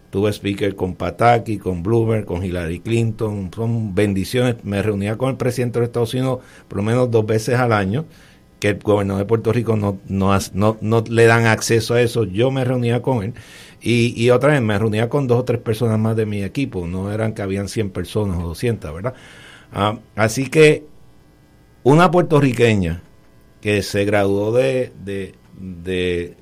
tuve 0.10 0.32
speaker 0.32 0.78
con 0.78 0.95
Pataki, 0.95 1.58
con 1.58 1.84
Bloomberg, 1.84 2.24
con 2.24 2.41
Hillary 2.41 2.80
Clinton. 2.80 3.51
Son 3.53 3.93
bendiciones. 3.93 4.64
Me 4.64 4.82
reunía 4.82 5.18
con 5.18 5.30
el 5.32 5.36
presidente 5.36 5.80
de 5.80 5.86
Estados 5.88 6.14
Unidos 6.14 6.39
por 6.70 6.78
lo 6.78 6.84
menos 6.84 7.12
dos 7.12 7.26
veces 7.26 7.56
al 7.60 7.74
año 7.74 8.06
el 8.70 8.80
gobernador 8.80 9.24
de 9.24 9.28
Puerto 9.28 9.53
Rico 9.53 9.76
no, 9.76 9.99
no, 10.07 10.38
no, 10.82 11.03
le 11.09 11.26
dan 11.26 11.45
acceso 11.45 11.93
a 11.93 12.01
eso. 12.01 12.24
Yo 12.24 12.51
me 12.51 12.63
reunía 12.63 13.01
con 13.01 13.24
él 13.24 13.34
y, 13.82 14.13
y, 14.22 14.30
otra 14.32 14.53
vez 14.53 14.61
me 14.61 14.78
reunía 14.78 15.09
con 15.09 15.28
dos 15.28 15.39
o 15.39 15.43
tres 15.45 15.59
personas 15.59 15.99
más 15.99 16.16
de 16.16 16.26
mi 16.26 16.43
equipo. 16.43 16.88
No 16.88 17.11
eran 17.11 17.34
que 17.34 17.41
habían 17.41 17.68
100 17.68 17.91
personas 17.91 18.38
o 18.38 18.47
200, 18.47 18.93
¿verdad? 18.93 19.13
Ah, 19.72 19.99
así 20.16 20.47
que 20.47 20.86
una 21.84 22.11
puertorriqueña 22.11 23.03
que 23.61 23.82
se 23.84 24.05
graduó 24.05 24.51
de, 24.51 24.91
de, 25.03 25.36
de 25.57 26.38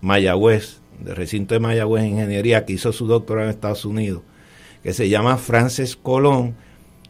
Mayagüez, 0.00 0.80
de 1.00 1.14
recinto 1.14 1.54
de 1.54 1.60
Mayagüez 1.60 2.04
Ingeniería, 2.04 2.64
que 2.64 2.74
hizo 2.74 2.92
su 2.92 3.06
doctorado 3.06 3.46
en 3.46 3.54
Estados 3.54 3.84
Unidos, 3.84 4.22
que 4.82 4.92
se 4.92 5.08
llama 5.08 5.36
Frances 5.36 5.96
Colón, 5.96 6.56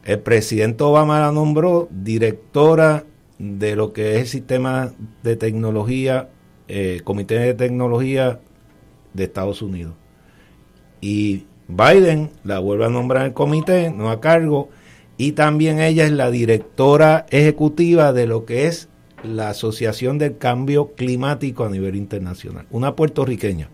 el 0.05 0.21
presidente 0.21 0.85
Obama 0.85 1.21
la 1.21 1.33
nombró 1.33 1.89
directora 1.91 3.05
de 3.39 3.77
lo 3.77 3.93
que 3.93 4.15
es 4.15 4.21
el 4.23 4.27
sistema 4.27 4.93
de 5.23 5.37
tecnología, 5.37 6.29
eh, 6.69 7.01
Comité 7.05 7.39
de 7.39 7.55
Tecnología 7.55 8.41
de 9.13 9.25
Estados 9.25 9.63
Unidos. 9.63 9.95
Y 11.01 11.45
Biden 11.69 12.31
la 12.45 12.59
vuelve 12.59 12.87
a 12.87 12.91
nombrar 12.91 13.27
el 13.27 13.33
comité, 13.33 13.91
no 13.91 14.11
a 14.11 14.21
cargo, 14.21 14.69
y 15.19 15.33
también 15.33 15.81
ella 15.81 16.05
es 16.05 16.13
la 16.13 16.31
directora 16.31 17.27
ejecutiva 17.31 18.13
de 18.13 18.27
lo 18.27 18.45
que 18.45 18.67
es 18.67 18.89
la 19.23 19.51
Asociación 19.51 20.19
del 20.19 20.39
Cambio 20.39 20.93
Climático 20.95 21.65
a 21.65 21.71
nivel 21.71 21.97
internacional, 21.97 22.67
una 22.71 22.95
puertorriqueña. 22.95 23.69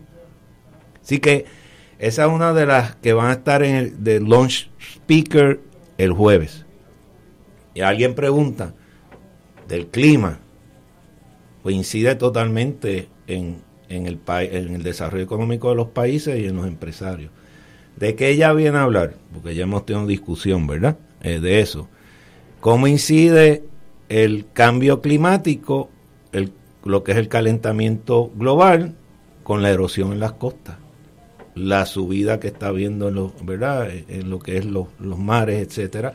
Así 1.01 1.19
que 1.19 1.45
esa 1.99 2.25
es 2.25 2.31
una 2.31 2.53
de 2.53 2.65
las 2.65 2.95
que 2.95 3.13
van 3.13 3.29
a 3.29 3.33
estar 3.33 3.63
en 3.63 3.75
el 3.75 4.03
de 4.03 4.19
launch 4.19 4.69
speaker 4.79 5.59
el 5.97 6.13
jueves. 6.13 6.65
Y 7.73 7.81
alguien 7.81 8.15
pregunta, 8.15 8.73
del 9.67 9.87
clima 9.87 10.39
coincide 11.63 12.15
totalmente 12.15 13.07
en, 13.27 13.57
en, 13.89 14.05
el, 14.05 14.19
en 14.27 14.75
el 14.75 14.83
desarrollo 14.83 15.23
económico 15.23 15.69
de 15.69 15.75
los 15.75 15.87
países 15.87 16.39
y 16.39 16.45
en 16.45 16.57
los 16.57 16.67
empresarios. 16.67 17.31
¿De 17.95 18.15
qué 18.15 18.29
ella 18.29 18.51
viene 18.53 18.77
a 18.77 18.83
hablar? 18.83 19.15
Porque 19.33 19.55
ya 19.55 19.63
hemos 19.63 19.85
tenido 19.85 20.05
discusión, 20.05 20.67
¿verdad? 20.67 20.97
Eh, 21.21 21.39
de 21.39 21.61
eso. 21.61 21.87
¿Cómo 22.59 22.87
incide 22.87 23.63
el 24.09 24.45
cambio 24.51 25.01
climático, 25.01 25.89
el, 26.31 26.51
lo 26.83 27.03
que 27.03 27.13
es 27.13 27.17
el 27.17 27.29
calentamiento 27.29 28.31
global, 28.35 28.95
con 29.43 29.61
la 29.61 29.69
erosión 29.69 30.11
en 30.11 30.19
las 30.19 30.33
costas? 30.33 30.77
La 31.55 31.85
subida 31.85 32.39
que 32.39 32.47
está 32.47 32.67
habiendo 32.67 33.09
en, 33.09 33.15
los, 33.15 33.45
¿verdad? 33.45 33.89
en 33.91 34.29
lo 34.29 34.39
que 34.39 34.57
es 34.57 34.65
los 34.65 34.87
mares, 34.99 35.61
etcétera 35.67 36.13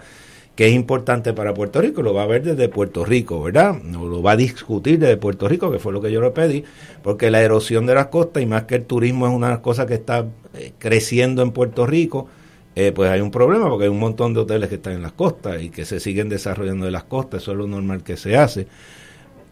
que 0.59 0.66
es 0.66 0.74
importante 0.74 1.32
para 1.34 1.54
Puerto 1.54 1.80
Rico, 1.80 2.02
lo 2.02 2.12
va 2.12 2.24
a 2.24 2.26
ver 2.26 2.42
desde 2.42 2.68
Puerto 2.68 3.04
Rico, 3.04 3.40
¿verdad? 3.40 3.80
lo 3.80 4.20
va 4.24 4.32
a 4.32 4.36
discutir 4.36 4.98
desde 4.98 5.16
Puerto 5.16 5.46
Rico, 5.46 5.70
que 5.70 5.78
fue 5.78 5.92
lo 5.92 6.00
que 6.00 6.11
yo 6.11 6.20
le 6.20 6.32
pedí, 6.32 6.64
porque 7.00 7.30
la 7.30 7.40
erosión 7.40 7.86
de 7.86 7.94
las 7.94 8.09
costas, 8.09 8.42
y 8.42 8.46
más 8.46 8.64
que 8.64 8.74
el 8.74 8.84
turismo 8.84 9.28
es 9.28 9.32
una 9.32 9.50
de 9.50 9.61
cosas 9.62 9.86
que 9.86 9.94
está 9.94 10.26
eh, 10.54 10.72
creciendo 10.80 11.42
en 11.42 11.52
Puerto 11.52 11.86
Rico, 11.86 12.26
eh, 12.74 12.90
pues 12.90 13.09
hay 13.09 13.20
un 13.20 13.30
problema 13.30 13.68
porque 13.68 13.84
hay 13.84 13.90
un 13.90 14.00
montón 14.00 14.34
de 14.34 14.40
hoteles 14.40 14.68
que 14.68 14.74
están 14.74 14.94
en 14.94 15.02
las 15.02 15.12
costas 15.12 15.62
y 15.62 15.70
que 15.70 15.84
se 15.84 16.00
siguen 16.00 16.28
desarrollando 16.28 16.86
en 16.86 16.92
las 16.92 17.04
costas, 17.04 17.42
eso 17.42 17.52
es 17.52 17.56
lo 17.56 17.68
normal 17.68 18.02
que 18.02 18.16
se 18.16 18.36
hace. 18.36 18.66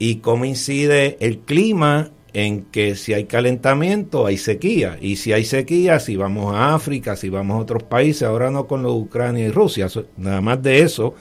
Y 0.01 0.17
cómo 0.17 0.45
incide 0.45 1.19
el 1.21 1.39
clima 1.39 2.11
en 2.37 2.65
que 2.65 2.97
si 2.97 3.15
hay 3.15 3.25
calentamiento 3.25 4.27
hay 4.27 4.37
sequía. 4.37 4.99
Y 5.01 5.17
si 5.17 5.33
hay 5.33 5.47
sequía 5.47 5.99
si 6.01 6.17
vamos 6.17 6.55
a 6.55 6.75
África 6.75 7.17
si 7.17 7.31
vamos 7.31 7.57
a 7.57 7.63
otros 7.63 7.83
países 7.85 8.25
ahora 8.25 8.51
no 8.51 8.67
con 8.67 8.85
Ucrania 8.85 9.47
y 9.47 9.51
Rusia. 9.51 9.89
Nada 10.19 10.43
más 10.43 10.63
de 10.63 10.81
eso 10.81 11.15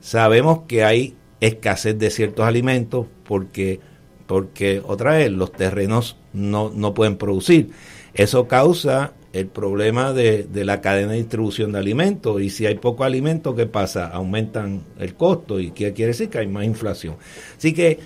sabemos 0.00 0.60
que 0.66 0.82
hay 0.82 1.14
escasez 1.40 1.98
de 1.98 2.08
ciertos 2.08 2.46
alimentos 2.46 3.06
porque 3.24 3.80
porque 4.26 4.80
otra 4.82 5.18
vez 5.18 5.30
los 5.30 5.52
terrenos 5.52 6.16
no, 6.32 6.70
no 6.74 6.94
pueden 6.94 7.18
producir. 7.18 7.68
Eso 8.14 8.48
causa 8.48 9.12
el 9.34 9.48
problema 9.48 10.14
de, 10.14 10.44
de 10.44 10.64
la 10.64 10.80
cadena 10.80 11.12
de 11.12 11.18
distribución 11.18 11.72
de 11.72 11.80
alimentos. 11.80 12.40
Y 12.40 12.48
si 12.48 12.64
hay 12.64 12.76
poco 12.76 13.04
alimento 13.04 13.54
qué 13.54 13.66
pasa 13.66 14.06
aumentan 14.06 14.84
el 14.98 15.16
costo. 15.16 15.60
Y 15.60 15.72
qué 15.72 15.92
quiere 15.92 16.12
decir 16.12 16.30
que 16.30 16.38
hay 16.38 16.46
más 16.46 16.64
inflación. 16.64 17.16
Así 17.58 17.74
que 17.74 17.98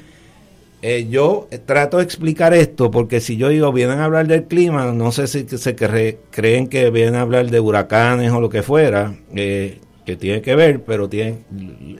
eh, 0.88 1.08
yo 1.10 1.48
trato 1.64 1.96
de 1.96 2.04
explicar 2.04 2.54
esto 2.54 2.92
porque 2.92 3.20
si 3.20 3.36
yo 3.36 3.48
digo 3.48 3.72
vienen 3.72 3.98
a 3.98 4.04
hablar 4.04 4.28
del 4.28 4.44
clima, 4.44 4.92
no 4.92 5.10
sé 5.10 5.26
si 5.26 5.44
se 5.48 5.74
creen 5.74 6.68
que 6.68 6.90
vienen 6.90 7.16
a 7.16 7.22
hablar 7.22 7.50
de 7.50 7.58
huracanes 7.58 8.30
o 8.30 8.40
lo 8.40 8.50
que 8.50 8.62
fuera, 8.62 9.16
eh, 9.34 9.80
que 10.04 10.14
tiene 10.14 10.42
que 10.42 10.54
ver, 10.54 10.84
pero 10.84 11.08
tiene, 11.08 11.38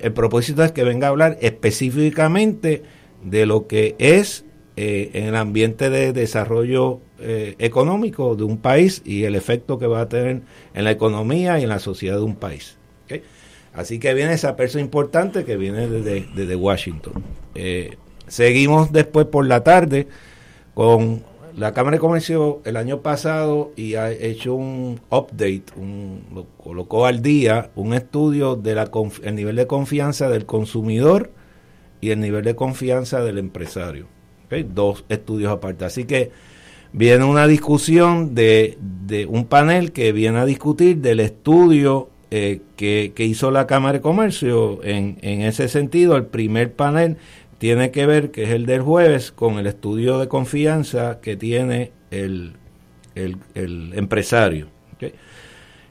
el 0.00 0.12
propósito 0.12 0.62
es 0.62 0.70
que 0.70 0.84
venga 0.84 1.08
a 1.08 1.10
hablar 1.10 1.36
específicamente 1.40 2.84
de 3.24 3.44
lo 3.44 3.66
que 3.66 3.96
es 3.98 4.44
eh, 4.76 5.10
el 5.14 5.34
ambiente 5.34 5.90
de 5.90 6.12
desarrollo 6.12 7.00
económico 7.18 8.36
de 8.36 8.44
un 8.44 8.58
país 8.58 9.02
y 9.04 9.24
el 9.24 9.34
efecto 9.34 9.80
que 9.80 9.88
va 9.88 10.02
a 10.02 10.08
tener 10.08 10.42
en 10.74 10.84
la 10.84 10.92
economía 10.92 11.58
y 11.58 11.64
en 11.64 11.70
la 11.70 11.80
sociedad 11.80 12.18
de 12.18 12.22
un 12.22 12.36
país. 12.36 12.76
Así 13.72 13.98
que 13.98 14.14
viene 14.14 14.32
esa 14.32 14.54
persona 14.54 14.84
importante 14.84 15.44
que 15.44 15.56
viene 15.56 15.88
desde, 15.88 16.28
desde 16.36 16.54
Washington. 16.54 17.14
Seguimos 18.28 18.92
después 18.92 19.26
por 19.26 19.46
la 19.46 19.62
tarde 19.62 20.08
con 20.74 21.22
la 21.56 21.72
Cámara 21.72 21.96
de 21.96 22.00
Comercio 22.00 22.60
el 22.64 22.76
año 22.76 23.00
pasado 23.00 23.72
y 23.76 23.94
ha 23.94 24.10
hecho 24.10 24.54
un 24.54 25.00
update, 25.10 25.64
un, 25.76 26.22
lo 26.34 26.44
colocó 26.62 27.06
al 27.06 27.22
día 27.22 27.70
un 27.76 27.94
estudio 27.94 28.56
del 28.56 28.78
nivel 29.32 29.56
de 29.56 29.66
confianza 29.66 30.28
del 30.28 30.44
consumidor 30.44 31.30
y 32.00 32.10
el 32.10 32.20
nivel 32.20 32.44
de 32.44 32.54
confianza 32.54 33.22
del 33.22 33.38
empresario. 33.38 34.06
Dos 34.74 35.04
estudios 35.08 35.50
aparte. 35.50 35.86
Así 35.86 36.04
que 36.04 36.30
viene 36.92 37.24
una 37.24 37.46
discusión 37.46 38.34
de, 38.34 38.76
de 39.06 39.26
un 39.26 39.46
panel 39.46 39.92
que 39.92 40.12
viene 40.12 40.38
a 40.38 40.44
discutir 40.44 40.98
del 40.98 41.20
estudio 41.20 42.10
eh, 42.30 42.60
que, 42.76 43.12
que, 43.14 43.24
hizo 43.24 43.50
la 43.50 43.66
Cámara 43.66 43.94
de 43.94 44.00
Comercio. 44.02 44.82
En, 44.84 45.16
en 45.22 45.42
ese 45.42 45.68
sentido, 45.68 46.16
el 46.16 46.26
primer 46.26 46.74
panel 46.74 47.16
tiene 47.58 47.90
que 47.90 48.06
ver, 48.06 48.30
que 48.30 48.44
es 48.44 48.50
el 48.50 48.66
del 48.66 48.82
jueves, 48.82 49.32
con 49.32 49.58
el 49.58 49.66
estudio 49.66 50.18
de 50.18 50.28
confianza 50.28 51.20
que 51.20 51.36
tiene 51.36 51.92
el, 52.10 52.54
el, 53.14 53.92
empresario. 53.94 54.68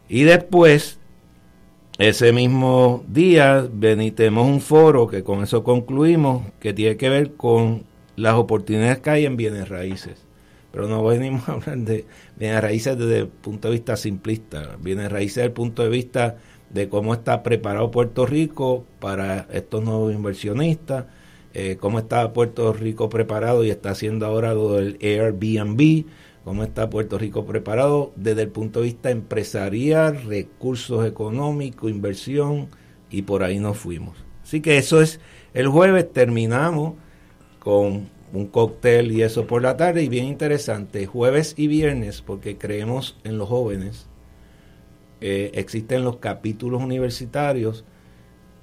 Y 0.08 0.24
después, 0.24 1.00
ese 1.98 2.32
mismo 2.32 3.04
día, 3.08 3.68
benitemos 3.72 4.48
un 4.48 4.62
foro, 4.62 5.08
que 5.08 5.24
con 5.24 5.44
eso 5.44 5.64
concluimos, 5.64 6.44
que 6.60 6.74
tiene 6.74 6.98
que 6.98 7.10
ver 7.10 7.34
con 7.34 7.84
las 8.16 8.36
oportunidades 8.36 9.00
que 9.00 9.10
hay 9.10 9.26
en 9.26 9.38
bienes 9.38 9.68
raíces. 9.70 10.24
Pero 10.72 10.88
no 10.88 11.04
venimos 11.04 11.48
a 11.50 11.54
hablar 11.54 11.78
de 11.80 12.06
bienes 12.38 12.62
raíces 12.62 12.98
desde 12.98 13.20
el 13.20 13.28
punto 13.28 13.70
de 13.70 13.74
vista 13.74 13.98
simplista, 13.98 14.78
bienes 14.80 15.12
raíces 15.12 15.36
desde 15.36 15.48
el 15.48 15.54
punto 15.54 15.84
de 15.84 15.90
vista 15.90 16.38
de 16.70 16.90
cómo 16.90 17.14
está 17.14 17.42
preparado 17.42 17.92
Puerto 17.92 18.26
Rico 18.26 18.86
para 19.00 19.48
estos 19.52 19.84
nuevos 19.84 20.14
inversionistas, 20.14 21.06
eh, 21.58 21.78
cómo 21.80 22.00
está 22.00 22.34
Puerto 22.34 22.74
Rico 22.74 23.08
preparado 23.08 23.64
y 23.64 23.70
está 23.70 23.92
haciendo 23.92 24.26
ahora 24.26 24.54
lo 24.54 24.74
del 24.74 24.98
Airbnb, 25.02 26.04
cómo 26.44 26.66
está 26.66 26.90
Puerto 26.90 27.18
Rico 27.18 27.46
preparado 27.46 28.12
desde 28.18 28.42
el 28.42 28.50
punto 28.50 28.82
de 28.82 28.88
vista 28.88 29.10
empresarial, 29.10 30.22
recursos 30.26 31.08
económicos, 31.08 31.90
inversión, 31.90 32.68
y 33.10 33.22
por 33.22 33.42
ahí 33.42 33.60
nos 33.60 33.78
fuimos. 33.78 34.18
Así 34.44 34.60
que 34.60 34.78
eso 34.78 35.02
es, 35.02 35.22
el 35.54 35.70
jueves 35.70 36.12
terminamos 36.12 36.96
con 37.60 38.10
un 38.34 38.48
cóctel 38.48 39.14
y 39.14 39.22
eso 39.22 39.48
por 39.48 39.62
la 39.62 39.78
tarde, 39.78 40.04
y 40.04 40.10
bien 40.10 40.26
interesante, 40.26 41.06
jueves 41.06 41.54
y 41.56 41.68
viernes, 41.68 42.22
porque 42.22 42.58
creemos 42.58 43.18
en 43.24 43.38
los 43.38 43.48
jóvenes, 43.48 44.08
eh, 45.22 45.52
existen 45.54 46.04
los 46.04 46.18
capítulos 46.18 46.84
universitarios, 46.84 47.86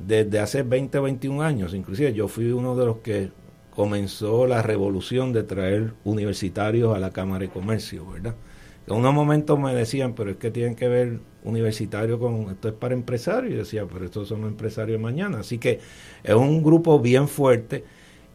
desde 0.07 0.39
hace 0.39 0.63
20 0.63 0.99
o 0.99 1.03
21 1.03 1.43
años. 1.43 1.75
Inclusive 1.75 2.13
yo 2.13 2.29
fui 2.29 2.51
uno 2.53 2.77
de 2.77 2.87
los 2.87 2.99
que 2.99 3.31
comenzó 3.75 4.47
la 4.47 4.63
revolución 4.63 5.33
de 5.33 5.43
traer 5.43 5.95
universitarios 6.05 6.95
a 6.95 6.99
la 6.99 7.11
Cámara 7.11 7.41
de 7.41 7.51
Comercio, 7.51 8.07
¿verdad? 8.07 8.35
En 8.87 8.95
unos 8.95 9.15
momentos 9.15 9.59
me 9.59 9.75
decían, 9.75 10.15
pero 10.15 10.31
es 10.31 10.37
que 10.37 10.51
tienen 10.51 10.75
que 10.75 10.89
ver 10.89 11.21
universitario 11.45 12.19
con, 12.19 12.51
esto 12.51 12.69
es 12.69 12.75
para 12.75 12.95
empresarios, 12.95 13.53
y 13.53 13.57
decía, 13.57 13.87
pero 13.91 14.05
estos 14.05 14.29
son 14.29 14.43
empresarios 14.45 15.01
mañana. 15.01 15.41
Así 15.41 15.59
que 15.59 15.81
es 16.23 16.35
un 16.35 16.63
grupo 16.63 16.99
bien 16.99 17.29
fuerte 17.29 17.85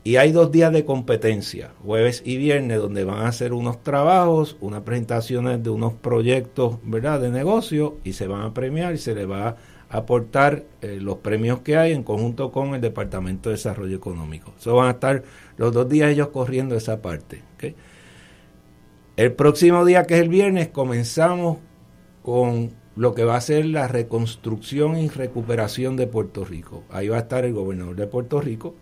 y 0.07 0.15
hay 0.15 0.31
dos 0.31 0.53
días 0.53 0.71
de 0.71 0.85
competencia, 0.85 1.71
jueves 1.83 2.21
y 2.25 2.37
viernes, 2.37 2.79
donde 2.79 3.03
van 3.03 3.25
a 3.25 3.27
hacer 3.27 3.51
unos 3.51 3.83
trabajos, 3.83 4.55
unas 4.61 4.83
presentaciones 4.83 5.61
de 5.61 5.69
unos 5.69 5.95
proyectos, 5.95 6.77
¿verdad?, 6.83 7.19
de 7.19 7.29
negocio 7.29 7.97
y 8.05 8.13
se 8.13 8.25
van 8.25 8.43
a 8.43 8.53
premiar 8.53 8.93
y 8.93 8.99
se 8.99 9.13
les 9.13 9.29
va 9.29 9.49
a 9.49 9.57
aportar 9.89 10.65
eh, 10.81 10.99
los 11.01 11.17
premios 11.17 11.59
que 11.61 11.77
hay 11.77 11.93
en 11.93 12.03
conjunto 12.03 12.51
con 12.51 12.75
el 12.75 12.81
Departamento 12.81 13.49
de 13.49 13.55
Desarrollo 13.55 13.95
Económico. 13.95 14.53
Eso 14.59 14.75
van 14.75 14.87
a 14.87 14.91
estar 14.91 15.23
los 15.57 15.73
dos 15.73 15.87
días 15.87 16.11
ellos 16.11 16.29
corriendo 16.29 16.75
esa 16.75 17.01
parte. 17.01 17.41
El 19.15 19.33
próximo 19.33 19.85
día, 19.85 20.03
que 20.03 20.15
es 20.15 20.21
el 20.21 20.29
viernes, 20.29 20.67
comenzamos 20.69 21.57
con 22.21 22.71
lo 22.95 23.13
que 23.13 23.23
va 23.23 23.35
a 23.35 23.41
ser 23.41 23.65
la 23.65 23.87
reconstrucción 23.87 24.97
y 24.97 25.07
recuperación 25.07 25.95
de 25.95 26.07
Puerto 26.07 26.43
Rico. 26.43 26.83
Ahí 26.89 27.07
va 27.07 27.17
a 27.17 27.21
estar 27.21 27.45
el 27.45 27.53
gobernador 27.53 27.95
de 27.95 28.07
Puerto 28.07 28.41
Rico, 28.41 28.75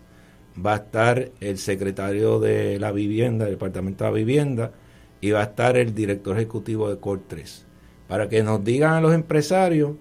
va 0.64 0.72
a 0.72 0.76
estar 0.76 1.30
el 1.40 1.58
secretario 1.58 2.40
de 2.40 2.78
la 2.80 2.92
vivienda, 2.92 3.44
del 3.44 3.54
Departamento 3.54 4.04
de 4.04 4.10
la 4.10 4.16
Vivienda, 4.16 4.72
y 5.20 5.30
va 5.30 5.40
a 5.40 5.44
estar 5.44 5.76
el 5.76 5.94
director 5.94 6.36
ejecutivo 6.36 6.88
de 6.90 6.98
Cor 6.98 7.20
3, 7.26 7.66
para 8.08 8.28
que 8.28 8.42
nos 8.42 8.64
digan 8.64 8.94
a 8.94 9.00
los 9.00 9.14
empresarios 9.14 9.92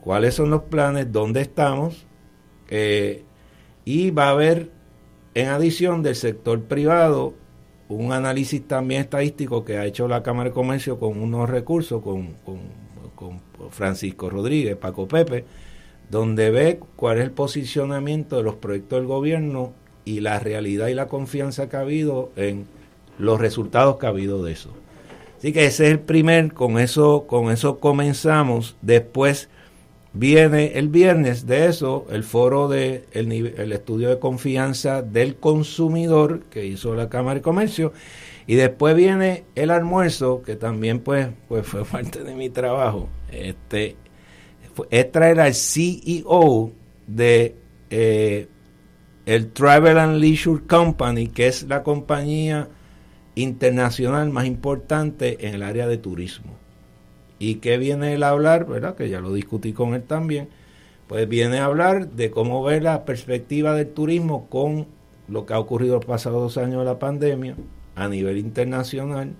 cuáles 0.00 0.34
son 0.34 0.50
los 0.50 0.62
planes, 0.64 1.12
dónde 1.12 1.40
estamos, 1.40 2.06
eh, 2.68 3.24
y 3.84 4.10
va 4.10 4.28
a 4.28 4.30
haber, 4.30 4.70
en 5.34 5.48
adición 5.48 6.02
del 6.02 6.16
sector 6.16 6.62
privado, 6.62 7.34
un 7.88 8.12
análisis 8.12 8.66
también 8.66 9.02
estadístico 9.02 9.64
que 9.64 9.78
ha 9.78 9.86
hecho 9.86 10.08
la 10.08 10.22
Cámara 10.22 10.50
de 10.50 10.54
Comercio 10.54 10.98
con 10.98 11.20
unos 11.20 11.48
recursos, 11.48 12.02
con, 12.02 12.34
con 12.44 13.40
Francisco 13.70 14.30
Rodríguez, 14.30 14.76
Paco 14.76 15.08
Pepe, 15.08 15.44
donde 16.10 16.50
ve 16.50 16.80
cuál 16.96 17.18
es 17.18 17.24
el 17.24 17.30
posicionamiento 17.30 18.36
de 18.36 18.42
los 18.42 18.54
proyectos 18.56 18.98
del 18.98 19.08
gobierno 19.08 19.72
y 20.04 20.20
la 20.20 20.38
realidad 20.38 20.88
y 20.88 20.94
la 20.94 21.08
confianza 21.08 21.68
que 21.68 21.76
ha 21.76 21.80
habido 21.80 22.30
en 22.36 22.66
los 23.18 23.40
resultados 23.40 23.98
que 23.98 24.06
ha 24.06 24.10
habido 24.10 24.42
de 24.42 24.52
eso. 24.52 24.70
Así 25.36 25.52
que 25.52 25.66
ese 25.66 25.86
es 25.86 25.92
el 25.92 26.00
primer, 26.00 26.52
con 26.52 26.78
eso, 26.78 27.26
con 27.26 27.50
eso 27.50 27.78
comenzamos. 27.78 28.76
Después 28.82 29.48
Viene 30.18 30.72
el 30.74 30.88
viernes 30.88 31.46
de 31.46 31.66
eso 31.66 32.08
el 32.10 32.24
foro 32.24 32.66
de 32.66 33.04
el, 33.12 33.72
estudio 33.72 34.08
de 34.08 34.18
confianza 34.18 35.00
del 35.00 35.36
consumidor 35.36 36.40
que 36.50 36.66
hizo 36.66 36.96
la 36.96 37.08
Cámara 37.08 37.36
de 37.36 37.42
Comercio. 37.42 37.92
Y 38.48 38.56
después 38.56 38.96
viene 38.96 39.44
el 39.54 39.70
almuerzo 39.70 40.42
que 40.42 40.56
también 40.56 40.98
pues 40.98 41.28
pues 41.46 41.64
fue 41.64 41.84
parte 41.92 42.24
de 42.24 42.34
mi 42.34 42.50
trabajo. 42.50 43.08
Este 43.30 43.94
es 44.90 45.12
traer 45.12 45.38
al 45.38 45.54
CEO 45.54 46.72
de 47.06 47.54
eh, 47.88 48.48
el 49.24 49.52
Travel 49.52 49.98
and 49.98 50.16
Leisure 50.16 50.64
Company 50.66 51.28
que 51.28 51.46
es 51.46 51.62
la 51.62 51.84
compañía 51.84 52.68
internacional 53.36 54.30
más 54.30 54.46
importante 54.46 55.46
en 55.46 55.54
el 55.54 55.62
área 55.62 55.86
de 55.86 55.96
turismo 55.96 56.58
¿Y 57.38 57.56
qué 57.56 57.78
viene 57.78 58.14
él 58.14 58.22
a 58.22 58.30
hablar? 58.30 58.66
¿Verdad? 58.66 58.94
Que 58.94 59.08
ya 59.08 59.20
lo 59.20 59.32
discutí 59.32 59.72
con 59.72 59.94
él 59.94 60.02
también. 60.02 60.48
Pues 61.06 61.28
viene 61.28 61.58
a 61.58 61.66
hablar 61.66 62.10
de 62.10 62.30
cómo 62.30 62.62
ver 62.62 62.82
la 62.82 63.04
perspectiva 63.04 63.74
del 63.74 63.88
turismo 63.88 64.48
con 64.48 64.86
lo 65.28 65.46
que 65.46 65.54
ha 65.54 65.58
ocurrido 65.58 65.96
los 65.96 66.04
pasados 66.04 66.54
dos 66.54 66.62
años 66.62 66.80
de 66.80 66.84
la 66.84 66.98
pandemia 66.98 67.56
a 67.94 68.08
nivel 68.08 68.38
internacional, 68.38 69.34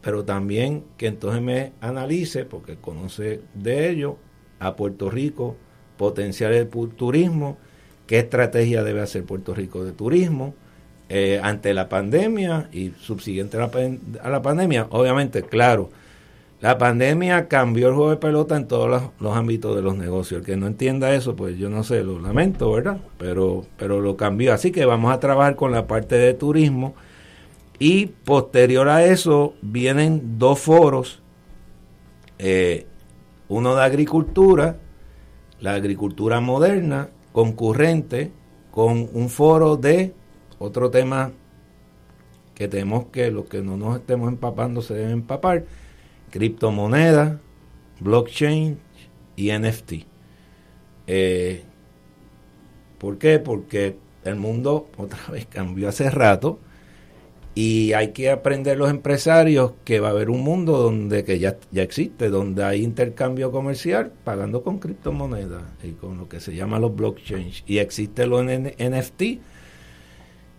pero 0.00 0.24
también 0.24 0.84
que 0.96 1.06
entonces 1.06 1.42
me 1.42 1.72
analice, 1.80 2.44
porque 2.44 2.76
conoce 2.76 3.40
de 3.54 3.90
ello, 3.90 4.16
a 4.58 4.76
Puerto 4.76 5.10
Rico, 5.10 5.56
potencial 5.96 6.52
del 6.52 6.68
turismo, 6.68 7.58
qué 8.06 8.20
estrategia 8.20 8.82
debe 8.82 9.00
hacer 9.00 9.24
Puerto 9.24 9.54
Rico 9.54 9.84
de 9.84 9.92
turismo 9.92 10.54
eh, 11.08 11.40
ante 11.42 11.74
la 11.74 11.88
pandemia 11.88 12.68
y 12.72 12.90
subsiguiente 12.90 13.56
a 13.56 13.60
la, 13.60 13.70
a 14.22 14.30
la 14.30 14.42
pandemia. 14.42 14.86
Obviamente, 14.90 15.42
claro, 15.42 15.90
La 16.60 16.76
pandemia 16.76 17.48
cambió 17.48 17.88
el 17.88 17.94
juego 17.94 18.10
de 18.10 18.16
pelota 18.18 18.56
en 18.56 18.68
todos 18.68 19.02
los, 19.18 19.36
ámbitos 19.36 19.74
de 19.74 19.80
los 19.80 19.96
negocios. 19.96 20.40
El 20.40 20.46
que 20.46 20.56
no 20.56 20.66
entienda 20.66 21.14
eso, 21.14 21.34
pues 21.34 21.56
yo 21.56 21.70
no 21.70 21.84
sé, 21.84 22.04
lo 22.04 22.20
lamento, 22.20 22.70
¿verdad? 22.72 22.98
Pero, 23.16 23.64
pero 23.78 24.00
lo 24.00 24.16
cambió. 24.16 24.52
Así 24.52 24.70
que 24.70 24.84
vamos 24.84 25.12
a 25.12 25.20
trabajar 25.20 25.56
con 25.56 25.72
la 25.72 25.86
parte 25.86 26.16
de 26.16 26.34
turismo. 26.34 26.94
Y 27.78 28.06
posterior 28.06 28.90
a 28.90 29.06
eso 29.06 29.54
vienen 29.62 30.38
dos 30.38 30.58
foros. 30.60 31.22
Eh, 32.38 32.86
uno 33.48 33.74
de 33.74 33.82
agricultura, 33.82 34.76
la 35.60 35.74
agricultura 35.74 36.40
moderna, 36.40 37.08
concurrente, 37.32 38.32
con 38.70 39.08
un 39.14 39.30
foro 39.30 39.76
de 39.76 40.14
otro 40.58 40.90
tema 40.90 41.32
que 42.54 42.68
tenemos 42.68 43.06
que 43.06 43.30
los 43.30 43.46
que 43.46 43.62
no 43.62 43.78
nos 43.78 43.96
estemos 43.96 44.28
empapando 44.28 44.82
se 44.82 44.92
deben 44.92 45.12
empapar, 45.12 45.64
criptomonedas, 46.30 47.38
blockchain 48.00 48.78
y 49.36 49.52
NFT. 49.52 49.92
Eh, 51.06 51.64
¿Por 52.98 53.18
qué? 53.18 53.38
Porque 53.38 53.96
el 54.24 54.36
mundo 54.36 54.88
otra 54.96 55.20
vez 55.30 55.46
cambió 55.46 55.88
hace 55.88 56.10
rato 56.10 56.58
y 57.54 57.92
hay 57.94 58.12
que 58.12 58.30
aprender 58.30 58.78
los 58.78 58.90
empresarios 58.90 59.72
que 59.84 59.98
va 59.98 60.08
a 60.08 60.10
haber 60.12 60.30
un 60.30 60.40
mundo 60.40 60.78
donde 60.78 61.24
que 61.24 61.38
ya, 61.38 61.56
ya 61.72 61.82
existe, 61.82 62.30
donde 62.30 62.64
hay 62.64 62.82
intercambio 62.82 63.50
comercial 63.50 64.12
pagando 64.22 64.62
con 64.62 64.78
criptomonedas 64.78 65.64
y 65.82 65.90
con 65.92 66.16
lo 66.16 66.28
que 66.28 66.38
se 66.38 66.54
llama 66.54 66.78
los 66.78 66.94
blockchains 66.94 67.64
y 67.66 67.78
existe 67.78 68.26
los 68.26 68.44
NFT 68.44 69.22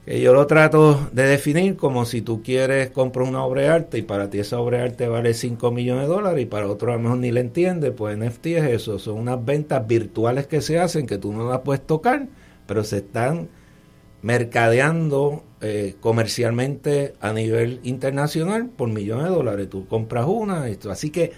que 0.05 0.19
yo 0.19 0.33
lo 0.33 0.47
trato 0.47 1.09
de 1.11 1.23
definir 1.23 1.75
como 1.75 2.05
si 2.05 2.21
tú 2.21 2.41
quieres 2.41 2.89
comprar 2.89 3.27
una 3.27 3.43
obra 3.43 3.61
de 3.61 3.67
arte 3.67 3.97
y 3.99 4.01
para 4.01 4.29
ti 4.29 4.39
esa 4.39 4.59
obra 4.59 4.79
de 4.79 4.83
arte 4.85 5.07
vale 5.07 5.33
5 5.33 5.71
millones 5.71 6.07
de 6.07 6.13
dólares 6.13 6.43
y 6.43 6.47
para 6.47 6.67
otro 6.67 6.91
a 6.91 6.95
lo 6.95 7.01
mejor 7.01 7.17
ni 7.19 7.31
le 7.31 7.41
entiende, 7.41 7.91
pues 7.91 8.17
NFT 8.17 8.45
es 8.47 8.63
eso, 8.63 8.99
son 8.99 9.19
unas 9.19 9.43
ventas 9.43 9.85
virtuales 9.87 10.47
que 10.47 10.61
se 10.61 10.79
hacen 10.79 11.05
que 11.05 11.17
tú 11.17 11.31
no 11.31 11.47
las 11.47 11.59
puedes 11.59 11.85
tocar, 11.85 12.27
pero 12.65 12.83
se 12.83 12.97
están 12.97 13.49
mercadeando 14.23 15.43
eh, 15.61 15.95
comercialmente 15.99 17.13
a 17.21 17.33
nivel 17.33 17.79
internacional 17.83 18.69
por 18.69 18.89
millones 18.89 19.25
de 19.25 19.31
dólares. 19.31 19.69
Tú 19.69 19.87
compras 19.87 20.25
una, 20.27 20.67
esto. 20.67 20.91
así 20.91 21.09
que 21.09 21.31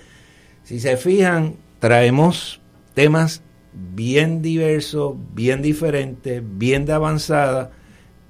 si 0.63 0.79
se 0.79 0.97
fijan, 0.97 1.55
traemos 1.79 2.61
temas 2.93 3.41
bien 3.73 4.41
diversos, 4.41 5.15
bien 5.33 5.61
diferentes, 5.61 6.41
bien 6.45 6.85
de 6.85 6.93
avanzada 6.93 7.71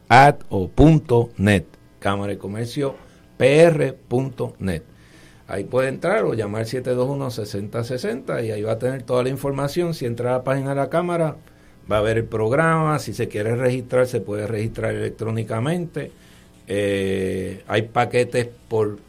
at 0.10 0.42
o 0.50 0.70
punto 0.70 1.30
net, 1.38 1.66
Cámara 2.00 2.34
de 2.34 2.40
Comercio 2.40 2.96
PR.net. 3.38 4.82
Ahí 5.48 5.66
puede 5.66 5.90
entrar 5.90 6.24
o 6.24 6.34
llamar 6.34 6.66
721-6060 6.66 8.44
y 8.46 8.52
ahí 8.52 8.64
va 8.64 8.72
a 8.72 8.80
tener 8.80 9.04
toda 9.04 9.22
la 9.22 9.30
información. 9.30 9.94
Si 9.94 10.06
entra 10.06 10.30
a 10.30 10.38
la 10.38 10.44
página 10.44 10.70
de 10.70 10.76
la 10.76 10.90
Cámara, 10.90 11.36
va 11.92 11.98
a 11.98 12.00
haber 12.00 12.18
el 12.18 12.26
programa, 12.26 13.00
si 13.00 13.14
se 13.14 13.28
quiere 13.28 13.56
registrar 13.56 14.08
se 14.08 14.22
puede 14.22 14.48
registrar 14.48 14.94
electrónicamente, 14.94 16.12
eh, 16.68 17.64
hay 17.68 17.84
paquetes 17.84 18.48
por 18.68 19.00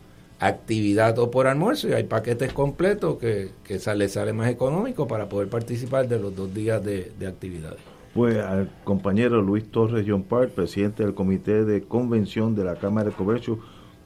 actividad 0.41 1.19
o 1.19 1.31
por 1.31 1.47
almuerzo 1.47 1.89
y 1.89 1.93
hay 1.93 2.05
paquetes 2.05 2.53
completos 2.53 3.19
que, 3.19 3.51
que 3.65 3.79
sale, 3.79 4.09
más 4.33 4.51
económico 4.51 5.07
para 5.07 5.29
poder 5.29 5.49
participar 5.49 6.09
de 6.09 6.19
los 6.19 6.35
dos 6.35 6.53
días 6.53 6.85
de, 6.85 7.13
actividades. 7.27 7.81
Pues 8.13 8.37
al 8.39 8.71
compañero 8.85 9.43
Luis 9.43 9.71
Torres 9.71 10.05
John 10.07 10.23
Park, 10.23 10.51
presidente 10.51 11.03
del 11.03 11.15
Comité 11.15 11.65
de 11.65 11.83
Convención 11.83 12.55
de 12.55 12.65
la 12.65 12.77
Cámara 12.77 13.11
de 13.11 13.17
Comercio, 13.17 13.59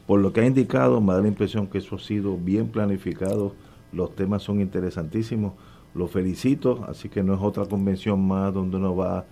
por 0.07 0.20
lo 0.20 0.32
que 0.32 0.40
ha 0.40 0.47
indicado, 0.47 1.01
me 1.01 1.12
da 1.12 1.20
la 1.20 1.28
impresión 1.28 1.66
que 1.66 1.78
eso 1.78 1.97
ha 1.97 1.99
sido 1.99 2.36
bien 2.36 2.69
planificado, 2.69 3.55
los 3.93 4.15
temas 4.15 4.43
son 4.43 4.61
interesantísimos 4.61 5.55
lo 5.94 6.06
felicito, 6.06 6.85
así 6.89 7.09
que 7.09 7.23
no 7.23 7.35
es 7.35 7.40
otra 7.40 7.65
convención 7.65 8.27
más 8.27 8.52
donde 8.52 8.77
uno 8.77 8.94
va 8.94 9.19
a 9.19 9.24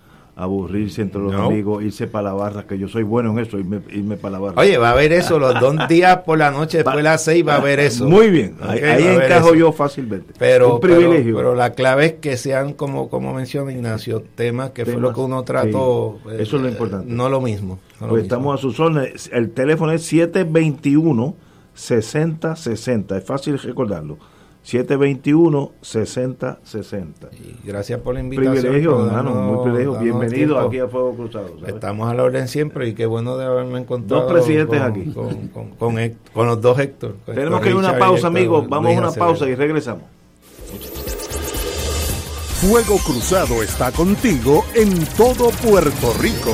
aburrirse 0.43 1.01
entre 1.01 1.19
los 1.19 1.33
amigos, 1.33 1.83
irse 1.83 2.05
para 2.05 2.29
la 2.29 2.33
barra, 2.33 2.67
que 2.67 2.77
yo 2.77 2.87
soy 2.87 3.01
bueno 3.01 3.31
en 3.31 3.39
eso, 3.39 3.57
irme, 3.57 3.81
irme 3.89 4.17
para 4.17 4.33
la 4.33 4.39
barra. 4.39 4.61
Oye, 4.61 4.77
va 4.77 4.89
a 4.89 4.91
haber 4.91 5.11
eso, 5.11 5.39
los 5.39 5.59
dos 5.59 5.75
días 5.89 6.17
por 6.17 6.37
la 6.37 6.51
noche, 6.51 6.77
después 6.77 6.97
de 6.97 7.03
las 7.03 7.23
seis 7.23 7.45
va 7.47 7.55
a 7.55 7.57
haber 7.57 7.79
eso. 7.79 8.05
Muy 8.07 8.29
bien, 8.29 8.55
ahí, 8.61 8.79
encajo 8.79 9.55
yo 9.55 9.71
fácilmente. 9.71 10.33
Pero, 10.37 10.75
Un 10.75 10.79
privilegio. 10.79 11.35
Pero, 11.35 11.55
la 11.55 11.71
clave 11.71 12.05
es 12.05 12.13
que 12.13 12.37
sean, 12.37 12.73
como, 12.73 13.09
como 13.09 13.33
menciona 13.33 13.71
Ignacio, 13.71 14.23
temas 14.35 14.71
que 14.71 14.85
fue 14.85 15.01
lo 15.01 15.11
que 15.11 15.21
uno 15.21 15.43
trató. 15.43 16.19
eso 16.37 16.57
es 16.57 16.61
lo 16.61 16.69
importante. 16.69 17.11
No 17.11 17.29
lo 17.29 17.41
mismo. 17.41 17.79
pues 17.97 18.23
estamos 18.23 18.59
a 18.59 18.61
sus 18.61 18.79
órdenes. 18.79 19.31
El 19.33 19.51
teléfono 19.51 19.91
es 19.91 20.03
721 20.03 21.47
6060, 21.77 23.17
es 23.17 23.23
fácil 23.23 23.57
recordarlo. 23.59 24.17
721-6060. 24.67 27.29
Gracias 27.63 28.01
por 28.01 28.15
la 28.15 28.19
invitación. 28.19 28.55
Privilegio, 28.55 29.05
hermano, 29.05 29.35
muy 29.35 29.63
privilegio. 29.63 29.97
Bienvenido 29.97 30.59
aquí 30.59 30.79
a 30.79 30.89
Fuego 30.89 31.15
Cruzado. 31.15 31.55
Estamos 31.65 32.11
a 32.11 32.13
la 32.13 32.23
orden 32.23 32.49
siempre 32.49 32.89
y 32.89 32.93
qué 32.93 33.05
bueno 33.05 33.37
de 33.37 33.45
haberme 33.45 33.79
encontrado. 33.79 34.23
Dos 34.23 34.33
presidentes 34.33 34.81
aquí. 34.81 35.05
Con, 35.13 35.47
con, 36.33 36.47
los 36.47 36.61
dos 36.61 36.77
Héctor. 36.79 37.15
Tenemos 37.25 37.61
que 37.61 37.69
ir 37.69 37.75
a 37.75 37.79
una 37.79 37.97
pausa, 37.97 38.27
amigos. 38.27 38.67
Vamos 38.67 38.93
a 38.93 38.99
una 38.99 39.11
pausa 39.11 39.47
y 39.47 39.55
regresamos. 39.55 40.03
Fuego 42.59 42.97
Cruzado 43.05 43.63
está 43.63 43.93
contigo 43.93 44.65
en 44.75 45.05
todo 45.15 45.49
Puerto 45.63 46.11
Rico. 46.19 46.53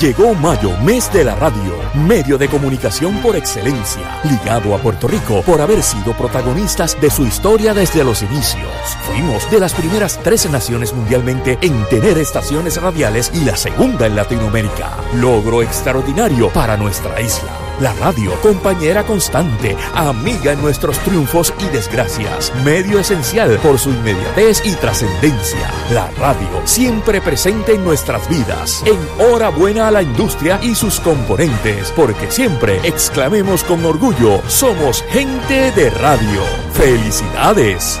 Llegó 0.00 0.34
mayo, 0.34 0.76
mes 0.78 1.12
de 1.12 1.24
la 1.24 1.34
radio, 1.34 1.74
medio 1.94 2.38
de 2.38 2.48
comunicación 2.48 3.16
por 3.22 3.36
excelencia, 3.36 4.20
ligado 4.24 4.74
a 4.74 4.78
Puerto 4.78 5.08
Rico 5.08 5.42
por 5.42 5.60
haber 5.60 5.82
sido 5.82 6.16
protagonistas 6.16 7.00
de 7.00 7.10
su 7.10 7.26
historia 7.26 7.74
desde 7.74 8.04
los 8.04 8.22
inicios. 8.22 8.70
Fuimos 9.06 9.50
de 9.50 9.60
las 9.60 9.74
primeras 9.74 10.18
13 10.22 10.50
naciones 10.50 10.92
mundialmente 10.92 11.58
en 11.60 11.84
tener 11.88 12.18
estaciones 12.18 12.80
radiales 12.80 13.30
y 13.34 13.44
la 13.44 13.56
segunda 13.56 14.06
en 14.06 14.16
Latinoamérica. 14.16 14.96
Logro 15.14 15.62
extraordinario 15.62 16.48
para 16.50 16.76
nuestra 16.76 17.20
isla. 17.20 17.67
La 17.80 17.92
radio, 17.94 18.32
compañera 18.40 19.04
constante, 19.04 19.76
amiga 19.94 20.52
en 20.52 20.60
nuestros 20.60 20.98
triunfos 21.00 21.54
y 21.60 21.66
desgracias, 21.66 22.52
medio 22.64 22.98
esencial 22.98 23.58
por 23.62 23.78
su 23.78 23.90
inmediatez 23.90 24.62
y 24.64 24.74
trascendencia. 24.74 25.70
La 25.92 26.10
radio, 26.18 26.48
siempre 26.64 27.20
presente 27.20 27.74
en 27.74 27.84
nuestras 27.84 28.28
vidas. 28.28 28.82
Enhorabuena 28.84 29.88
a 29.88 29.90
la 29.92 30.02
industria 30.02 30.58
y 30.60 30.74
sus 30.74 30.98
componentes, 30.98 31.92
porque 31.94 32.30
siempre 32.30 32.80
exclamemos 32.82 33.62
con 33.62 33.84
orgullo, 33.84 34.42
somos 34.48 35.04
gente 35.10 35.70
de 35.72 35.90
radio. 35.90 36.42
¡Felicidades! 36.72 38.00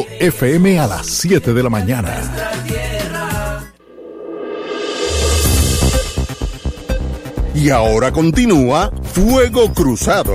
FM 0.19 0.79
a 0.79 0.87
las 0.87 1.07
7 1.07 1.53
de 1.53 1.63
la 1.63 1.69
mañana. 1.69 2.21
Y 7.53 7.69
ahora 7.69 8.11
continúa 8.11 8.91
Fuego 9.13 9.71
Cruzado. 9.73 10.33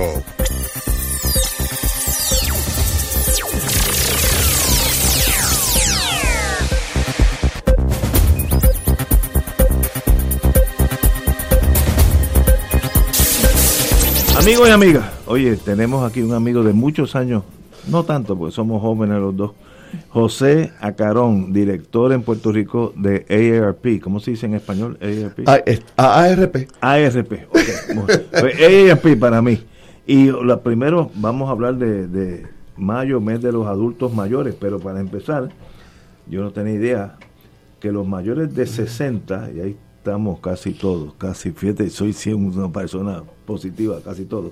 Amigos 14.47 14.69
y 14.69 14.71
amigas, 14.71 15.05
oye, 15.25 15.57
tenemos 15.57 16.09
aquí 16.09 16.21
un 16.21 16.33
amigo 16.33 16.63
de 16.63 16.71
muchos 16.71 17.17
años, 17.17 17.43
no 17.89 18.03
tanto 18.03 18.37
porque 18.37 18.53
somos 18.53 18.81
jóvenes 18.81 19.19
los 19.19 19.35
dos, 19.35 19.51
José 20.09 20.71
Acarón, 20.81 21.53
director 21.53 22.11
en 22.11 22.21
Puerto 22.21 22.51
Rico 22.51 22.93
de 22.95 23.25
AARP. 23.29 24.01
¿Cómo 24.01 24.19
se 24.19 24.31
dice 24.31 24.45
en 24.45 24.55
español? 24.55 24.97
AARP. 25.01 25.47
A- 25.47 25.63
a- 26.03 26.23
ARP. 26.23 26.67
ARP. 26.81 27.31
ok. 27.49 27.57
Bueno, 27.95 28.05
pues 28.39 28.61
AARP 28.61 29.19
para 29.19 29.41
mí. 29.41 29.59
Y 30.05 30.31
la 30.45 30.61
primero 30.61 31.11
vamos 31.15 31.49
a 31.49 31.51
hablar 31.51 31.75
de, 31.77 32.07
de 32.07 32.47
mayo, 32.77 33.19
mes 33.21 33.41
de 33.41 33.51
los 33.51 33.65
adultos 33.67 34.13
mayores, 34.13 34.55
pero 34.59 34.79
para 34.79 34.99
empezar, 34.99 35.49
yo 36.29 36.41
no 36.41 36.51
tenía 36.51 36.73
idea 36.73 37.15
que 37.79 37.91
los 37.91 38.07
mayores 38.07 38.53
de 38.55 38.65
60, 38.65 39.51
y 39.55 39.59
ahí 39.61 39.77
estamos 39.97 40.39
casi 40.39 40.73
todos, 40.73 41.13
casi, 41.17 41.51
fíjate, 41.51 41.89
soy 41.89 42.15
una 42.33 42.71
persona 42.71 43.21
positiva, 43.45 43.99
casi 44.03 44.25
todos, 44.25 44.51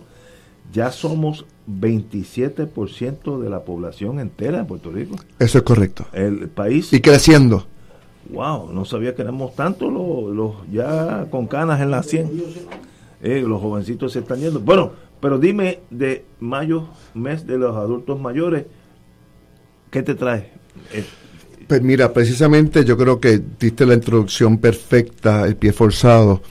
ya 0.72 0.92
somos 0.92 1.46
27% 1.70 3.40
de 3.40 3.50
la 3.50 3.64
población 3.64 4.20
entera 4.20 4.60
de 4.60 4.66
Puerto 4.66 4.92
Rico. 4.92 5.16
Eso 5.40 5.58
es 5.60 5.64
correcto. 5.64 6.06
El 6.14 6.50
país... 6.50 6.92
Y 6.94 7.02
creciendo. 7.02 7.66
Wow, 8.30 8.72
no 8.74 8.86
sabía 8.86 9.16
que 9.16 9.22
éramos 9.22 9.56
tantos 9.56 9.92
los, 9.92 10.36
los 10.36 10.56
ya 10.72 11.28
con 11.30 11.48
canas 11.48 11.82
en 11.82 11.92
la 11.92 12.04
100. 12.04 12.32
Eh, 13.22 13.44
los 13.46 13.62
jovencitos 13.62 14.14
se 14.14 14.20
están 14.20 14.40
yendo. 14.40 14.60
Bueno, 14.60 14.92
pero 15.20 15.40
dime 15.40 15.80
de 15.90 16.26
mayo, 16.40 16.88
mes 17.14 17.48
de 17.48 17.58
los 17.58 17.76
adultos 17.76 18.20
mayores, 18.20 18.66
¿qué 19.92 20.04
te 20.04 20.16
trae? 20.16 20.52
Eh, 20.92 21.06
Pues 21.68 21.82
mira, 21.82 22.14
precisamente 22.14 22.84
yo 22.86 22.98
creo 22.98 23.20
que 23.20 23.42
diste 23.60 23.86
la 23.86 23.94
introducción 23.96 24.58
perfecta, 24.60 25.46
el 25.48 25.56
pie 25.56 25.72
forzado, 25.74 26.42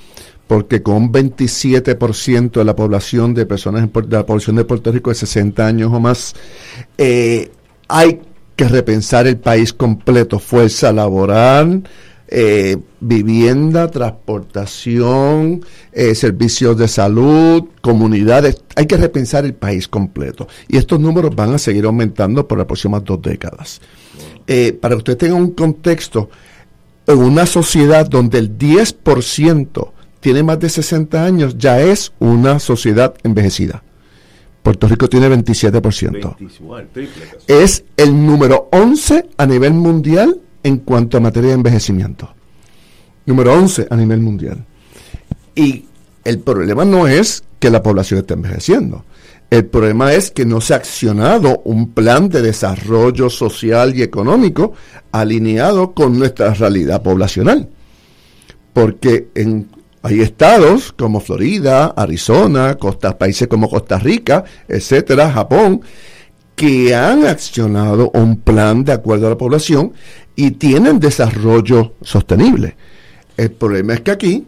porque 0.46 0.82
con 0.82 0.96
un 0.96 1.12
27% 1.12 2.52
de 2.52 2.64
la 2.64 2.76
población 2.76 3.34
de 3.34 3.46
personas 3.46 3.82
en 3.82 4.08
de 4.08 4.16
la 4.16 4.26
población 4.26 4.56
de 4.56 4.64
Puerto 4.64 4.92
Rico 4.92 5.10
de 5.10 5.16
60 5.16 5.66
años 5.66 5.92
o 5.92 6.00
más, 6.00 6.34
eh, 6.98 7.50
hay 7.88 8.20
que 8.54 8.68
repensar 8.68 9.26
el 9.26 9.38
país 9.38 9.72
completo, 9.72 10.38
fuerza 10.38 10.92
laboral, 10.92 11.82
eh, 12.28 12.76
vivienda, 13.00 13.90
transportación, 13.90 15.64
eh, 15.92 16.14
servicios 16.14 16.76
de 16.76 16.88
salud, 16.88 17.64
comunidades, 17.80 18.62
hay 18.76 18.86
que 18.86 18.96
repensar 18.96 19.44
el 19.44 19.54
país 19.54 19.88
completo. 19.88 20.46
Y 20.68 20.76
estos 20.76 21.00
números 21.00 21.34
van 21.34 21.54
a 21.54 21.58
seguir 21.58 21.84
aumentando 21.86 22.46
por 22.46 22.58
las 22.58 22.66
próximas 22.66 23.02
dos 23.02 23.20
décadas. 23.22 23.80
Para 24.80 24.94
que 24.94 24.98
usted 24.98 25.16
tenga 25.16 25.34
un 25.34 25.52
contexto, 25.52 26.28
en 27.06 27.18
una 27.18 27.46
sociedad 27.46 28.06
donde 28.06 28.38
el 28.38 28.58
10% 28.58 29.93
tiene 30.24 30.42
más 30.42 30.58
de 30.58 30.70
60 30.70 31.22
años, 31.22 31.58
ya 31.58 31.82
es 31.82 32.14
una 32.18 32.58
sociedad 32.58 33.14
envejecida. 33.24 33.82
Puerto 34.62 34.88
Rico 34.88 35.06
tiene 35.06 35.28
27%. 35.28 36.38
20, 36.38 36.54
igual, 36.62 36.88
triple 36.94 37.24
casi. 37.26 37.44
Es 37.46 37.84
el 37.98 38.24
número 38.24 38.70
11 38.72 39.28
a 39.36 39.44
nivel 39.44 39.74
mundial 39.74 40.40
en 40.62 40.78
cuanto 40.78 41.18
a 41.18 41.20
materia 41.20 41.50
de 41.50 41.56
envejecimiento. 41.56 42.34
Número 43.26 43.52
11 43.52 43.88
a 43.90 43.96
nivel 43.96 44.20
mundial. 44.20 44.64
Y 45.54 45.84
el 46.24 46.38
problema 46.38 46.86
no 46.86 47.06
es 47.06 47.44
que 47.58 47.68
la 47.68 47.82
población 47.82 48.20
esté 48.20 48.32
envejeciendo. 48.32 49.04
El 49.50 49.66
problema 49.66 50.14
es 50.14 50.30
que 50.30 50.46
no 50.46 50.62
se 50.62 50.72
ha 50.72 50.78
accionado 50.78 51.60
un 51.66 51.92
plan 51.92 52.30
de 52.30 52.40
desarrollo 52.40 53.28
social 53.28 53.94
y 53.94 54.00
económico 54.00 54.72
alineado 55.12 55.92
con 55.92 56.18
nuestra 56.18 56.54
realidad 56.54 57.02
poblacional. 57.02 57.68
Porque 58.72 59.28
en, 59.34 59.68
hay 60.04 60.20
estados 60.20 60.92
como 60.92 61.18
Florida, 61.18 61.86
Arizona, 61.96 62.76
países 63.18 63.48
como 63.48 63.70
Costa 63.70 63.98
Rica, 63.98 64.44
etcétera, 64.68 65.32
Japón, 65.32 65.80
que 66.54 66.94
han 66.94 67.26
accionado 67.26 68.10
un 68.12 68.36
plan 68.36 68.84
de 68.84 68.92
acuerdo 68.92 69.28
a 69.28 69.30
la 69.30 69.38
población 69.38 69.94
y 70.36 70.50
tienen 70.50 71.00
desarrollo 71.00 71.94
sostenible. 72.02 72.76
El 73.38 73.52
problema 73.52 73.94
es 73.94 74.02
que 74.02 74.10
aquí, 74.10 74.46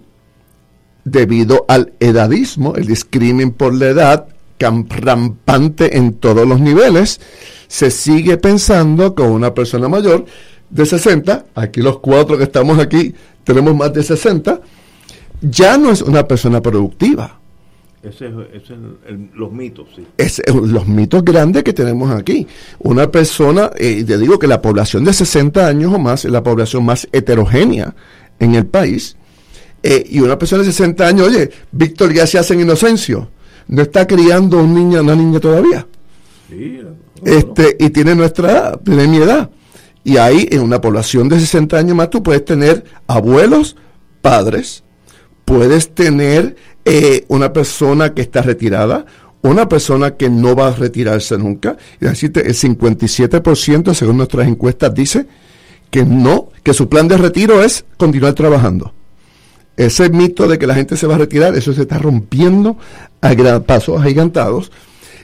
debido 1.05 1.65
al 1.69 1.95
edadismo, 2.01 2.74
el 2.74 2.87
discrimen 2.87 3.53
por 3.53 3.73
la 3.74 3.87
edad, 3.87 4.27
rampante 4.61 5.97
en 5.97 6.15
todos 6.15 6.47
los 6.47 6.61
niveles, 6.61 7.19
se 7.66 7.91
sigue 7.91 8.37
pensando 8.37 9.15
con 9.15 9.31
una 9.31 9.55
persona 9.55 9.89
mayor 9.89 10.27
de 10.69 10.85
60, 10.85 11.47
aquí 11.55 11.81
los 11.81 12.01
cuatro 12.01 12.37
que 12.37 12.45
estamos 12.45 12.78
aquí 12.78 13.15
tenemos 13.43 13.74
más 13.74 13.95
de 13.95 14.03
60, 14.03 14.61
ya 15.41 15.77
no 15.79 15.91
es 15.91 16.03
una 16.03 16.27
persona 16.27 16.61
productiva. 16.63 17.41
Ese 18.03 18.27
es, 18.29 18.33
ese 18.53 18.75
es 18.75 18.79
el- 19.09 19.31
los 19.35 19.51
mitos, 19.51 19.89
sí. 19.97 20.07
es 20.17 20.41
los 20.55 20.87
mitos 20.87 21.25
grandes 21.25 21.65
que 21.65 21.73
tenemos 21.73 22.11
aquí. 22.13 22.47
Una 22.79 23.11
persona, 23.11 23.71
eh, 23.77 24.05
te 24.05 24.17
digo 24.19 24.39
que 24.39 24.47
la 24.47 24.63
población 24.63 25.03
de 25.05 25.13
60 25.13 25.67
años 25.67 25.93
o 25.93 25.99
más 25.99 26.25
es 26.25 26.31
la 26.31 26.43
población 26.43 26.85
más 26.85 27.09
heterogénea 27.11 27.95
en 28.39 28.55
el 28.55 28.67
país. 28.67 29.17
Eh, 29.83 30.05
y 30.09 30.21
una 30.21 30.39
persona 30.39 30.63
de 30.63 30.71
60 30.73 31.07
años, 31.07 31.29
oye, 31.29 31.51
Víctor 31.73 32.13
ya 32.13 32.27
se 32.27 32.39
hace 32.39 32.55
en 32.55 32.61
inocencio. 32.61 33.29
No 33.69 33.83
está 33.83 34.07
criando 34.07 34.59
un 34.63 34.73
niño, 34.75 35.01
una 35.01 35.17
niña 35.17 35.41
todavía. 35.41 35.87
Sí, 36.49 36.81
Este, 37.25 37.77
y 37.81 37.91
tiene 37.91 38.15
nuestra 38.15 38.51
edad, 38.53 38.81
tiene 38.85 39.09
mi 39.09 39.17
edad. 39.17 39.51
Y 40.05 40.19
ahí, 40.19 40.47
en 40.53 40.61
una 40.61 40.81
población 40.81 41.29
de 41.29 41.41
60 41.41 41.77
años 41.79 41.97
más, 41.97 42.11
tú 42.11 42.23
puedes 42.23 42.45
tener 42.45 42.85
abuelos, 43.09 43.75
padres, 44.23 44.85
puedes 45.47 45.94
tener 45.94 46.56
eh, 46.85 47.24
una 47.28 47.55
persona 47.55 48.12
que 48.12 48.20
está 48.20 48.43
retirada, 48.43 49.06
una 49.40 49.68
persona 49.68 50.16
que 50.16 50.28
no 50.28 50.55
va 50.55 50.68
a 50.68 50.73
retirarse 50.73 51.39
nunca. 51.39 51.78
Y 51.98 52.05
decirte, 52.05 52.47
el 52.47 52.55
57% 52.55 53.94
según 53.94 54.18
nuestras 54.18 54.47
encuestas 54.47 54.93
dice 54.93 55.27
que 55.90 56.05
no, 56.05 56.51
que 56.62 56.74
su 56.74 56.89
plan 56.89 57.09
de 57.09 57.16
retiro 57.16 57.62
es 57.62 57.85
continuar 57.97 58.35
trabajando. 58.35 58.93
Ese 59.77 60.10
mito 60.10 60.48
de 60.48 60.59
que 60.59 60.66
la 60.66 60.74
gente 60.74 60.97
se 60.97 61.06
va 61.06 61.14
a 61.14 61.18
retirar, 61.18 61.56
eso 61.56 61.73
se 61.73 61.82
está 61.82 61.98
rompiendo 61.98 62.77
a 63.20 63.32
gran, 63.35 63.62
pasos 63.62 64.01
agigantados. 64.01 64.73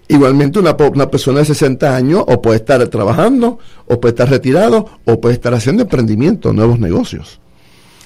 Igualmente 0.06 0.60
una, 0.60 0.76
una, 0.76 1.10
persona 1.10 1.40
de 1.40 1.46
60 1.46 1.96
años 1.96 2.22
o 2.28 2.40
puede 2.40 2.58
estar 2.58 2.86
trabajando, 2.88 3.58
o 3.86 4.00
puede 4.00 4.12
estar 4.12 4.30
retirado, 4.30 4.88
o 5.04 5.20
puede 5.20 5.34
estar 5.34 5.52
haciendo 5.54 5.82
emprendimiento, 5.82 6.52
nuevos 6.52 6.78
negocios. 6.78 7.41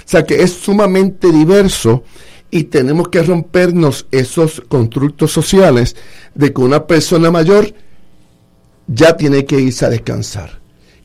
Sea 0.06 0.24
que 0.24 0.42
es 0.42 0.52
sumamente 0.52 1.30
diverso 1.30 2.02
y 2.50 2.64
tenemos 2.64 3.08
que 3.08 3.22
rompernos 3.22 4.06
esos 4.10 4.62
constructos 4.68 5.32
sociales 5.32 5.96
de 6.34 6.54
que 6.54 6.60
una 6.62 6.86
persona 6.86 7.30
mayor 7.30 7.74
ya 8.86 9.16
tiene 9.16 9.44
que 9.44 9.60
irse 9.60 9.84
a 9.84 9.90
descansar, 9.90 10.60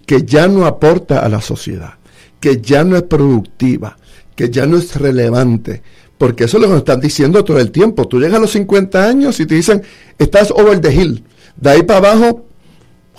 que 0.06 0.24
ya 0.24 0.48
no 0.48 0.66
aporta 0.66 1.20
a 1.20 1.30
la 1.30 1.42
sociedad, 1.42 1.96
que 2.40 2.62
ya 2.62 2.84
no 2.84 2.96
es 2.96 3.04
productiva, 3.04 3.98
que 4.36 4.50
ya 4.50 4.66
no 4.66 4.78
es 4.78 4.96
relevante, 4.96 5.82
porque 6.18 6.44
eso 6.44 6.58
es 6.58 6.62
lo 6.62 6.68
que 6.68 6.74
nos 6.74 6.82
están 6.82 7.02
diciendo 7.02 7.44
todo 7.44 7.60
el 7.60 7.72
tiempo. 7.72 8.08
Tú 8.08 8.20
llegas 8.20 8.38
a 8.38 8.42
los 8.42 8.52
50 8.52 9.04
años 9.04 9.40
y 9.40 9.46
te 9.46 9.56
dicen, 9.56 9.82
estás 10.20 10.52
over 10.52 10.80
the 10.80 10.94
hill, 10.94 11.24
de 11.58 11.70
ahí 11.72 11.84
para 11.84 12.12
abajo, 12.12 12.46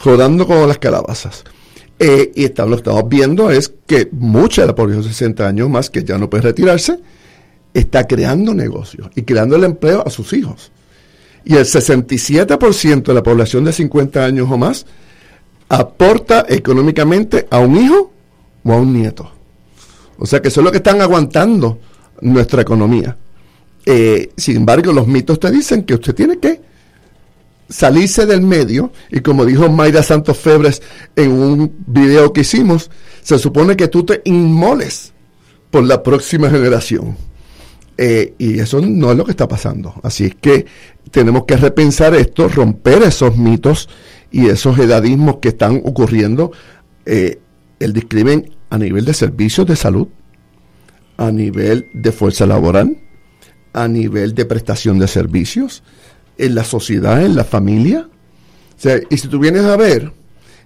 rodando 0.05 0.47
como 0.47 0.67
las 0.67 0.79
calabazas. 0.79 1.45
Eh, 2.05 2.33
y 2.35 2.49
lo 2.49 2.69
que 2.71 2.75
estamos 2.75 3.09
viendo 3.09 3.49
es 3.53 3.73
que 3.87 4.09
mucha 4.11 4.63
de 4.63 4.67
la 4.67 4.75
población 4.75 5.05
de 5.05 5.11
60 5.11 5.47
años 5.47 5.71
más 5.71 5.89
que 5.89 6.03
ya 6.03 6.19
no 6.19 6.29
puede 6.29 6.43
retirarse, 6.43 6.99
está 7.73 8.09
creando 8.09 8.53
negocios 8.55 9.09
y 9.15 9.23
creando 9.23 9.55
el 9.55 9.63
empleo 9.63 10.03
a 10.05 10.11
sus 10.11 10.33
hijos. 10.33 10.73
Y 11.45 11.55
el 11.55 11.65
67% 11.65 13.03
de 13.05 13.15
la 13.15 13.23
población 13.23 13.65
de 13.65 13.73
50 13.73 14.25
años 14.25 14.49
o 14.51 14.59
más 14.59 14.85
aporta 15.69 16.45
económicamente 16.49 17.47
a 17.49 17.61
un 17.61 17.77
hijo 17.77 18.13
o 18.65 18.73
a 18.73 18.77
un 18.79 18.93
nieto. 18.93 19.31
O 20.19 20.27
sea 20.27 20.43
que 20.43 20.49
eso 20.49 20.61
es 20.61 20.65
lo 20.65 20.73
que 20.73 20.79
están 20.79 21.01
aguantando 21.01 21.79
nuestra 22.21 22.63
economía. 22.63 23.17
Eh, 23.87 24.33
sin 24.37 24.57
embargo, 24.57 24.93
los 24.93 25.07
mitos 25.07 25.39
te 25.39 25.53
dicen 25.53 25.85
que 25.85 25.95
usted 25.95 26.17
tiene 26.17 26.39
que 26.39 26.61
salirse 27.73 28.27
del 28.27 28.43
medio 28.43 28.93
y 29.11 29.21
como 29.21 29.45
dijo 29.45 29.69
Mayra 29.71 30.03
Santos 30.03 30.39
Febres 30.39 30.83
en 31.17 31.33
un 31.33 31.75
video 31.87 32.33
que 32.33 32.43
hicimos, 32.43 32.91
se 33.23 33.39
supone 33.39 33.77
que 33.77 33.89
tú 33.89 34.05
te 34.05 34.21
inmoles 34.25 35.13
por 35.71 35.85
la 35.85 36.03
próxima 36.03 36.51
generación. 36.51 37.17
Eh, 37.97 38.35
y 38.39 38.59
eso 38.59 38.81
no 38.81 39.11
es 39.11 39.17
lo 39.17 39.25
que 39.25 39.31
está 39.31 39.49
pasando. 39.49 39.95
Así 40.03 40.27
es 40.27 40.35
que 40.35 40.67
tenemos 41.11 41.45
que 41.45 41.57
repensar 41.57 42.15
esto, 42.15 42.49
romper 42.49 43.03
esos 43.03 43.37
mitos 43.37 43.89
y 44.31 44.49
esos 44.49 44.79
edadismos 44.79 45.37
que 45.39 45.49
están 45.49 45.83
ocurriendo. 45.85 46.53
Eh, 47.07 47.39
el 47.81 47.93
discrimen 47.93 48.55
a 48.71 48.79
nivel 48.79 49.05
de 49.05 49.15
servicios 49.15 49.67
de 49.67 49.77
salud, 49.77 50.09
a 51.17 51.31
nivel 51.31 51.89
de 51.95 52.13
fuerza 52.13 52.47
laboral, 52.47 52.97
a 53.73 53.89
nivel 53.89 54.35
de 54.35 54.45
prestación 54.45 54.99
de 54.99 55.09
servicios, 55.09 55.83
en 56.39 56.55
la 56.55 56.65
sociedad, 56.65 57.25
en 57.25 57.37
la 57.37 57.45
familia. 57.45 58.09
y 59.11 59.17
si 59.17 59.29
tú 59.29 59.39
vienes 59.39 59.65
a 59.65 59.77
ver, 59.77 60.13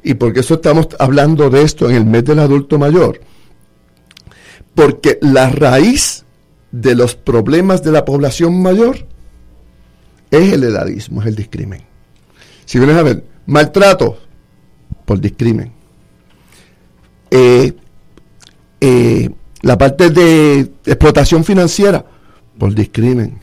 y 0.03 0.15
porque 0.15 0.41
eso 0.41 0.55
estamos 0.55 0.89
hablando 0.99 1.51
de 1.51 1.63
esto 1.63 1.91
en 1.91 1.97
el 1.97 2.07
mes 2.07 2.25
del 2.25 2.39
adulto 2.39 2.79
mayor, 2.79 3.21
porque 4.75 5.19
la 5.21 5.51
raíz 5.51 6.25
de 6.71 6.95
los 6.95 7.15
problemas 7.15 7.83
de 7.83 7.93
la 7.93 8.05
población 8.05 8.61
mayor 8.63 9.07
es 10.31 10.53
el 10.53 10.65
edadismo, 10.65 11.23
es 11.23 11.29
el 11.29 11.35
discrimen. 11.35 11.83
Si 12.65 12.79
vienes 12.79 12.97
a 12.97 13.03
ver, 13.03 13.25
maltrato 13.47 14.19
por 15.05 15.21
discrimen. 15.21 15.73
Eh, 17.31 17.73
eh, 18.81 19.31
la 19.63 19.79
parte 19.79 20.11
de 20.11 20.61
explotación 20.85 21.45
financiera 21.45 22.05
por 22.59 22.75
discrimen. 22.75 23.41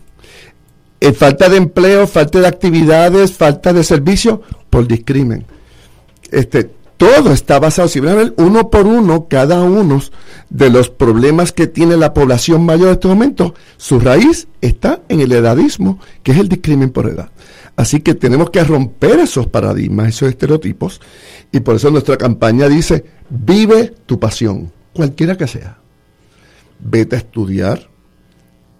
Eh, 1.03 1.11
falta 1.11 1.49
de 1.49 1.57
empleo, 1.57 2.07
falta 2.07 2.39
de 2.39 2.47
actividades, 2.47 3.33
falta 3.33 3.73
de 3.73 3.83
servicio 3.83 4.41
por 4.69 4.87
discrimen. 4.87 5.45
Este, 6.31 6.69
todo 6.95 7.33
está 7.33 7.59
basado, 7.59 7.89
si 7.89 7.99
ven 7.99 8.11
a 8.13 8.15
ver 8.15 8.33
uno 8.37 8.69
por 8.69 8.87
uno, 8.87 9.27
cada 9.27 9.59
uno 9.63 9.99
de 10.49 10.69
los 10.69 10.89
problemas 10.89 11.51
que 11.51 11.67
tiene 11.67 11.97
la 11.97 12.13
población 12.13 12.65
mayor 12.65 12.87
en 12.87 12.93
este 12.93 13.09
momento, 13.09 13.53
su 13.75 13.99
raíz 13.99 14.47
está 14.61 15.01
en 15.09 15.19
el 15.19 15.33
edadismo, 15.33 15.99
que 16.23 16.31
es 16.31 16.37
el 16.37 16.47
discrimen 16.47 16.91
por 16.91 17.09
edad. 17.09 17.31
Así 17.75 17.99
que 17.99 18.13
tenemos 18.13 18.49
que 18.49 18.63
romper 18.63 19.19
esos 19.19 19.47
paradigmas, 19.47 20.07
esos 20.07 20.29
estereotipos, 20.29 21.01
y 21.51 21.59
por 21.59 21.75
eso 21.75 21.91
nuestra 21.91 22.15
campaña 22.15 22.69
dice, 22.69 23.03
vive 23.29 23.93
tu 24.05 24.21
pasión, 24.21 24.71
cualquiera 24.93 25.35
que 25.35 25.47
sea. 25.47 25.79
Vete 26.79 27.17
a 27.17 27.19
estudiar, 27.19 27.89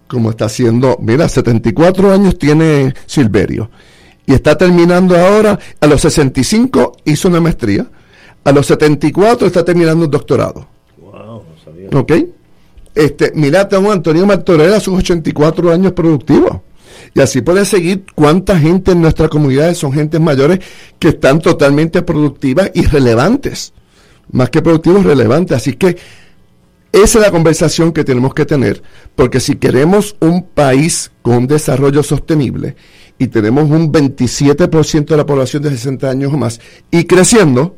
como 0.06 0.30
está 0.30 0.46
haciendo, 0.46 0.96
mira, 1.00 1.28
74 1.28 2.12
años 2.12 2.38
tiene 2.38 2.94
Silverio, 3.06 3.70
y 4.26 4.32
está 4.32 4.56
terminando 4.56 5.16
ahora, 5.16 5.58
a 5.80 5.86
los 5.86 6.00
65 6.00 6.96
hizo 7.04 7.28
una 7.28 7.40
maestría, 7.40 7.86
a 8.42 8.52
los 8.52 8.66
74 8.66 9.46
está 9.46 9.64
terminando 9.64 10.04
un 10.04 10.10
doctorado. 10.10 10.66
Wow, 10.98 11.12
no 11.12 11.42
sabía. 11.62 11.88
¿Ok? 11.92 12.12
Este, 12.94 13.32
mira, 13.34 13.68
tengo 13.68 13.90
Antonio 13.90 14.24
Martorell 14.24 14.74
a 14.74 14.80
sus 14.80 14.98
84 14.98 15.72
años 15.72 15.92
productivos. 15.92 16.58
Y 17.14 17.20
así 17.20 17.42
puede 17.42 17.64
seguir 17.64 18.04
cuánta 18.14 18.58
gente 18.58 18.92
en 18.92 19.00
nuestra 19.00 19.28
comunidad 19.28 19.74
son 19.74 19.92
gentes 19.92 20.20
mayores 20.20 20.60
que 20.98 21.08
están 21.08 21.40
totalmente 21.40 22.02
productivas 22.02 22.70
y 22.74 22.86
relevantes. 22.86 23.72
Más 24.32 24.50
que 24.50 24.62
productivos, 24.62 25.04
relevantes. 25.04 25.56
Así 25.56 25.74
que 25.74 25.96
esa 27.02 27.18
es 27.18 27.24
la 27.24 27.32
conversación 27.32 27.92
que 27.92 28.04
tenemos 28.04 28.34
que 28.34 28.46
tener, 28.46 28.80
porque 29.16 29.40
si 29.40 29.56
queremos 29.56 30.14
un 30.20 30.44
país 30.44 31.10
con 31.22 31.48
desarrollo 31.48 32.04
sostenible 32.04 32.76
y 33.18 33.26
tenemos 33.26 33.68
un 33.68 33.92
27% 33.92 35.06
de 35.06 35.16
la 35.16 35.26
población 35.26 35.64
de 35.64 35.70
60 35.70 36.08
años 36.08 36.32
o 36.32 36.36
más 36.36 36.60
y 36.92 37.04
creciendo, 37.04 37.74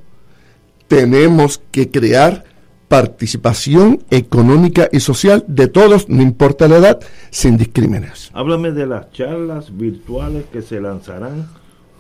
tenemos 0.87 1.63
que 1.71 1.91
crear 1.91 2.45
participación 2.89 4.05
económica 4.11 4.91
y 4.93 5.01
social 5.01 5.45
de 5.49 5.69
todos, 5.69 6.11
no 6.11 6.21
importa 6.21 6.69
la 6.69 6.77
edad, 6.77 7.01
sin 7.31 7.57
discriminación. 7.57 8.37
Háblame 8.37 8.73
de 8.73 8.87
las 8.87 9.11
charlas 9.13 9.75
virtuales 9.75 10.45
que 10.53 10.61
se 10.61 10.79
lanzarán 10.79 11.49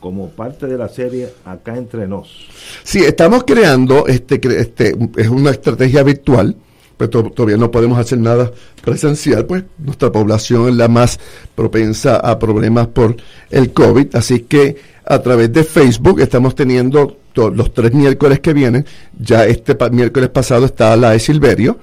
como 0.00 0.28
parte 0.28 0.66
de 0.66 0.76
la 0.76 0.90
serie 0.90 1.30
Acá 1.46 1.78
entre 1.78 2.06
nos. 2.06 2.46
Sí, 2.84 2.98
estamos 3.00 3.44
creando, 3.44 4.06
este, 4.06 4.38
este 4.60 4.94
es 5.16 5.28
una 5.28 5.50
estrategia 5.50 6.02
virtual, 6.02 6.54
pues 6.96 7.10
todavía 7.10 7.56
no 7.56 7.70
podemos 7.70 7.98
hacer 7.98 8.18
nada 8.18 8.50
presencial, 8.82 9.44
pues 9.44 9.64
nuestra 9.78 10.10
población 10.10 10.68
es 10.68 10.74
la 10.76 10.88
más 10.88 11.18
propensa 11.54 12.16
a 12.16 12.38
problemas 12.38 12.86
por 12.88 13.16
el 13.50 13.72
COVID, 13.72 14.16
así 14.16 14.40
que 14.40 14.76
a 15.04 15.20
través 15.20 15.52
de 15.52 15.64
Facebook 15.64 16.20
estamos 16.20 16.54
teniendo 16.54 17.18
los 17.34 17.74
tres 17.74 17.92
miércoles 17.92 18.40
que 18.40 18.52
vienen, 18.52 18.86
ya 19.18 19.44
este 19.44 19.76
miércoles 19.90 20.30
pasado 20.30 20.64
está 20.64 20.96
la 20.96 21.10
de 21.10 21.20
Silverio, 21.20 21.78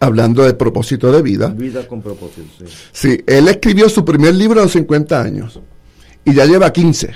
hablando 0.00 0.42
de 0.44 0.54
propósito 0.54 1.12
de 1.12 1.22
vida. 1.22 1.48
Vida 1.48 1.86
con 1.86 2.00
propósito, 2.00 2.48
sí. 2.58 2.64
Sí, 2.92 3.24
él 3.26 3.48
escribió 3.48 3.88
su 3.88 4.04
primer 4.04 4.34
libro 4.34 4.60
a 4.60 4.62
los 4.64 4.72
50 4.72 5.20
años 5.20 5.60
y 6.24 6.32
ya 6.32 6.46
lleva 6.46 6.72
15. 6.72 7.10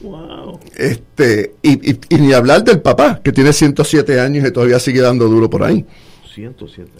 Wow. 0.00 0.60
Este, 0.76 1.54
y, 1.62 1.90
y, 1.90 2.18
ni 2.18 2.32
hablar 2.32 2.62
del 2.64 2.80
papá, 2.80 3.20
que 3.22 3.32
tiene 3.32 3.52
107 3.52 4.20
años 4.20 4.46
y 4.46 4.50
todavía 4.50 4.78
sigue 4.78 5.00
dando 5.00 5.28
duro 5.28 5.48
por 5.48 5.62
ahí. 5.62 5.84
107 6.34 6.90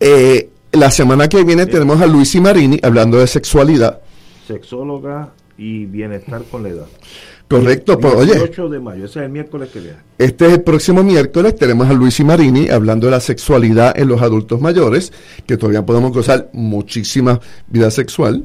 eh, 0.00 0.50
la 0.72 0.90
semana 0.90 1.28
que 1.28 1.42
viene 1.42 1.66
tenemos 1.66 2.00
a 2.00 2.06
Luis 2.06 2.34
y 2.34 2.40
Marini 2.40 2.78
hablando 2.82 3.18
de 3.18 3.26
sexualidad. 3.26 4.00
Sexóloga 4.46 5.32
y 5.56 5.86
bienestar 5.86 6.42
con 6.50 6.62
la 6.62 6.68
edad. 6.68 6.86
Correcto, 7.48 7.98
pues 7.98 8.14
oye. 8.14 8.68
de 8.68 8.80
mayo, 8.80 9.04
ese 9.04 9.20
es 9.20 9.24
el 9.24 9.30
miércoles 9.30 9.70
que 9.70 9.80
viene. 9.80 9.98
Este 10.18 10.46
es 10.46 10.52
el 10.54 10.62
próximo 10.62 11.04
miércoles, 11.04 11.54
tenemos 11.56 11.88
a 11.88 11.92
Luis 11.92 12.18
y 12.18 12.24
Marini 12.24 12.68
hablando 12.68 13.06
de 13.06 13.12
la 13.12 13.20
sexualidad 13.20 13.96
en 13.98 14.08
los 14.08 14.20
adultos 14.20 14.60
mayores, 14.60 15.12
que 15.46 15.56
todavía 15.56 15.86
podemos 15.86 16.12
gozar 16.12 16.50
muchísima 16.52 17.40
vida 17.68 17.90
sexual. 17.90 18.44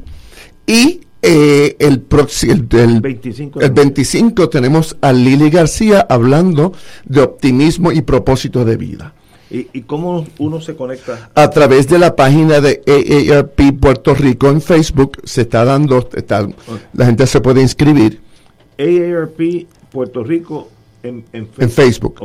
Y 0.67 1.01
eh, 1.23 1.75
el, 1.79 2.05
el, 2.43 2.67
el, 2.71 3.01
25, 3.01 3.59
el 3.59 3.71
25 3.71 4.49
tenemos 4.49 4.95
a 5.01 5.11
Lili 5.11 5.49
García 5.49 6.05
hablando 6.07 6.73
de 7.05 7.21
optimismo 7.21 7.91
y 7.91 8.01
propósito 8.01 8.63
de 8.63 8.77
vida. 8.77 9.15
¿Y, 9.51 9.81
cómo 9.81 10.25
uno 10.37 10.61
se 10.61 10.75
conecta? 10.75 11.29
A 11.35 11.49
través 11.49 11.87
de 11.89 11.99
la 11.99 12.15
página 12.15 12.61
de 12.61 12.81
AARP 12.87 13.77
Puerto 13.79 14.15
Rico 14.15 14.49
en 14.49 14.61
Facebook 14.61 15.17
se 15.25 15.41
está 15.41 15.65
dando, 15.65 16.07
la 16.93 17.05
gente 17.05 17.27
se 17.27 17.41
puede 17.41 17.61
inscribir. 17.61 18.21
AARP 18.79 19.67
Puerto 19.91 20.23
Rico 20.23 20.69
en, 21.03 21.25
Facebook. 21.69 22.15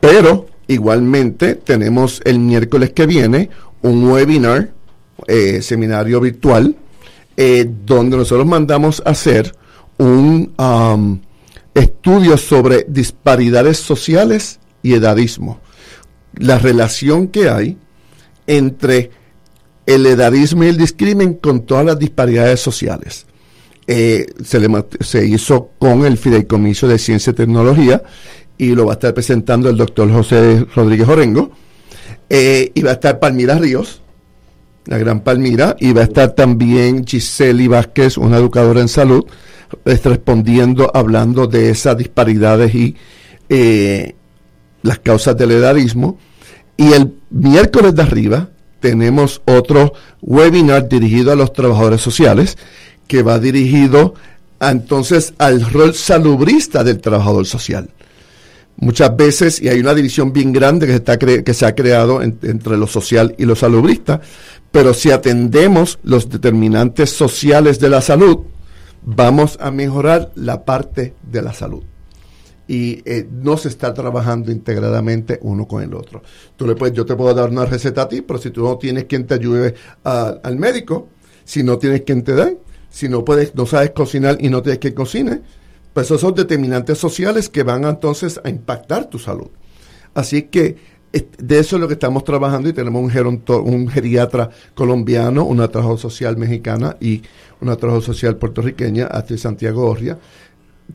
Pero 0.00 0.46
igualmente 0.66 1.54
tenemos 1.54 2.20
el 2.24 2.40
miércoles 2.40 2.90
que 2.90 3.06
viene 3.06 3.50
un 3.82 4.10
webinar, 4.10 4.70
eh, 5.28 5.62
seminario 5.62 6.20
virtual, 6.20 6.74
eh, 7.36 7.70
donde 7.86 8.16
nosotros 8.16 8.46
mandamos 8.46 9.00
hacer 9.06 9.54
un 9.98 10.52
um, 10.58 11.20
estudio 11.72 12.36
sobre 12.36 12.84
disparidades 12.88 13.76
sociales 13.76 14.58
y 14.82 14.94
edadismo 14.94 15.60
la 16.38 16.58
relación 16.58 17.28
que 17.28 17.48
hay 17.48 17.76
entre 18.46 19.10
el 19.86 20.06
edadismo 20.06 20.64
y 20.64 20.68
el 20.68 20.76
discrimen 20.76 21.34
con 21.34 21.66
todas 21.66 21.84
las 21.84 21.98
disparidades 21.98 22.60
sociales. 22.60 23.26
Eh, 23.86 24.26
se, 24.44 24.60
le, 24.60 24.68
se 25.00 25.26
hizo 25.26 25.70
con 25.78 26.04
el 26.04 26.18
Fideicomiso 26.18 26.86
de 26.86 26.98
Ciencia 26.98 27.30
y 27.30 27.34
Tecnología 27.34 28.02
y 28.58 28.74
lo 28.74 28.86
va 28.86 28.92
a 28.92 28.94
estar 28.94 29.14
presentando 29.14 29.70
el 29.70 29.76
doctor 29.76 30.12
José 30.12 30.66
Rodríguez 30.74 31.08
Orengo. 31.08 31.52
Eh, 32.28 32.72
y 32.74 32.82
va 32.82 32.90
a 32.90 32.94
estar 32.94 33.18
Palmira 33.18 33.54
Ríos, 33.54 34.02
la 34.84 34.98
gran 34.98 35.20
Palmira, 35.20 35.76
y 35.80 35.92
va 35.92 36.02
a 36.02 36.04
estar 36.04 36.32
también 36.32 37.06
Giseli 37.06 37.68
Vázquez, 37.68 38.18
una 38.18 38.36
educadora 38.36 38.80
en 38.80 38.88
salud, 38.88 39.24
respondiendo, 39.84 40.90
hablando 40.94 41.46
de 41.46 41.70
esas 41.70 41.96
disparidades 41.96 42.74
y 42.74 42.96
eh, 43.48 44.14
las 44.82 44.98
causas 44.98 45.36
del 45.36 45.52
edadismo. 45.52 46.18
Y 46.78 46.92
el 46.92 47.12
miércoles 47.30 47.92
de 47.96 48.02
arriba 48.02 48.48
tenemos 48.78 49.42
otro 49.46 49.92
webinar 50.22 50.88
dirigido 50.88 51.32
a 51.32 51.34
los 51.34 51.52
trabajadores 51.52 52.00
sociales, 52.00 52.56
que 53.08 53.24
va 53.24 53.40
dirigido 53.40 54.14
entonces 54.60 55.34
al 55.38 55.68
rol 55.72 55.92
salubrista 55.92 56.84
del 56.84 57.00
trabajador 57.00 57.46
social. 57.46 57.90
Muchas 58.76 59.16
veces, 59.16 59.60
y 59.60 59.68
hay 59.68 59.80
una 59.80 59.92
división 59.92 60.32
bien 60.32 60.52
grande 60.52 60.86
que 60.86 61.54
se, 61.54 61.66
ha 61.66 61.74
creado 61.74 62.22
entre 62.22 62.76
lo 62.76 62.86
social 62.86 63.34
y 63.38 63.44
lo 63.44 63.56
salubrista, 63.56 64.20
pero 64.70 64.94
si 64.94 65.10
atendemos 65.10 65.98
los 66.04 66.28
determinantes 66.28 67.10
sociales 67.10 67.80
de 67.80 67.88
la 67.88 68.00
salud, 68.00 68.38
vamos 69.02 69.58
a 69.60 69.72
mejorar 69.72 70.30
la 70.36 70.64
parte 70.64 71.14
de 71.28 71.42
la 71.42 71.52
salud 71.52 71.82
y 72.68 73.02
eh, 73.06 73.26
no 73.30 73.56
se 73.56 73.68
está 73.68 73.94
trabajando 73.94 74.52
integradamente 74.52 75.38
uno 75.42 75.66
con 75.66 75.82
el 75.82 75.94
otro. 75.94 76.22
Tú 76.54 76.66
le 76.66 76.74
puedes, 76.76 76.94
yo 76.94 77.06
te 77.06 77.16
puedo 77.16 77.34
dar 77.34 77.48
una 77.48 77.64
receta 77.64 78.02
a 78.02 78.08
ti, 78.08 78.20
pero 78.20 78.38
si 78.38 78.50
tú 78.50 78.62
no 78.62 78.76
tienes 78.76 79.04
quien 79.04 79.26
te 79.26 79.34
ayude 79.34 79.74
al 80.04 80.56
médico, 80.56 81.08
si 81.44 81.62
no 81.62 81.78
tienes 81.78 82.02
quien 82.02 82.22
te 82.22 82.34
dé, 82.34 82.58
si 82.90 83.08
no 83.08 83.24
puedes, 83.24 83.54
no 83.54 83.64
sabes 83.64 83.90
cocinar 83.90 84.36
y 84.38 84.50
no 84.50 84.62
tienes 84.62 84.78
que 84.80 84.92
cocine, 84.92 85.40
pues 85.94 86.06
esos 86.06 86.20
son 86.20 86.34
determinantes 86.34 86.98
sociales 86.98 87.48
que 87.48 87.62
van 87.62 87.84
entonces 87.84 88.38
a 88.44 88.50
impactar 88.50 89.08
tu 89.08 89.18
salud. 89.18 89.48
Así 90.12 90.42
que 90.42 90.76
de 91.10 91.58
eso 91.58 91.76
es 91.76 91.80
lo 91.80 91.88
que 91.88 91.94
estamos 91.94 92.22
trabajando 92.22 92.68
y 92.68 92.74
tenemos 92.74 93.02
un, 93.02 93.42
un 93.64 93.88
geriatra 93.88 94.50
colombiano, 94.74 95.44
una 95.44 95.68
trabajadora 95.68 96.00
social 96.02 96.36
mexicana 96.36 96.96
y 97.00 97.22
una 97.62 97.76
trabajadora 97.76 98.06
social 98.06 98.36
puertorriqueña, 98.36 99.06
Astrid 99.06 99.38
Santiago 99.38 99.88
Orria, 99.88 100.18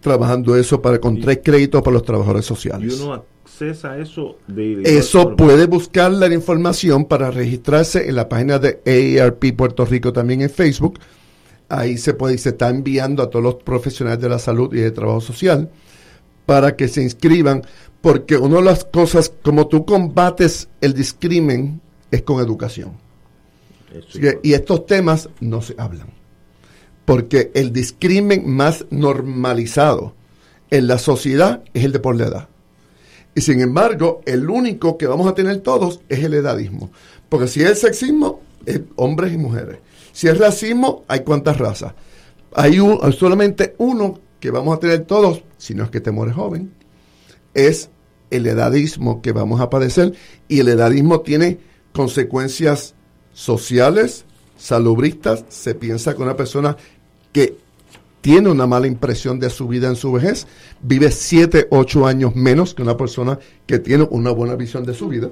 trabajando 0.01 0.55
eso 0.55 0.81
para 0.81 0.99
con 0.99 1.19
tres 1.19 1.39
créditos 1.43 1.81
para 1.81 1.93
los 1.93 2.03
trabajadores 2.03 2.45
sociales. 2.45 2.99
Y 2.99 3.01
uno 3.01 3.13
accesa 3.13 3.91
a 3.91 3.97
eso 3.99 4.37
de, 4.47 4.81
Eso 4.83 5.35
puede 5.35 5.65
buscar 5.67 6.11
la 6.11 6.27
información 6.33 7.05
para 7.05 7.31
registrarse 7.31 8.07
en 8.09 8.15
la 8.15 8.27
página 8.29 8.59
de 8.59 8.81
AARP 8.85 9.55
Puerto 9.55 9.85
Rico 9.85 10.11
también 10.13 10.41
en 10.41 10.49
Facebook. 10.49 10.99
Ahí 11.69 11.97
se 11.97 12.13
puede 12.13 12.37
se 12.37 12.49
está 12.49 12.69
enviando 12.69 13.23
a 13.23 13.29
todos 13.29 13.43
los 13.43 13.55
profesionales 13.55 14.21
de 14.21 14.29
la 14.29 14.39
salud 14.39 14.73
y 14.73 14.79
de 14.79 14.91
trabajo 14.91 15.21
social 15.21 15.69
para 16.45 16.75
que 16.75 16.87
se 16.87 17.01
inscriban, 17.01 17.63
porque 18.01 18.37
una 18.37 18.57
de 18.57 18.63
las 18.63 18.83
cosas, 18.83 19.31
como 19.41 19.67
tú 19.67 19.85
combates 19.85 20.67
el 20.81 20.93
discrimen, 20.93 21.79
es 22.11 22.21
con 22.21 22.41
educación. 22.41 22.91
y 24.43 24.53
estos 24.53 24.85
temas 24.85 25.29
no 25.39 25.61
se 25.61 25.75
hablan 25.77 26.22
porque 27.05 27.51
el 27.53 27.73
discrimen 27.73 28.49
más 28.49 28.85
normalizado 28.89 30.13
en 30.69 30.87
la 30.87 30.97
sociedad 30.97 31.63
es 31.73 31.83
el 31.83 31.91
de 31.91 31.99
por 31.99 32.15
la 32.15 32.27
edad. 32.27 32.49
Y 33.35 33.41
sin 33.41 33.61
embargo, 33.61 34.21
el 34.25 34.49
único 34.49 34.97
que 34.97 35.07
vamos 35.07 35.27
a 35.27 35.33
tener 35.33 35.59
todos 35.61 36.01
es 36.07 36.23
el 36.23 36.33
edadismo. 36.33 36.91
Porque 37.29 37.47
si 37.47 37.61
es 37.63 37.81
sexismo, 37.81 38.41
es 38.65 38.81
hombres 38.95 39.33
y 39.33 39.37
mujeres. 39.37 39.79
Si 40.11 40.27
es 40.27 40.37
racismo, 40.37 41.03
hay 41.07 41.21
cuántas 41.21 41.57
razas. 41.57 41.93
Hay 42.55 42.77
solamente 43.17 43.73
uno 43.79 44.19
que 44.39 44.51
vamos 44.51 44.75
a 44.75 44.79
tener 44.79 45.05
todos, 45.05 45.43
si 45.57 45.73
no 45.73 45.83
es 45.83 45.89
que 45.89 45.99
te 45.99 46.11
mueres 46.11 46.35
joven, 46.35 46.71
es 47.53 47.89
el 48.29 48.45
edadismo 48.45 49.21
que 49.21 49.31
vamos 49.31 49.61
a 49.61 49.69
padecer. 49.69 50.13
Y 50.47 50.59
el 50.59 50.69
edadismo 50.69 51.21
tiene 51.21 51.59
consecuencias 51.91 52.93
sociales, 53.33 54.25
salubristas. 54.63 55.43
Se 55.49 55.75
piensa 55.75 56.15
que 56.15 56.21
una 56.21 56.37
persona 56.37 56.77
que 57.33 57.57
tiene 58.21 58.49
una 58.49 58.65
mala 58.65 58.87
impresión 58.87 59.37
de 59.37 59.49
su 59.49 59.67
vida 59.67 59.89
en 59.89 59.97
su 59.97 60.13
vejez, 60.13 60.47
vive 60.81 61.11
7, 61.11 61.67
8 61.69 62.07
años 62.07 62.35
menos 62.37 62.73
que 62.73 62.81
una 62.81 62.95
persona 62.95 63.37
que 63.67 63.79
tiene 63.79 64.07
una 64.09 64.31
buena 64.31 64.55
visión 64.55 64.85
de 64.85 64.93
su 64.93 65.09
vida 65.09 65.29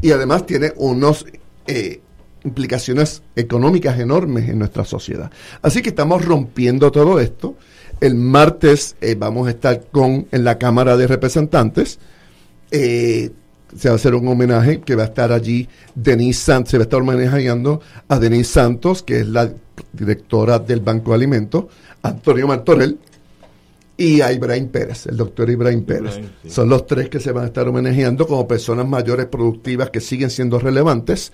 y 0.00 0.12
además 0.12 0.46
tiene 0.46 0.72
unas 0.76 1.24
eh, 1.66 2.00
implicaciones 2.44 3.22
económicas 3.34 3.98
enormes 3.98 4.48
en 4.48 4.60
nuestra 4.60 4.84
sociedad. 4.84 5.32
Así 5.62 5.82
que 5.82 5.88
estamos 5.88 6.24
rompiendo 6.24 6.92
todo 6.92 7.18
esto. 7.18 7.56
El 8.00 8.14
martes 8.14 8.94
eh, 9.00 9.16
vamos 9.18 9.48
a 9.48 9.50
estar 9.50 9.86
con 9.90 10.28
en 10.30 10.44
la 10.44 10.58
Cámara 10.58 10.96
de 10.96 11.08
Representantes. 11.08 11.98
Eh, 12.70 13.32
se 13.74 13.88
va 13.88 13.94
a 13.94 13.96
hacer 13.96 14.14
un 14.14 14.28
homenaje 14.28 14.80
que 14.80 14.94
va 14.94 15.04
a 15.04 15.06
estar 15.06 15.32
allí 15.32 15.68
Denise 15.94 16.40
Santos, 16.40 16.70
se 16.70 16.78
va 16.78 16.82
a 16.82 16.86
estar 16.86 17.00
homenajeando 17.00 17.80
a 18.08 18.18
Denise 18.18 18.52
Santos, 18.52 19.02
que 19.02 19.20
es 19.20 19.26
la 19.26 19.52
directora 19.92 20.58
del 20.58 20.80
Banco 20.80 21.10
de 21.10 21.16
Alimentos, 21.16 21.64
Antonio 22.02 22.46
Martorell, 22.46 22.98
y 23.96 24.20
a 24.20 24.32
Ibrahim 24.32 24.68
Pérez, 24.68 25.06
el 25.06 25.16
doctor 25.16 25.48
Ibrahim 25.48 25.84
Pérez. 25.84 26.20
Son 26.46 26.68
los 26.68 26.86
tres 26.86 27.08
que 27.08 27.18
se 27.18 27.32
van 27.32 27.44
a 27.44 27.46
estar 27.46 27.66
homenajeando 27.66 28.26
como 28.26 28.46
personas 28.46 28.86
mayores 28.86 29.26
productivas 29.26 29.90
que 29.90 30.00
siguen 30.00 30.30
siendo 30.30 30.58
relevantes. 30.58 31.32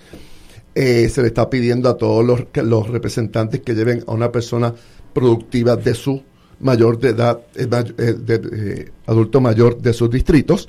Eh, 0.75 1.09
se 1.09 1.21
le 1.23 1.29
está 1.29 1.51
pidiendo 1.51 1.89
a 1.89 1.97
todos 1.97 2.25
los, 2.25 2.45
los 2.65 2.89
representantes 2.89 3.61
que 3.61 3.75
lleven 3.75 4.05
a 4.07 4.13
una 4.13 4.31
persona 4.31 4.73
productiva 5.13 5.77
de 5.77 5.95
su 5.95 6.23
mayor 6.61 6.99
de 6.99 7.09
edad, 7.11 7.41
eh, 7.57 7.69
eh, 7.99 8.15
de, 8.15 8.93
adulto 9.07 9.41
mayor 9.41 9.79
de 9.79 9.93
sus 9.93 10.09
distritos. 10.09 10.69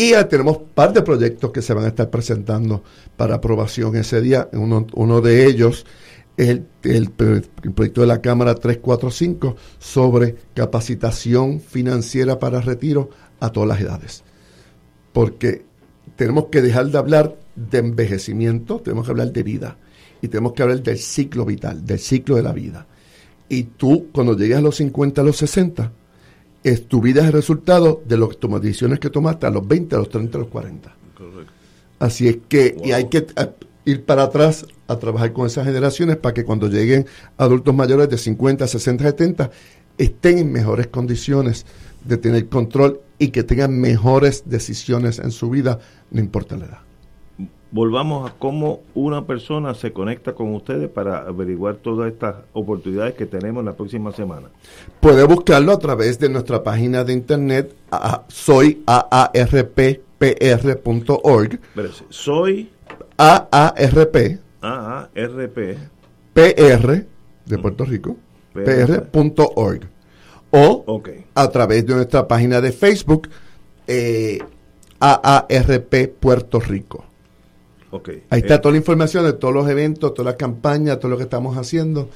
Y 0.00 0.12
tenemos 0.28 0.58
un 0.58 0.68
par 0.68 0.92
de 0.92 1.02
proyectos 1.02 1.50
que 1.50 1.60
se 1.60 1.74
van 1.74 1.84
a 1.84 1.88
estar 1.88 2.08
presentando 2.08 2.84
para 3.16 3.34
aprobación 3.34 3.96
ese 3.96 4.20
día. 4.20 4.48
Uno, 4.52 4.86
uno 4.94 5.20
de 5.20 5.46
ellos 5.46 5.86
el, 6.36 6.66
el, 6.84 7.10
proyecto 7.10 8.02
de 8.02 8.06
la 8.06 8.22
Cámara 8.22 8.54
345 8.54 9.56
sobre 9.80 10.36
capacitación 10.54 11.60
financiera 11.60 12.38
para 12.38 12.60
retiro 12.60 13.10
a 13.40 13.50
todas 13.50 13.70
las 13.70 13.80
edades. 13.80 14.22
Porque 15.12 15.64
tenemos 16.14 16.46
que 16.46 16.62
dejar 16.62 16.86
de 16.92 16.98
hablar 16.98 17.36
de 17.56 17.78
envejecimiento, 17.78 18.78
tenemos 18.78 19.04
que 19.04 19.10
hablar 19.10 19.32
de 19.32 19.42
vida 19.42 19.78
y 20.22 20.28
tenemos 20.28 20.52
que 20.52 20.62
hablar 20.62 20.80
del 20.80 20.98
ciclo 20.98 21.44
vital, 21.44 21.84
del 21.84 21.98
ciclo 21.98 22.36
de 22.36 22.44
la 22.44 22.52
vida. 22.52 22.86
Y 23.48 23.64
tú, 23.64 24.06
cuando 24.12 24.36
llegues 24.36 24.58
a 24.58 24.60
los 24.60 24.76
50, 24.76 25.22
a 25.22 25.24
los 25.24 25.38
60, 25.38 25.90
es, 26.64 26.86
tu 26.88 27.00
vida 27.00 27.20
es 27.20 27.26
el 27.28 27.32
resultado 27.32 28.02
de 28.06 28.16
las 28.16 28.30
decisiones 28.60 28.98
que 28.98 29.10
tomaste 29.10 29.46
a 29.46 29.50
los 29.50 29.66
20, 29.66 29.94
a 29.94 29.98
los 29.98 30.08
30, 30.08 30.38
a 30.38 30.40
los 30.40 30.50
40. 30.50 30.94
Así 31.98 32.28
es 32.28 32.38
que, 32.48 32.76
y 32.84 32.92
hay 32.92 33.08
que 33.08 33.26
ir 33.84 34.04
para 34.04 34.24
atrás 34.24 34.66
a 34.86 34.96
trabajar 34.96 35.32
con 35.32 35.46
esas 35.46 35.66
generaciones 35.66 36.16
para 36.16 36.34
que 36.34 36.44
cuando 36.44 36.68
lleguen 36.68 37.06
adultos 37.36 37.74
mayores 37.74 38.08
de 38.08 38.18
50, 38.18 38.66
60, 38.66 39.04
70 39.04 39.50
estén 39.98 40.38
en 40.38 40.52
mejores 40.52 40.86
condiciones 40.86 41.66
de 42.04 42.16
tener 42.16 42.48
control 42.48 43.00
y 43.18 43.28
que 43.28 43.42
tengan 43.42 43.78
mejores 43.78 44.44
decisiones 44.46 45.18
en 45.18 45.32
su 45.32 45.50
vida, 45.50 45.80
no 46.10 46.20
importa 46.20 46.56
la 46.56 46.66
edad. 46.66 46.87
Volvamos 47.70 48.30
a 48.30 48.34
cómo 48.38 48.80
una 48.94 49.26
persona 49.26 49.74
se 49.74 49.92
conecta 49.92 50.32
con 50.32 50.54
ustedes 50.54 50.88
para 50.88 51.18
averiguar 51.18 51.76
todas 51.76 52.10
estas 52.10 52.36
oportunidades 52.54 53.14
que 53.14 53.26
tenemos 53.26 53.62
la 53.62 53.74
próxima 53.74 54.10
semana. 54.12 54.48
Puede 55.00 55.24
buscarlo 55.24 55.72
a 55.72 55.78
través 55.78 56.18
de 56.18 56.30
nuestra 56.30 56.62
página 56.62 57.04
de 57.04 57.12
internet 57.12 57.74
soy 58.28 58.82
aarppr.org. 58.86 60.00
Soy 62.08 62.70
AARP. 63.16 64.38
AARP. 64.60 65.78
PR 66.32 67.04
de 67.44 67.58
Puerto 67.58 67.84
Rico. 67.84 68.16
PR.org. 68.52 69.88
O 70.50 71.02
a 71.34 71.50
través 71.50 71.86
de 71.86 71.94
nuestra 71.94 72.26
página 72.26 72.62
de 72.62 72.72
Facebook, 72.72 73.28
eh, 73.86 74.38
AARP 75.00 76.08
Puerto 76.18 76.60
Rico. 76.60 77.07
Ahí 78.30 78.40
está 78.40 78.56
eh, 78.56 78.58
toda 78.58 78.72
la 78.72 78.78
información 78.78 79.24
de 79.24 79.32
todos 79.32 79.54
los 79.54 79.68
eventos, 79.68 80.12
todas 80.12 80.32
las 80.32 80.36
campañas, 80.36 80.98
todo 80.98 81.10
lo 81.10 81.16
que 81.16 81.22
estamos 81.22 81.56
haciendo, 81.56 82.08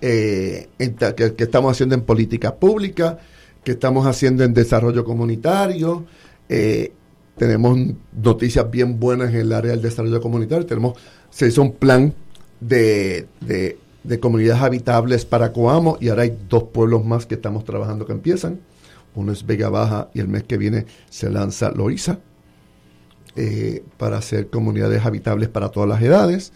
eh, 0.00 0.68
que, 0.78 1.34
estamos 1.38 1.72
haciendo 1.72 1.94
en 1.94 2.02
política 2.02 2.54
pública, 2.54 3.18
que 3.64 3.72
estamos 3.72 4.06
haciendo 4.06 4.44
en 4.44 4.54
desarrollo 4.54 5.04
comunitario, 5.04 6.04
eh, 6.48 6.92
tenemos 7.36 7.78
noticias 8.22 8.70
bien 8.70 8.98
buenas 8.98 9.30
en 9.30 9.40
el 9.40 9.52
área 9.52 9.72
del 9.72 9.82
desarrollo 9.82 10.20
comunitario. 10.20 10.64
Tenemos, 10.64 10.98
se 11.28 11.48
hizo 11.48 11.60
un 11.62 11.72
plan 11.72 12.14
de, 12.60 13.26
de, 13.40 14.20
comunidades 14.20 14.62
habitables 14.62 15.24
para 15.24 15.52
Coamo 15.52 15.98
y 16.00 16.08
ahora 16.08 16.22
hay 16.22 16.38
dos 16.48 16.64
pueblos 16.64 17.04
más 17.04 17.26
que 17.26 17.34
estamos 17.34 17.64
trabajando 17.64 18.06
que 18.06 18.12
empiezan. 18.12 18.60
Uno 19.14 19.32
es 19.32 19.44
Vega 19.44 19.68
Baja 19.68 20.08
y 20.14 20.20
el 20.20 20.28
mes 20.28 20.44
que 20.44 20.56
viene 20.56 20.86
se 21.10 21.28
lanza 21.28 21.72
Loiza. 21.72 22.18
Eh, 23.36 23.84
para 23.96 24.18
hacer 24.18 24.48
comunidades 24.48 25.04
habitables 25.04 25.48
para 25.48 25.68
todas 25.68 25.88
las 25.88 26.02
edades. 26.02 26.52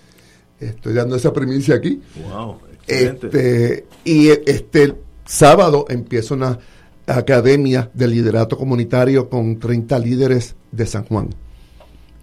Estoy 0.59 0.94
dando 0.94 1.16
esa 1.16 1.32
primicia 1.32 1.74
aquí. 1.74 2.01
Wow, 2.31 2.59
este, 2.86 3.86
y 4.05 4.28
este 4.28 4.94
sábado 5.24 5.86
empieza 5.89 6.35
una 6.35 6.59
academia 7.07 7.90
de 7.94 8.09
liderato 8.09 8.57
comunitario 8.57 9.28
con 9.28 9.59
30 9.59 9.98
líderes 9.98 10.57
de 10.73 10.86
San 10.86 11.05
Juan. 11.05 11.31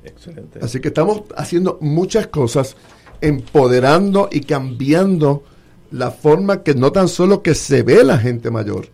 Excelente. 0.03 0.59
Así 0.61 0.79
que 0.79 0.89
estamos 0.89 1.23
haciendo 1.35 1.77
muchas 1.81 2.27
cosas, 2.27 2.75
empoderando 3.21 4.29
y 4.31 4.41
cambiando 4.41 5.43
la 5.91 6.11
forma 6.11 6.63
que 6.63 6.75
no 6.75 6.91
tan 6.91 7.07
solo 7.07 7.41
que 7.41 7.55
se 7.55 7.83
ve 7.83 8.03
la 8.03 8.17
gente 8.17 8.51
mayor, 8.51 8.89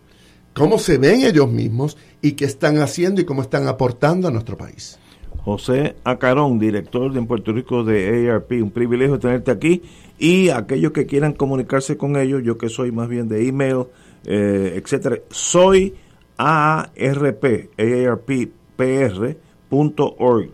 cómo 0.52 0.78
se 0.78 0.98
ven 0.98 1.22
ellos 1.22 1.50
mismos 1.50 1.96
y 2.22 2.32
qué 2.32 2.44
están 2.44 2.78
haciendo 2.78 3.20
y 3.20 3.24
cómo 3.24 3.42
están 3.42 3.66
aportando 3.68 4.28
a 4.28 4.30
nuestro 4.30 4.56
país. 4.56 4.98
José 5.44 5.96
Acarón, 6.04 6.58
director 6.58 7.12
de 7.12 7.22
Puerto 7.22 7.52
Rico 7.52 7.84
de 7.84 8.30
ARP, 8.30 8.52
un 8.62 8.70
privilegio 8.70 9.18
tenerte 9.18 9.50
aquí 9.50 9.82
y 10.18 10.48
aquellos 10.48 10.92
que 10.92 11.04
quieran 11.04 11.34
comunicarse 11.34 11.98
con 11.98 12.16
ellos, 12.16 12.42
yo 12.42 12.56
que 12.56 12.70
soy 12.70 12.92
más 12.92 13.08
bien 13.08 13.28
de 13.28 13.46
email, 13.46 13.84
eh, 14.24 14.72
etcétera, 14.82 15.18
soy 15.28 15.94
AARP, 16.38 17.70
AARPPR.org, 17.78 18.50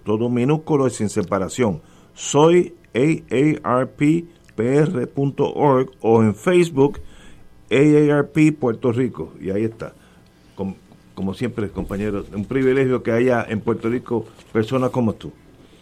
todo 0.04 0.28
minúsculo 0.28 0.88
y 0.88 0.90
sin 0.90 1.08
separación. 1.08 1.80
Soy 2.12 2.74
AARPPR.org 2.92 4.30
o 6.00 6.22
en 6.22 6.34
Facebook 6.34 6.98
AARP 7.70 8.58
Puerto 8.58 8.90
Rico 8.90 9.34
y 9.40 9.50
ahí 9.50 9.62
está. 9.64 9.94
Como, 11.20 11.34
siempre, 11.34 11.68
compañeros, 11.68 12.26
un 12.34 12.46
privilegio 12.46 13.02
que 13.02 13.12
haya 13.12 13.44
en 13.46 13.60
Puerto 13.60 13.90
Rico 13.90 14.24
personas 14.52 14.88
como 14.88 15.12
tú. 15.14 15.30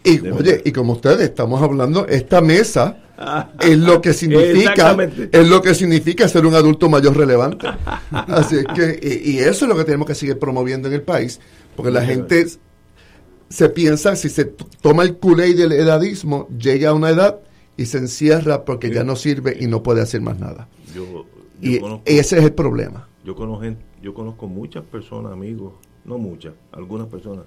Y, 0.03 0.19
oye, 0.29 0.63
y 0.65 0.73
como 0.73 0.95
ustedes 0.95 1.21
estamos 1.21 1.63
hablando, 1.63 2.09
esta 2.09 2.41
mesa 2.41 2.99
es 3.61 3.79
lo 3.79 4.01
que 4.01 4.13
significa 4.13 4.97
es 5.31 5.49
lo 5.49 5.63
que 5.63 5.75
significa 5.75 6.29
ser 6.29 6.45
un 6.45 6.55
adulto 6.55 6.89
mayor 6.89 7.17
relevante. 7.17 7.69
Así 8.11 8.57
es 8.57 8.65
que, 8.75 9.23
y, 9.25 9.39
eso 9.39 9.65
es 9.65 9.69
lo 9.69 9.77
que 9.77 9.85
tenemos 9.85 10.09
que 10.09 10.17
seguir 10.17 10.41
promoviendo 10.41 10.89
en 10.89 10.95
el 10.95 11.03
país, 11.03 11.39
porque 11.77 11.93
la 11.93 12.05
gente 12.05 12.47
se 13.49 13.69
piensa, 13.69 14.17
si 14.17 14.29
se 14.29 14.45
toma 14.81 15.05
el 15.05 15.19
culé 15.19 15.55
del 15.55 15.71
edadismo, 15.71 16.49
llega 16.59 16.91
a 16.91 16.95
una 16.95 17.11
edad 17.11 17.39
y 17.77 17.87
se 17.87 17.99
encierra 17.99 18.65
porque 18.65 18.91
ya 18.91 19.05
no 19.05 19.15
sirve 19.15 19.57
y 19.59 19.69
no 19.69 19.85
puede 19.85 20.03
hacer 20.03 20.21
más 20.21 20.41
nada. 20.41 20.67
Y 21.61 21.77
ese 22.05 22.39
es 22.39 22.45
el 22.45 22.53
problema. 22.53 23.09
Yo 23.25 23.35
conozco, 23.35 23.67
yo 24.03 24.15
conozco 24.15 24.47
muchas 24.47 24.85
personas, 24.85 25.33
amigos, 25.33 25.75
no 26.05 26.19
muchas, 26.19 26.55
algunas 26.73 27.09
personas 27.09 27.45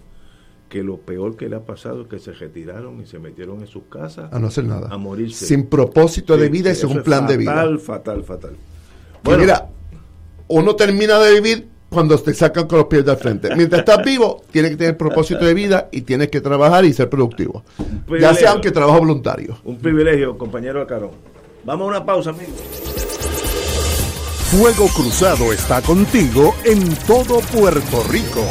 que 0.70 0.84
lo 0.84 0.98
peor 0.98 1.36
que 1.36 1.50
le 1.50 1.58
ha 1.58 1.66
pasado 1.66 2.04
es 2.04 2.08
que 2.08 2.18
se 2.18 2.32
retiraron 2.32 3.02
y 3.02 3.06
se 3.06 3.20
metieron 3.20 3.60
en 3.60 3.68
sus 3.68 3.84
casas 3.84 4.32
a 4.32 4.40
no 4.40 4.48
hacer 4.48 4.64
nada, 4.64 4.88
a 4.90 4.98
morirse. 4.98 5.46
Sin 5.46 5.66
propósito 5.66 6.38
de 6.38 6.50
vida 6.50 6.72
y 6.72 6.76
sin 6.76 6.90
un 6.90 7.04
plan 7.04 7.28
de 7.28 7.38
vida. 7.38 7.52
Fatal, 7.52 7.80
fatal, 7.80 8.24
fatal. 8.24 8.56
Bueno, 9.22 9.42
mira, 9.42 9.70
uno 10.48 10.76
termina 10.76 11.20
de 11.20 11.34
vivir 11.42 11.68
cuando 11.90 12.18
te 12.18 12.34
sacan 12.34 12.68
con 12.68 12.80
los 12.80 12.88
pies 12.88 13.04
del 13.04 13.18
frente. 13.18 13.54
Mientras 13.56 13.80
estás 13.80 14.02
vivo, 14.06 14.44
tienes 14.50 14.72
que 14.72 14.78
tener 14.78 14.98
propósito 14.98 15.44
de 15.44 15.54
vida 15.54 15.90
y 15.92 16.02
tienes 16.02 16.30
que 16.30 16.40
trabajar 16.40 16.86
y 16.86 16.94
ser 16.94 17.10
productivo. 17.10 17.64
Ya 18.20 18.34
sea 18.34 18.52
aunque 18.52 18.72
trabajo 18.72 19.00
voluntario. 19.00 19.58
Un 19.66 19.78
privilegio, 19.78 20.38
compañero 20.38 20.82
Acarón. 20.82 21.12
Vamos 21.66 21.86
a 21.86 21.90
una 21.90 22.06
pausa, 22.06 22.30
amigos. 22.30 22.56
Fuego 24.52 24.90
Cruzado 24.90 25.54
está 25.54 25.82
contigo 25.82 26.54
en 26.66 26.94
todo 27.08 27.40
Puerto 27.40 28.04
Rico. 28.10 28.46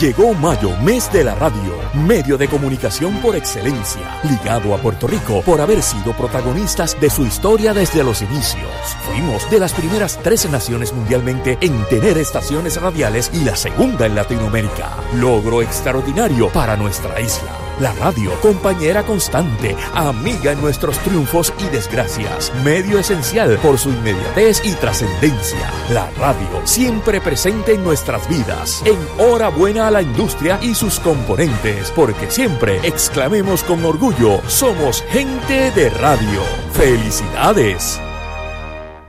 Llegó 0.00 0.32
mayo, 0.32 0.74
mes 0.78 1.12
de 1.12 1.24
la 1.24 1.34
radio, 1.34 1.76
medio 1.92 2.38
de 2.38 2.48
comunicación 2.48 3.20
por 3.20 3.36
excelencia, 3.36 4.18
ligado 4.22 4.74
a 4.74 4.78
Puerto 4.78 5.06
Rico 5.06 5.42
por 5.42 5.60
haber 5.60 5.82
sido 5.82 6.16
protagonistas 6.16 6.98
de 6.98 7.10
su 7.10 7.26
historia 7.26 7.74
desde 7.74 8.02
los 8.02 8.22
inicios. 8.22 8.96
Fuimos 9.04 9.50
de 9.50 9.60
las 9.60 9.74
primeras 9.74 10.16
13 10.22 10.48
naciones 10.48 10.94
mundialmente 10.94 11.58
en 11.60 11.86
tener 11.90 12.16
estaciones 12.16 12.80
radiales 12.80 13.30
y 13.34 13.44
la 13.44 13.56
segunda 13.56 14.06
en 14.06 14.14
Latinoamérica. 14.14 14.96
Logro 15.16 15.60
extraordinario 15.60 16.48
para 16.48 16.78
nuestra 16.78 17.20
isla. 17.20 17.69
La 17.80 17.94
radio, 17.94 18.38
compañera 18.42 19.02
constante, 19.04 19.74
amiga 19.94 20.52
en 20.52 20.60
nuestros 20.60 20.98
triunfos 20.98 21.50
y 21.60 21.64
desgracias, 21.68 22.52
medio 22.62 22.98
esencial 22.98 23.58
por 23.62 23.78
su 23.78 23.88
inmediatez 23.88 24.60
y 24.66 24.74
trascendencia. 24.74 25.72
La 25.88 26.10
radio, 26.18 26.60
siempre 26.64 27.22
presente 27.22 27.72
en 27.72 27.82
nuestras 27.82 28.28
vidas. 28.28 28.82
En 28.84 28.98
hora 29.18 29.48
buena 29.48 29.88
a 29.88 29.90
la 29.90 30.02
industria 30.02 30.58
y 30.60 30.74
sus 30.74 31.00
componentes, 31.00 31.90
porque 31.92 32.30
siempre 32.30 32.80
exclamemos 32.82 33.64
con 33.64 33.82
orgullo, 33.82 34.42
somos 34.46 35.02
gente 35.08 35.70
de 35.70 35.88
radio. 35.88 36.42
¡Felicidades! 36.74 37.98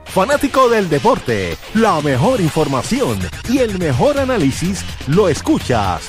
Fanático 0.06 0.70
del 0.70 0.88
deporte, 0.88 1.58
la 1.74 2.00
mejor 2.00 2.40
información 2.40 3.18
y 3.50 3.58
el 3.58 3.78
mejor 3.78 4.18
análisis 4.18 4.82
lo 5.08 5.28
escuchas 5.28 6.08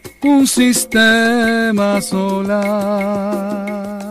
un 0.23 0.45
sistema 0.45 2.01
solar. 2.01 4.10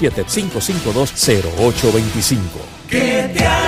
552 0.00 1.12
0825 1.14 2.78
Que 2.88 3.67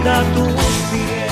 Tus 0.00 0.54
pies. 0.90 1.30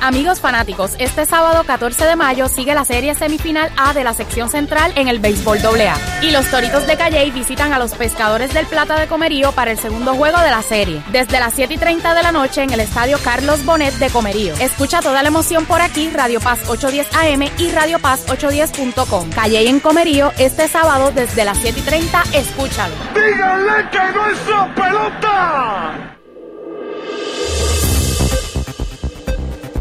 Amigos 0.00 0.40
fanáticos, 0.40 0.92
este 1.00 1.26
sábado 1.26 1.64
14 1.64 2.04
de 2.04 2.14
mayo 2.14 2.48
sigue 2.48 2.72
la 2.72 2.84
serie 2.84 3.16
semifinal 3.16 3.72
A 3.76 3.92
de 3.92 4.04
la 4.04 4.14
sección 4.14 4.48
central 4.48 4.92
en 4.94 5.08
el 5.08 5.18
béisbol 5.18 5.58
AA. 5.58 5.96
Y 6.22 6.30
los 6.30 6.48
Toritos 6.48 6.86
de 6.86 6.96
Calley 6.96 7.32
visitan 7.32 7.72
a 7.72 7.78
los 7.80 7.94
Pescadores 7.94 8.54
del 8.54 8.66
Plata 8.66 8.98
de 8.98 9.08
Comerío 9.08 9.50
para 9.50 9.72
el 9.72 9.78
segundo 9.78 10.14
juego 10.14 10.38
de 10.38 10.50
la 10.50 10.62
serie. 10.62 11.02
Desde 11.10 11.40
las 11.40 11.54
7 11.54 11.74
y 11.74 11.78
30 11.78 12.14
de 12.14 12.22
la 12.22 12.30
noche 12.30 12.62
en 12.62 12.72
el 12.72 12.80
estadio 12.80 13.18
Carlos 13.24 13.64
Bonet 13.64 13.94
de 13.94 14.08
Comerío. 14.10 14.54
Escucha 14.60 15.00
toda 15.00 15.22
la 15.22 15.28
emoción 15.28 15.66
por 15.66 15.80
aquí, 15.80 16.08
Radio 16.10 16.40
Paz 16.40 16.60
810 16.68 17.14
AM 17.16 17.50
y 17.58 17.72
Radio 17.72 17.98
Paz 17.98 18.24
810.com. 18.28 19.30
Calley 19.30 19.66
en 19.66 19.80
Comerío 19.80 20.32
este 20.38 20.68
sábado 20.68 21.10
desde 21.10 21.44
las 21.44 21.58
7 21.58 21.80
y 21.80 21.82
30. 21.82 22.22
Escúchalo. 22.34 22.94
¡Díganle 23.14 23.90
que 23.90 23.98
no 23.98 24.30
es 24.30 24.48
la 24.48 24.74
pelota! 24.76 26.17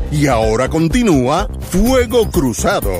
Y 0.10 0.28
ahora 0.28 0.70
continúa 0.70 1.50
Fuego 1.60 2.30
Cruzado. 2.32 2.92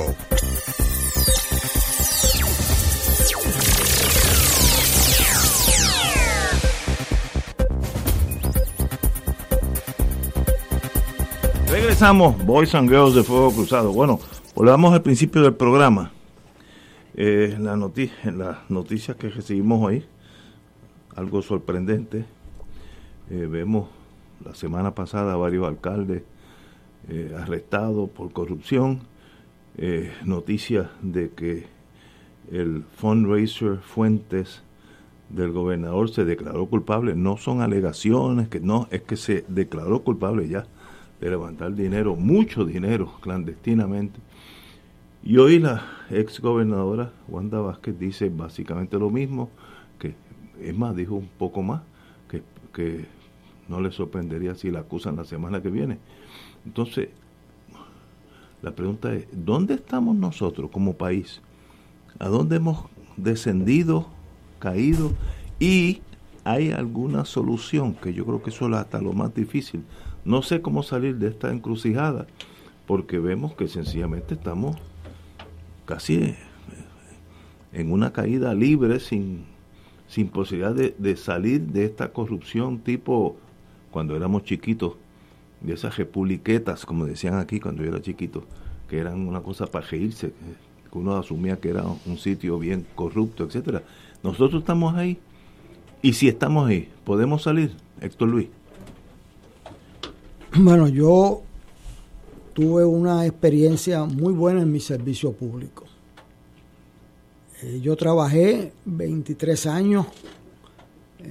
Regresamos, 11.70 12.44
Boys 12.44 12.74
and 12.74 12.90
Girls 12.90 13.14
de 13.14 13.22
Fuego 13.22 13.52
Cruzado. 13.52 13.90
Bueno, 13.92 14.20
volvamos 14.54 14.92
al 14.92 15.00
principio 15.00 15.40
del 15.42 15.54
programa. 15.54 16.12
Eh, 17.14 17.56
la 17.58 17.74
noti 17.74 18.10
las 18.24 18.70
noticias 18.70 19.16
que 19.16 19.30
recibimos 19.30 19.82
hoy, 19.82 20.04
algo 21.16 21.40
sorprendente. 21.40 22.26
Eh, 23.30 23.46
vemos 23.50 23.88
la 24.44 24.54
semana 24.54 24.94
pasada 24.94 25.36
varios 25.36 25.66
alcaldes 25.66 26.22
eh, 27.08 27.34
arrestados 27.38 28.10
por 28.10 28.32
corrupción. 28.32 29.00
Eh, 29.76 30.12
noticias 30.24 30.88
de 31.02 31.30
que 31.30 31.66
el 32.50 32.82
fundraiser 32.96 33.78
Fuentes 33.78 34.62
del 35.28 35.52
gobernador 35.52 36.10
se 36.10 36.24
declaró 36.24 36.66
culpable. 36.66 37.14
No 37.14 37.36
son 37.36 37.60
alegaciones, 37.60 38.48
que 38.48 38.60
no, 38.60 38.88
es 38.90 39.02
que 39.02 39.16
se 39.16 39.44
declaró 39.48 40.02
culpable 40.02 40.48
ya 40.48 40.66
de 41.20 41.30
levantar 41.30 41.74
dinero, 41.74 42.16
mucho 42.16 42.64
dinero 42.64 43.14
clandestinamente. 43.20 44.20
Y 45.22 45.36
hoy 45.38 45.58
la 45.58 45.84
ex 46.10 46.40
gobernadora 46.40 47.12
Wanda 47.28 47.60
Vázquez 47.60 47.98
dice 47.98 48.30
básicamente 48.30 48.98
lo 48.98 49.10
mismo, 49.10 49.50
que 49.98 50.14
es 50.60 50.76
más, 50.76 50.94
dijo 50.96 51.14
un 51.14 51.28
poco 51.28 51.62
más, 51.62 51.82
que, 52.30 52.42
que 52.72 53.06
no 53.68 53.80
le 53.80 53.90
sorprendería 53.90 54.54
si 54.54 54.70
la 54.70 54.80
acusan 54.80 55.16
la 55.16 55.24
semana 55.24 55.60
que 55.60 55.70
viene. 55.70 55.98
Entonces, 56.64 57.08
la 58.62 58.72
pregunta 58.72 59.14
es, 59.14 59.26
¿dónde 59.32 59.74
estamos 59.74 60.16
nosotros 60.16 60.70
como 60.70 60.94
país? 60.94 61.40
¿A 62.18 62.28
dónde 62.28 62.56
hemos 62.56 62.86
descendido, 63.16 64.08
caído? 64.58 65.12
¿Y 65.60 66.02
hay 66.44 66.72
alguna 66.72 67.24
solución? 67.24 67.94
Que 67.94 68.12
yo 68.12 68.24
creo 68.26 68.42
que 68.42 68.50
eso 68.50 68.68
es 68.68 68.74
hasta 68.74 69.00
lo 69.00 69.12
más 69.12 69.34
difícil. 69.34 69.84
No 70.24 70.42
sé 70.42 70.60
cómo 70.60 70.82
salir 70.82 71.16
de 71.16 71.28
esta 71.28 71.52
encrucijada, 71.52 72.26
porque 72.86 73.18
vemos 73.18 73.54
que 73.54 73.68
sencillamente 73.68 74.34
estamos 74.34 74.76
casi 75.84 76.16
eh, 76.16 76.36
en 77.72 77.92
una 77.92 78.12
caída 78.12 78.54
libre, 78.54 78.98
sin, 78.98 79.44
sin 80.08 80.28
posibilidad 80.28 80.74
de, 80.74 80.96
de 80.98 81.16
salir 81.16 81.60
de 81.60 81.84
esta 81.84 82.12
corrupción 82.12 82.78
tipo 82.80 83.36
cuando 83.90 84.16
éramos 84.16 84.44
chiquitos, 84.44 84.94
de 85.60 85.74
esas 85.74 85.96
republiquetas, 85.96 86.86
como 86.86 87.06
decían 87.06 87.38
aquí 87.38 87.60
cuando 87.60 87.82
yo 87.82 87.90
era 87.90 88.00
chiquito, 88.00 88.44
que 88.88 88.98
eran 88.98 89.26
una 89.26 89.40
cosa 89.40 89.66
para 89.66 89.86
reírse, 89.86 90.32
que 90.90 90.98
uno 90.98 91.16
asumía 91.16 91.58
que 91.58 91.70
era 91.70 91.84
un 91.84 92.18
sitio 92.18 92.58
bien 92.58 92.86
corrupto, 92.94 93.44
etcétera. 93.44 93.82
Nosotros 94.22 94.62
estamos 94.62 94.94
ahí, 94.94 95.18
y 96.02 96.12
si 96.12 96.28
estamos 96.28 96.68
ahí, 96.68 96.88
¿podemos 97.04 97.42
salir, 97.42 97.72
Héctor 98.00 98.28
Luis? 98.28 98.48
Bueno, 100.56 100.88
yo 100.88 101.42
tuve 102.54 102.84
una 102.84 103.26
experiencia 103.26 104.04
muy 104.04 104.32
buena 104.32 104.62
en 104.62 104.72
mi 104.72 104.80
servicio 104.80 105.32
público. 105.32 105.84
Eh, 107.62 107.80
yo 107.82 107.96
trabajé 107.96 108.72
23 108.84 109.66
años, 109.66 110.06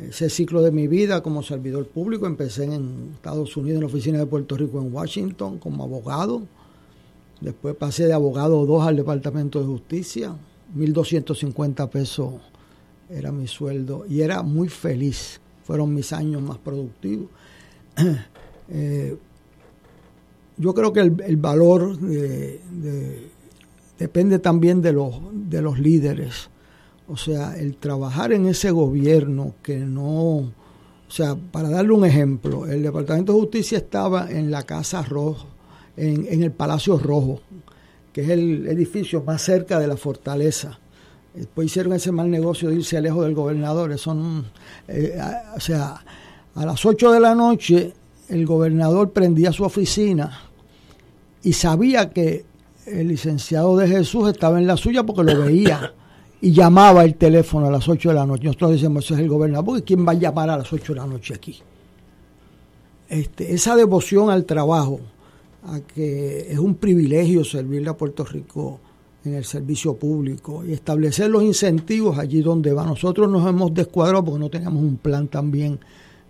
ese 0.10 0.30
ciclo 0.30 0.62
de 0.62 0.72
mi 0.72 0.88
vida 0.88 1.22
como 1.24 1.44
servidor 1.44 1.88
público. 1.88 2.28
Empecé 2.28 2.66
en 2.66 3.12
Estados 3.16 3.56
Unidos, 3.58 3.76
en 3.76 3.82
la 3.82 3.88
oficina 3.88 4.18
de 4.20 4.26
Puerto 4.26 4.58
Rico 4.58 4.82
en 4.82 4.94
Washington, 4.94 5.58
como 5.60 5.84
abogado. 5.84 6.44
Después 7.42 7.76
pasé 7.76 8.06
de 8.08 8.14
abogado 8.14 8.66
2 8.66 8.88
al 8.88 8.96
Departamento 8.96 9.60
de 9.60 9.66
Justicia. 9.68 10.36
1.250 10.76 11.90
pesos 11.90 12.34
era 13.10 13.32
mi 13.32 13.48
sueldo 13.48 14.06
y 14.10 14.22
era 14.22 14.42
muy 14.44 14.68
feliz. 14.70 15.40
Fueron 15.64 15.94
mis 15.94 16.12
años 16.14 16.42
más 16.42 16.58
productivos. 16.58 17.28
Eh, 18.70 19.16
yo 20.58 20.74
creo 20.74 20.92
que 20.92 21.00
el, 21.00 21.22
el 21.26 21.38
valor 21.38 21.98
de- 22.00 22.60
de- 22.82 23.30
depende 23.98 24.40
también 24.40 24.82
de 24.82 24.92
los, 24.92 25.22
de 25.32 25.62
los 25.62 25.80
líderes. 25.80 26.50
O 27.10 27.16
sea, 27.18 27.58
el 27.58 27.78
trabajar 27.78 28.34
en 28.34 28.48
ese 28.48 28.72
gobierno 28.72 29.54
que 29.64 29.78
no... 29.78 30.38
O 30.40 31.12
sea, 31.12 31.36
para 31.36 31.70
darle 31.70 31.94
un 31.94 32.06
ejemplo, 32.06 32.66
el 32.66 32.84
Departamento 32.84 33.34
de 33.34 33.40
Justicia 33.40 33.78
estaba 33.78 34.30
en 34.30 34.52
la 34.52 34.64
Casa 34.64 35.02
Rojo, 35.04 35.46
en, 35.96 36.28
en 36.30 36.44
el 36.44 36.52
Palacio 36.52 36.98
Rojo, 36.98 37.40
que 38.12 38.22
es 38.24 38.30
el 38.30 38.68
edificio 38.68 39.24
más 39.24 39.42
cerca 39.42 39.80
de 39.80 39.88
la 39.88 39.96
fortaleza. 39.96 40.78
Después 41.34 41.68
hicieron 41.68 41.94
ese 41.94 42.12
mal 42.12 42.30
negocio 42.30 42.68
de 42.70 42.76
irse 42.76 43.00
lejos 43.00 43.24
del 43.24 43.36
gobernador. 43.36 43.94
Eso 43.94 44.14
no- 44.14 44.44
eh, 44.90 45.18
o 45.56 45.60
sea, 45.62 46.04
a 46.56 46.66
las 46.66 46.86
8 46.86 47.12
de 47.14 47.20
la 47.22 47.34
noche 47.36 47.94
el 48.28 48.46
gobernador 48.46 49.12
prendía 49.12 49.54
su 49.54 49.64
oficina 49.64 50.42
y 51.42 51.54
sabía 51.54 52.10
que 52.10 52.44
el 52.86 53.08
licenciado 53.08 53.78
de 53.78 53.88
Jesús 53.88 54.28
estaba 54.30 54.60
en 54.60 54.68
la 54.68 54.76
suya 54.76 55.04
porque 55.04 55.24
lo 55.24 55.40
veía 55.46 55.94
y 56.42 56.52
llamaba 56.52 57.04
el 57.04 57.16
teléfono 57.16 57.68
a 57.68 57.72
las 57.72 57.88
8 57.88 58.10
de 58.10 58.16
la 58.16 58.26
noche. 58.26 58.46
Nosotros 58.46 58.72
decimos, 58.72 59.06
ese 59.06 59.16
es 59.16 59.20
el 59.22 59.30
gobernador, 59.30 59.84
¿quién 59.84 60.06
va 60.06 60.12
a 60.12 60.16
llamar 60.16 60.50
a 60.50 60.58
las 60.58 60.72
8 60.72 60.94
de 60.94 61.00
la 61.00 61.08
noche 61.08 61.34
aquí? 61.34 61.58
Este, 63.10 63.54
esa 63.54 63.76
devoción 63.76 64.30
al 64.30 64.46
trabajo, 64.46 65.00
a 65.64 65.80
que 65.80 66.52
es 66.52 66.60
un 66.60 66.76
privilegio 66.76 67.44
servirle 67.44 67.90
a 67.90 67.98
Puerto 67.98 68.24
Rico 68.24 68.80
en 69.24 69.34
el 69.34 69.46
servicio 69.46 69.96
público 69.96 70.64
y 70.66 70.74
establecer 70.74 71.30
los 71.30 71.44
incentivos 71.44 72.18
allí 72.18 72.42
donde 72.42 72.74
va. 72.74 72.86
Nosotros 72.86 73.30
nos 73.30 73.48
hemos 73.48 73.74
descuadrado 73.74 74.24
porque 74.24 74.40
no 74.40 74.50
teníamos 74.50 74.84
un 74.84 74.98
plan 74.98 75.28
también 75.28 75.80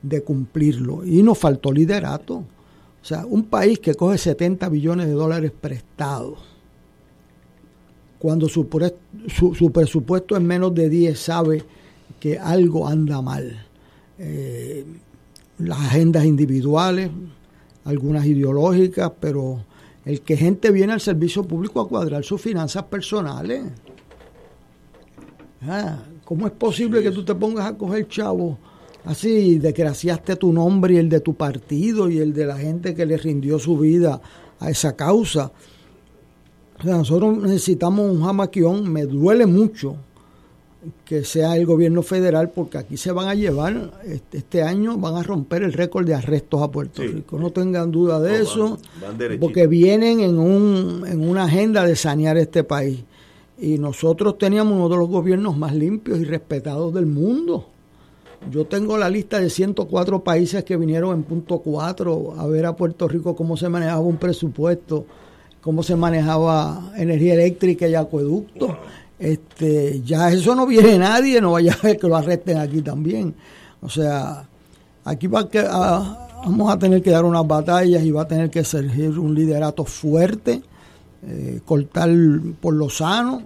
de 0.02 0.22
cumplirlo 0.24 1.06
y 1.06 1.22
nos 1.24 1.38
faltó 1.38 1.72
liderato. 1.72 2.36
O 2.36 3.06
sea, 3.08 3.26
un 3.26 3.44
país 3.44 3.80
que 3.80 3.96
coge 3.96 4.18
70 4.18 4.70
billones 4.70 5.08
de 5.08 5.14
dólares 5.14 5.52
prestados, 5.60 6.40
cuando 8.20 8.48
su, 8.50 8.68
pre- 8.68 8.96
su, 9.28 9.54
su 9.56 9.72
presupuesto 9.72 10.36
es 10.36 10.42
menos 10.42 10.74
de 10.74 10.90
10, 10.90 11.20
sabe 11.20 11.64
que 12.20 12.38
algo 12.38 12.88
anda 12.88 13.22
mal. 13.22 13.66
Eh, 14.20 14.86
las 15.60 15.80
agendas 15.80 16.26
individuales, 16.26 17.10
algunas 17.86 18.26
ideológicas, 18.26 19.12
pero 19.20 19.64
el 20.06 20.22
que 20.22 20.38
gente 20.38 20.72
viene 20.72 20.94
al 20.94 21.02
servicio 21.02 21.44
público 21.44 21.82
a 21.82 21.88
cuadrar 21.88 22.24
sus 22.24 22.42
finanzas 22.42 22.84
personales. 22.84 23.64
Ah, 25.68 26.00
¿Cómo 26.24 26.46
es 26.48 26.54
posible 26.54 27.02
que 27.02 27.12
tú 27.12 27.24
te 27.24 27.34
pongas 27.36 27.66
a 27.66 27.78
coger 27.78 28.08
chavo 28.08 28.58
así, 29.06 29.58
desgraciaste 29.58 30.36
tu 30.36 30.52
nombre 30.52 30.96
y 30.96 30.98
el 30.98 31.10
de 31.10 31.22
tu 31.22 31.34
partido 31.34 32.10
y 32.10 32.20
el 32.20 32.34
de 32.34 32.46
la 32.46 32.58
gente 32.58 32.94
que 32.94 33.06
le 33.06 33.18
rindió 33.18 33.58
su 33.58 33.78
vida 33.78 34.22
a 34.60 34.70
esa 34.70 34.96
causa? 34.96 35.52
O 36.80 36.84
sea, 36.84 36.98
nosotros 36.98 37.38
necesitamos 37.38 38.10
un 38.10 38.24
jamaquión, 38.24 38.92
me 38.92 39.06
duele 39.06 39.46
mucho 39.46 39.96
que 41.06 41.24
sea 41.24 41.56
el 41.58 41.66
gobierno 41.66 42.02
federal, 42.02 42.52
porque 42.52 42.78
aquí 42.78 42.98
se 42.98 43.12
van 43.12 43.28
a 43.28 43.36
llevar, 43.36 43.92
este, 44.06 44.38
este 44.38 44.64
año 44.64 44.98
van 44.98 45.16
a 45.16 45.24
romper 45.24 45.64
el 45.64 45.74
récord 45.74 46.06
de 46.06 46.14
arrestos 46.14 46.62
a 46.62 46.70
Puerto 46.70 47.02
Rico. 47.02 47.40
No 47.40 47.52
tengan 47.52 47.92
duda 47.92 48.20
de 48.20 48.42
eso, 48.42 48.78
porque 49.40 49.68
vienen 49.68 50.20
en, 50.20 50.38
un, 50.38 51.04
en 51.08 51.28
una 51.28 51.46
agenda 51.46 51.84
de 51.86 51.96
sanear 51.96 52.38
este 52.38 52.64
país. 52.64 53.04
Y 53.60 53.80
nosotros 53.80 54.38
teníamos 54.38 54.74
uno 54.74 54.88
de 54.88 54.98
los 54.98 55.10
gobiernos 55.10 55.58
más 55.58 55.74
limpios 55.74 56.20
y 56.20 56.26
respetados 56.26 56.94
del 56.94 57.08
mundo. 57.08 57.66
Yo 58.52 58.66
tengo 58.66 58.98
la 58.98 59.10
lista 59.10 59.40
de 59.40 59.50
104 59.50 60.24
países 60.24 60.64
que 60.64 60.78
vinieron 60.78 61.16
en 61.16 61.24
punto 61.24 61.58
4 61.60 62.36
a 62.38 62.48
ver 62.48 62.66
a 62.68 62.76
Puerto 62.76 63.08
Rico 63.08 63.36
cómo 63.36 63.58
se 63.58 63.68
manejaba 63.68 64.02
un 64.02 64.18
presupuesto, 64.18 65.06
cómo 65.68 65.84
se 65.84 65.98
manejaba 65.98 66.94
energía 66.96 67.34
eléctrica 67.34 67.90
y 67.90 67.94
acueducto. 67.94 68.78
Este, 69.20 70.02
ya 70.02 70.32
eso 70.32 70.56
no 70.56 70.66
viene 70.66 70.98
nadie, 70.98 71.42
no 71.42 71.52
vaya 71.52 71.74
a 71.74 71.86
ver 71.86 71.98
que 71.98 72.08
lo 72.08 72.16
arresten 72.16 72.58
aquí 72.58 72.82
también. 72.82 73.36
O 73.82 73.90
sea, 73.90 74.48
aquí 75.04 75.28
va 75.28 75.50
que, 75.50 75.60
ah, 75.70 76.30
vamos 76.46 76.72
a 76.72 76.80
tener 76.80 77.02
que 77.02 77.12
dar 77.12 77.26
unas 77.26 77.46
batallas 77.46 78.02
y 78.02 78.12
va 78.12 78.22
a 78.22 78.28
tener 78.30 78.50
que 78.50 78.64
surgir 78.64 79.20
un 79.20 79.36
liderato 79.36 79.84
fuerte, 79.84 80.62
eh, 81.24 81.60
cortar 81.66 82.12
por 82.62 82.74
lo 82.74 82.90
sano 82.90 83.42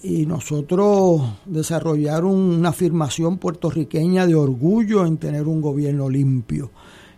y 0.00 0.26
nosotros 0.26 1.22
desarrollar 1.44 2.24
una 2.24 2.68
afirmación 2.68 3.38
puertorriqueña 3.38 4.28
de 4.28 4.36
orgullo 4.36 5.04
en 5.06 5.16
tener 5.16 5.48
un 5.48 5.60
gobierno 5.60 6.08
limpio. 6.08 6.70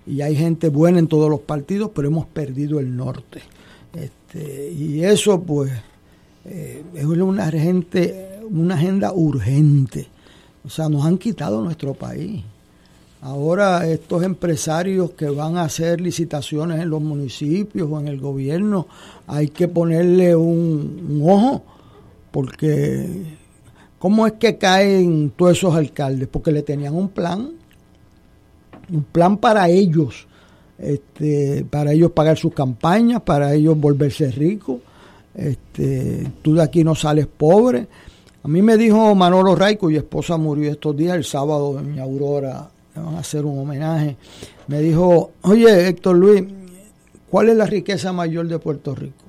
Y 0.06 0.22
hay 0.22 0.34
gente 0.34 0.70
buena 0.70 0.98
en 0.98 1.08
todos 1.08 1.28
los 1.28 1.40
partidos, 1.40 1.90
pero 1.94 2.08
hemos 2.08 2.24
perdido 2.24 2.80
el 2.80 2.96
norte. 2.96 3.42
Este, 4.34 4.72
y 4.72 5.04
eso 5.04 5.40
pues 5.42 5.72
eh, 6.44 6.82
es 6.94 7.04
una, 7.04 7.50
gente, 7.50 8.40
una 8.50 8.74
agenda 8.74 9.12
urgente. 9.12 10.08
O 10.64 10.70
sea, 10.70 10.88
nos 10.88 11.04
han 11.04 11.18
quitado 11.18 11.62
nuestro 11.62 11.94
país. 11.94 12.42
Ahora 13.20 13.86
estos 13.86 14.22
empresarios 14.22 15.12
que 15.12 15.30
van 15.30 15.56
a 15.56 15.62
hacer 15.62 16.00
licitaciones 16.00 16.80
en 16.80 16.90
los 16.90 17.00
municipios 17.00 17.88
o 17.90 17.98
en 17.98 18.08
el 18.08 18.20
gobierno, 18.20 18.86
hay 19.26 19.48
que 19.48 19.66
ponerle 19.66 20.36
un 20.36 21.22
ojo 21.24 21.62
porque 22.30 23.22
¿cómo 23.98 24.26
es 24.26 24.34
que 24.34 24.58
caen 24.58 25.32
todos 25.34 25.56
esos 25.56 25.74
alcaldes? 25.74 26.28
Porque 26.28 26.52
le 26.52 26.62
tenían 26.62 26.94
un 26.94 27.08
plan, 27.08 27.52
un 28.92 29.04
plan 29.04 29.38
para 29.38 29.70
ellos, 29.70 30.26
este, 30.78 31.64
para 31.68 31.92
ellos 31.92 32.10
pagar 32.12 32.36
sus 32.36 32.52
campañas, 32.52 33.22
para 33.22 33.54
ellos 33.54 33.78
volverse 33.78 34.30
ricos. 34.30 34.78
Este, 35.34 36.30
tú 36.42 36.54
de 36.54 36.62
aquí 36.62 36.84
no 36.84 36.94
sales 36.94 37.26
pobre. 37.26 37.86
A 38.42 38.48
mí 38.48 38.62
me 38.62 38.76
dijo 38.76 39.14
Manolo 39.14 39.54
Raico, 39.54 39.90
y 39.90 39.96
esposa 39.96 40.36
murió 40.36 40.70
estos 40.70 40.96
días, 40.96 41.16
el 41.16 41.24
sábado 41.24 41.78
en 41.78 41.92
mi 41.92 41.98
Aurora, 41.98 42.68
le 42.94 43.02
van 43.02 43.16
a 43.16 43.20
hacer 43.20 43.44
un 43.44 43.58
homenaje. 43.58 44.16
Me 44.68 44.80
dijo, 44.80 45.32
oye 45.42 45.88
Héctor 45.88 46.16
Luis, 46.16 46.44
¿cuál 47.30 47.48
es 47.48 47.56
la 47.56 47.66
riqueza 47.66 48.12
mayor 48.12 48.46
de 48.46 48.58
Puerto 48.58 48.94
Rico? 48.94 49.24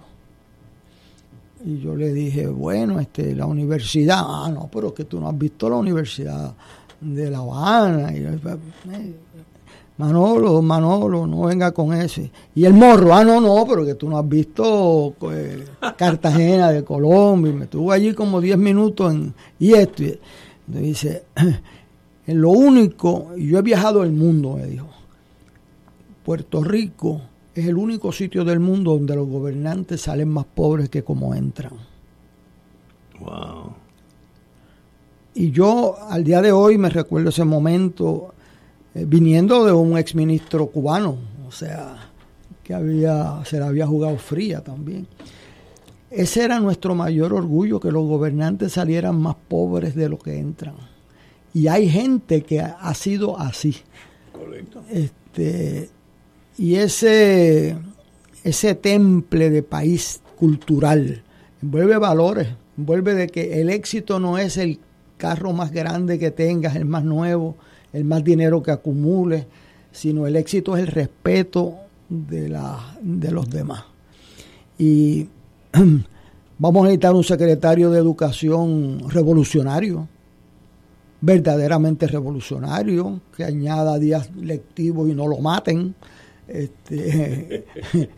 Y 1.66 1.80
yo 1.80 1.96
le 1.96 2.14
dije, 2.14 2.46
bueno, 2.46 3.00
este, 3.00 3.34
la 3.34 3.48
universidad, 3.48 4.20
ah, 4.20 4.52
no, 4.54 4.70
pero 4.72 4.94
que 4.94 5.06
tú 5.06 5.20
no 5.20 5.30
has 5.30 5.38
visto 5.38 5.68
la 5.68 5.78
universidad 5.78 6.54
de 7.02 7.32
La 7.32 7.40
Habana. 7.40 8.16
Y, 8.16 8.18
eh, 8.18 9.14
Manolo, 9.98 10.62
Manolo, 10.62 11.26
no 11.26 11.44
venga 11.44 11.72
con 11.72 11.94
ese. 11.94 12.30
Y 12.54 12.66
el 12.66 12.74
morro, 12.74 13.14
ah, 13.14 13.24
no, 13.24 13.40
no, 13.40 13.66
pero 13.66 13.86
que 13.86 13.96
tú 13.96 14.10
no 14.10 14.18
has 14.18 14.28
visto 14.28 15.16
eh, 15.32 15.66
Cartagena 15.98 16.72
de 16.72 16.84
Colombia. 16.84 17.52
Y 17.52 17.56
me 17.56 17.64
estuvo 17.64 17.92
allí 17.92 18.14
como 18.14 18.42
10 18.42 18.58
minutos 18.58 19.14
en, 19.14 19.34
y 19.58 19.74
esto. 19.74 20.04
Y, 20.04 20.20
dice, 20.68 21.24
en 22.28 22.42
lo 22.42 22.50
único, 22.50 23.32
y 23.38 23.48
yo 23.48 23.60
he 23.60 23.62
viajado 23.62 24.04
el 24.04 24.12
mundo, 24.12 24.58
me 24.58 24.66
dijo, 24.66 24.88
Puerto 26.26 26.62
Rico 26.62 27.22
es 27.54 27.66
el 27.66 27.78
único 27.78 28.12
sitio 28.12 28.44
del 28.44 28.60
mundo 28.60 28.92
donde 28.92 29.16
los 29.16 29.30
gobernantes 29.30 30.02
salen 30.02 30.28
más 30.28 30.46
pobres 30.46 30.90
que 30.90 31.04
como 31.04 31.34
entran. 31.34 31.72
Wow. 33.22 33.72
Y 35.36 35.52
yo 35.52 35.96
al 36.10 36.26
día 36.26 36.42
de 36.42 36.52
hoy 36.52 36.78
me 36.78 36.90
recuerdo 36.90 37.30
ese 37.30 37.46
momento 37.46 38.35
eh, 38.96 39.06
viniendo 39.06 39.66
de 39.66 39.74
un 39.74 39.98
exministro 39.98 40.68
cubano, 40.68 41.18
o 41.46 41.52
sea, 41.52 42.10
que 42.64 42.74
había, 42.74 43.42
se 43.46 43.60
la 43.60 43.68
había 43.68 43.86
jugado 43.86 44.18
fría 44.18 44.62
también. 44.62 45.06
Ese 46.10 46.46
era 46.46 46.60
nuestro 46.62 46.96
mayor 46.96 47.34
orgullo, 47.34 47.80
que 47.80 47.92
los 47.92 48.08
gobernantes 48.08 48.72
salieran 48.72 49.20
más 49.20 49.36
pobres 49.50 49.96
de 49.96 50.08
lo 50.08 50.18
que 50.18 50.40
entran. 50.40 50.76
Y 51.54 51.68
hay 51.68 51.90
gente 51.90 52.42
que 52.42 52.62
ha 52.62 52.94
sido 52.94 53.38
así. 53.38 53.76
Correcto. 54.32 54.82
Este, 54.90 55.90
y 56.58 56.76
ese, 56.76 57.78
ese 58.44 58.76
temple 58.76 59.50
de 59.50 59.62
país 59.62 60.22
cultural 60.38 61.22
envuelve 61.62 61.98
valores, 61.98 62.48
envuelve 62.78 63.14
de 63.14 63.28
que 63.28 63.62
el 63.62 63.70
éxito 63.70 64.20
no 64.20 64.38
es 64.38 64.58
el 64.58 64.80
carro 65.18 65.52
más 65.52 65.72
grande 65.72 66.18
que 66.20 66.32
tengas, 66.32 66.76
el 66.76 66.86
más 66.86 67.04
nuevo, 67.04 67.58
el 67.96 68.04
más 68.04 68.24
dinero 68.24 68.62
que 68.62 68.72
acumules, 68.72 69.46
sino 69.92 70.28
el 70.28 70.36
éxito 70.36 70.76
es 70.76 70.84
el 70.84 70.88
respeto 70.88 71.76
de, 72.10 72.50
la, 72.50 72.98
de 73.02 73.32
los 73.32 73.50
demás. 73.50 73.86
Y 74.78 75.30
vamos 76.60 76.82
a 76.82 76.86
necesitar 76.88 77.16
un 77.16 77.24
secretario 77.24 77.90
de 77.92 78.00
educación 78.00 79.10
revolucionario, 79.10 80.10
verdaderamente 81.22 82.06
revolucionario, 82.08 83.22
que 83.36 83.46
añada 83.46 83.98
días 83.98 84.30
lectivos 84.36 85.10
y 85.10 85.14
no 85.14 85.28
lo 85.28 85.38
maten, 85.38 85.96
este, 86.50 87.66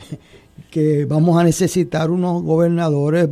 que 0.72 1.06
vamos 1.06 1.40
a 1.40 1.44
necesitar 1.44 2.10
unos 2.10 2.42
gobernadores 2.42 3.30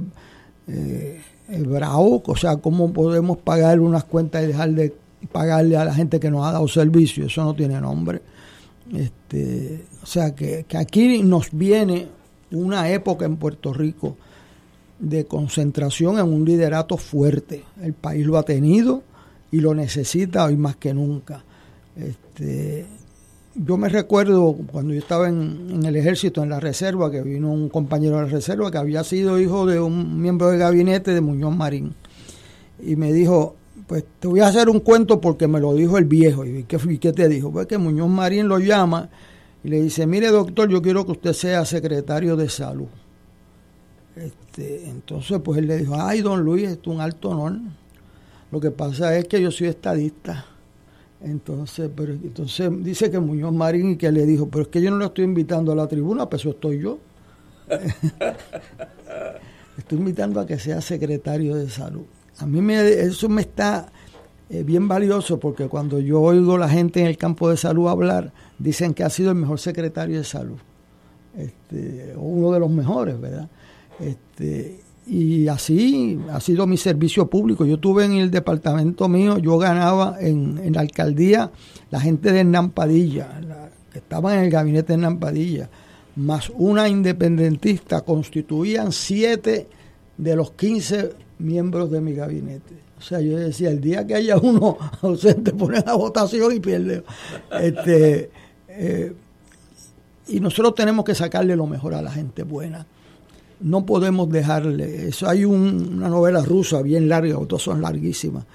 eh, 0.67 1.21
bravos, 1.67 2.21
o 2.27 2.35
sea, 2.35 2.57
cómo 2.57 2.93
podemos 2.93 3.37
pagar 3.37 3.79
unas 3.79 4.03
cuentas 4.03 4.43
y 4.43 4.47
dejar 4.47 4.69
de 4.73 4.93
pagarle 5.31 5.77
a 5.77 5.85
la 5.85 5.93
gente 5.93 6.19
que 6.19 6.31
nos 6.31 6.45
ha 6.45 6.51
dado 6.51 6.67
servicio, 6.67 7.25
eso 7.25 7.43
no 7.43 7.55
tiene 7.55 7.79
nombre. 7.79 8.21
Este, 8.93 9.85
o 10.01 10.05
sea, 10.05 10.35
que, 10.35 10.65
que 10.67 10.77
aquí 10.77 11.23
nos 11.23 11.49
viene 11.51 12.07
una 12.51 12.89
época 12.89 13.25
en 13.25 13.37
Puerto 13.37 13.73
Rico 13.73 14.17
de 14.99 15.25
concentración 15.25 16.19
en 16.19 16.31
un 16.31 16.45
liderato 16.45 16.97
fuerte. 16.97 17.63
El 17.81 17.93
país 17.93 18.25
lo 18.25 18.37
ha 18.37 18.43
tenido 18.43 19.03
y 19.51 19.59
lo 19.59 19.73
necesita 19.73 20.45
hoy 20.45 20.57
más 20.57 20.75
que 20.75 20.93
nunca. 20.93 21.43
Este, 21.95 22.85
yo 23.55 23.77
me 23.77 23.89
recuerdo 23.89 24.53
cuando 24.71 24.93
yo 24.93 24.99
estaba 24.99 25.29
en, 25.29 25.85
el 25.85 25.95
ejército, 25.95 26.43
en 26.43 26.49
la 26.49 26.59
reserva, 26.59 27.09
que 27.09 27.21
vino 27.21 27.51
un 27.51 27.69
compañero 27.69 28.17
de 28.17 28.23
la 28.23 28.27
reserva 28.27 28.69
que 28.69 28.77
había 28.77 29.03
sido 29.03 29.39
hijo 29.39 29.65
de 29.65 29.79
un 29.79 30.21
miembro 30.21 30.49
de 30.49 30.57
gabinete 30.57 31.13
de 31.13 31.21
Muñoz 31.21 31.55
Marín. 31.55 31.95
Y 32.83 32.97
me 32.97 33.13
dijo, 33.13 33.55
pues 33.87 34.03
te 34.19 34.27
voy 34.27 34.39
a 34.39 34.47
hacer 34.47 34.69
un 34.69 34.79
cuento 34.79 35.21
porque 35.21 35.47
me 35.47 35.59
lo 35.59 35.73
dijo 35.73 35.97
el 35.97 36.05
viejo. 36.05 36.45
¿Y 36.45 36.63
qué, 36.63 37.13
te 37.13 37.29
dijo? 37.29 37.51
Pues 37.51 37.67
que 37.67 37.77
Muñoz 37.77 38.09
Marín 38.09 38.47
lo 38.47 38.59
llama 38.59 39.09
y 39.63 39.69
le 39.69 39.81
dice, 39.81 40.07
mire 40.07 40.27
doctor, 40.27 40.69
yo 40.69 40.81
quiero 40.81 41.05
que 41.05 41.13
usted 41.13 41.33
sea 41.33 41.65
secretario 41.65 42.35
de 42.35 42.49
salud. 42.49 42.87
Este, 44.15 44.89
entonces, 44.89 45.39
pues 45.43 45.59
él 45.59 45.67
le 45.67 45.77
dijo, 45.77 45.95
ay, 45.99 46.21
don 46.21 46.43
Luis, 46.43 46.69
es 46.69 46.79
un 46.85 47.01
alto 47.01 47.29
honor. 47.29 47.59
Lo 48.51 48.59
que 48.59 48.71
pasa 48.71 49.17
es 49.17 49.27
que 49.27 49.41
yo 49.41 49.51
soy 49.51 49.67
estadista 49.67 50.45
entonces, 51.25 51.89
pero, 51.95 52.13
entonces 52.13 52.69
dice 52.83 53.09
que 53.09 53.19
Muñoz 53.19 53.51
Marín 53.51 53.91
y 53.91 53.97
que 53.97 54.11
le 54.11 54.27
dijo, 54.27 54.47
pero 54.47 54.63
es 54.63 54.67
que 54.67 54.79
yo 54.79 54.91
no 54.91 54.97
lo 54.97 55.05
estoy 55.05 55.25
invitando 55.25 55.71
a 55.71 55.75
la 55.75 55.87
tribuna, 55.87 56.29
pues 56.29 56.43
eso 56.43 56.51
estoy 56.51 56.79
yo. 56.79 56.99
estoy 59.77 59.97
invitando 59.97 60.39
a 60.39 60.45
que 60.45 60.59
sea 60.59 60.81
secretario 60.81 61.55
de 61.55 61.67
salud. 61.67 62.05
A 62.37 62.45
mí 62.45 62.61
me, 62.61 62.79
eso 62.89 63.29
me 63.29 63.41
está 63.41 63.91
eh, 64.49 64.63
bien 64.63 64.87
valioso 64.87 65.39
porque 65.39 65.67
cuando 65.67 65.99
yo 65.99 66.21
oigo 66.21 66.57
la 66.57 66.69
gente 66.69 66.99
en 66.99 67.07
el 67.07 67.17
campo 67.17 67.49
de 67.49 67.57
salud 67.57 67.87
hablar, 67.87 68.31
dicen 68.59 68.93
que 68.93 69.03
ha 69.03 69.09
sido 69.09 69.31
el 69.31 69.37
mejor 69.37 69.59
secretario 69.59 70.17
de 70.17 70.23
salud. 70.23 70.57
Este, 71.37 72.13
uno 72.15 72.51
de 72.51 72.59
los 72.59 72.69
mejores, 72.69 73.19
¿verdad? 73.19 73.49
Este, 73.99 74.79
y 75.07 75.47
así 75.47 76.19
ha 76.31 76.39
sido 76.39 76.67
mi 76.67 76.77
servicio 76.77 77.27
público. 77.29 77.65
Yo 77.65 77.79
tuve 77.79 78.05
en 78.05 78.13
el 78.13 78.31
departamento 78.31 79.07
mío, 79.07 79.37
yo 79.37 79.57
ganaba 79.57 80.17
en, 80.19 80.73
la 80.73 80.81
alcaldía 80.81 81.51
la 81.91 81.99
gente 81.99 82.31
de 82.31 82.43
Nampadilla, 82.43 83.39
que 83.91 83.99
estaban 83.99 84.37
en 84.37 84.45
el 84.45 84.51
gabinete 84.51 84.93
de 84.93 84.97
Nampadilla, 84.97 85.69
más 86.15 86.51
una 86.55 86.87
independentista, 86.87 88.01
constituían 88.01 88.91
siete 88.91 89.67
de 90.17 90.35
los 90.35 90.51
quince 90.51 91.11
miembros 91.39 91.91
de 91.91 92.01
mi 92.01 92.13
gabinete. 92.13 92.75
O 92.97 93.01
sea, 93.01 93.19
yo 93.19 93.37
decía, 93.37 93.69
el 93.69 93.81
día 93.81 94.05
que 94.07 94.15
haya 94.15 94.37
uno 94.37 94.77
ausente, 95.01 95.51
pone 95.53 95.81
la 95.85 95.95
votación 95.95 96.53
y 96.53 96.59
pierde. 96.59 97.03
Este, 97.59 98.29
eh, 98.69 99.13
y 100.27 100.39
nosotros 100.39 100.75
tenemos 100.75 101.05
que 101.05 101.13
sacarle 101.13 101.55
lo 101.55 101.67
mejor 101.67 101.93
a 101.93 102.01
la 102.01 102.11
gente 102.11 102.43
buena 102.43 102.85
no 103.59 103.85
podemos 103.85 104.29
dejarle 104.29 105.07
eso. 105.07 105.27
Hay 105.27 105.45
una 105.45 106.09
novela 106.09 106.43
rusa 106.43 106.81
bien 106.81 107.09
larga, 107.09 107.37
otras 107.37 107.61
son 107.61 107.81
larguísimas, 107.81 108.45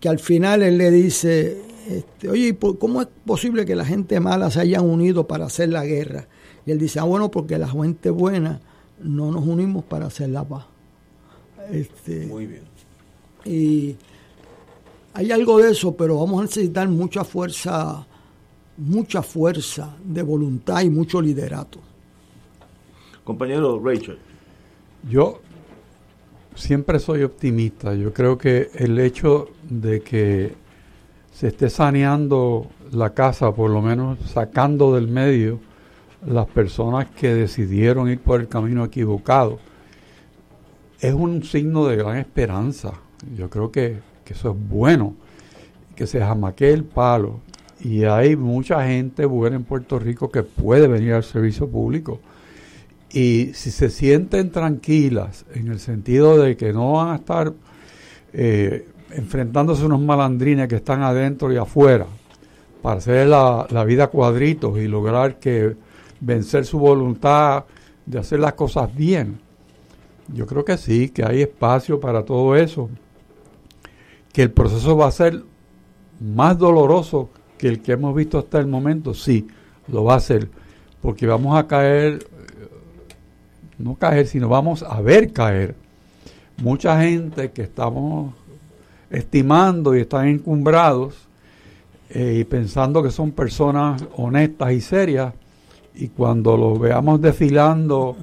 que 0.00 0.08
al 0.08 0.18
final 0.18 0.62
él 0.62 0.78
le 0.78 0.90
dice, 0.90 1.58
este, 1.88 2.28
oye, 2.28 2.56
¿cómo 2.56 3.02
es 3.02 3.08
posible 3.24 3.64
que 3.64 3.74
la 3.74 3.84
gente 3.84 4.20
mala 4.20 4.50
se 4.50 4.60
hayan 4.60 4.84
unido 4.84 5.26
para 5.26 5.46
hacer 5.46 5.70
la 5.70 5.84
guerra? 5.84 6.26
Y 6.66 6.70
él 6.70 6.78
dice, 6.78 7.00
ah, 7.00 7.04
bueno, 7.04 7.30
porque 7.30 7.58
la 7.58 7.68
gente 7.68 8.10
buena 8.10 8.60
no 9.02 9.30
nos 9.30 9.46
unimos 9.46 9.84
para 9.84 10.06
hacer 10.06 10.30
la 10.30 10.44
paz. 10.44 10.66
Este, 11.70 12.26
Muy 12.26 12.46
bien. 12.46 12.62
Y 13.44 13.96
hay 15.12 15.30
algo 15.30 15.58
de 15.58 15.70
eso, 15.70 15.94
pero 15.94 16.18
vamos 16.18 16.40
a 16.40 16.42
necesitar 16.42 16.88
mucha 16.88 17.24
fuerza, 17.24 18.06
mucha 18.76 19.22
fuerza 19.22 19.96
de 20.02 20.22
voluntad 20.22 20.82
y 20.82 20.90
mucho 20.90 21.20
liderato. 21.20 21.78
Compañero 23.22 23.80
Rachel. 23.82 24.18
Yo 25.08 25.40
siempre 26.54 26.98
soy 26.98 27.22
optimista. 27.22 27.94
Yo 27.94 28.12
creo 28.12 28.38
que 28.38 28.70
el 28.74 28.98
hecho 28.98 29.48
de 29.68 30.00
que 30.00 30.54
se 31.32 31.48
esté 31.48 31.68
saneando 31.68 32.68
la 32.92 33.10
casa, 33.10 33.52
por 33.52 33.70
lo 33.70 33.82
menos 33.82 34.18
sacando 34.30 34.94
del 34.94 35.08
medio 35.08 35.60
las 36.26 36.46
personas 36.46 37.06
que 37.10 37.34
decidieron 37.34 38.08
ir 38.08 38.20
por 38.20 38.40
el 38.40 38.48
camino 38.48 38.84
equivocado, 38.84 39.58
es 41.08 41.12
un 41.12 41.42
signo 41.42 41.86
de 41.86 41.96
gran 41.96 42.16
esperanza. 42.16 42.94
Yo 43.36 43.50
creo 43.50 43.70
que, 43.70 43.98
que 44.24 44.32
eso 44.32 44.52
es 44.52 44.68
bueno, 44.68 45.14
que 45.94 46.06
se 46.06 46.18
jamaque 46.18 46.72
el 46.72 46.84
palo. 46.84 47.40
Y 47.80 48.04
hay 48.04 48.36
mucha 48.36 48.86
gente 48.86 49.26
buena 49.26 49.56
en 49.56 49.64
Puerto 49.64 49.98
Rico 49.98 50.30
que 50.30 50.42
puede 50.42 50.88
venir 50.88 51.12
al 51.12 51.22
servicio 51.22 51.68
público. 51.68 52.20
Y 53.12 53.50
si 53.52 53.70
se 53.70 53.90
sienten 53.90 54.50
tranquilas 54.50 55.44
en 55.54 55.68
el 55.68 55.78
sentido 55.78 56.38
de 56.38 56.56
que 56.56 56.72
no 56.72 56.92
van 56.92 57.10
a 57.10 57.16
estar 57.16 57.52
eh, 58.32 58.88
enfrentándose 59.10 59.82
a 59.82 59.86
unos 59.86 60.00
malandrines 60.00 60.68
que 60.68 60.76
están 60.76 61.02
adentro 61.02 61.52
y 61.52 61.58
afuera 61.58 62.06
para 62.80 62.96
hacer 62.96 63.26
la, 63.26 63.66
la 63.70 63.84
vida 63.84 64.06
cuadritos 64.06 64.78
y 64.78 64.88
lograr 64.88 65.38
que 65.38 65.76
vencer 66.20 66.64
su 66.64 66.78
voluntad 66.78 67.64
de 68.06 68.18
hacer 68.18 68.40
las 68.40 68.54
cosas 68.54 68.94
bien. 68.96 69.43
Yo 70.32 70.46
creo 70.46 70.64
que 70.64 70.76
sí, 70.76 71.08
que 71.08 71.24
hay 71.24 71.42
espacio 71.42 72.00
para 72.00 72.24
todo 72.24 72.56
eso. 72.56 72.88
Que 74.32 74.42
el 74.42 74.50
proceso 74.50 74.96
va 74.96 75.08
a 75.08 75.10
ser 75.10 75.42
más 76.20 76.58
doloroso 76.58 77.30
que 77.58 77.68
el 77.68 77.80
que 77.80 77.92
hemos 77.92 78.14
visto 78.14 78.38
hasta 78.38 78.58
el 78.58 78.66
momento, 78.66 79.14
sí, 79.14 79.46
lo 79.88 80.04
va 80.04 80.16
a 80.16 80.20
ser. 80.20 80.48
Porque 81.00 81.26
vamos 81.26 81.56
a 81.58 81.66
caer, 81.66 82.26
no 83.78 83.94
caer, 83.96 84.26
sino 84.26 84.48
vamos 84.48 84.82
a 84.82 85.00
ver 85.00 85.32
caer 85.32 85.76
mucha 86.56 87.00
gente 87.00 87.50
que 87.50 87.62
estamos 87.62 88.34
estimando 89.10 89.94
y 89.94 90.00
están 90.00 90.28
encumbrados 90.28 91.28
eh, 92.10 92.38
y 92.40 92.44
pensando 92.44 93.02
que 93.02 93.10
son 93.10 93.32
personas 93.32 94.04
honestas 94.16 94.72
y 94.72 94.80
serias 94.80 95.34
y 95.94 96.08
cuando 96.08 96.56
los 96.56 96.78
veamos 96.78 97.20
desfilando 97.20 98.16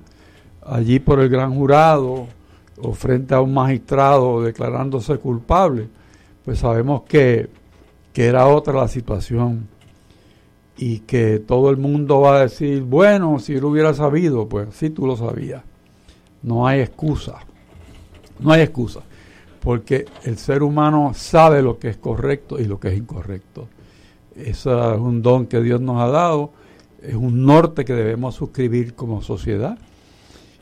allí 0.65 0.99
por 0.99 1.19
el 1.19 1.29
gran 1.29 1.53
jurado 1.55 2.27
o 2.81 2.93
frente 2.93 3.33
a 3.33 3.41
un 3.41 3.53
magistrado 3.53 4.41
declarándose 4.41 5.17
culpable, 5.17 5.87
pues 6.43 6.59
sabemos 6.59 7.03
que, 7.03 7.49
que 8.13 8.25
era 8.25 8.47
otra 8.47 8.73
la 8.73 8.87
situación 8.87 9.67
y 10.77 10.99
que 10.99 11.39
todo 11.39 11.69
el 11.69 11.77
mundo 11.77 12.21
va 12.21 12.37
a 12.37 12.41
decir, 12.41 12.81
bueno, 12.81 13.39
si 13.39 13.59
lo 13.59 13.69
hubiera 13.69 13.93
sabido, 13.93 14.47
pues 14.47 14.69
sí 14.71 14.89
tú 14.89 15.05
lo 15.05 15.15
sabías. 15.15 15.63
No 16.41 16.65
hay 16.65 16.79
excusa, 16.79 17.39
no 18.39 18.51
hay 18.51 18.61
excusa, 18.61 19.01
porque 19.61 20.05
el 20.23 20.37
ser 20.37 20.63
humano 20.63 21.11
sabe 21.13 21.61
lo 21.61 21.77
que 21.77 21.89
es 21.89 21.97
correcto 21.97 22.59
y 22.59 22.65
lo 22.65 22.79
que 22.79 22.87
es 22.87 22.97
incorrecto. 22.97 23.67
Eso 24.35 24.93
es 24.95 24.99
un 24.99 25.21
don 25.21 25.45
que 25.45 25.61
Dios 25.61 25.81
nos 25.81 26.01
ha 26.01 26.07
dado, 26.07 26.51
es 27.03 27.15
un 27.15 27.45
norte 27.45 27.85
que 27.85 27.93
debemos 27.93 28.33
suscribir 28.33 28.95
como 28.95 29.21
sociedad 29.21 29.77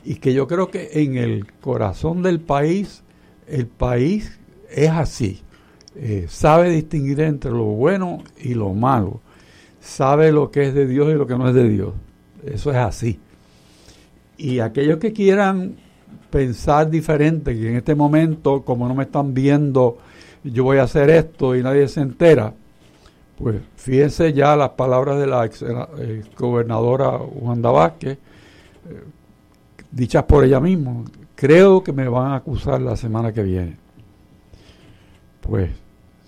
y 0.10 0.16
que 0.16 0.34
yo 0.34 0.48
creo 0.48 0.72
que 0.72 0.90
en 0.94 1.18
el 1.18 1.46
corazón 1.62 2.24
del 2.24 2.40
país, 2.40 3.04
el 3.48 3.68
país 3.68 4.40
es 4.72 4.90
así, 4.90 5.44
eh, 5.96 6.26
sabe 6.28 6.72
distinguir 6.72 7.20
entre 7.20 7.52
lo 7.52 7.66
bueno 7.66 8.24
y 8.42 8.56
lo 8.56 8.74
malo, 8.74 9.22
sabe 9.80 10.32
lo 10.32 10.50
que 10.50 10.64
es 10.64 10.74
de 10.74 10.88
Dios 10.88 11.12
y 11.12 11.14
lo 11.14 11.28
que 11.28 11.38
no 11.38 11.48
es 11.48 11.54
de 11.54 11.70
Dios, 11.70 11.94
eso 12.44 12.72
es 12.72 12.78
así. 12.78 13.20
Y 14.36 14.62
aquellos 14.62 14.98
que 14.98 15.14
quieran 15.14 15.76
pensar 16.32 16.90
diferente, 16.90 17.54
que 17.54 17.70
en 17.70 17.76
este 17.76 17.94
momento, 17.94 18.64
como 18.64 18.88
no 18.88 18.96
me 18.96 19.04
están 19.04 19.36
viendo, 19.36 20.00
yo 20.44 20.64
voy 20.64 20.80
a 20.80 20.84
hacer 20.86 21.12
esto 21.12 21.56
y 21.56 21.62
nadie 21.62 21.88
se 21.88 22.02
entera, 22.02 22.52
pues 23.38 23.58
fíjense 23.76 24.34
ya 24.34 24.56
las 24.56 24.70
palabras 24.70 25.20
de 25.20 25.28
la 25.28 25.46
ex, 25.46 25.62
eh, 25.62 26.24
gobernadora 26.36 27.12
Wanda 27.12 27.70
Vázquez, 27.70 28.18
eh, 28.90 29.04
dichas 29.92 30.24
por 30.24 30.44
ella 30.44 30.60
misma. 30.60 31.04
Creo 31.36 31.84
que 31.84 31.94
me 31.94 32.08
van 32.08 32.32
a 32.32 32.36
acusar 32.36 32.82
la 32.82 32.96
semana 32.96 33.34
que 33.34 33.44
viene. 33.44 33.78
Pues, 35.42 35.72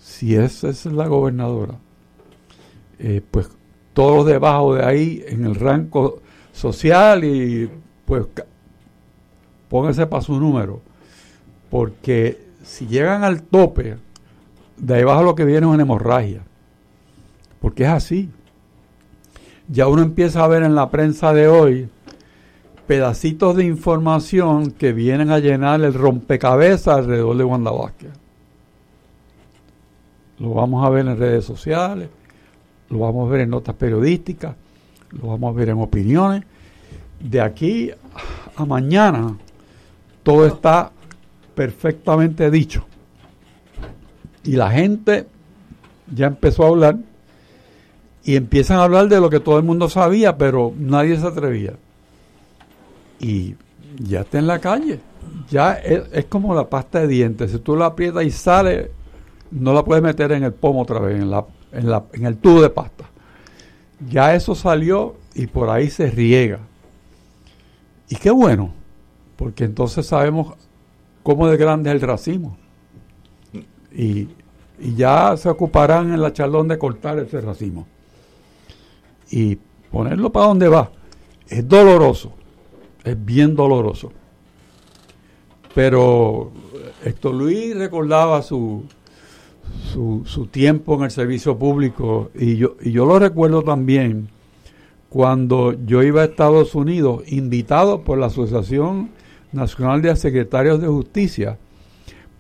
si 0.01 0.35
esa 0.35 0.69
es 0.69 0.85
la 0.85 1.07
gobernadora, 1.07 1.75
eh, 2.99 3.21
pues 3.29 3.49
todos 3.93 4.25
debajo 4.25 4.75
de 4.75 4.85
ahí 4.85 5.23
en 5.27 5.45
el 5.45 5.55
rango 5.55 6.21
social 6.53 7.23
y 7.23 7.69
pues 8.05 8.25
pónganse 9.69 10.05
para 10.07 10.21
su 10.21 10.39
número. 10.39 10.81
Porque 11.69 12.45
si 12.63 12.88
llegan 12.88 13.23
al 13.23 13.43
tope, 13.43 13.97
de 14.77 14.93
ahí 14.95 15.01
abajo 15.01 15.23
lo 15.23 15.35
que 15.35 15.45
viene 15.45 15.67
es 15.67 15.73
una 15.73 15.83
hemorragia. 15.83 16.41
Porque 17.59 17.83
es 17.83 17.89
así. 17.89 18.29
Ya 19.67 19.88
uno 19.88 20.01
empieza 20.01 20.43
a 20.43 20.47
ver 20.47 20.63
en 20.63 20.75
la 20.75 20.89
prensa 20.89 21.33
de 21.33 21.47
hoy 21.47 21.89
pedacitos 22.91 23.55
de 23.55 23.63
información 23.63 24.72
que 24.72 24.91
vienen 24.91 25.31
a 25.31 25.39
llenar 25.39 25.80
el 25.80 25.93
rompecabezas 25.93 26.97
alrededor 26.97 27.38
de 27.38 27.45
Wanda 27.45 27.72
Vázquez. 27.72 28.09
Lo 30.39 30.55
vamos 30.55 30.85
a 30.85 30.89
ver 30.89 31.07
en 31.07 31.18
redes 31.18 31.45
sociales, 31.45 32.09
lo 32.89 32.99
vamos 32.99 33.30
a 33.30 33.31
ver 33.31 33.41
en 33.43 33.49
notas 33.51 33.76
periodísticas, 33.76 34.57
lo 35.11 35.30
vamos 35.30 35.55
a 35.55 35.57
ver 35.57 35.69
en 35.69 35.80
opiniones. 35.80 36.43
De 37.18 37.39
aquí 37.39 37.91
a 38.57 38.65
mañana 38.65 39.38
todo 40.22 40.45
está 40.45 40.91
perfectamente 41.55 42.51
dicho. 42.51 42.85
Y 44.43 44.57
la 44.57 44.69
gente 44.69 45.27
ya 46.13 46.27
empezó 46.27 46.65
a 46.65 46.68
hablar 46.68 46.97
y 48.26 48.35
empiezan 48.35 48.80
a 48.80 48.84
hablar 48.84 49.07
de 49.07 49.22
lo 49.22 49.30
que 49.30 49.39
todo 49.39 49.57
el 49.57 49.63
mundo 49.63 49.88
sabía, 49.88 50.38
pero 50.38 50.73
nadie 50.77 51.15
se 51.15 51.26
atrevía. 51.26 51.76
Y 53.22 53.56
ya 53.99 54.22
está 54.22 54.39
en 54.39 54.48
la 54.48 54.60
calle. 54.60 54.99
Ya 55.49 55.73
es, 55.73 56.26
como 56.26 56.56
la 56.56 56.69
pasta 56.69 57.02
de 57.02 57.07
dientes. 57.07 57.52
Si 57.52 57.60
tú 57.60 57.76
la 57.76 57.88
aprietas 57.88 58.23
y 58.23 58.31
sale, 58.31 58.91
no 59.52 59.73
la 59.73 59.84
puedes 59.84 60.03
meter 60.03 60.31
en 60.31 60.43
el 60.43 60.53
pomo 60.53 60.81
otra 60.81 60.99
vez, 60.99 61.22
en, 61.22 61.30
la, 61.30 61.45
en, 61.72 61.89
la, 61.89 62.03
en 62.14 62.26
el 62.26 62.38
tubo 62.38 62.61
de 62.61 62.69
pasta. 62.69 63.06
Ya 64.10 64.34
eso 64.34 64.56
salió 64.56 65.15
y 65.35 65.48
por 65.48 65.69
ahí 65.69 65.89
se 65.89 66.10
riega. 66.10 66.60
Y 68.10 68.15
qué 68.15 68.31
bueno, 68.31 68.73
porque 69.35 69.64
entonces 69.64 70.06
sabemos 70.06 70.56
cómo 71.23 71.48
de 71.48 71.57
grande 71.57 71.89
es 71.89 71.95
el 71.95 72.02
racismo. 72.02 72.57
Y, 73.93 74.30
y 74.80 74.95
ya 74.95 75.38
se 75.38 75.48
ocuparán 75.49 76.14
en 76.14 76.22
la 76.22 76.34
charlón 76.34 76.68
de 76.68 76.77
cortar 76.77 77.19
ese 77.19 77.39
racismo 77.39 77.88
y 79.30 79.57
ponerlo 79.91 80.31
para 80.31 80.48
donde 80.48 80.68
va. 80.68 80.91
Es 81.48 81.68
doloroso, 81.68 82.34
es 83.03 83.26
bien 83.26 83.56
doloroso. 83.56 84.11
Pero 85.73 86.52
Héctor 87.03 87.34
Luis 87.34 87.76
recordaba 87.76 88.41
su, 88.41 88.84
su, 89.91 90.23
su, 90.26 90.48
tiempo 90.48 90.95
en 90.95 91.03
el 91.03 91.11
servicio 91.11 91.57
público 91.57 92.30
y 92.36 92.57
yo, 92.57 92.76
y 92.82 92.91
yo 92.91 93.06
lo 93.06 93.19
recuerdo 93.19 93.64
también 93.64 94.30
cuando 95.10 95.73
yo 95.86 96.03
iba 96.03 96.22
a 96.22 96.26
Estados 96.26 96.73
Unidos, 96.73 97.23
invitado 97.28 98.02
por 98.02 98.18
la 98.18 98.28
Asociación 98.28 99.10
Nacional 99.52 100.02
de 100.02 100.15
Secretarios 100.15 100.80
de 100.82 100.88
Justicia, 100.88 101.57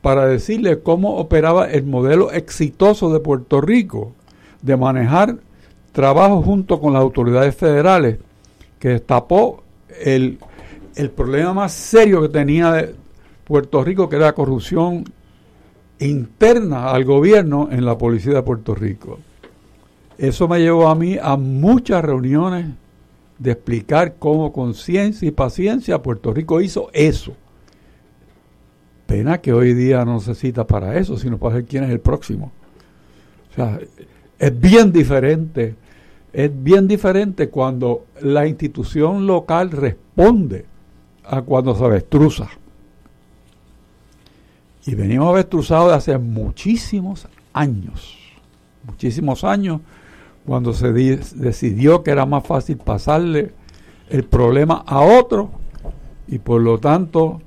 para 0.01 0.25
decirle 0.25 0.79
cómo 0.81 1.17
operaba 1.17 1.69
el 1.69 1.83
modelo 1.83 2.31
exitoso 2.31 3.11
de 3.11 3.19
Puerto 3.19 3.61
Rico 3.61 4.13
de 4.61 4.77
manejar 4.77 5.37
trabajo 5.91 6.41
junto 6.41 6.79
con 6.79 6.93
las 6.93 7.01
autoridades 7.01 7.55
federales 7.55 8.19
que 8.79 8.89
destapó 8.89 9.63
el, 10.03 10.39
el 10.95 11.09
problema 11.11 11.53
más 11.53 11.73
serio 11.73 12.21
que 12.21 12.29
tenía 12.29 12.89
Puerto 13.43 13.83
Rico, 13.83 14.07
que 14.09 14.15
era 14.15 14.33
corrupción 14.33 15.03
interna 15.99 16.91
al 16.91 17.05
gobierno 17.05 17.69
en 17.71 17.85
la 17.85 17.97
policía 17.97 18.33
de 18.33 18.43
Puerto 18.43 18.73
Rico. 18.75 19.19
Eso 20.17 20.47
me 20.47 20.59
llevó 20.59 20.87
a 20.87 20.95
mí 20.95 21.17
a 21.21 21.35
muchas 21.35 22.03
reuniones 22.03 22.67
de 23.39 23.51
explicar 23.51 24.15
cómo 24.19 24.53
con 24.53 24.73
ciencia 24.73 25.27
y 25.27 25.31
paciencia 25.31 26.01
Puerto 26.01 26.33
Rico 26.33 26.61
hizo 26.61 26.89
eso. 26.93 27.35
Pena 29.07 29.41
que 29.41 29.51
hoy 29.51 29.73
día 29.73 30.05
no 30.05 30.19
se 30.19 30.35
cita 30.35 30.65
para 30.65 30.97
eso, 30.97 31.17
sino 31.17 31.37
para 31.37 31.55
ver 31.55 31.65
quién 31.65 31.83
es 31.83 31.89
el 31.89 31.99
próximo. 31.99 32.51
O 33.51 33.55
sea, 33.55 33.79
es 34.39 34.59
bien 34.59 34.91
diferente, 34.91 35.75
es 36.31 36.51
bien 36.63 36.87
diferente 36.87 37.49
cuando 37.49 38.05
la 38.21 38.47
institución 38.47 39.27
local 39.27 39.71
responde 39.71 40.70
a 41.23 41.41
cuando 41.41 41.75
se 41.75 41.83
avestruza. 41.83 42.49
Y 44.85 44.95
venimos 44.95 45.29
avestruzados 45.29 45.89
de 45.89 45.95
hace 45.95 46.17
muchísimos 46.17 47.27
años, 47.53 48.17
muchísimos 48.83 49.43
años, 49.43 49.81
cuando 50.45 50.73
se 50.73 50.91
decidió 50.91 52.03
que 52.03 52.11
era 52.11 52.25
más 52.25 52.45
fácil 52.45 52.77
pasarle 52.77 53.53
el 54.09 54.23
problema 54.23 54.83
a 54.87 55.01
otro 55.01 55.51
y 56.27 56.39
por 56.39 56.61
lo 56.61 56.79
tanto 56.79 57.41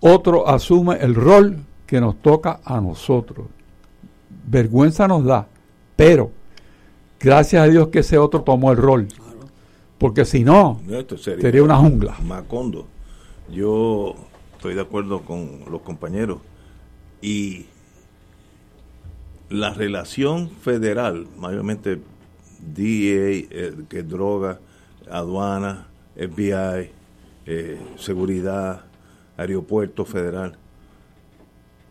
otro 0.00 0.48
asume 0.48 0.98
el 1.00 1.14
rol 1.14 1.56
que 1.86 2.00
nos 2.00 2.16
toca 2.20 2.60
a 2.64 2.80
nosotros. 2.80 3.46
Vergüenza 4.46 5.08
nos 5.08 5.24
da, 5.24 5.46
pero 5.96 6.30
gracias 7.18 7.62
a 7.62 7.66
Dios 7.66 7.88
que 7.88 8.00
ese 8.00 8.18
otro 8.18 8.42
tomó 8.42 8.70
el 8.72 8.76
rol. 8.76 9.08
Porque 9.96 10.24
si 10.24 10.44
no, 10.44 10.80
sería, 11.16 11.62
una 11.62 11.76
jungla. 11.76 12.16
Macondo. 12.26 12.86
Yo 13.50 14.14
estoy 14.56 14.74
de 14.74 14.80
acuerdo 14.80 15.22
con 15.22 15.60
los 15.70 15.82
compañeros. 15.82 16.38
Y 17.20 17.66
la 19.50 19.74
relación 19.74 20.50
federal, 20.50 21.26
mayormente 21.36 22.00
DEA, 22.60 23.46
eh, 23.50 23.74
que 23.88 23.98
es 23.98 24.08
droga, 24.08 24.60
aduana, 25.10 25.88
FBI, 26.16 26.90
eh, 27.46 27.78
seguridad, 27.98 28.84
aeropuerto 29.36 30.04
federal. 30.04 30.56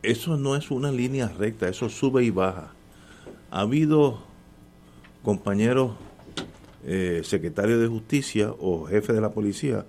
Eso 0.01 0.38
no 0.38 0.55
es 0.55 0.71
una 0.71 0.91
línea 0.91 1.27
recta, 1.27 1.69
eso 1.69 1.89
sube 1.89 2.23
y 2.23 2.31
baja. 2.31 2.73
Ha 3.51 3.61
habido 3.61 4.19
compañeros 5.23 5.91
eh, 6.85 7.21
secretarios 7.23 7.80
de 7.80 7.88
justicia 7.88 8.51
o 8.59 8.85
jefes 8.85 9.15
de 9.15 9.21
la 9.21 9.31
policía 9.31 9.85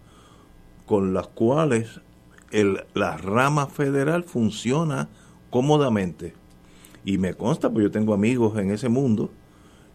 con 0.86 1.14
las 1.14 1.28
cuales 1.28 2.00
el, 2.50 2.84
la 2.94 3.16
rama 3.16 3.66
federal 3.66 4.24
funciona 4.24 5.08
cómodamente. 5.50 6.34
Y 7.04 7.18
me 7.18 7.34
consta, 7.34 7.70
pues 7.70 7.84
yo 7.84 7.90
tengo 7.90 8.14
amigos 8.14 8.58
en 8.58 8.70
ese 8.70 8.88
mundo, 8.88 9.30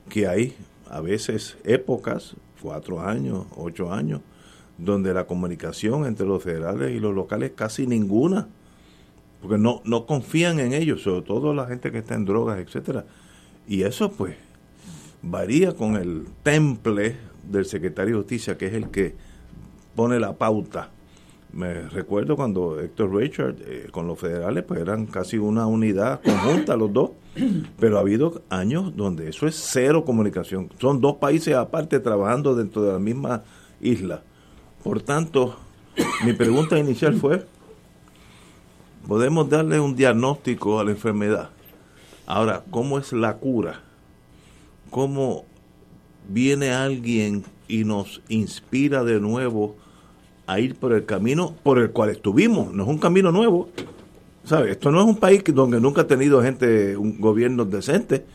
que 0.10 0.28
hay 0.28 0.56
a 0.90 1.02
veces 1.02 1.58
épocas, 1.64 2.36
cuatro 2.62 3.02
años, 3.02 3.46
ocho 3.56 3.94
años, 3.94 4.22
donde 4.78 5.14
la 5.14 5.26
comunicación 5.26 6.06
entre 6.06 6.26
los 6.26 6.44
federales 6.44 6.92
y 6.92 7.00
los 7.00 7.14
locales 7.14 7.52
casi 7.56 7.88
ninguna, 7.88 8.48
porque 9.42 9.58
no, 9.58 9.82
no 9.86 10.06
confían 10.06 10.60
en 10.60 10.74
ellos, 10.74 11.04
sobre 11.04 11.22
todo 11.22 11.54
la 11.54 11.68
gente 11.68 11.92
que 11.92 12.00
está 12.00 12.16
en 12.16 12.26
drogas, 12.26 12.60
etcétera. 12.60 13.06
Y 13.68 13.84
eso 13.84 14.12
pues 14.12 14.36
varía 15.22 15.76
con 15.76 15.96
el 15.96 16.26
temple 16.44 17.16
del 17.44 17.66
secretario 17.66 18.16
de 18.16 18.22
justicia, 18.22 18.58
que 18.58 18.68
es 18.68 18.74
el 18.74 18.90
que 18.90 19.16
pone 19.96 20.20
la 20.20 20.34
pauta. 20.34 20.90
Me 21.52 21.82
recuerdo 21.82 22.36
cuando 22.36 22.80
Héctor 22.80 23.16
Richard 23.16 23.56
eh, 23.66 23.88
con 23.92 24.06
los 24.06 24.20
federales 24.20 24.64
pues 24.64 24.80
eran 24.80 25.08
casi 25.08 25.38
una 25.38 25.66
unidad 25.66 26.22
conjunta 26.22 26.78
los 26.78 26.94
dos, 26.94 27.12
pero 27.80 27.98
ha 27.98 28.02
habido 28.02 28.44
años 28.50 28.96
donde 28.96 29.30
eso 29.30 29.48
es 29.48 29.56
cero 29.56 30.06
comunicación. 30.06 30.70
Son 30.80 31.02
dos 31.02 31.16
países 31.16 31.56
aparte 31.56 32.00
trabajando 32.00 32.56
dentro 32.56 32.84
de 32.84 32.94
la 32.94 33.00
misma 33.00 33.44
isla. 33.82 34.22
Por 34.84 35.02
tanto, 35.02 35.58
mi 36.24 36.34
pregunta 36.34 36.78
inicial 36.78 37.16
fue, 37.16 37.46
¿podemos 39.08 39.50
darle 39.50 39.80
un 39.80 39.96
diagnóstico 39.96 40.80
a 40.80 40.84
la 40.84 40.92
enfermedad? 40.92 41.50
Ahora, 42.28 42.64
¿cómo 42.70 43.00
es 43.00 43.12
la 43.12 43.38
cura? 43.38 43.82
¿Cómo 44.92 45.46
viene 46.28 46.72
alguien 46.72 47.44
y 47.70 47.86
nos 47.86 48.22
inspira 48.28 49.06
de 49.06 49.22
nuevo 49.22 49.78
a 50.48 50.60
ir 50.60 50.76
por 50.76 50.92
el 50.92 51.06
camino 51.06 51.56
por 51.64 51.80
el 51.80 51.92
cual 51.92 52.10
estuvimos? 52.10 52.74
No 52.74 52.84
es 52.84 52.90
un 52.90 52.98
camino 52.98 53.32
nuevo. 53.32 53.70
¿Sabe? 54.44 54.72
Esto 54.72 54.92
no 54.92 55.00
es 55.00 55.06
un 55.06 55.16
país 55.16 55.42
donde 55.46 55.80
nunca 55.80 56.02
ha 56.02 56.08
tenido 56.08 56.42
gente, 56.42 56.98
un 56.98 57.22
gobierno 57.22 57.64
decente. 57.64 58.26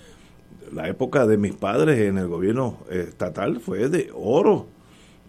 La 0.73 0.89
época 0.89 1.27
de 1.27 1.37
mis 1.37 1.53
padres 1.53 1.99
en 1.99 2.17
el 2.17 2.29
gobierno 2.29 2.79
estatal 2.89 3.61
fue 3.61 3.91
de 3.91 4.11
oro 4.15 4.69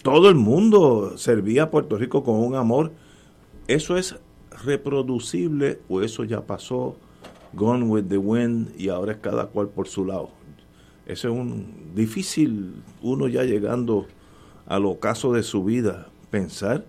todo 0.05 0.29
el 0.29 0.35
mundo 0.35 1.17
servía 1.17 1.63
a 1.63 1.71
Puerto 1.71 1.97
Rico 1.97 2.23
con 2.23 2.35
un 2.35 2.53
amor. 2.53 2.91
¿Eso 3.67 3.97
es 3.97 4.15
reproducible 4.63 5.79
o 5.89 6.03
eso 6.03 6.23
ya 6.23 6.41
pasó? 6.41 6.95
Gone 7.53 7.85
with 7.85 8.03
the 8.03 8.19
wind 8.19 8.79
y 8.79 8.89
ahora 8.89 9.13
es 9.13 9.17
cada 9.17 9.47
cual 9.47 9.69
por 9.69 9.87
su 9.87 10.05
lado. 10.05 10.29
Eso 11.05 11.27
es 11.27 11.33
un 11.33 11.93
difícil, 11.95 12.81
uno 13.01 13.27
ya 13.27 13.43
llegando 13.43 14.07
al 14.65 14.85
ocaso 14.85 15.33
de 15.33 15.43
su 15.43 15.63
vida, 15.63 16.07
pensar 16.31 16.85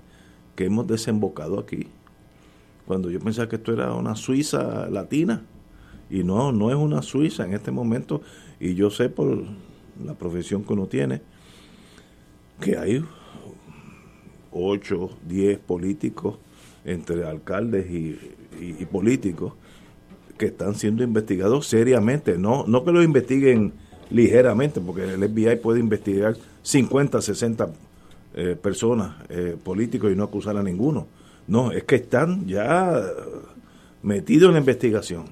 que 0.55 0.65
hemos 0.65 0.87
desembocado 0.87 1.59
aquí. 1.59 1.89
Cuando 2.87 3.11
yo 3.11 3.21
pensaba 3.21 3.49
que 3.49 3.57
esto 3.57 3.73
era 3.73 3.93
una 3.93 4.15
Suiza 4.15 4.89
latina, 4.89 5.43
y 6.09 6.23
no, 6.23 6.53
no 6.53 6.71
es 6.71 6.77
una 6.77 7.03
Suiza 7.03 7.45
en 7.45 7.53
este 7.53 7.71
momento, 7.71 8.23
y 8.59 8.75
yo 8.75 8.91
sé 8.91 9.09
por 9.09 9.45
la 10.03 10.15
profesión 10.15 10.65
que 10.65 10.73
uno 10.73 10.87
tiene, 10.87 11.21
que 12.61 12.79
hay 12.79 13.05
8, 14.53 15.11
10 15.29 15.59
políticos, 15.59 16.39
entre 16.85 17.27
alcaldes 17.27 17.91
y, 17.91 18.85
políticos, 18.87 19.53
que 20.39 20.47
están 20.47 20.75
siendo 20.75 21.03
investigados 21.03 21.67
seriamente. 21.67 22.39
No, 22.39 22.65
no 22.67 22.85
que 22.85 22.93
lo 22.93 23.03
investiguen 23.03 23.73
ligeramente, 24.11 24.81
porque 24.81 25.05
el 25.05 25.29
FBI 25.29 25.57
puede 25.57 25.81
investigar 25.81 26.37
50, 26.63 27.21
60 27.21 27.69
eh, 28.35 28.57
personas, 28.61 29.17
eh, 29.29 29.57
políticos, 29.63 30.13
y 30.13 30.17
no 30.17 30.25
acusar 30.25 30.57
a 30.57 30.63
ninguno. 30.63 31.07
No, 31.47 31.73
es 31.73 31.85
que 31.85 31.97
están 31.97 32.47
ya 32.47 33.03
metidos 34.03 34.49
en 34.49 34.55
la 34.55 34.61
investigación. 34.61 35.25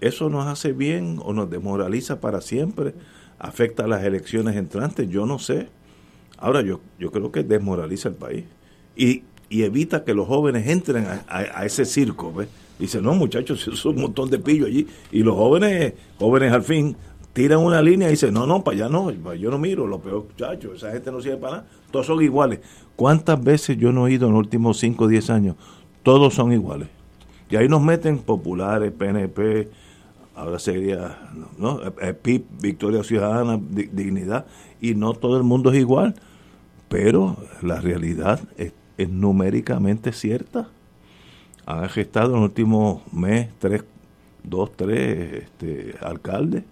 ¿Eso 0.00 0.30
nos 0.30 0.46
hace 0.46 0.72
bien 0.72 1.18
o 1.22 1.32
nos 1.32 1.50
desmoraliza 1.50 2.20
para 2.20 2.40
siempre? 2.40 2.94
¿Afecta 3.38 3.84
a 3.84 3.88
las 3.88 4.04
elecciones 4.04 4.56
entrantes? 4.56 5.08
Yo 5.08 5.26
no 5.26 5.38
sé 5.38 5.68
Ahora, 6.40 6.62
yo, 6.62 6.80
yo 6.98 7.12
creo 7.12 7.30
que 7.30 7.42
desmoraliza 7.42 8.08
el 8.08 8.14
país 8.14 8.44
y, 8.96 9.22
y 9.50 9.62
evita 9.62 10.04
que 10.04 10.14
los 10.14 10.26
jóvenes 10.26 10.66
entren 10.66 11.06
a, 11.06 11.66
ese 11.66 11.84
circo. 11.84 12.32
¿ves? 12.32 12.48
Dice, 12.78 13.02
no, 13.02 13.14
muchachos, 13.14 13.68
es 13.72 13.84
un 13.84 14.00
montón 14.00 14.30
de 14.30 14.38
pillo 14.38 14.66
allí. 14.66 14.86
Y 15.12 15.22
los 15.22 15.36
jóvenes, 15.36 15.92
jóvenes 16.18 16.52
al 16.52 16.62
fin, 16.62 16.96
tiran 17.42 17.60
una 17.60 17.80
línea 17.80 18.08
y 18.08 18.12
dicen, 18.12 18.34
no, 18.34 18.46
no, 18.46 18.62
para 18.62 18.76
allá 18.76 18.88
no, 18.88 19.10
yo 19.34 19.50
no 19.50 19.58
miro, 19.58 19.86
lo 19.86 20.00
peor, 20.00 20.24
muchachos, 20.24 20.76
esa 20.76 20.92
gente 20.92 21.10
no 21.10 21.20
sirve 21.20 21.36
para 21.36 21.56
nada, 21.56 21.68
todos 21.90 22.06
son 22.06 22.22
iguales. 22.22 22.60
¿Cuántas 22.96 23.42
veces 23.42 23.78
yo 23.78 23.92
no 23.92 24.06
he 24.06 24.12
ido 24.12 24.26
en 24.26 24.34
los 24.34 24.40
últimos 24.40 24.78
5 24.78 25.04
o 25.04 25.08
10 25.08 25.30
años? 25.30 25.56
Todos 26.02 26.34
son 26.34 26.52
iguales. 26.52 26.88
Y 27.48 27.56
ahí 27.56 27.68
nos 27.68 27.82
meten 27.82 28.18
populares, 28.18 28.92
PNP, 28.92 29.68
ahora 30.34 30.58
sería, 30.58 31.18
¿no? 31.58 31.80
PIP, 32.22 32.44
Victoria 32.60 33.02
Ciudadana, 33.02 33.58
Dignidad, 33.70 34.46
y 34.80 34.94
no 34.94 35.14
todo 35.14 35.36
el 35.36 35.42
mundo 35.42 35.72
es 35.72 35.78
igual 35.78 36.14
pero 36.90 37.36
la 37.62 37.80
realidad 37.80 38.40
es, 38.58 38.72
numéricamente 39.08 40.12
cierta. 40.12 40.68
Han 41.64 41.88
gestado 41.88 42.32
en 42.32 42.38
el 42.38 42.42
último 42.42 43.02
mes 43.12 43.48
tres, 43.58 43.82
dos, 44.42 44.72
tres 44.76 45.44
este, 45.44 45.94
alcaldes 46.02 46.64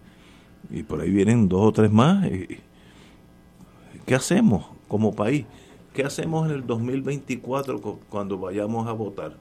y 0.70 0.82
por 0.82 1.01
ahí 1.01 1.11
vienen 1.11 1.49
dos 1.49 1.61
o 1.66 1.73
tres 1.73 1.90
más. 1.90 2.27
¿Qué 4.07 4.15
hacemos 4.15 4.66
como 4.89 5.15
país? 5.15 5.47
¿Qué 5.95 6.05
hacemos 6.05 6.49
en 6.49 6.55
el 6.55 6.66
2024 6.66 7.81
cuando 8.09 8.39
vayamos 8.39 8.86
a 8.86 8.93
votar? 8.93 9.36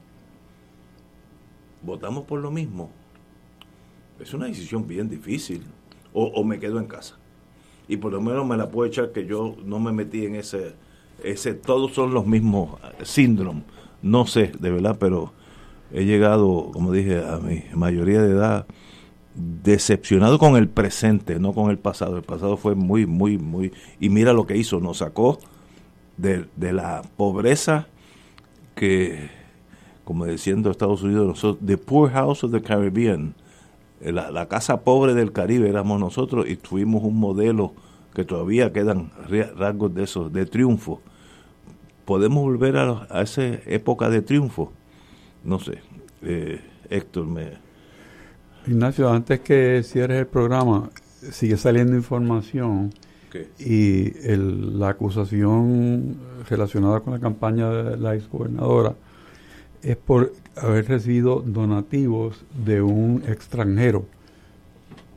¿Votamos 1.82 2.24
por 2.24 2.40
lo 2.40 2.50
mismo? 2.50 2.90
Es 4.18 4.34
una 4.34 4.46
decisión 4.46 4.86
bien 4.86 5.08
difícil. 5.08 5.62
o 6.12 6.42
me 6.42 6.58
quedo 6.58 6.80
en 6.80 6.86
casa 6.86 7.16
y 7.88 7.96
por 7.96 8.12
lo 8.12 8.20
menos 8.20 8.46
me 8.46 8.56
la 8.56 8.70
puedo 8.70 8.86
echar 8.86 9.12
que 9.12 9.26
yo 9.26 9.56
no 9.64 9.80
me 9.80 9.92
metí 9.92 10.26
en 10.26 10.36
ese, 10.36 10.74
ese 11.24 11.54
todos 11.54 11.94
son 11.94 12.12
los 12.12 12.26
mismos 12.26 12.78
síndromes, 13.02 13.64
no 14.02 14.26
sé, 14.26 14.52
de 14.58 14.70
verdad, 14.70 14.98
pero 15.00 15.32
he 15.90 16.04
llegado, 16.04 16.70
como 16.72 16.92
dije, 16.92 17.24
a 17.24 17.38
mi 17.38 17.64
mayoría 17.74 18.22
de 18.22 18.30
edad 18.30 18.66
decepcionado 19.38 20.38
con 20.38 20.56
el 20.56 20.68
presente, 20.68 21.38
no 21.38 21.52
con 21.52 21.70
el 21.70 21.78
pasado. 21.78 22.16
El 22.16 22.24
pasado 22.24 22.56
fue 22.56 22.74
muy, 22.74 23.06
muy, 23.06 23.38
muy... 23.38 23.72
Y 24.00 24.08
mira 24.08 24.32
lo 24.32 24.46
que 24.46 24.56
hizo, 24.56 24.80
nos 24.80 24.98
sacó 24.98 25.38
de, 26.16 26.46
de 26.56 26.72
la 26.72 27.02
pobreza 27.16 27.86
que, 28.74 29.30
como 30.04 30.26
diciendo 30.26 30.70
Estados 30.70 31.02
Unidos, 31.02 31.26
nosotros, 31.26 31.66
the 31.66 31.78
poor 31.78 32.10
house 32.10 32.44
of 32.44 32.52
the 32.52 32.62
Caribbean, 32.62 33.34
la, 34.00 34.46
casa 34.46 34.82
pobre 34.82 35.14
del 35.14 35.32
Caribe 35.32 35.68
éramos 35.68 35.98
nosotros 35.98 36.48
y 36.48 36.56
tuvimos 36.56 37.02
un 37.02 37.18
modelo 37.18 37.72
que 38.14 38.24
todavía 38.24 38.72
quedan 38.72 39.10
rasgos 39.56 39.94
de 39.94 40.04
esos, 40.04 40.32
de 40.32 40.46
triunfo. 40.46 41.00
¿Podemos 42.04 42.42
volver 42.42 42.76
a, 42.76 43.06
a 43.10 43.22
esa 43.22 43.44
época 43.44 44.08
de 44.08 44.22
triunfo? 44.22 44.72
No 45.44 45.58
sé, 45.58 45.80
eh, 46.22 46.60
Héctor 46.90 47.26
me... 47.26 47.67
Ignacio, 48.68 49.08
antes 49.08 49.40
que 49.40 49.82
cierres 49.82 50.20
el 50.20 50.26
programa, 50.26 50.90
sigue 51.32 51.56
saliendo 51.56 51.96
información 51.96 52.92
y 53.58 54.12
la 54.26 54.90
acusación 54.90 56.16
relacionada 56.48 57.00
con 57.00 57.14
la 57.14 57.18
campaña 57.18 57.70
de 57.70 57.96
la 57.96 58.14
exgobernadora 58.14 58.94
es 59.82 59.96
por 59.96 60.34
haber 60.56 60.86
recibido 60.86 61.42
donativos 61.46 62.44
de 62.62 62.82
un 62.82 63.22
extranjero 63.26 64.04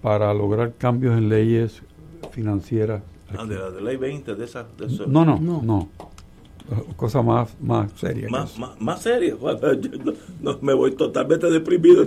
para 0.02 0.34
lograr 0.34 0.76
cambios 0.78 1.18
en 1.18 1.28
leyes 1.28 1.82
financieras. 2.32 3.02
Ah, 3.38 3.46
de 3.46 3.56
la 3.56 3.82
ley 3.82 3.98
20, 3.98 4.34
de 4.34 4.46
esa. 4.46 4.66
no, 5.08 5.26
no, 5.26 5.40
no, 5.40 5.62
no. 5.62 5.90
Cosa 6.96 7.22
más, 7.22 7.56
más 7.60 7.92
seria. 8.00 8.30
Más, 8.30 8.58
más, 8.80 9.02
seria. 9.02 9.36
no, 10.42 10.58
me 10.62 10.74
voy 10.74 10.92
totalmente 10.92 11.50
deprimido 11.50 12.06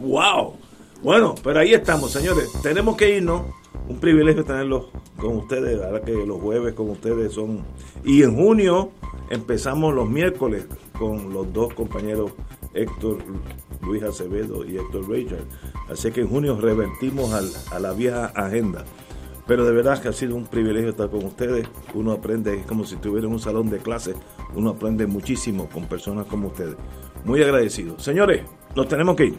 ¡Wow! 0.00 0.54
Bueno, 1.00 1.36
pero 1.44 1.60
ahí 1.60 1.74
estamos, 1.74 2.10
señores. 2.10 2.50
Tenemos 2.60 2.96
que 2.96 3.18
irnos. 3.18 3.42
Un 3.88 4.00
privilegio 4.00 4.44
tenerlos 4.44 4.86
con 5.16 5.36
ustedes. 5.36 5.80
Ahora 5.80 6.02
que 6.02 6.12
los 6.12 6.40
jueves 6.40 6.74
con 6.74 6.90
ustedes 6.90 7.32
son. 7.32 7.60
Y 8.04 8.24
en 8.24 8.34
junio 8.34 8.90
empezamos 9.30 9.94
los 9.94 10.08
miércoles 10.08 10.66
con 10.98 11.32
los 11.32 11.52
dos 11.52 11.72
compañeros 11.74 12.32
Héctor 12.74 13.18
Luis 13.82 14.02
Acevedo 14.02 14.64
y 14.64 14.76
Héctor 14.76 15.08
Richard. 15.08 15.44
Así 15.88 16.10
que 16.10 16.22
en 16.22 16.28
junio 16.28 16.60
revertimos 16.60 17.32
a 17.70 17.78
la 17.78 17.92
vieja 17.92 18.26
agenda. 18.34 18.84
Pero 19.48 19.64
de 19.64 19.72
verdad 19.72 20.00
que 20.00 20.08
ha 20.08 20.12
sido 20.12 20.36
un 20.36 20.46
privilegio 20.46 20.90
estar 20.90 21.08
con 21.08 21.24
ustedes. 21.24 21.66
Uno 21.94 22.12
aprende, 22.12 22.54
es 22.58 22.66
como 22.66 22.84
si 22.84 22.96
estuviera 22.96 23.26
en 23.26 23.32
un 23.32 23.40
salón 23.40 23.70
de 23.70 23.78
clases. 23.78 24.14
Uno 24.54 24.70
aprende 24.70 25.06
muchísimo 25.06 25.68
con 25.70 25.86
personas 25.86 26.26
como 26.26 26.48
ustedes. 26.48 26.76
Muy 27.24 27.42
agradecido. 27.42 27.98
Señores, 27.98 28.42
nos 28.76 28.86
tenemos 28.86 29.16
que 29.16 29.24
ir. 29.24 29.38